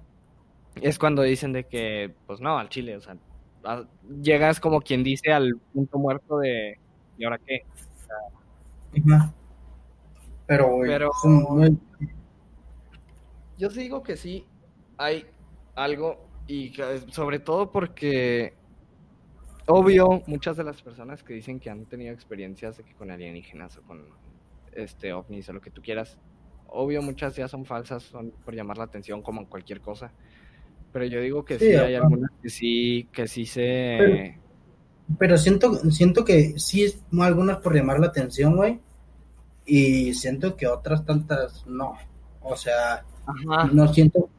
es 0.81 0.99
cuando 0.99 1.21
dicen 1.23 1.53
de 1.53 1.63
que, 1.65 2.13
pues 2.27 2.39
no, 2.39 2.57
al 2.57 2.69
Chile, 2.69 2.95
o 2.97 3.01
sea, 3.01 3.17
a- 3.63 3.85
llegas 4.21 4.59
como 4.59 4.81
quien 4.81 5.03
dice 5.03 5.31
al 5.33 5.55
punto 5.73 5.97
muerto 5.97 6.37
de, 6.39 6.77
¿y 7.17 7.23
ahora 7.25 7.39
qué? 7.39 7.63
Pero, 10.45 10.79
Pero- 10.81 11.11
muy- 11.23 11.77
Yo 13.57 13.69
sí 13.71 13.81
digo 13.81 14.03
que 14.03 14.17
sí 14.17 14.45
hay 14.97 15.25
algo, 15.75 16.27
y 16.47 16.73
sobre 17.09 17.39
todo 17.39 17.71
porque, 17.71 18.53
obvio, 19.65 20.21
muchas 20.27 20.57
de 20.57 20.63
las 20.63 20.81
personas 20.81 21.23
que 21.23 21.33
dicen 21.33 21.59
que 21.59 21.69
han 21.71 21.85
tenido 21.85 22.13
experiencias 22.13 22.77
de 22.77 22.83
que 22.83 22.93
con 22.93 23.09
alienígenas 23.09 23.77
o 23.77 23.81
con 23.81 24.05
este 24.73 25.11
ovnis 25.11 25.49
o 25.49 25.53
lo 25.53 25.61
que 25.61 25.71
tú 25.71 25.81
quieras, 25.81 26.17
obvio, 26.69 27.01
muchas 27.01 27.35
ya 27.35 27.47
son 27.47 27.65
falsas, 27.65 28.03
son 28.03 28.31
por 28.43 28.53
llamar 28.55 28.77
la 28.77 28.85
atención 28.85 29.21
como 29.21 29.41
en 29.41 29.47
cualquier 29.47 29.81
cosa. 29.81 30.11
Pero 30.93 31.05
yo 31.05 31.19
digo 31.21 31.43
que 31.45 31.59
sí, 31.59 31.65
Sí, 31.67 31.75
hay 31.75 31.95
algunas 31.95 32.31
que 32.41 32.49
sí, 32.49 33.07
que 33.11 33.27
sí 33.27 33.45
se... 33.45 33.97
Pero- 33.99 34.47
Pero 35.19 35.37
siento, 35.37 35.73
siento 35.91 36.25
que 36.25 36.59
sí 36.59 36.83
es 36.83 36.99
algunas 37.19 37.57
por 37.57 37.73
llamar 37.75 37.99
la 37.99 38.07
atención, 38.07 38.55
güey. 38.57 38.79
Y 39.65 40.13
siento 40.13 40.55
que 40.55 40.67
otras 40.67 41.05
tantas 41.05 41.65
no. 41.67 41.93
O 42.41 42.55
sea, 42.55 43.05
Ajá. 43.25 43.69
no 43.71 43.87
siento. 43.93 44.29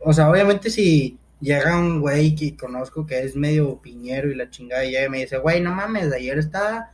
O 0.00 0.12
sea, 0.12 0.30
obviamente 0.30 0.70
si 0.70 1.18
llega 1.40 1.78
un 1.78 2.00
güey 2.00 2.34
que 2.34 2.56
conozco 2.56 3.06
que 3.06 3.20
es 3.22 3.34
medio 3.36 3.80
piñero 3.80 4.30
y 4.30 4.34
la 4.36 4.50
chingada 4.50 4.84
y 4.84 4.90
llega 4.90 5.06
y 5.06 5.10
me 5.10 5.18
dice, 5.20 5.38
güey, 5.38 5.60
no 5.60 5.72
mames, 5.74 6.12
ayer 6.12 6.38
estaba, 6.38 6.92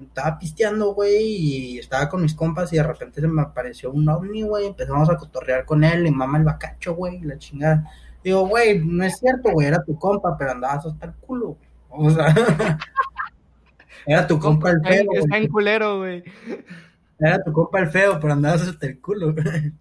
estaba 0.00 0.38
pisteando, 0.38 0.92
güey, 0.94 1.22
y 1.24 1.78
estaba 1.78 2.08
con 2.08 2.22
mis 2.22 2.34
compas 2.34 2.72
y 2.72 2.76
de 2.76 2.82
repente 2.82 3.20
se 3.20 3.28
me 3.28 3.42
apareció 3.42 3.90
un 3.92 4.08
ovni, 4.08 4.42
güey, 4.42 4.66
empezamos 4.66 5.08
a 5.08 5.16
cotorrear 5.16 5.64
con 5.64 5.84
él 5.84 6.06
y 6.06 6.10
mama 6.10 6.38
el 6.38 6.44
bacacho, 6.44 6.94
güey, 6.94 7.20
la 7.20 7.38
chingada. 7.38 7.88
Digo, 8.22 8.46
güey, 8.48 8.78
no 8.84 9.04
es 9.04 9.18
cierto, 9.18 9.50
güey, 9.52 9.68
era 9.68 9.82
tu 9.84 9.98
compa, 9.98 10.36
pero 10.36 10.52
andabas 10.52 10.86
hasta 10.86 11.06
el 11.06 11.12
culo, 11.14 11.56
güey. 11.56 11.68
O 12.06 12.10
sea, 12.10 12.34
era 14.06 14.26
tu 14.26 14.38
compa 14.38 14.70
el 14.70 14.80
feo, 14.82 15.06
está 15.14 15.36
en 15.36 15.48
culero, 15.48 15.98
güey. 15.98 16.24
Era 17.20 17.42
tu 17.42 17.52
compa 17.52 17.78
el 17.80 17.88
feo, 17.88 18.18
pero 18.20 18.32
andabas 18.32 18.62
hasta 18.62 18.86
el 18.86 19.00
culo, 19.00 19.32
güey. 19.32 19.72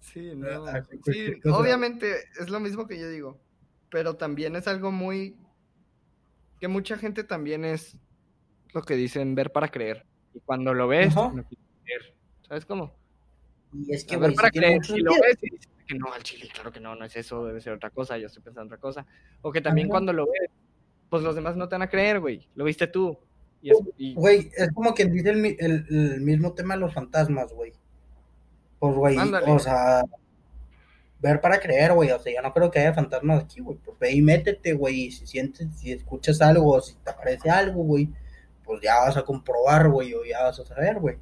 Sí, 0.00 0.32
no. 0.34 0.66
Ah, 0.66 0.82
Sí, 0.90 0.98
cualquier 0.98 1.40
cosa. 1.40 1.56
obviamente 1.58 2.12
es 2.40 2.48
lo 2.50 2.60
mismo 2.60 2.86
que 2.86 2.98
yo 2.98 3.08
digo, 3.08 3.38
pero 3.90 4.16
también 4.16 4.56
es 4.56 4.66
algo 4.66 4.90
muy 4.90 5.36
que 6.58 6.68
mucha 6.68 6.96
gente 6.96 7.24
también 7.24 7.64
es 7.64 7.96
lo 8.74 8.82
que 8.82 8.94
dicen 8.94 9.34
ver 9.34 9.50
para 9.52 9.68
creer. 9.68 10.04
Y 10.34 10.40
cuando 10.40 10.74
lo 10.74 10.88
ves, 10.88 11.14
no 11.14 11.30
quieres 11.32 11.46
creer. 11.84 12.14
¿Sabes 12.46 12.64
cómo? 12.66 12.94
Y 13.72 13.92
es 13.94 14.04
que, 14.04 14.14
A 14.14 14.18
ver 14.18 14.34
para 14.34 14.50
creer, 14.50 14.84
si 14.84 14.98
lo 15.00 15.12
ves 15.12 15.38
y 15.42 15.50
dices 15.50 15.68
que 15.86 15.94
no, 15.94 16.12
al 16.12 16.22
chile, 16.22 16.48
claro 16.52 16.70
que 16.72 16.80
no, 16.80 16.94
no 16.94 17.04
es 17.04 17.16
eso, 17.16 17.44
debe 17.46 17.60
ser 17.60 17.72
otra 17.72 17.90
cosa, 17.90 18.18
yo 18.18 18.26
estoy 18.26 18.42
pensando 18.42 18.66
otra 18.74 18.78
cosa. 18.80 19.06
O 19.42 19.52
que 19.52 19.60
también 19.60 19.86
Ajá. 19.86 19.92
cuando 19.92 20.12
lo 20.12 20.26
ves, 20.26 20.50
pues 21.10 21.22
los 21.22 21.34
demás 21.34 21.56
no 21.56 21.68
te 21.68 21.74
van 21.74 21.82
a 21.82 21.88
creer, 21.90 22.20
güey. 22.20 22.48
Lo 22.54 22.64
viste 22.64 22.86
tú. 22.86 23.18
Y 23.62 23.70
es, 23.70 23.78
y- 23.96 24.14
Güey, 24.14 24.50
es 24.56 24.70
como 24.72 24.94
quien 24.94 25.12
dice 25.12 25.30
el, 25.30 25.44
el- 25.58 25.86
el 25.90 26.20
mismo 26.20 26.52
tema 26.54 26.74
de 26.74 26.80
los 26.80 26.94
fantasmas, 26.94 27.52
güey. 27.52 27.72
Pues, 28.78 28.94
güey, 28.94 29.16
o 29.18 29.58
sea, 29.58 30.02
ver 31.20 31.40
para 31.40 31.60
creer, 31.60 31.92
güey. 31.92 32.10
O 32.10 32.18
sea, 32.18 32.32
yo 32.34 32.42
no 32.42 32.52
creo 32.52 32.70
que 32.70 32.78
haya 32.78 32.94
fantasmas 32.94 33.44
aquí, 33.44 33.60
güey. 33.60 33.78
Pues 33.84 33.98
ve 33.98 34.12
y 34.12 34.22
métete, 34.22 34.72
güey. 34.74 35.06
Y 35.06 35.10
si 35.10 35.26
sientes, 35.26 35.68
si 35.76 35.92
escuchas 35.92 36.40
algo, 36.40 36.74
o 36.74 36.80
si 36.80 36.94
te 36.94 37.10
aparece 37.10 37.50
algo, 37.50 37.82
güey, 37.82 38.08
pues 38.64 38.80
ya 38.82 39.00
vas 39.00 39.16
a 39.16 39.22
comprobar, 39.22 39.88
güey, 39.88 40.14
o 40.14 40.24
ya 40.24 40.44
vas 40.44 40.58
a 40.60 40.64
saber, 40.64 40.98
güey. 40.98 41.16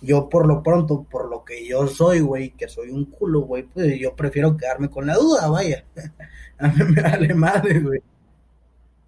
Yo 0.00 0.28
por 0.28 0.46
lo 0.46 0.62
pronto, 0.62 1.06
por 1.08 1.28
lo 1.28 1.44
que 1.44 1.66
yo 1.66 1.86
soy, 1.86 2.20
güey, 2.20 2.50
que 2.50 2.68
soy 2.68 2.90
un 2.90 3.04
culo, 3.04 3.42
güey, 3.42 3.62
pues 3.62 3.98
yo 4.00 4.16
prefiero 4.16 4.56
quedarme 4.56 4.90
con 4.90 5.06
la 5.06 5.14
duda, 5.14 5.48
vaya. 5.48 5.84
A 6.58 6.68
mí 6.68 6.84
me 6.84 7.02
vale 7.02 7.34
madre, 7.34 7.80
güey. 7.80 8.02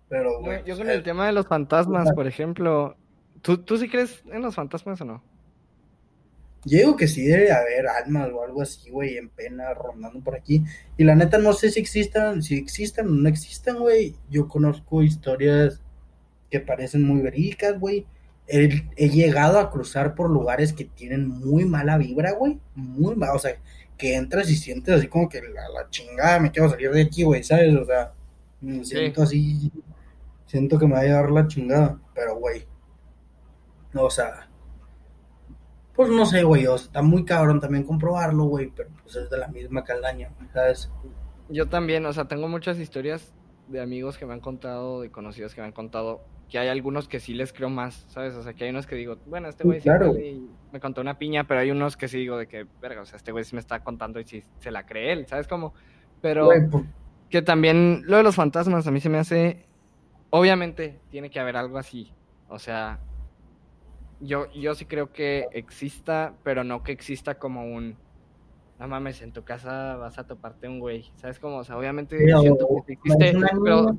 Pero, 0.09 0.41
güey. 0.41 0.63
Yo 0.65 0.77
con 0.77 0.87
sea, 0.87 0.95
el 0.95 1.03
tema 1.03 1.27
de 1.27 1.33
los 1.33 1.47
fantasmas, 1.47 2.13
por 2.13 2.27
ejemplo, 2.27 2.97
¿tú, 3.43 3.59
¿tú 3.59 3.77
sí 3.77 3.89
crees 3.89 4.23
en 4.31 4.43
los 4.43 4.55
fantasmas 4.55 5.01
o 5.01 5.05
no? 5.05 5.23
Yo 6.65 6.79
digo 6.79 6.97
que 6.97 7.09
sí 7.09 7.25
debe 7.25 7.53
haber 7.53 7.87
almas 7.89 8.31
o 8.33 8.43
algo 8.43 8.63
así, 8.63 8.91
güey, 8.91 9.19
en 9.19 9.29
pena 9.29 9.75
rondando 9.75 10.21
por 10.21 10.35
aquí. 10.35 10.65
Y 10.97 11.05
la 11.05 11.15
neta 11.15 11.39
no 11.39 11.53
sé 11.53 11.71
si 11.71 11.81
existan, 11.81 12.43
si 12.43 12.57
existan 12.57 13.07
o 13.07 13.11
no 13.11 13.29
existan, 13.29 13.79
güey. 13.79 14.15
Yo 14.31 14.49
conozco 14.49 15.03
historias 15.03 15.83
que 16.51 16.61
parecen 16.61 17.03
muy 17.03 17.21
verídicas, 17.21 17.79
güey. 17.79 18.07
He, 18.47 18.87
he 18.97 19.09
llegado 19.11 19.59
a 19.59 19.71
cruzar 19.71 20.15
por 20.15 20.31
lugares 20.31 20.73
que 20.73 20.85
tienen 20.85 21.29
muy 21.29 21.65
mala 21.65 21.99
vibra, 21.99 22.33
güey. 22.33 22.59
Muy 22.75 23.15
mala, 23.15 23.35
o 23.35 23.39
sea, 23.39 23.57
que 23.97 24.17
entras 24.17 24.51
y 24.51 24.57
sientes 24.57 24.95
así 24.95 25.09
como 25.09 25.29
que 25.29 25.41
la, 25.43 25.69
la 25.69 25.89
chingada, 25.91 26.41
me 26.41 26.51
quiero 26.51 26.71
salir 26.71 26.91
de 26.91 27.03
aquí, 27.03 27.23
güey, 27.23 27.45
¿sabes? 27.45 27.75
O 27.77 27.85
sea, 27.85 28.13
me 28.61 28.85
siento 28.85 29.23
así, 29.23 29.71
siento 30.47 30.79
que 30.79 30.87
me 30.87 30.95
va 30.95 31.01
a 31.01 31.05
llevar 31.05 31.31
la 31.31 31.47
chingada. 31.47 31.99
Pero, 32.15 32.37
güey, 32.37 32.67
o 33.95 34.11
sea, 34.11 34.49
pues 35.95 36.11
no 36.11 36.27
sé, 36.27 36.43
güey, 36.43 36.67
o 36.67 36.77
sea, 36.77 36.87
está 36.87 37.03
muy 37.03 37.25
cabrón 37.25 37.61
también 37.61 37.85
comprobarlo, 37.85 38.45
güey, 38.45 38.73
pero 38.75 38.91
pues 39.03 39.17
es 39.17 39.31
de 39.31 39.39
la 39.39 39.49
misma 39.49 39.85
caldaña, 39.85 40.31
güey, 40.37 40.49
¿sabes? 40.53 40.91
Yo 41.49 41.69
también, 41.69 42.05
o 42.07 42.13
sea, 42.13 42.27
tengo 42.27 42.49
muchas 42.49 42.79
historias 42.79 43.33
de 43.69 43.81
amigos 43.81 44.19
que 44.19 44.27
me 44.27 44.33
han 44.33 44.41
contado, 44.41 45.01
de 45.01 45.11
conocidos 45.11 45.55
que 45.55 45.61
me 45.61 45.69
han 45.69 45.73
contado, 45.73 46.23
que 46.49 46.59
hay 46.59 46.69
algunos 46.69 47.09
que 47.09 47.21
sí 47.21 47.33
les 47.33 47.53
creo 47.53 47.71
más, 47.71 48.07
¿sabes? 48.09 48.35
O 48.35 48.43
sea, 48.43 48.55
que 48.55 48.65
hay 48.65 48.71
unos 48.71 48.87
que 48.87 48.97
digo, 48.97 49.19
bueno, 49.27 49.49
este 49.49 49.65
güey 49.65 49.81
sí 49.81 49.85
claro. 49.85 50.15
me 50.73 50.81
contó 50.81 51.01
una 51.01 51.19
piña, 51.19 51.45
pero 51.45 51.61
hay 51.61 51.71
unos 51.71 51.97
que 51.97 52.09
sí 52.09 52.19
digo 52.19 52.37
de 52.37 52.49
que, 52.49 52.67
verga, 52.81 53.03
o 53.03 53.07
sea, 53.07 53.17
este 53.17 53.33
güey 53.33 53.45
sí 53.45 53.55
me 53.55 53.61
está 53.61 53.81
contando 53.85 54.19
y 54.21 54.25
sí 54.25 54.43
se 54.59 54.71
la 54.71 54.87
cree 54.87 55.13
él, 55.13 55.27
¿sabes 55.27 55.47
cómo? 55.47 55.75
Pero 56.21 56.47
Güey, 56.47 56.69
pues, 56.69 56.85
que 57.31 57.43
también 57.43 58.03
lo 58.07 58.17
de 58.17 58.23
los 58.23 58.35
fantasmas 58.35 58.87
a 58.87 58.91
mí 58.91 59.01
se 59.01 59.09
me 59.09 59.19
hace, 59.19 59.67
obviamente 60.31 61.01
tiene 61.11 61.31
que 61.31 61.39
haber 61.39 61.57
algo 61.57 61.79
así, 61.79 62.13
o 62.49 62.59
sea, 62.59 62.99
yo, 64.21 64.51
yo 64.53 64.75
sí 64.75 64.85
creo 64.87 65.13
que 65.13 65.47
exista, 65.53 66.35
pero 66.43 66.65
no 66.65 66.83
que 66.83 66.93
exista 66.93 67.39
como 67.39 67.65
un, 67.65 67.97
no 68.79 68.89
mames, 68.89 69.23
en 69.23 69.33
tu 69.33 69.45
casa 69.45 69.97
vas 69.97 70.19
a 70.19 70.27
toparte 70.27 70.69
un 70.69 70.81
güey, 70.81 71.11
¿sabes 71.17 71.39
cómo? 71.39 71.59
O 71.59 71.65
sea, 71.65 71.79
obviamente 71.79 72.17
pero, 72.19 72.41
siento 72.41 72.69
que 72.87 72.93
existe, 72.95 73.35
pero. 73.63 73.99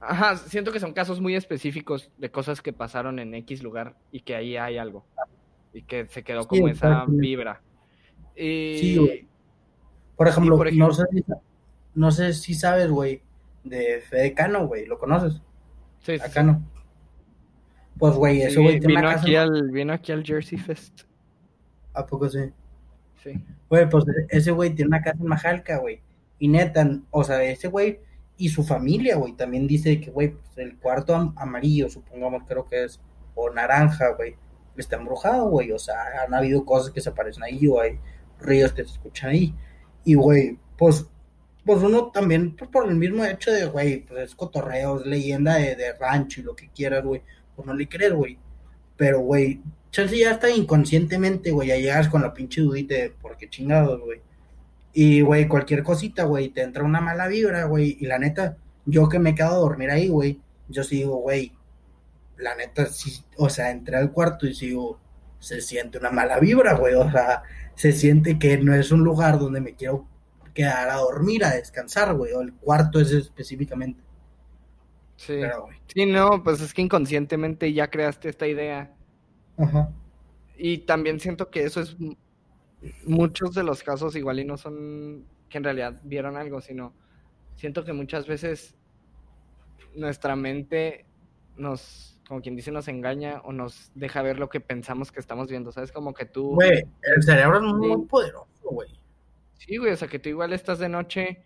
Ajá, 0.00 0.36
siento 0.36 0.72
que 0.72 0.80
son 0.80 0.94
casos 0.94 1.20
muy 1.20 1.34
específicos 1.34 2.10
de 2.16 2.30
cosas 2.30 2.62
que 2.62 2.72
pasaron 2.72 3.18
en 3.18 3.34
X 3.34 3.62
lugar 3.62 3.96
y 4.10 4.20
que 4.20 4.34
ahí 4.34 4.56
hay 4.56 4.78
algo. 4.78 5.04
Y 5.74 5.82
que 5.82 6.06
se 6.06 6.22
quedó 6.24 6.42
Sí, 6.42 6.48
como 6.48 6.68
esa 6.68 7.04
vibra. 7.06 7.60
Y... 8.34 8.78
Sí, 8.78 8.96
güey. 8.96 9.28
Por 10.16 10.28
ejemplo, 10.28 10.56
por 10.56 10.72
no 10.74 10.92
sé 10.92 11.04
si, 11.12 11.24
no 11.94 12.10
sé 12.10 12.32
si 12.32 12.54
sabes, 12.54 12.90
güey, 12.90 13.22
de 13.64 14.00
Fede 14.00 14.34
Cano, 14.34 14.66
güey, 14.66 14.86
¿lo 14.86 14.98
conoces? 14.98 15.40
Sí, 16.00 16.18
sí, 16.18 16.24
A 16.24 16.28
sí. 16.28 16.40
Pues, 18.00 18.14
güey, 18.14 18.42
ese 18.42 18.58
güey 18.58 18.80
tiene 18.80 18.88
vino, 18.88 19.00
una 19.00 19.10
casa. 19.12 19.22
aquí 19.22 19.36
al, 19.36 19.70
vino 19.70 19.92
aquí 19.92 20.10
al 20.12 20.24
Jersey 20.24 20.58
Fest. 20.58 21.02
¿A 21.92 22.04
poco 22.06 22.28
sí? 22.28 22.40
Sí. 23.22 23.32
Güey, 23.68 23.88
pues 23.88 24.04
ese 24.30 24.50
güey 24.50 24.74
tiene 24.74 24.88
una 24.88 25.02
casa 25.02 25.18
en 25.20 25.26
Majalca, 25.28 25.76
güey. 25.78 26.00
Y 26.38 26.48
neta, 26.48 26.88
o 27.10 27.22
sea, 27.22 27.42
ese 27.44 27.68
güey 27.68 28.00
y 28.38 28.48
su 28.48 28.64
familia, 28.64 29.16
güey, 29.16 29.34
también 29.34 29.66
dice 29.66 30.00
que, 30.00 30.10
güey, 30.10 30.30
pues 30.30 30.56
el 30.56 30.78
cuarto 30.78 31.14
am- 31.14 31.34
amarillo, 31.36 31.90
supongamos, 31.90 32.44
creo 32.48 32.66
que 32.66 32.84
es, 32.84 32.98
o 33.34 33.50
naranja, 33.50 34.14
güey, 34.16 34.34
está 34.76 34.96
embrujado, 34.96 35.50
güey. 35.50 35.70
O 35.72 35.78
sea, 35.78 35.96
han 36.26 36.32
habido 36.32 36.64
cosas 36.64 36.90
que 36.90 37.02
se 37.02 37.10
aparecen 37.10 37.42
ahí, 37.44 37.68
o 37.68 37.78
hay 37.80 37.98
ríos 38.40 38.72
que 38.72 38.84
se 38.84 38.92
escuchan 38.92 39.30
ahí. 39.30 39.54
Y, 40.04 40.14
güey, 40.14 40.58
pues, 40.78 41.06
pues 41.66 41.82
uno 41.82 42.10
también, 42.10 42.56
pues 42.56 42.70
por 42.70 42.88
el 42.88 42.96
mismo 42.96 43.22
hecho 43.26 43.52
de, 43.52 43.66
güey, 43.66 44.06
pues 44.06 44.20
es 44.30 44.34
cotorreo, 44.34 45.00
es 45.00 45.06
leyenda 45.06 45.56
de, 45.56 45.76
de 45.76 45.92
rancho 45.92 46.40
y 46.40 46.44
lo 46.44 46.56
que 46.56 46.70
quieras, 46.70 47.04
güey, 47.04 47.20
no 47.64 47.74
le 47.74 47.88
crees, 47.88 48.12
güey. 48.12 48.38
Pero, 48.96 49.20
güey, 49.20 49.60
chance 49.90 50.16
ya 50.16 50.32
está 50.32 50.50
inconscientemente, 50.50 51.50
güey, 51.50 51.68
ya 51.68 51.76
llegas 51.76 52.08
con 52.08 52.22
la 52.22 52.34
pinche 52.34 52.60
dudita 52.60 52.94
de 52.94 53.10
por 53.10 53.36
qué 53.36 53.48
chingados, 53.48 54.00
güey. 54.00 54.20
Y, 54.92 55.20
güey, 55.20 55.48
cualquier 55.48 55.82
cosita, 55.82 56.24
güey, 56.24 56.48
te 56.50 56.62
entra 56.62 56.82
una 56.84 57.00
mala 57.00 57.28
vibra, 57.28 57.64
güey. 57.64 57.96
Y 58.00 58.06
la 58.06 58.18
neta, 58.18 58.56
yo 58.84 59.08
que 59.08 59.18
me 59.18 59.34
quedo 59.34 59.48
a 59.48 59.54
dormir 59.56 59.90
ahí, 59.90 60.08
güey, 60.08 60.40
yo 60.68 60.84
sí 60.84 60.96
digo, 60.96 61.16
güey, 61.16 61.52
la 62.38 62.54
neta, 62.56 62.88
o 63.36 63.48
sea, 63.48 63.70
entré 63.70 63.96
al 63.96 64.12
cuarto 64.12 64.46
y 64.46 64.54
sigo, 64.54 64.98
se 65.38 65.60
siente 65.60 65.98
una 65.98 66.10
mala 66.10 66.38
vibra, 66.38 66.74
güey. 66.74 66.94
O 66.94 67.10
sea, 67.10 67.42
se 67.74 67.92
siente 67.92 68.38
que 68.38 68.58
no 68.58 68.74
es 68.74 68.90
un 68.90 69.00
lugar 69.00 69.38
donde 69.38 69.60
me 69.60 69.74
quiero 69.74 70.06
quedar 70.54 70.90
a 70.90 70.96
dormir, 70.96 71.44
a 71.44 71.54
descansar, 71.54 72.14
güey. 72.14 72.32
O 72.32 72.40
el 72.40 72.54
cuarto 72.54 73.00
es 73.00 73.12
específicamente. 73.12 74.02
Sí. 75.20 75.34
Pero. 75.40 75.66
Sí, 75.86 76.06
no, 76.06 76.42
pues 76.42 76.62
es 76.62 76.72
que 76.72 76.80
inconscientemente 76.80 77.70
ya 77.74 77.90
creaste 77.90 78.30
esta 78.30 78.46
idea. 78.46 78.94
Ajá. 79.58 79.90
Y 80.56 80.78
también 80.78 81.20
siento 81.20 81.50
que 81.50 81.62
eso 81.64 81.82
es 81.82 81.94
muchos 83.04 83.52
de 83.54 83.62
los 83.62 83.82
casos 83.82 84.16
igual 84.16 84.40
y 84.40 84.44
no 84.46 84.56
son 84.56 85.26
que 85.50 85.58
en 85.58 85.64
realidad 85.64 86.00
vieron 86.04 86.38
algo, 86.38 86.62
sino 86.62 86.94
siento 87.56 87.84
que 87.84 87.92
muchas 87.92 88.26
veces 88.26 88.74
nuestra 89.94 90.36
mente 90.36 91.04
nos, 91.56 92.18
como 92.26 92.40
quien 92.40 92.56
dice, 92.56 92.70
nos 92.72 92.88
engaña 92.88 93.42
o 93.44 93.52
nos 93.52 93.90
deja 93.94 94.22
ver 94.22 94.38
lo 94.38 94.48
que 94.48 94.60
pensamos 94.60 95.12
que 95.12 95.20
estamos 95.20 95.48
viendo, 95.48 95.70
¿sabes? 95.72 95.92
Como 95.92 96.14
que 96.14 96.24
tú, 96.24 96.54
Güey, 96.54 96.84
el 97.02 97.22
cerebro 97.22 97.58
es 97.58 97.74
muy 97.74 97.88
Sí. 97.90 98.06
poderoso, 98.08 98.48
güey. 98.70 98.98
sí, 99.58 99.76
güey, 99.76 99.92
o 99.92 99.96
sea, 99.96 100.08
que 100.08 100.18
tú 100.18 100.30
igual 100.30 100.54
estás 100.54 100.78
de 100.78 100.88
noche, 100.88 101.42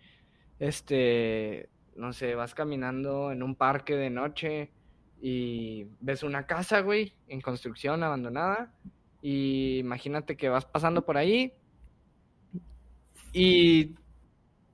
este, 0.59 1.67
no 1.95 2.13
sé, 2.13 2.35
vas 2.35 2.53
caminando 2.53 3.31
en 3.31 3.43
un 3.43 3.55
parque 3.55 3.95
de 3.95 4.09
noche 4.09 4.71
y 5.21 5.87
ves 6.01 6.23
una 6.23 6.45
casa, 6.45 6.81
güey, 6.81 7.13
en 7.27 7.41
construcción 7.41 8.03
abandonada 8.03 8.73
y 9.21 9.79
imagínate 9.79 10.37
que 10.37 10.49
vas 10.49 10.65
pasando 10.65 11.05
por 11.05 11.17
ahí 11.17 11.53
y 13.33 13.95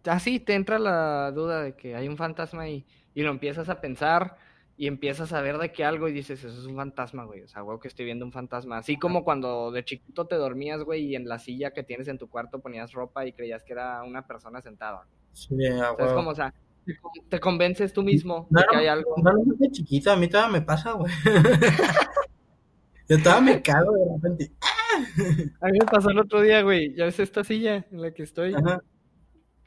así 0.06 0.40
te 0.40 0.56
entra 0.56 0.80
la 0.80 1.32
duda 1.32 1.62
de 1.62 1.76
que 1.76 1.96
hay 1.96 2.08
un 2.08 2.18
fantasma 2.18 2.64
ahí 2.64 2.86
y 3.14 3.22
lo 3.24 3.32
empiezas 3.32 3.70
a 3.70 3.82
pensar 3.82 4.38
y 4.78 4.88
empiezas 4.88 5.32
a 5.34 5.42
ver 5.42 5.58
de 5.60 5.72
qué 5.72 5.86
algo 5.86 6.08
y 6.08 6.12
dices, 6.12 6.44
eso 6.44 6.60
es 6.60 6.66
un 6.66 6.76
fantasma, 6.76 7.24
güey, 7.26 7.42
o 7.44 7.48
sea, 7.48 7.62
güey, 7.62 7.78
que 7.80 7.88
estoy 7.88 8.06
viendo 8.06 8.26
un 8.26 8.32
fantasma. 8.32 8.78
Así 8.80 8.98
como 8.98 9.24
cuando 9.24 9.72
de 9.72 9.86
chiquito 9.86 10.26
te 10.26 10.36
dormías, 10.36 10.82
güey, 10.84 11.06
y 11.06 11.16
en 11.16 11.28
la 11.28 11.38
silla 11.38 11.72
que 11.72 11.84
tienes 11.84 12.08
en 12.08 12.18
tu 12.18 12.30
cuarto 12.30 12.62
ponías 12.62 12.92
ropa 12.92 13.26
y 13.28 13.34
creías 13.34 13.64
que 13.64 13.74
era 13.74 14.02
una 14.04 14.26
persona 14.26 14.60
sentada. 14.62 15.08
Sí, 15.34 15.56
¿Sabes 15.78 16.08
huevo. 16.08 16.16
cómo? 16.16 16.32
O 16.32 16.36
sea, 16.36 16.54
te 16.86 16.98
con- 16.98 17.12
te 17.30 17.40
convences 17.40 17.94
tú 17.94 18.04
mismo 18.04 18.48
No, 18.50 18.60
de 18.60 18.66
que 18.70 18.78
hay 18.78 18.88
algo. 18.88 19.16
no, 19.24 19.32
no, 19.34 19.54
de 19.58 19.70
chiquito, 19.72 20.12
a 20.12 20.16
mí 20.16 20.28
todavía 20.28 20.60
me 20.60 20.62
pasa, 20.66 20.94
güey. 20.94 21.12
Yo 23.10 23.22
todavía 23.22 23.54
me 23.56 23.62
cago 23.62 23.92
de 23.94 24.06
repente. 24.14 24.52
A 25.62 25.66
mí 25.68 25.78
me 25.80 25.86
pasó 25.86 26.10
el 26.10 26.20
otro 26.20 26.42
día, 26.42 26.62
güey, 26.62 26.94
ya 26.96 27.06
ves 27.06 27.20
esta 27.20 27.44
silla 27.44 27.86
en 27.92 28.02
la 28.02 28.12
que 28.14 28.24
estoy. 28.24 28.54
Ajá. 28.54 28.82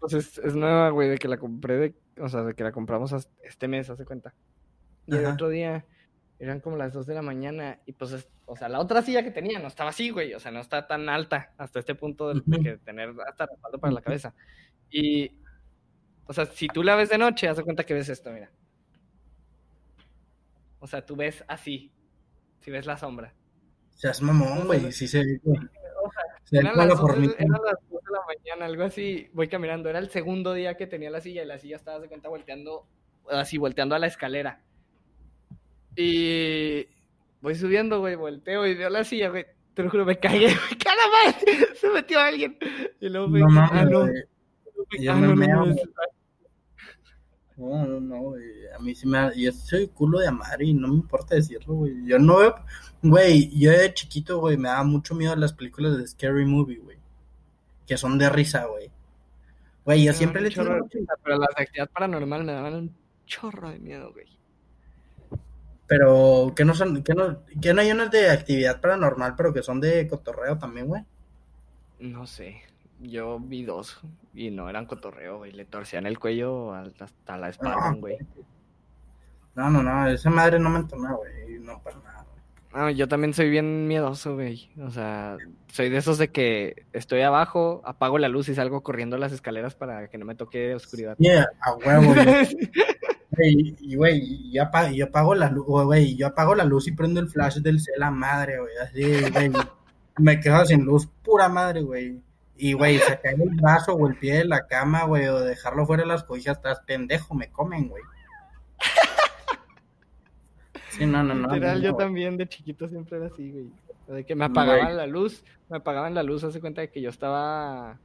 Pues 0.00 0.12
es, 0.14 0.38
es 0.38 0.54
nueva, 0.54 0.90
güey, 0.90 1.08
de 1.08 1.18
que 1.18 1.28
la 1.28 1.36
compré, 1.38 1.76
de, 1.78 1.94
o 2.20 2.28
sea, 2.28 2.42
de 2.42 2.54
que 2.54 2.64
la 2.64 2.72
compramos 2.72 3.12
hasta 3.12 3.32
este 3.42 3.68
mes, 3.68 3.88
hace 3.90 4.04
cuenta. 4.04 4.34
Y 5.06 5.16
el 5.16 5.26
otro 5.26 5.48
día 5.50 5.84
eran 6.38 6.60
como 6.60 6.76
las 6.76 6.92
2 6.92 7.06
de 7.06 7.14
la 7.14 7.22
mañana 7.22 7.80
y 7.86 7.92
pues, 7.92 8.12
es- 8.12 8.28
o 8.46 8.56
sea, 8.56 8.68
la 8.68 8.80
otra 8.80 9.02
silla 9.02 9.22
que 9.22 9.30
tenía 9.30 9.58
no 9.58 9.68
estaba 9.68 9.90
así, 9.90 10.10
güey, 10.10 10.34
o 10.34 10.40
sea, 10.40 10.50
no 10.50 10.60
está 10.60 10.86
tan 10.86 11.08
alta 11.08 11.52
hasta 11.56 11.78
este 11.78 11.94
punto 11.94 12.32
de, 12.34 12.42
que 12.62 12.76
tener 12.78 13.14
hasta 13.26 13.46
respaldo 13.46 13.78
para 13.78 13.92
la 13.94 14.02
cabeza. 14.02 14.34
Y, 14.90 15.32
o 16.26 16.32
sea, 16.32 16.46
si 16.46 16.68
tú 16.68 16.82
la 16.82 16.96
ves 16.96 17.08
de 17.10 17.18
noche, 17.18 17.48
haz 17.48 17.56
de 17.56 17.62
cuenta 17.64 17.84
que 17.84 17.94
ves 17.94 18.08
esto, 18.08 18.30
mira. 18.30 18.50
O 20.80 20.86
sea, 20.86 21.04
tú 21.04 21.16
ves 21.16 21.44
así, 21.48 21.90
si 22.60 22.70
ves 22.70 22.86
la 22.86 22.96
sombra. 22.96 23.32
Seas 23.90 24.20
mamón, 24.20 24.66
güey. 24.66 24.92
Sí 24.92 25.08
se 25.08 25.18
ve, 25.20 25.40
güey. 25.42 25.58
O 25.58 26.10
sea, 26.10 26.22
Se 26.44 26.58
Eran 26.58 26.76
las, 26.76 26.86
la 26.88 26.94
12 26.94 27.00
formita. 27.00 27.34
eran 27.38 27.50
las 27.64 27.78
2 27.90 28.00
de 28.02 28.10
la 28.12 28.20
mañana, 28.26 28.66
algo 28.66 28.82
así. 28.84 29.28
Voy 29.32 29.48
caminando. 29.48 29.88
Era 29.88 29.98
el 29.98 30.10
segundo 30.10 30.52
día 30.52 30.76
que 30.76 30.86
tenía 30.86 31.10
la 31.10 31.20
silla 31.20 31.42
y 31.42 31.46
la 31.46 31.58
silla 31.58 31.76
estaba 31.76 32.00
de 32.00 32.08
cuenta 32.08 32.28
volteando, 32.28 32.86
así 33.30 33.56
volteando 33.56 33.94
a 33.94 33.98
la 33.98 34.08
escalera. 34.08 34.60
Y 35.96 36.86
voy 37.40 37.54
subiendo, 37.54 38.00
güey, 38.00 38.16
volteo 38.16 38.66
y 38.66 38.74
veo 38.74 38.90
la 38.90 39.04
silla, 39.04 39.28
güey. 39.30 39.46
Te 39.74 39.82
lo 39.82 39.90
juro, 39.90 40.04
me 40.04 40.18
cagué, 40.18 40.48
madre. 40.48 41.66
Se 41.76 41.88
metió 41.90 42.20
alguien. 42.20 42.58
Y 43.00 43.08
luego 43.08 43.28
me 43.28 43.40
No 43.40 43.46
ah, 43.60 43.84
no. 43.84 44.00
güey. 44.00 44.24
Yo 45.00 45.12
Ah, 45.12 45.16
me 45.16 45.22
no, 45.22 45.28
no, 45.28 45.36
meo, 45.36 45.56
no, 45.56 45.64
güey. 45.72 45.84
No, 47.56 47.86
no, 47.86 48.00
no, 48.00 48.18
güey. 48.20 48.42
A 48.76 48.78
mí 48.80 48.94
sí 48.94 49.06
me. 49.06 49.30
Yo 49.36 49.52
soy 49.52 49.88
culo 49.88 50.18
de 50.18 50.28
amar 50.28 50.60
y 50.60 50.74
no 50.74 50.88
me 50.88 50.94
importa 50.94 51.36
decirlo, 51.36 51.74
güey. 51.74 52.04
Yo 52.04 52.18
no 52.18 52.38
veo... 52.38 52.54
Güey, 53.02 53.50
yo 53.56 53.70
de 53.70 53.94
chiquito, 53.94 54.38
güey, 54.40 54.56
me 54.56 54.68
daba 54.68 54.82
mucho 54.82 55.14
miedo 55.14 55.36
las 55.36 55.52
películas 55.52 55.96
de 55.96 56.06
Scary 56.06 56.46
Movie, 56.46 56.78
güey. 56.78 56.98
Que 57.86 57.96
son 57.96 58.18
de 58.18 58.28
risa, 58.28 58.64
güey. 58.64 58.90
Güey, 59.84 60.04
yo 60.04 60.12
me 60.12 60.16
siempre 60.16 60.40
le 60.40 60.50
tengo 60.50 60.70
Pero 61.22 61.38
las 61.38 61.54
de 61.56 61.62
actividad 61.62 61.90
paranormal 61.90 62.44
me 62.44 62.52
daban 62.52 62.74
un 62.74 62.96
chorro 63.26 63.70
de 63.70 63.78
miedo, 63.78 64.12
güey. 64.12 64.26
Pero 65.86 66.52
que 66.56 66.64
no 66.64 66.74
son, 66.74 67.02
que 67.02 67.14
no, 67.14 67.44
que 67.60 67.74
no 67.74 67.82
hay 67.82 67.92
unas 67.92 68.10
de 68.10 68.30
actividad 68.30 68.80
paranormal, 68.80 69.36
pero 69.36 69.52
que 69.52 69.62
son 69.62 69.80
de 69.80 70.08
cotorreo 70.08 70.56
también, 70.56 70.86
güey. 70.86 71.04
No 72.00 72.26
sé. 72.26 72.62
Yo 73.08 73.38
vi 73.40 73.64
dos 73.64 74.00
y 74.34 74.50
no 74.50 74.68
eran 74.68 74.86
cotorreo, 74.86 75.38
güey. 75.38 75.52
Le 75.52 75.64
torcían 75.64 76.06
el 76.06 76.18
cuello 76.18 76.72
hasta 76.74 77.36
la 77.36 77.48
espalda, 77.50 77.76
Ah, 77.80 77.94
güey. 77.98 78.16
No, 79.54 79.70
no, 79.70 79.82
no, 79.82 80.08
esa 80.08 80.30
madre 80.30 80.58
no 80.58 80.70
me 80.70 80.80
entonó, 80.80 81.16
güey. 81.18 81.58
No, 81.60 81.80
para 81.82 81.96
nada. 81.98 82.24
güey. 82.24 82.44
Ah, 82.72 82.90
yo 82.90 83.06
también 83.06 83.34
soy 83.34 83.50
bien 83.50 83.86
miedoso, 83.86 84.34
güey. 84.34 84.70
O 84.80 84.90
sea, 84.90 85.36
soy 85.68 85.90
de 85.90 85.98
esos 85.98 86.18
de 86.18 86.28
que 86.32 86.86
estoy 86.92 87.20
abajo, 87.20 87.82
apago 87.84 88.18
la 88.18 88.28
luz 88.28 88.48
y 88.48 88.54
salgo 88.54 88.82
corriendo 88.82 89.16
las 89.16 89.32
escaleras 89.32 89.74
para 89.76 90.08
que 90.08 90.18
no 90.18 90.24
me 90.24 90.34
toque 90.34 90.74
oscuridad. 90.74 91.14
Yeah, 91.18 91.46
a 91.60 91.74
huevo, 91.74 92.14
güey. 92.14 92.24
Güey, 93.36 93.74
Y, 93.80 93.96
güey, 93.96 94.52
yo 94.52 94.62
apago, 94.62 94.94
yo 94.94 95.06
apago 95.06 95.34
la 95.34 95.50
luz, 95.50 95.66
güey, 95.66 96.14
yo 96.14 96.28
apago 96.28 96.54
la 96.54 96.62
luz 96.62 96.86
y 96.86 96.92
prendo 96.92 97.18
el 97.18 97.28
flash 97.28 97.56
del 97.56 97.80
la 97.96 98.12
madre, 98.12 98.60
güey, 98.60 98.72
así, 98.80 99.02
güey. 99.32 99.50
Me 100.18 100.38
quedo 100.38 100.64
sin 100.64 100.84
luz, 100.84 101.08
pura 101.20 101.48
madre, 101.48 101.82
güey. 101.82 102.20
Y, 102.56 102.72
güey, 102.74 102.98
sacar 102.98 103.34
el 103.34 103.50
brazo 103.50 103.94
o 103.94 104.06
el 104.08 104.16
pie 104.16 104.34
de 104.38 104.44
la 104.44 104.66
cama, 104.66 105.04
güey, 105.04 105.26
o 105.26 105.40
dejarlo 105.40 105.86
fuera 105.86 106.02
de 106.04 106.08
las 106.08 106.22
cobijas, 106.24 106.56
estás 106.56 106.80
pendejo, 106.86 107.34
me 107.34 107.50
comen, 107.50 107.88
güey. 107.88 108.02
Sí, 110.90 111.06
no, 111.06 111.22
no, 111.24 111.34
no. 111.34 111.52
Literal, 111.52 111.78
no, 111.78 111.84
yo 111.84 111.92
güey. 111.94 112.06
también 112.06 112.36
de 112.36 112.46
chiquito 112.48 112.88
siempre 112.88 113.16
era 113.18 113.26
así, 113.26 113.50
güey. 113.50 113.66
De 114.06 114.24
que 114.24 114.34
me 114.34 114.46
Güey. 114.46 114.50
apagaban 114.52 114.96
la 114.96 115.06
luz, 115.06 115.42
me 115.68 115.78
apagaban 115.78 116.14
la 116.14 116.22
luz, 116.22 116.44
hace 116.44 116.60
cuenta 116.60 116.82
de 116.82 116.90
que 116.90 117.00
yo 117.00 117.10
estaba... 117.10 117.98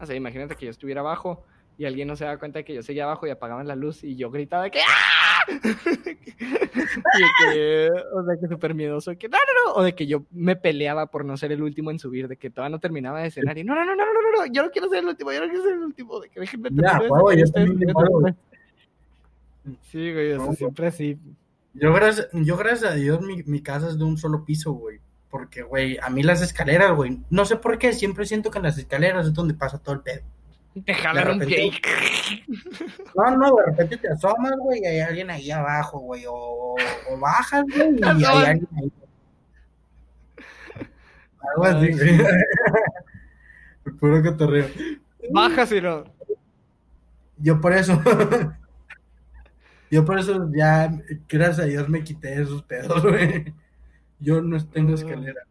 O 0.00 0.06
sea, 0.06 0.14
imagínate 0.16 0.54
que 0.56 0.64
yo 0.66 0.70
estuviera 0.70 1.00
abajo 1.00 1.44
y 1.76 1.84
alguien 1.84 2.08
no 2.08 2.16
se 2.16 2.24
da 2.24 2.38
cuenta 2.38 2.60
de 2.60 2.64
que 2.64 2.74
yo 2.74 2.82
seguía 2.82 3.04
abajo 3.04 3.26
y 3.26 3.30
apagaban 3.30 3.66
la 3.66 3.74
luz 3.76 4.02
y 4.04 4.16
yo 4.16 4.30
gritaba 4.30 4.62
de 4.64 4.70
que 4.70 4.80
¡Ah! 4.80 5.15
Y 5.48 5.54
de 5.54 7.28
que, 7.52 7.90
o 8.14 8.24
sea, 8.24 8.36
que 8.40 8.48
súper 8.48 8.74
miedoso, 8.74 9.16
que 9.16 9.28
no, 9.28 9.38
no, 9.38 9.70
no, 9.70 9.74
o 9.80 9.82
de 9.82 9.94
que 9.94 10.06
yo 10.06 10.24
me 10.32 10.56
peleaba 10.56 11.06
por 11.06 11.24
no 11.24 11.36
ser 11.36 11.52
el 11.52 11.62
último 11.62 11.90
en 11.90 11.98
subir, 11.98 12.28
de 12.28 12.36
que 12.36 12.50
todavía 12.50 12.76
no 12.76 12.80
terminaba 12.80 13.20
de 13.22 13.30
cenar 13.30 13.56
y 13.58 13.64
no, 13.64 13.74
no, 13.74 13.84
no, 13.84 13.94
no, 13.94 14.04
no, 14.04 14.12
no, 14.12 14.44
no, 14.44 14.52
yo 14.52 14.62
no 14.62 14.70
quiero 14.70 14.88
ser 14.88 15.00
el 15.00 15.06
último, 15.08 15.32
yo 15.32 15.40
no 15.40 15.46
quiero 15.48 15.62
ser 15.64 15.72
el 15.74 15.82
último, 15.82 16.20
de 16.20 16.28
que 16.28 16.40
déjenme 16.40 16.68
Ya, 16.70 16.98
terminar 16.98 17.00
cenar 17.00 17.36
yo 17.38 17.44
ustedes, 17.44 17.52
también 17.52 17.72
ustedes, 17.74 17.90
igual, 17.90 18.08
güey. 18.10 18.32
ustedes". 18.32 18.46
Sí, 19.90 20.12
güey, 20.12 20.32
o 20.32 20.36
sea, 20.38 20.46
No, 20.46 20.52
siempre 20.54 20.86
así. 20.86 21.18
Yo 21.74 21.92
gracias, 21.92 22.28
yo 22.32 22.56
gracias 22.56 22.92
a 22.92 22.94
Dios 22.94 23.20
mi, 23.20 23.42
mi 23.44 23.60
casa 23.60 23.88
es 23.88 23.98
de 23.98 24.04
un 24.04 24.16
solo 24.16 24.44
piso, 24.44 24.72
güey. 24.72 25.00
Porque, 25.28 25.62
güey, 25.62 25.98
a 26.00 26.08
mí 26.08 26.22
las 26.22 26.40
escaleras, 26.40 26.94
güey, 26.94 27.18
no 27.30 27.44
sé 27.44 27.56
por 27.56 27.78
qué, 27.78 27.92
siempre 27.92 28.24
siento 28.24 28.50
que 28.50 28.58
en 28.58 28.64
las 28.64 28.78
escaleras 28.78 29.26
es 29.26 29.34
donde 29.34 29.54
pasa 29.54 29.78
todo 29.78 29.94
el 29.96 30.00
pedo. 30.00 30.22
Te 30.84 30.94
pie 31.46 31.66
y... 31.66 31.72
No, 33.16 33.36
no, 33.36 33.56
de 33.56 33.64
repente 33.66 33.96
te 33.96 34.08
asomas, 34.08 34.52
güey, 34.58 34.82
y 34.82 34.86
hay 34.86 35.00
alguien 35.00 35.30
ahí 35.30 35.50
abajo, 35.50 35.98
güey, 36.00 36.24
o, 36.28 36.74
o 37.08 37.18
bajas, 37.18 37.64
güey, 37.74 37.96
y 37.98 38.04
hay 38.24 38.24
alguien 38.44 38.68
ahí. 38.76 38.92
Algo 41.50 41.64
así, 41.64 41.92
güey. 41.92 42.18
Puro 44.00 44.22
cotorreo. 44.22 44.68
Bajas 45.30 45.72
y 45.72 45.80
no. 45.80 46.04
Yo 47.38 47.60
por 47.60 47.72
eso, 47.72 48.02
yo 49.90 50.04
por 50.04 50.18
eso 50.18 50.50
ya, 50.54 50.90
gracias 51.28 51.60
a 51.60 51.64
Dios 51.64 51.88
me 51.88 52.02
quité 52.02 52.42
esos 52.42 52.62
pedos, 52.64 53.02
güey. 53.02 53.54
Yo 54.18 54.40
no 54.42 54.62
tengo 54.66 54.92
Ah. 54.92 54.94
escalera. 54.96 55.42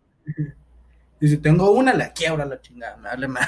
Y 1.20 1.28
si 1.30 1.38
tengo 1.38 1.72
una, 1.72 1.94
la 1.94 2.12
quiebra 2.12 2.46
la 2.46 2.60
chingada, 2.60 2.98
me 2.98 3.04
vale 3.10 3.28
más. 3.28 3.48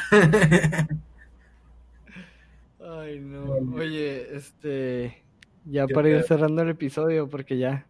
Ay, 2.90 3.20
no. 3.20 3.76
Oye, 3.76 4.36
este. 4.36 5.24
Ya 5.66 5.86
¿Qué 5.86 5.94
para 5.94 6.10
ir 6.10 6.24
cerrando 6.24 6.62
el 6.62 6.70
episodio, 6.70 7.30
porque 7.30 7.58
ya 7.58 7.86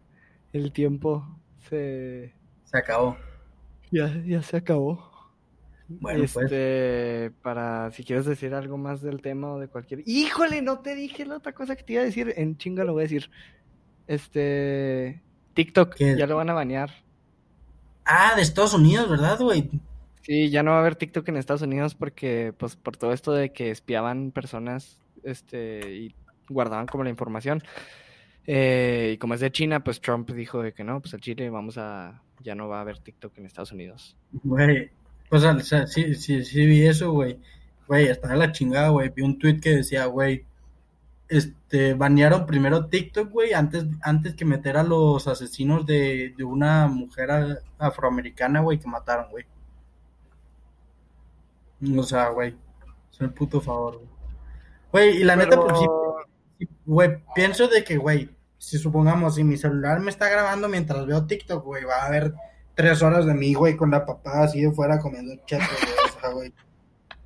el 0.52 0.72
tiempo 0.72 1.24
se. 1.68 2.34
Se 2.64 2.78
acabó. 2.78 3.16
Ya, 3.92 4.12
ya 4.26 4.42
se 4.42 4.56
acabó. 4.56 5.08
Bueno, 5.88 6.24
pues. 6.32 6.36
este, 6.36 7.32
para 7.42 7.90
si 7.92 8.04
quieres 8.04 8.26
decir 8.26 8.52
algo 8.52 8.76
más 8.76 9.00
del 9.00 9.22
tema 9.22 9.52
o 9.52 9.58
de 9.58 9.68
cualquier. 9.68 10.02
¡Híjole! 10.04 10.60
No 10.60 10.80
te 10.80 10.94
dije 10.94 11.24
la 11.24 11.36
otra 11.36 11.52
cosa 11.52 11.76
que 11.76 11.84
te 11.84 11.94
iba 11.94 12.02
a 12.02 12.06
decir. 12.06 12.34
En 12.36 12.56
chinga 12.56 12.84
lo 12.84 12.94
voy 12.94 13.02
a 13.02 13.04
decir. 13.04 13.30
Este. 14.06 15.22
TikTok, 15.54 15.94
¿Qué? 15.94 16.16
ya 16.16 16.26
lo 16.26 16.36
van 16.36 16.50
a 16.50 16.54
banear. 16.54 16.90
Ah, 18.04 18.32
de 18.34 18.42
Estados 18.42 18.74
Unidos, 18.74 19.08
¿verdad, 19.08 19.38
güey? 19.38 19.70
Sí, 20.28 20.50
ya 20.50 20.62
no 20.62 20.72
va 20.72 20.76
a 20.76 20.80
haber 20.80 20.94
TikTok 20.96 21.26
en 21.30 21.38
Estados 21.38 21.62
Unidos 21.62 21.94
porque, 21.94 22.52
pues, 22.58 22.76
por 22.76 22.98
todo 22.98 23.14
esto 23.14 23.32
de 23.32 23.50
que 23.50 23.70
espiaban 23.70 24.30
personas, 24.30 25.00
este, 25.24 25.90
y 25.96 26.14
guardaban 26.50 26.86
como 26.86 27.02
la 27.02 27.08
información. 27.10 27.62
Eh, 28.46 29.12
y 29.14 29.18
como 29.18 29.32
es 29.34 29.40
de 29.40 29.50
China, 29.50 29.82
pues 29.82 30.00
Trump 30.02 30.30
dijo 30.30 30.62
de 30.62 30.74
que 30.74 30.84
no, 30.84 31.00
pues 31.00 31.14
al 31.14 31.20
Chile 31.20 31.48
vamos 31.48 31.78
a, 31.78 32.22
ya 32.42 32.54
no 32.54 32.68
va 32.68 32.78
a 32.78 32.80
haber 32.82 32.98
TikTok 32.98 33.38
en 33.38 33.46
Estados 33.46 33.72
Unidos. 33.72 34.16
Güey, 34.44 34.90
pues 35.30 35.44
o 35.44 35.60
sea, 35.60 35.86
sí, 35.86 36.14
sí, 36.14 36.44
sí 36.44 36.66
vi 36.66 36.86
eso, 36.86 37.10
güey. 37.12 37.38
Güey, 37.86 38.08
estaba 38.08 38.36
la 38.36 38.52
chingada, 38.52 38.90
güey. 38.90 39.08
Vi 39.08 39.22
un 39.22 39.38
tweet 39.38 39.60
que 39.60 39.70
decía, 39.76 40.04
güey, 40.06 40.44
este, 41.30 41.94
banearon 41.94 42.44
primero 42.46 42.86
TikTok, 42.86 43.30
güey, 43.30 43.54
antes, 43.54 43.86
antes 44.02 44.34
que 44.34 44.44
meter 44.44 44.76
a 44.76 44.82
los 44.82 45.26
asesinos 45.26 45.86
de, 45.86 46.34
de 46.36 46.44
una 46.44 46.86
mujer 46.86 47.30
a- 47.30 47.58
afroamericana, 47.78 48.60
güey, 48.60 48.78
que 48.78 48.88
mataron, 48.88 49.30
güey. 49.30 49.44
O 51.96 52.02
sea, 52.02 52.28
güey, 52.30 52.56
es 53.12 53.20
el 53.20 53.30
puto 53.30 53.60
favor, 53.60 53.96
güey. 53.98 54.08
Güey, 54.92 55.20
y 55.20 55.24
la 55.24 55.36
neta, 55.36 55.60
pues 55.60 55.78
sí, 55.78 55.86
sí, 56.58 56.68
güey, 56.86 57.22
pienso 57.34 57.68
de 57.68 57.84
que, 57.84 57.96
güey, 57.98 58.30
si 58.56 58.78
supongamos, 58.78 59.34
si 59.36 59.44
mi 59.44 59.56
celular 59.56 60.00
me 60.00 60.10
está 60.10 60.28
grabando 60.28 60.68
mientras 60.68 61.06
veo 61.06 61.26
TikTok, 61.26 61.64
güey, 61.64 61.84
va 61.84 62.02
a 62.02 62.06
haber 62.06 62.34
tres 62.74 63.02
horas 63.02 63.26
de 63.26 63.34
mí, 63.34 63.54
güey, 63.54 63.76
con 63.76 63.90
la 63.90 64.06
papada 64.06 64.44
así 64.44 64.62
de 64.62 64.72
fuera 64.72 64.98
comiendo 64.98 65.34
chetos, 65.46 65.68
güey, 65.68 65.92
o 66.16 66.20
sea, 66.20 66.30
güey. 66.30 66.52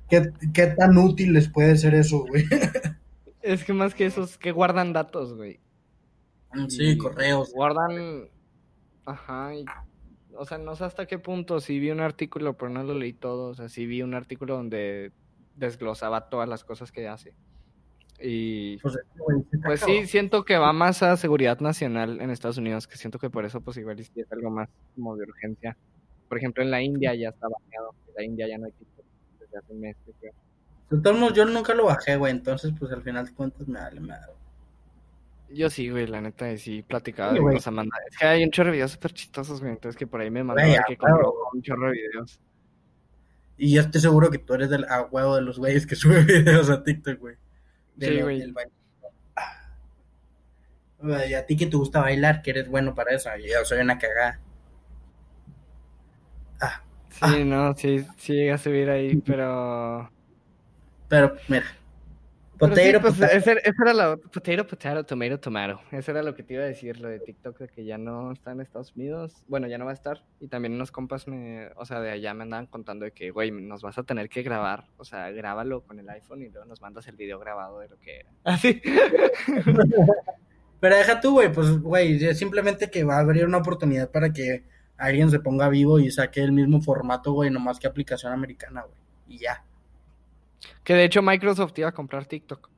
¿Qué, 0.09 0.29
¿Qué 0.53 0.67
tan 0.67 0.97
útil 0.97 1.33
les 1.33 1.49
puede 1.49 1.75
ser 1.77 1.95
eso, 1.95 2.25
güey? 2.25 2.45
Es 3.41 3.65
que 3.65 3.73
más 3.73 3.93
que 3.93 4.05
esos 4.05 4.37
que 4.37 4.53
guardan 4.53 4.93
datos, 4.93 5.35
güey. 5.35 5.59
Sí, 6.69 6.91
Y 6.91 6.97
correos. 6.97 7.51
Guardan, 7.53 8.29
ajá, 9.05 9.53
y- 9.55 9.65
o 10.37 10.45
sea, 10.45 10.57
no 10.57 10.75
sé 10.75 10.85
hasta 10.85 11.05
qué 11.05 11.19
punto, 11.19 11.59
sí 11.59 11.79
vi 11.79 11.91
un 11.91 11.99
artículo, 11.99 12.57
pero 12.57 12.69
no 12.69 12.83
lo 12.83 12.93
leí 12.93 13.13
todo, 13.13 13.49
o 13.49 13.53
sea, 13.53 13.69
sí 13.69 13.85
vi 13.85 14.01
un 14.01 14.13
artículo 14.13 14.55
donde 14.55 15.11
desglosaba 15.55 16.29
todas 16.29 16.49
las 16.49 16.63
cosas 16.63 16.91
que 16.91 17.07
hace. 17.07 17.33
Y 18.19 18.77
Pues, 18.77 18.97
güey, 19.17 19.41
sí 19.51 19.57
Pues 19.63 19.79
sí, 19.81 20.07
siento 20.07 20.45
que 20.45 20.57
va 20.57 20.71
más 20.71 21.03
a 21.03 21.17
seguridad 21.17 21.59
nacional 21.59 22.21
en 22.21 22.29
Estados 22.29 22.57
Unidos, 22.57 22.87
que 22.87 22.97
siento 22.97 23.19
que 23.19 23.29
por 23.29 23.45
eso 23.45 23.61
pues 23.61 23.77
igual 23.77 23.99
es 23.99 24.11
algo 24.31 24.49
más 24.49 24.69
como 24.95 25.15
de 25.15 25.23
urgencia. 25.23 25.75
Por 26.29 26.37
ejemplo, 26.37 26.63
en 26.63 26.71
la 26.71 26.81
India 26.81 27.13
ya 27.15 27.29
está 27.29 27.47
baneado, 27.47 27.93
en 28.07 28.13
la 28.15 28.23
India 28.23 28.47
ya 28.47 28.57
no 28.57 28.65
hay 28.65 28.71
TikTok 28.71 29.05
desde 29.39 29.57
hace 29.57 29.73
un 29.73 29.81
mes, 29.81 29.97
yo 30.07 30.13
creo. 30.19 30.33
De 30.89 31.01
todos 31.01 31.17
modos, 31.17 31.33
yo 31.33 31.45
nunca 31.45 31.73
lo 31.73 31.85
bajé, 31.85 32.17
güey, 32.17 32.31
entonces, 32.31 32.71
pues 32.77 32.91
al 32.91 33.01
final 33.01 33.25
de 33.25 33.33
cuentas 33.33 33.67
me 33.67 33.79
vale 33.79 33.99
madre. 33.99 34.33
Yo 35.53 35.69
sí, 35.69 35.89
güey, 35.89 36.07
la 36.07 36.19
neta, 36.19 36.55
sí 36.57 36.81
platicaba 36.81 37.31
Sí, 37.33 37.37
de 37.37 37.41
cosas 37.53 37.73
manda. 37.73 37.95
Es 38.09 38.17
que 38.17 38.25
hay 38.25 38.43
un 38.43 38.49
chorro 38.51 38.67
de 38.69 38.73
videos 38.73 38.91
súper 38.91 39.13
chistosos, 39.13 39.59
güey, 39.59 39.71
entonces 39.73 39.97
que 39.97 40.07
por 40.07 40.19
ahí 40.21 40.31
me 40.31 40.39
a 40.41 40.83
que 40.87 40.97
compró 40.97 41.33
un 41.53 41.61
chorro 41.61 41.87
de 41.87 41.93
videos. 41.93 42.39
Y 43.57 43.75
yo 43.75 43.81
estoy 43.81 44.01
seguro 44.01 44.31
que 44.31 44.39
tú 44.39 44.55
eres 44.55 44.69
del 44.69 44.85
a 44.85 45.03
huevo 45.03 45.35
de 45.35 45.41
los 45.43 45.59
güeyes 45.59 45.85
que 45.85 45.95
sube 45.95 46.23
videos 46.23 46.69
a 46.69 46.83
TikTok, 46.83 47.19
güey. 47.19 47.35
Sí. 47.99 48.19
Ah. 49.35 49.75
Güey, 50.99 51.29
Y 51.31 51.33
a 51.35 51.45
ti 51.45 51.55
que 51.55 51.67
te 51.67 51.77
gusta 51.77 52.01
bailar, 52.01 52.41
que 52.41 52.49
eres 52.51 52.67
bueno 52.67 52.95
para 52.95 53.13
eso. 53.13 53.29
Yo 53.37 53.63
soy 53.63 53.79
una 53.81 53.99
cagada. 53.99 54.39
Ah, 56.59 56.81
Sí, 57.09 57.19
Ah. 57.21 57.37
no, 57.45 57.75
sí, 57.75 58.03
sí 58.17 58.33
llega 58.33 58.55
a 58.55 58.57
subir 58.57 58.89
ahí, 58.89 59.17
pero... 59.17 60.09
pero 61.07 61.35
mira. 61.47 61.65
Pero 62.63 62.75
sí, 62.75 62.81
Potato, 62.81 63.01
pues, 63.01 63.13
potato. 63.15 63.33
ese, 63.37 63.51
ese 63.63 63.75
era 63.83 63.93
lo... 63.93 64.21
Potato, 64.21 64.67
potato, 64.67 65.03
tomato, 65.05 65.39
tomato. 65.39 65.81
Eso 65.91 66.11
era 66.11 66.23
lo 66.23 66.35
que 66.35 66.43
te 66.43 66.53
iba 66.55 66.63
a 66.63 66.67
decir, 66.67 66.99
lo 66.99 67.09
de 67.09 67.19
TikTok, 67.19 67.57
de 67.59 67.67
que 67.67 67.85
ya 67.85 67.97
no 67.97 68.31
está 68.31 68.51
en 68.51 68.61
Estados 68.61 68.93
Unidos. 68.95 69.43
Bueno, 69.47 69.67
ya 69.67 69.77
no 69.77 69.85
va 69.85 69.91
a 69.91 69.95
estar. 69.95 70.23
Y 70.39 70.47
también 70.47 70.73
unos 70.73 70.91
compas, 70.91 71.27
me, 71.27 71.69
o 71.75 71.85
sea, 71.85 71.99
de 72.01 72.11
allá 72.11 72.33
me 72.33 72.43
andaban 72.43 72.67
contando 72.67 73.05
de 73.05 73.11
que, 73.11 73.31
güey, 73.31 73.51
nos 73.51 73.81
vas 73.81 73.97
a 73.97 74.03
tener 74.03 74.29
que 74.29 74.43
grabar. 74.43 74.85
O 74.97 75.05
sea, 75.05 75.29
grábalo 75.31 75.81
con 75.81 75.99
el 75.99 76.09
iPhone 76.09 76.41
y 76.41 76.49
luego 76.49 76.65
nos 76.65 76.81
mandas 76.81 77.07
el 77.07 77.15
video 77.15 77.39
grabado 77.39 77.79
de 77.79 77.89
lo 77.89 77.99
que 77.99 78.21
era. 78.21 78.29
Así. 78.43 78.81
Pero 80.79 80.97
deja 80.97 81.21
tú, 81.21 81.31
güey, 81.31 81.51
pues, 81.51 81.79
güey, 81.79 82.19
simplemente 82.35 82.91
que 82.91 83.05
va 83.05 83.15
a 83.15 83.19
abrir 83.19 83.45
una 83.45 83.59
oportunidad 83.59 84.11
para 84.11 84.33
que 84.33 84.65
alguien 84.97 85.31
se 85.31 85.39
ponga 85.39 85.69
vivo 85.69 85.99
y 85.99 86.11
saque 86.11 86.41
el 86.41 86.51
mismo 86.51 86.81
formato, 86.81 87.31
güey, 87.31 87.49
nomás 87.49 87.79
que 87.79 87.87
aplicación 87.87 88.33
americana, 88.33 88.81
güey. 88.81 88.97
Y 89.27 89.39
ya. 89.39 89.63
Que 90.83 90.93
de 90.93 91.03
hecho 91.05 91.21
Microsoft 91.21 91.73
iba 91.77 91.89
a 91.89 91.93
comprar 91.93 92.25
TikTok. 92.25 92.69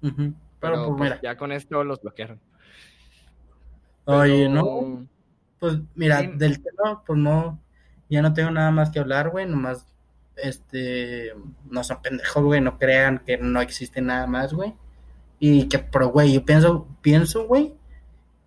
Pero, 0.00 0.14
Pero, 0.60 0.74
pues, 0.74 0.88
pues, 0.98 1.00
mira. 1.10 1.20
ya 1.22 1.36
con 1.36 1.52
esto 1.52 1.82
los 1.84 2.00
bloquearon. 2.00 2.40
Oye, 4.04 4.46
Pero- 4.48 4.50
no, 4.54 5.06
pues, 5.58 5.78
mira, 5.94 6.20
Sí. 6.20 6.28
del 6.36 6.62
tema, 6.62 7.02
pues 7.04 7.18
no, 7.18 7.60
ya 8.08 8.22
no 8.22 8.32
tengo 8.32 8.50
nada 8.50 8.70
más 8.70 8.90
que 8.90 9.00
hablar, 9.00 9.30
güey, 9.30 9.46
nomás, 9.46 9.86
este, 10.36 11.32
no 11.70 11.82
son 11.82 12.02
pendejos, 12.02 12.42
güey, 12.44 12.60
no 12.60 12.78
crean 12.78 13.18
que 13.26 13.38
no 13.38 13.60
existe 13.60 14.00
nada 14.00 14.26
más, 14.26 14.52
güey. 14.52 14.74
Y 15.38 15.68
que, 15.68 15.78
pero, 15.78 16.08
güey, 16.08 16.32
yo 16.34 16.44
pienso, 16.44 16.86
pienso, 17.02 17.46
güey, 17.46 17.74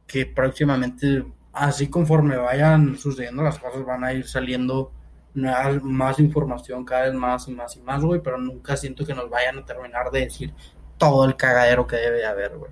que 0.08 0.26
próximamente, 0.26 1.26
así 1.52 1.90
conforme 1.90 2.38
vayan 2.38 2.96
sucediendo 2.98 3.44
las 3.44 3.60
cosas, 3.60 3.86
van 3.86 4.04
a 4.04 4.14
ir 4.14 4.28
saliendo 4.28 4.92
nuevas- 5.34 5.84
más 5.84 6.20
información 6.20 6.84
cada 6.86 7.04
vez 7.04 7.14
más 7.14 7.48
y 7.48 7.52
más 7.52 7.76
y 7.78 7.82
más, 7.82 8.04
güey, 8.04 8.22
pero 8.22 8.38
nunca 8.38 8.76
siento 8.78 9.06
que 9.06 9.14
nos 9.14 9.30
vayan 9.30 9.58
a 9.60 9.66
terminar 9.66 10.12
de 10.12 10.22
decir 10.22 10.54
todo 10.98 11.26
el 11.26 11.36
cagadero 11.36 11.86
que 11.88 11.96
debe 11.98 12.26
haber, 12.26 12.58
güey. 12.58 12.72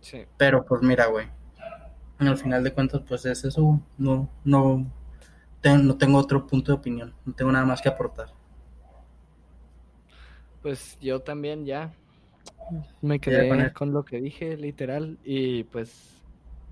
Sí. 0.00 0.24
Pero 0.36 0.64
pues 0.64 0.82
mira, 0.82 1.06
güey, 1.06 1.26
al 2.18 2.36
final 2.38 2.62
de 2.64 2.72
cuentas, 2.72 3.02
pues 3.06 3.26
es 3.26 3.44
eso, 3.44 3.62
güey. 3.62 3.80
no, 3.98 4.28
no, 4.44 4.86
te- 5.60 5.76
no 5.76 5.96
tengo 5.96 6.18
otro 6.18 6.46
punto 6.46 6.72
de 6.72 6.78
opinión, 6.78 7.14
no 7.24 7.32
tengo 7.34 7.50
nada 7.52 7.64
más 7.66 7.82
que 7.82 7.88
aportar. 7.88 8.28
Pues 10.62 10.98
yo 11.00 11.20
también 11.20 11.64
ya 11.64 11.92
me 13.00 13.20
quedé 13.20 13.48
con 13.48 13.70
con 13.70 13.92
lo 13.92 14.04
que 14.04 14.20
dije, 14.20 14.56
literal. 14.56 15.18
Y 15.24 15.64
pues, 15.64 16.22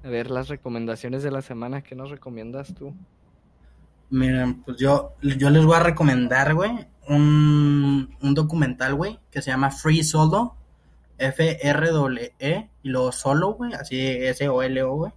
a 0.03 0.09
ver 0.09 0.31
las 0.31 0.49
recomendaciones 0.49 1.23
de 1.23 1.31
la 1.31 1.43
semana. 1.43 1.83
¿Qué 1.83 1.95
nos 1.95 2.11
recomiendas 2.11 2.75
tú? 2.75 2.95
Miren, 4.15 4.63
pues 4.63 4.77
yo, 4.77 5.17
yo 5.23 5.51
les 5.51 5.65
voy 5.65 5.75
a 5.75 5.81
recomendar, 5.81 6.55
güey, 6.55 6.71
un, 7.09 8.17
un 8.23 8.35
documental, 8.35 8.95
güey, 8.95 9.19
que 9.29 9.43
se 9.43 9.51
llama 9.51 9.73
Free 9.73 10.05
Solo, 10.05 10.55
F-R-E, 11.19 12.71
y 12.85 12.89
luego 12.89 13.11
Solo, 13.11 13.55
güey, 13.55 13.73
así 13.73 13.99
S-O-L-O, 13.99 14.95
güey. 14.95 15.13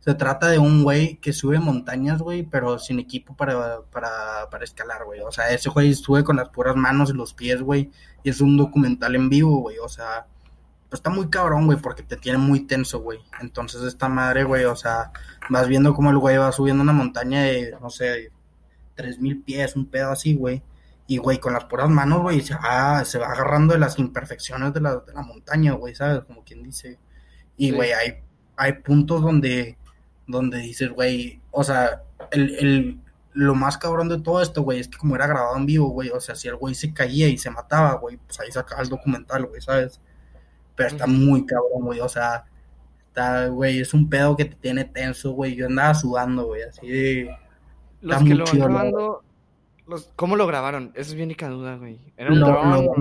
Se 0.00 0.14
trata 0.14 0.48
de 0.48 0.58
un 0.58 0.82
güey 0.82 1.18
que 1.18 1.32
sube 1.32 1.60
montañas, 1.60 2.20
güey, 2.20 2.42
pero 2.42 2.80
sin 2.80 2.98
equipo 2.98 3.36
para, 3.36 3.82
para, 3.92 4.50
para 4.50 4.64
escalar, 4.64 5.04
güey. 5.04 5.20
O 5.20 5.30
sea, 5.30 5.50
ese 5.50 5.70
güey 5.70 5.94
sube 5.94 6.24
con 6.24 6.34
las 6.34 6.48
puras 6.48 6.74
manos 6.74 7.10
y 7.10 7.12
los 7.12 7.32
pies, 7.32 7.62
güey, 7.62 7.92
y 8.24 8.30
es 8.30 8.40
un 8.40 8.56
documental 8.56 9.14
en 9.14 9.28
vivo, 9.28 9.60
güey. 9.60 9.78
O 9.78 9.88
sea, 9.88 10.26
pues 10.88 10.98
está 11.00 11.10
muy 11.10 11.28
cabrón, 11.30 11.66
güey, 11.66 11.78
porque 11.78 12.02
te 12.02 12.16
tiene 12.16 12.38
muy 12.38 12.60
tenso, 12.60 13.00
güey. 13.00 13.18
Entonces 13.40 13.82
esta 13.82 14.08
madre, 14.08 14.44
güey, 14.44 14.64
o 14.64 14.76
sea, 14.76 15.12
vas 15.50 15.66
viendo 15.68 15.94
cómo 15.94 16.10
el 16.10 16.18
güey 16.18 16.36
va 16.36 16.52
subiendo 16.52 16.82
una 16.82 16.92
montaña 16.92 17.42
de, 17.42 17.76
no 17.80 17.90
sé, 17.90 18.30
tres 18.94 19.18
mil 19.20 19.42
pies, 19.42 19.76
un 19.76 19.86
pedo 19.86 20.10
así, 20.10 20.34
güey. 20.34 20.62
Y, 21.08 21.18
güey, 21.18 21.38
con 21.38 21.52
las 21.52 21.64
puras 21.66 21.88
manos, 21.88 22.22
güey, 22.22 22.40
se 22.40 22.54
va, 22.54 23.04
se 23.04 23.18
va 23.18 23.26
agarrando 23.32 23.74
de 23.74 23.80
las 23.80 23.98
imperfecciones 23.98 24.72
de 24.74 24.80
la, 24.80 24.96
de 24.96 25.12
la 25.12 25.22
montaña, 25.22 25.72
güey, 25.72 25.94
¿sabes? 25.94 26.24
Como 26.24 26.42
quien 26.44 26.62
dice. 26.64 26.98
Y, 27.56 27.70
Sí. 27.70 27.72
güey, 27.72 27.92
hay, 27.92 28.14
hay 28.56 28.72
puntos 28.74 29.22
donde, 29.22 29.78
donde 30.26 30.58
dices, 30.58 30.90
güey, 30.90 31.40
o 31.52 31.62
sea, 31.64 32.02
el, 32.32 32.54
el, 32.56 33.00
lo 33.32 33.54
más 33.54 33.78
cabrón 33.78 34.08
de 34.08 34.20
todo 34.20 34.40
esto, 34.42 34.62
güey, 34.62 34.80
es 34.80 34.88
que 34.88 34.98
como 34.98 35.14
era 35.14 35.26
grabado 35.26 35.56
en 35.56 35.66
vivo, 35.66 35.88
güey, 35.90 36.10
o 36.10 36.20
sea, 36.20 36.34
si 36.34 36.48
el 36.48 36.56
güey 36.56 36.74
se 36.74 36.92
caía 36.92 37.28
y 37.28 37.38
se 37.38 37.50
mataba, 37.50 37.94
güey, 37.94 38.16
pues 38.16 38.40
ahí 38.40 38.50
sacaba 38.50 38.82
el 38.82 38.88
documental, 38.88 39.46
güey, 39.46 39.60
¿sabes? 39.60 40.00
Pero 40.76 40.88
está 40.90 41.06
muy 41.06 41.44
cabrón, 41.46 41.82
güey, 41.82 42.00
o 42.00 42.08
sea, 42.08 42.44
está, 43.08 43.46
güey, 43.48 43.80
es 43.80 43.94
un 43.94 44.08
pedo 44.10 44.36
que 44.36 44.44
te 44.44 44.54
tiene 44.56 44.84
tenso, 44.84 45.32
güey, 45.32 45.54
yo 45.56 45.66
andaba 45.66 45.94
sudando, 45.94 46.46
güey, 46.46 46.62
así 46.62 46.86
de... 46.86 47.36
Los 48.02 48.22
que 48.22 48.34
lo 48.34 48.44
van 48.44 48.58
grabando, 48.58 49.22
los, 49.86 50.10
¿cómo 50.16 50.36
lo 50.36 50.46
grabaron? 50.46 50.92
Esa 50.94 51.10
es 51.10 51.14
bien 51.14 51.28
única 51.28 51.48
duda, 51.48 51.76
güey. 51.76 51.98
¿Era 52.16 52.30
un 52.30 52.40
Lo- 52.40 52.46
dron 52.48 52.70
lo- 52.70 52.80
o- 52.80 52.94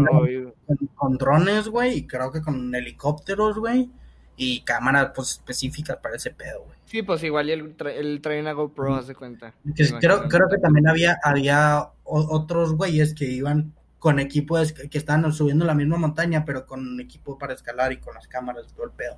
con, 0.65 0.77
con 0.95 1.17
drones, 1.17 1.67
güey, 1.67 1.97
y 1.97 2.07
creo 2.07 2.31
que 2.31 2.41
con 2.41 2.73
helicópteros, 2.73 3.59
güey, 3.59 3.89
y 4.37 4.61
cámaras, 4.61 5.11
pues, 5.13 5.31
específicas 5.31 5.97
para 5.97 6.15
ese 6.15 6.31
pedo, 6.31 6.63
güey. 6.63 6.75
Sí, 6.85 7.01
pues 7.01 7.21
igual 7.23 7.49
y 7.49 7.51
él, 7.51 7.75
tra- 7.75 7.91
él 7.93 8.19
trae 8.21 8.39
una 8.39 8.53
GoPro, 8.53 8.95
haz 8.95 9.07
de 9.07 9.15
cuenta. 9.15 9.53
Que 9.75 9.89
creo, 9.99 10.29
creo 10.29 10.47
que 10.49 10.57
también 10.59 10.87
había, 10.87 11.17
había 11.23 11.89
otros 12.05 12.73
güeyes 12.73 13.13
que 13.13 13.25
iban 13.25 13.73
con 14.05 14.19
equipo, 14.19 14.55
que 14.91 14.99
estaban 14.99 15.33
subiendo 15.33 15.65
la 15.65 15.73
misma 15.73 15.97
montaña, 15.97 16.45
pero 16.45 16.67
con 16.67 16.99
equipo 16.99 17.39
para 17.39 17.55
escalar 17.55 17.91
y 17.91 17.97
con 17.97 18.13
las 18.13 18.27
cámaras 18.27 18.67
y 18.69 18.75
todo 18.75 18.85
el 18.85 18.91
pedo. 18.91 19.17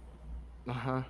Ajá. 0.65 1.05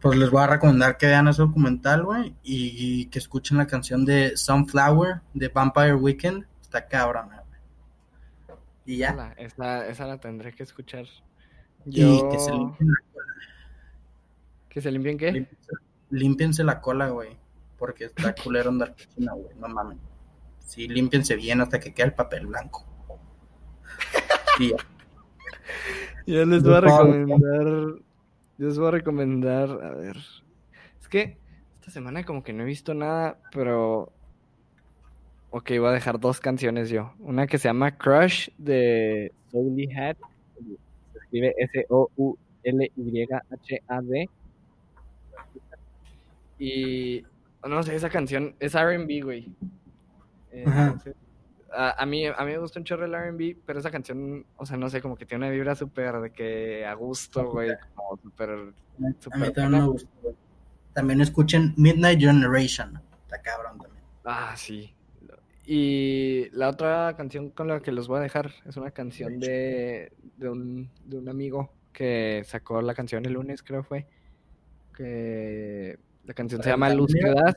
Pues 0.00 0.16
les 0.16 0.30
voy 0.30 0.40
a 0.40 0.46
recomendar 0.46 0.98
que 0.98 1.06
vean 1.06 1.26
ese 1.26 1.42
documental, 1.42 2.04
güey, 2.04 2.36
y, 2.44 3.06
que 3.06 3.18
escuchen 3.18 3.58
la 3.58 3.66
canción 3.66 4.04
de 4.04 4.36
Sunflower 4.36 5.20
de 5.34 5.48
Vampire 5.48 5.94
Weekend. 5.94 6.46
Está 6.60 6.86
cabrona, 6.86 7.42
güey. 7.48 8.58
Y 8.86 8.98
ya. 8.98 9.34
Esa, 9.36 9.84
esa 9.88 10.06
la 10.06 10.18
tendré 10.18 10.54
que 10.54 10.62
escuchar. 10.62 11.06
Y 11.84 12.22
que 12.30 12.38
se 12.38 12.52
limpien 12.52 12.88
la 12.88 12.96
¿Que 14.68 14.80
se 14.80 14.92
limpien 14.92 15.18
qué? 15.18 15.32
Límpiense, 15.32 15.72
límpiense 16.10 16.62
la 16.62 16.80
cola, 16.80 17.08
güey. 17.08 17.36
Porque 17.78 18.04
está 18.04 18.32
culero 18.44 18.70
andar 18.70 18.92
cochina, 18.92 19.32
güey. 19.32 19.56
No 19.56 19.66
mames. 19.66 19.98
Sí, 20.60 20.86
límpiense 20.86 21.34
bien 21.34 21.60
hasta 21.60 21.80
que 21.80 21.92
quede 21.92 22.06
el 22.06 22.14
papel 22.14 22.46
blanco. 22.46 22.91
Ya. 24.60 24.76
Yo 26.26 26.44
les 26.44 26.62
voy 26.62 26.74
a 26.74 26.80
recomendar. 26.80 27.64
yo 27.66 27.98
Les 28.58 28.78
voy 28.78 28.88
a 28.88 28.90
recomendar. 28.92 29.70
A 29.70 29.90
ver. 29.94 30.16
Es 31.00 31.08
que 31.08 31.36
esta 31.80 31.90
semana 31.90 32.24
como 32.24 32.44
que 32.44 32.52
no 32.52 32.62
he 32.62 32.66
visto 32.66 32.94
nada, 32.94 33.38
pero. 33.52 34.12
Ok, 35.50 35.70
voy 35.78 35.88
a 35.88 35.92
dejar 35.92 36.20
dos 36.20 36.40
canciones 36.40 36.88
yo. 36.90 37.12
Una 37.18 37.46
que 37.46 37.58
se 37.58 37.68
llama 37.68 37.98
Crush 37.98 38.48
de 38.56 39.32
Soully 39.50 39.92
Hat. 39.92 40.16
Se 41.12 41.18
escribe 41.18 41.54
S-O-U-L-Y-H-A-D. 41.58 42.38
Y. 46.58 47.24
No 47.68 47.82
sé, 47.82 47.94
esa 47.96 48.10
canción 48.10 48.54
es 48.60 48.74
RB, 48.74 49.22
güey. 49.22 49.52
Ajá. 50.66 50.84
Entonces, 50.84 51.16
a, 51.74 52.02
a 52.02 52.06
mí, 52.06 52.26
a 52.26 52.44
mí 52.44 52.52
me 52.52 52.58
gusta 52.58 52.78
un 52.78 52.84
chorro 52.84 53.04
el 53.04 53.14
R&B, 53.14 53.58
pero 53.66 53.78
esa 53.78 53.90
canción, 53.90 54.46
o 54.56 54.66
sea, 54.66 54.76
no 54.76 54.88
sé, 54.90 55.00
como 55.00 55.16
que 55.16 55.26
tiene 55.26 55.46
una 55.46 55.52
vibra 55.52 55.74
súper 55.74 56.20
de 56.20 56.30
que 56.30 56.84
a 56.84 56.94
gusto, 56.94 57.50
güey, 57.50 57.70
como 57.94 58.16
súper... 58.16 58.50
A 58.50 59.36
mí 59.38 59.52
también 59.52 59.70
me 59.70 59.86
gusta, 59.86 60.10
güey. 60.22 60.34
También 60.92 61.20
escuchen 61.20 61.74
Midnight 61.76 62.20
Generation. 62.20 63.00
Está 63.24 63.40
cabrón 63.40 63.78
también. 63.78 64.04
Ah, 64.24 64.54
sí. 64.56 64.94
Y 65.64 66.48
la 66.52 66.68
otra 66.68 67.14
canción 67.16 67.50
con 67.50 67.68
la 67.68 67.80
que 67.80 67.92
los 67.92 68.08
voy 68.08 68.18
a 68.18 68.22
dejar 68.22 68.52
es 68.66 68.76
una 68.76 68.90
canción 68.90 69.38
de, 69.38 70.12
de, 70.36 70.48
un, 70.48 70.90
de 71.04 71.18
un 71.18 71.28
amigo 71.28 71.72
que 71.92 72.42
sacó 72.44 72.82
la 72.82 72.94
canción 72.94 73.24
el 73.26 73.34
lunes, 73.34 73.62
creo 73.62 73.84
fue. 73.84 74.06
Que 74.94 75.98
la 76.24 76.34
canción 76.34 76.62
se 76.62 76.68
¿La 76.68 76.74
llama 76.74 76.90
Luz 76.90 77.14
que 77.14 77.30
das. 77.30 77.56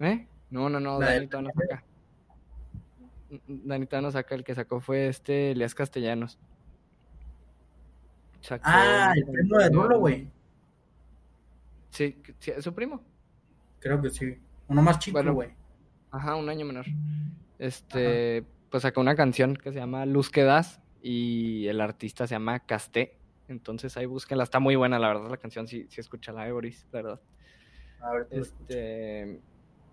¿Eh? 0.00 0.26
No, 0.50 0.70
no, 0.70 0.80
no, 0.80 1.00
¿La 1.00 1.08
de 1.08 1.14
Dani 1.14 1.26
todavía 1.26 1.52
no 1.54 1.60
saca. 1.60 1.84
Dani 3.46 3.86
todavía 3.86 4.08
no 4.08 4.12
saca, 4.12 4.34
el 4.34 4.44
que 4.44 4.54
sacó 4.54 4.80
fue 4.80 5.08
este 5.08 5.50
Elias 5.52 5.74
Castellanos. 5.74 6.38
Sacó 8.40 8.62
Ah, 8.66 9.12
el 9.16 9.24
primo 9.24 9.58
de 9.58 9.68
Rulo, 9.70 9.98
güey. 9.98 10.28
Sí, 11.90 12.16
sí, 12.38 12.52
es 12.52 12.64
su 12.64 12.72
primo. 12.74 13.02
Creo 13.80 14.00
que 14.00 14.10
sí. 14.10 14.38
Uno 14.68 14.82
más 14.82 14.98
chico, 14.98 15.16
Bueno. 15.18 15.34
güey. 15.34 15.50
Ajá, 16.10 16.36
un 16.36 16.48
año 16.48 16.64
menor. 16.64 16.86
Este, 17.58 18.44
pues 18.70 18.82
sacó 18.82 19.00
una 19.00 19.14
canción 19.16 19.56
que 19.56 19.72
se 19.72 19.78
llama 19.78 20.06
Luz 20.06 20.30
que 20.30 20.42
das 20.44 20.80
y 21.02 21.66
el 21.66 21.80
artista 21.80 22.26
se 22.26 22.34
llama 22.34 22.60
Casté. 22.60 23.16
Entonces 23.48 23.96
ahí 23.96 24.06
búsquenla, 24.06 24.44
está 24.44 24.58
muy 24.60 24.76
buena 24.76 24.98
la 24.98 25.08
verdad 25.08 25.30
la 25.30 25.36
canción, 25.38 25.66
sí, 25.66 25.86
sí 25.88 26.00
escúchala, 26.00 26.46
eh, 26.46 26.52
Boris, 26.52 26.86
la 26.92 27.02
verdad. 27.02 27.20
A 28.00 28.12
ver, 28.12 28.28
escucha. 28.30 28.40
Este, 28.40 29.40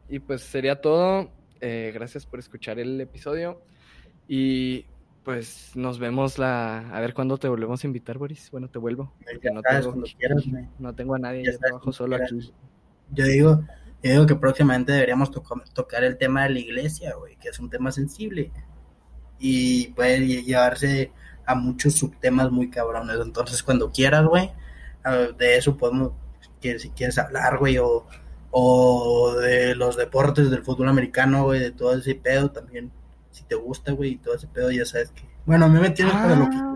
y 0.09 0.19
pues 0.19 0.41
sería 0.41 0.79
todo. 0.79 1.29
Eh, 1.61 1.91
gracias 1.93 2.25
por 2.25 2.39
escuchar 2.39 2.79
el 2.79 2.99
episodio 3.01 3.61
y 4.27 4.85
pues 5.23 5.71
nos 5.75 5.97
vemos 5.99 6.37
la 6.37 6.79
a 6.95 6.99
ver 6.99 7.13
cuándo 7.13 7.37
te 7.37 7.47
volvemos 7.47 7.83
a 7.83 7.87
invitar, 7.87 8.17
Boris. 8.17 8.49
Bueno, 8.51 8.69
te 8.69 8.77
vuelvo. 8.77 9.13
Ya 9.41 9.51
no 9.51 9.61
sabes, 9.61 9.79
tengo, 9.81 9.91
cuando 9.93 10.07
quieras, 10.17 10.43
güey. 10.47 10.67
no 10.79 10.93
tengo 10.93 11.15
a 11.15 11.19
nadie, 11.19 11.39
Ya 11.43 11.51
yo 11.51 11.57
sabes, 11.57 11.67
trabajo 11.69 11.91
solo 11.93 12.17
quieras. 12.17 12.31
aquí. 12.33 12.53
Yo 13.11 13.25
digo, 13.25 13.63
yo 14.03 14.11
digo 14.11 14.25
que 14.27 14.35
próximamente 14.35 14.91
deberíamos 14.91 15.31
tocar 15.31 16.03
el 16.03 16.17
tema 16.17 16.43
de 16.43 16.49
la 16.51 16.59
iglesia, 16.59 17.15
güey, 17.15 17.35
que 17.37 17.49
es 17.49 17.59
un 17.59 17.69
tema 17.69 17.91
sensible. 17.91 18.51
Y 19.39 19.87
puede 19.89 20.19
lle- 20.19 20.43
llevarse 20.43 21.11
a 21.45 21.55
muchos 21.55 21.95
subtemas 21.95 22.51
muy 22.51 22.69
cabrones. 22.69 23.17
Entonces, 23.21 23.61
cuando 23.63 23.91
quieras, 23.91 24.25
güey, 24.25 24.51
ah, 25.03 25.27
de 25.37 25.57
eso 25.57 25.75
podemos, 25.77 26.11
que 26.61 26.77
si 26.79 26.89
quieres 26.91 27.17
hablar, 27.17 27.57
güey, 27.57 27.77
o, 27.79 28.07
o 28.57 29.33
de 29.33 29.75
los 29.75 29.97
deportes, 29.97 30.49
del 30.49 30.63
fútbol 30.63 30.87
americano, 30.87 31.43
güey, 31.43 31.59
de 31.59 31.71
todo 31.71 31.93
ese 31.97 32.15
pedo 32.15 32.49
también. 32.51 32.89
Si 33.31 33.43
te 33.43 33.55
gusta, 33.55 33.91
güey, 33.91 34.11
y 34.11 34.17
todo 34.17 34.33
ese 34.35 34.47
pedo, 34.47 34.71
ya 34.71 34.85
sabes 34.85 35.11
que. 35.11 35.23
Bueno, 35.45 35.65
a 35.65 35.67
mí 35.67 35.77
me 35.77 35.89
tienes 35.89 36.13
para 36.13 36.35
lo 36.37 36.49
que 36.49 36.55
Ah, 36.55 36.75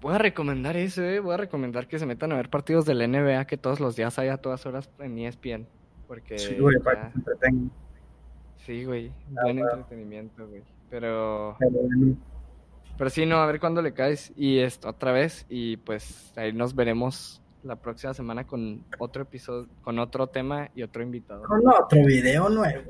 Voy 0.00 0.14
a 0.14 0.18
recomendar 0.18 0.76
eso, 0.76 1.02
eh. 1.02 1.20
Voy 1.20 1.34
a 1.34 1.36
recomendar 1.36 1.86
que 1.86 2.00
se 2.00 2.06
metan 2.06 2.32
a 2.32 2.34
ver 2.36 2.50
partidos 2.50 2.84
del 2.84 2.98
NBA 3.08 3.44
que 3.46 3.56
todos 3.56 3.78
los 3.78 3.94
días 3.94 4.18
hay 4.18 4.28
a 4.28 4.38
todas 4.38 4.66
horas 4.66 4.90
en 4.98 5.16
ESPN. 5.18 5.68
Porque 6.08 6.36
Sí, 6.38 6.56
güey, 6.58 6.80
para 6.80 7.06
que 7.06 7.12
se 7.12 7.18
entretengan. 7.18 7.70
sí, 8.56 8.84
güey, 8.84 9.08
Ah, 9.36 9.42
buen 9.44 9.56
bueno. 9.58 9.70
entretenimiento, 9.70 10.48
güey. 10.48 10.62
Pero, 10.90 11.54
Pero, 11.60 11.70
bueno, 11.70 12.16
pero 12.98 13.08
sí, 13.10 13.24
no, 13.24 13.36
a 13.36 13.46
ver 13.46 13.60
cuándo 13.60 13.80
le 13.80 13.94
caes 13.94 14.32
y 14.36 14.58
esto 14.58 14.88
otra 14.88 15.12
vez 15.12 15.46
y 15.48 15.76
pues 15.78 16.32
ahí 16.36 16.52
nos 16.52 16.74
veremos 16.74 17.40
la 17.62 17.76
próxima 17.76 18.14
semana 18.14 18.46
con 18.46 18.84
otro 18.98 19.22
episodio, 19.22 19.68
con 19.82 19.98
otro 19.98 20.26
tema 20.26 20.68
y 20.74 20.82
otro 20.82 21.02
invitado. 21.02 21.42
Con 21.44 21.60
otro 21.68 22.04
video 22.04 22.48
nuevo. 22.48 22.82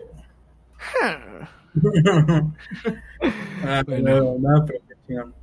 ah, 3.65 3.83
Bueno. 3.87 4.37
no, 4.39 4.39
no, 4.39 4.67
perfección. 4.67 5.35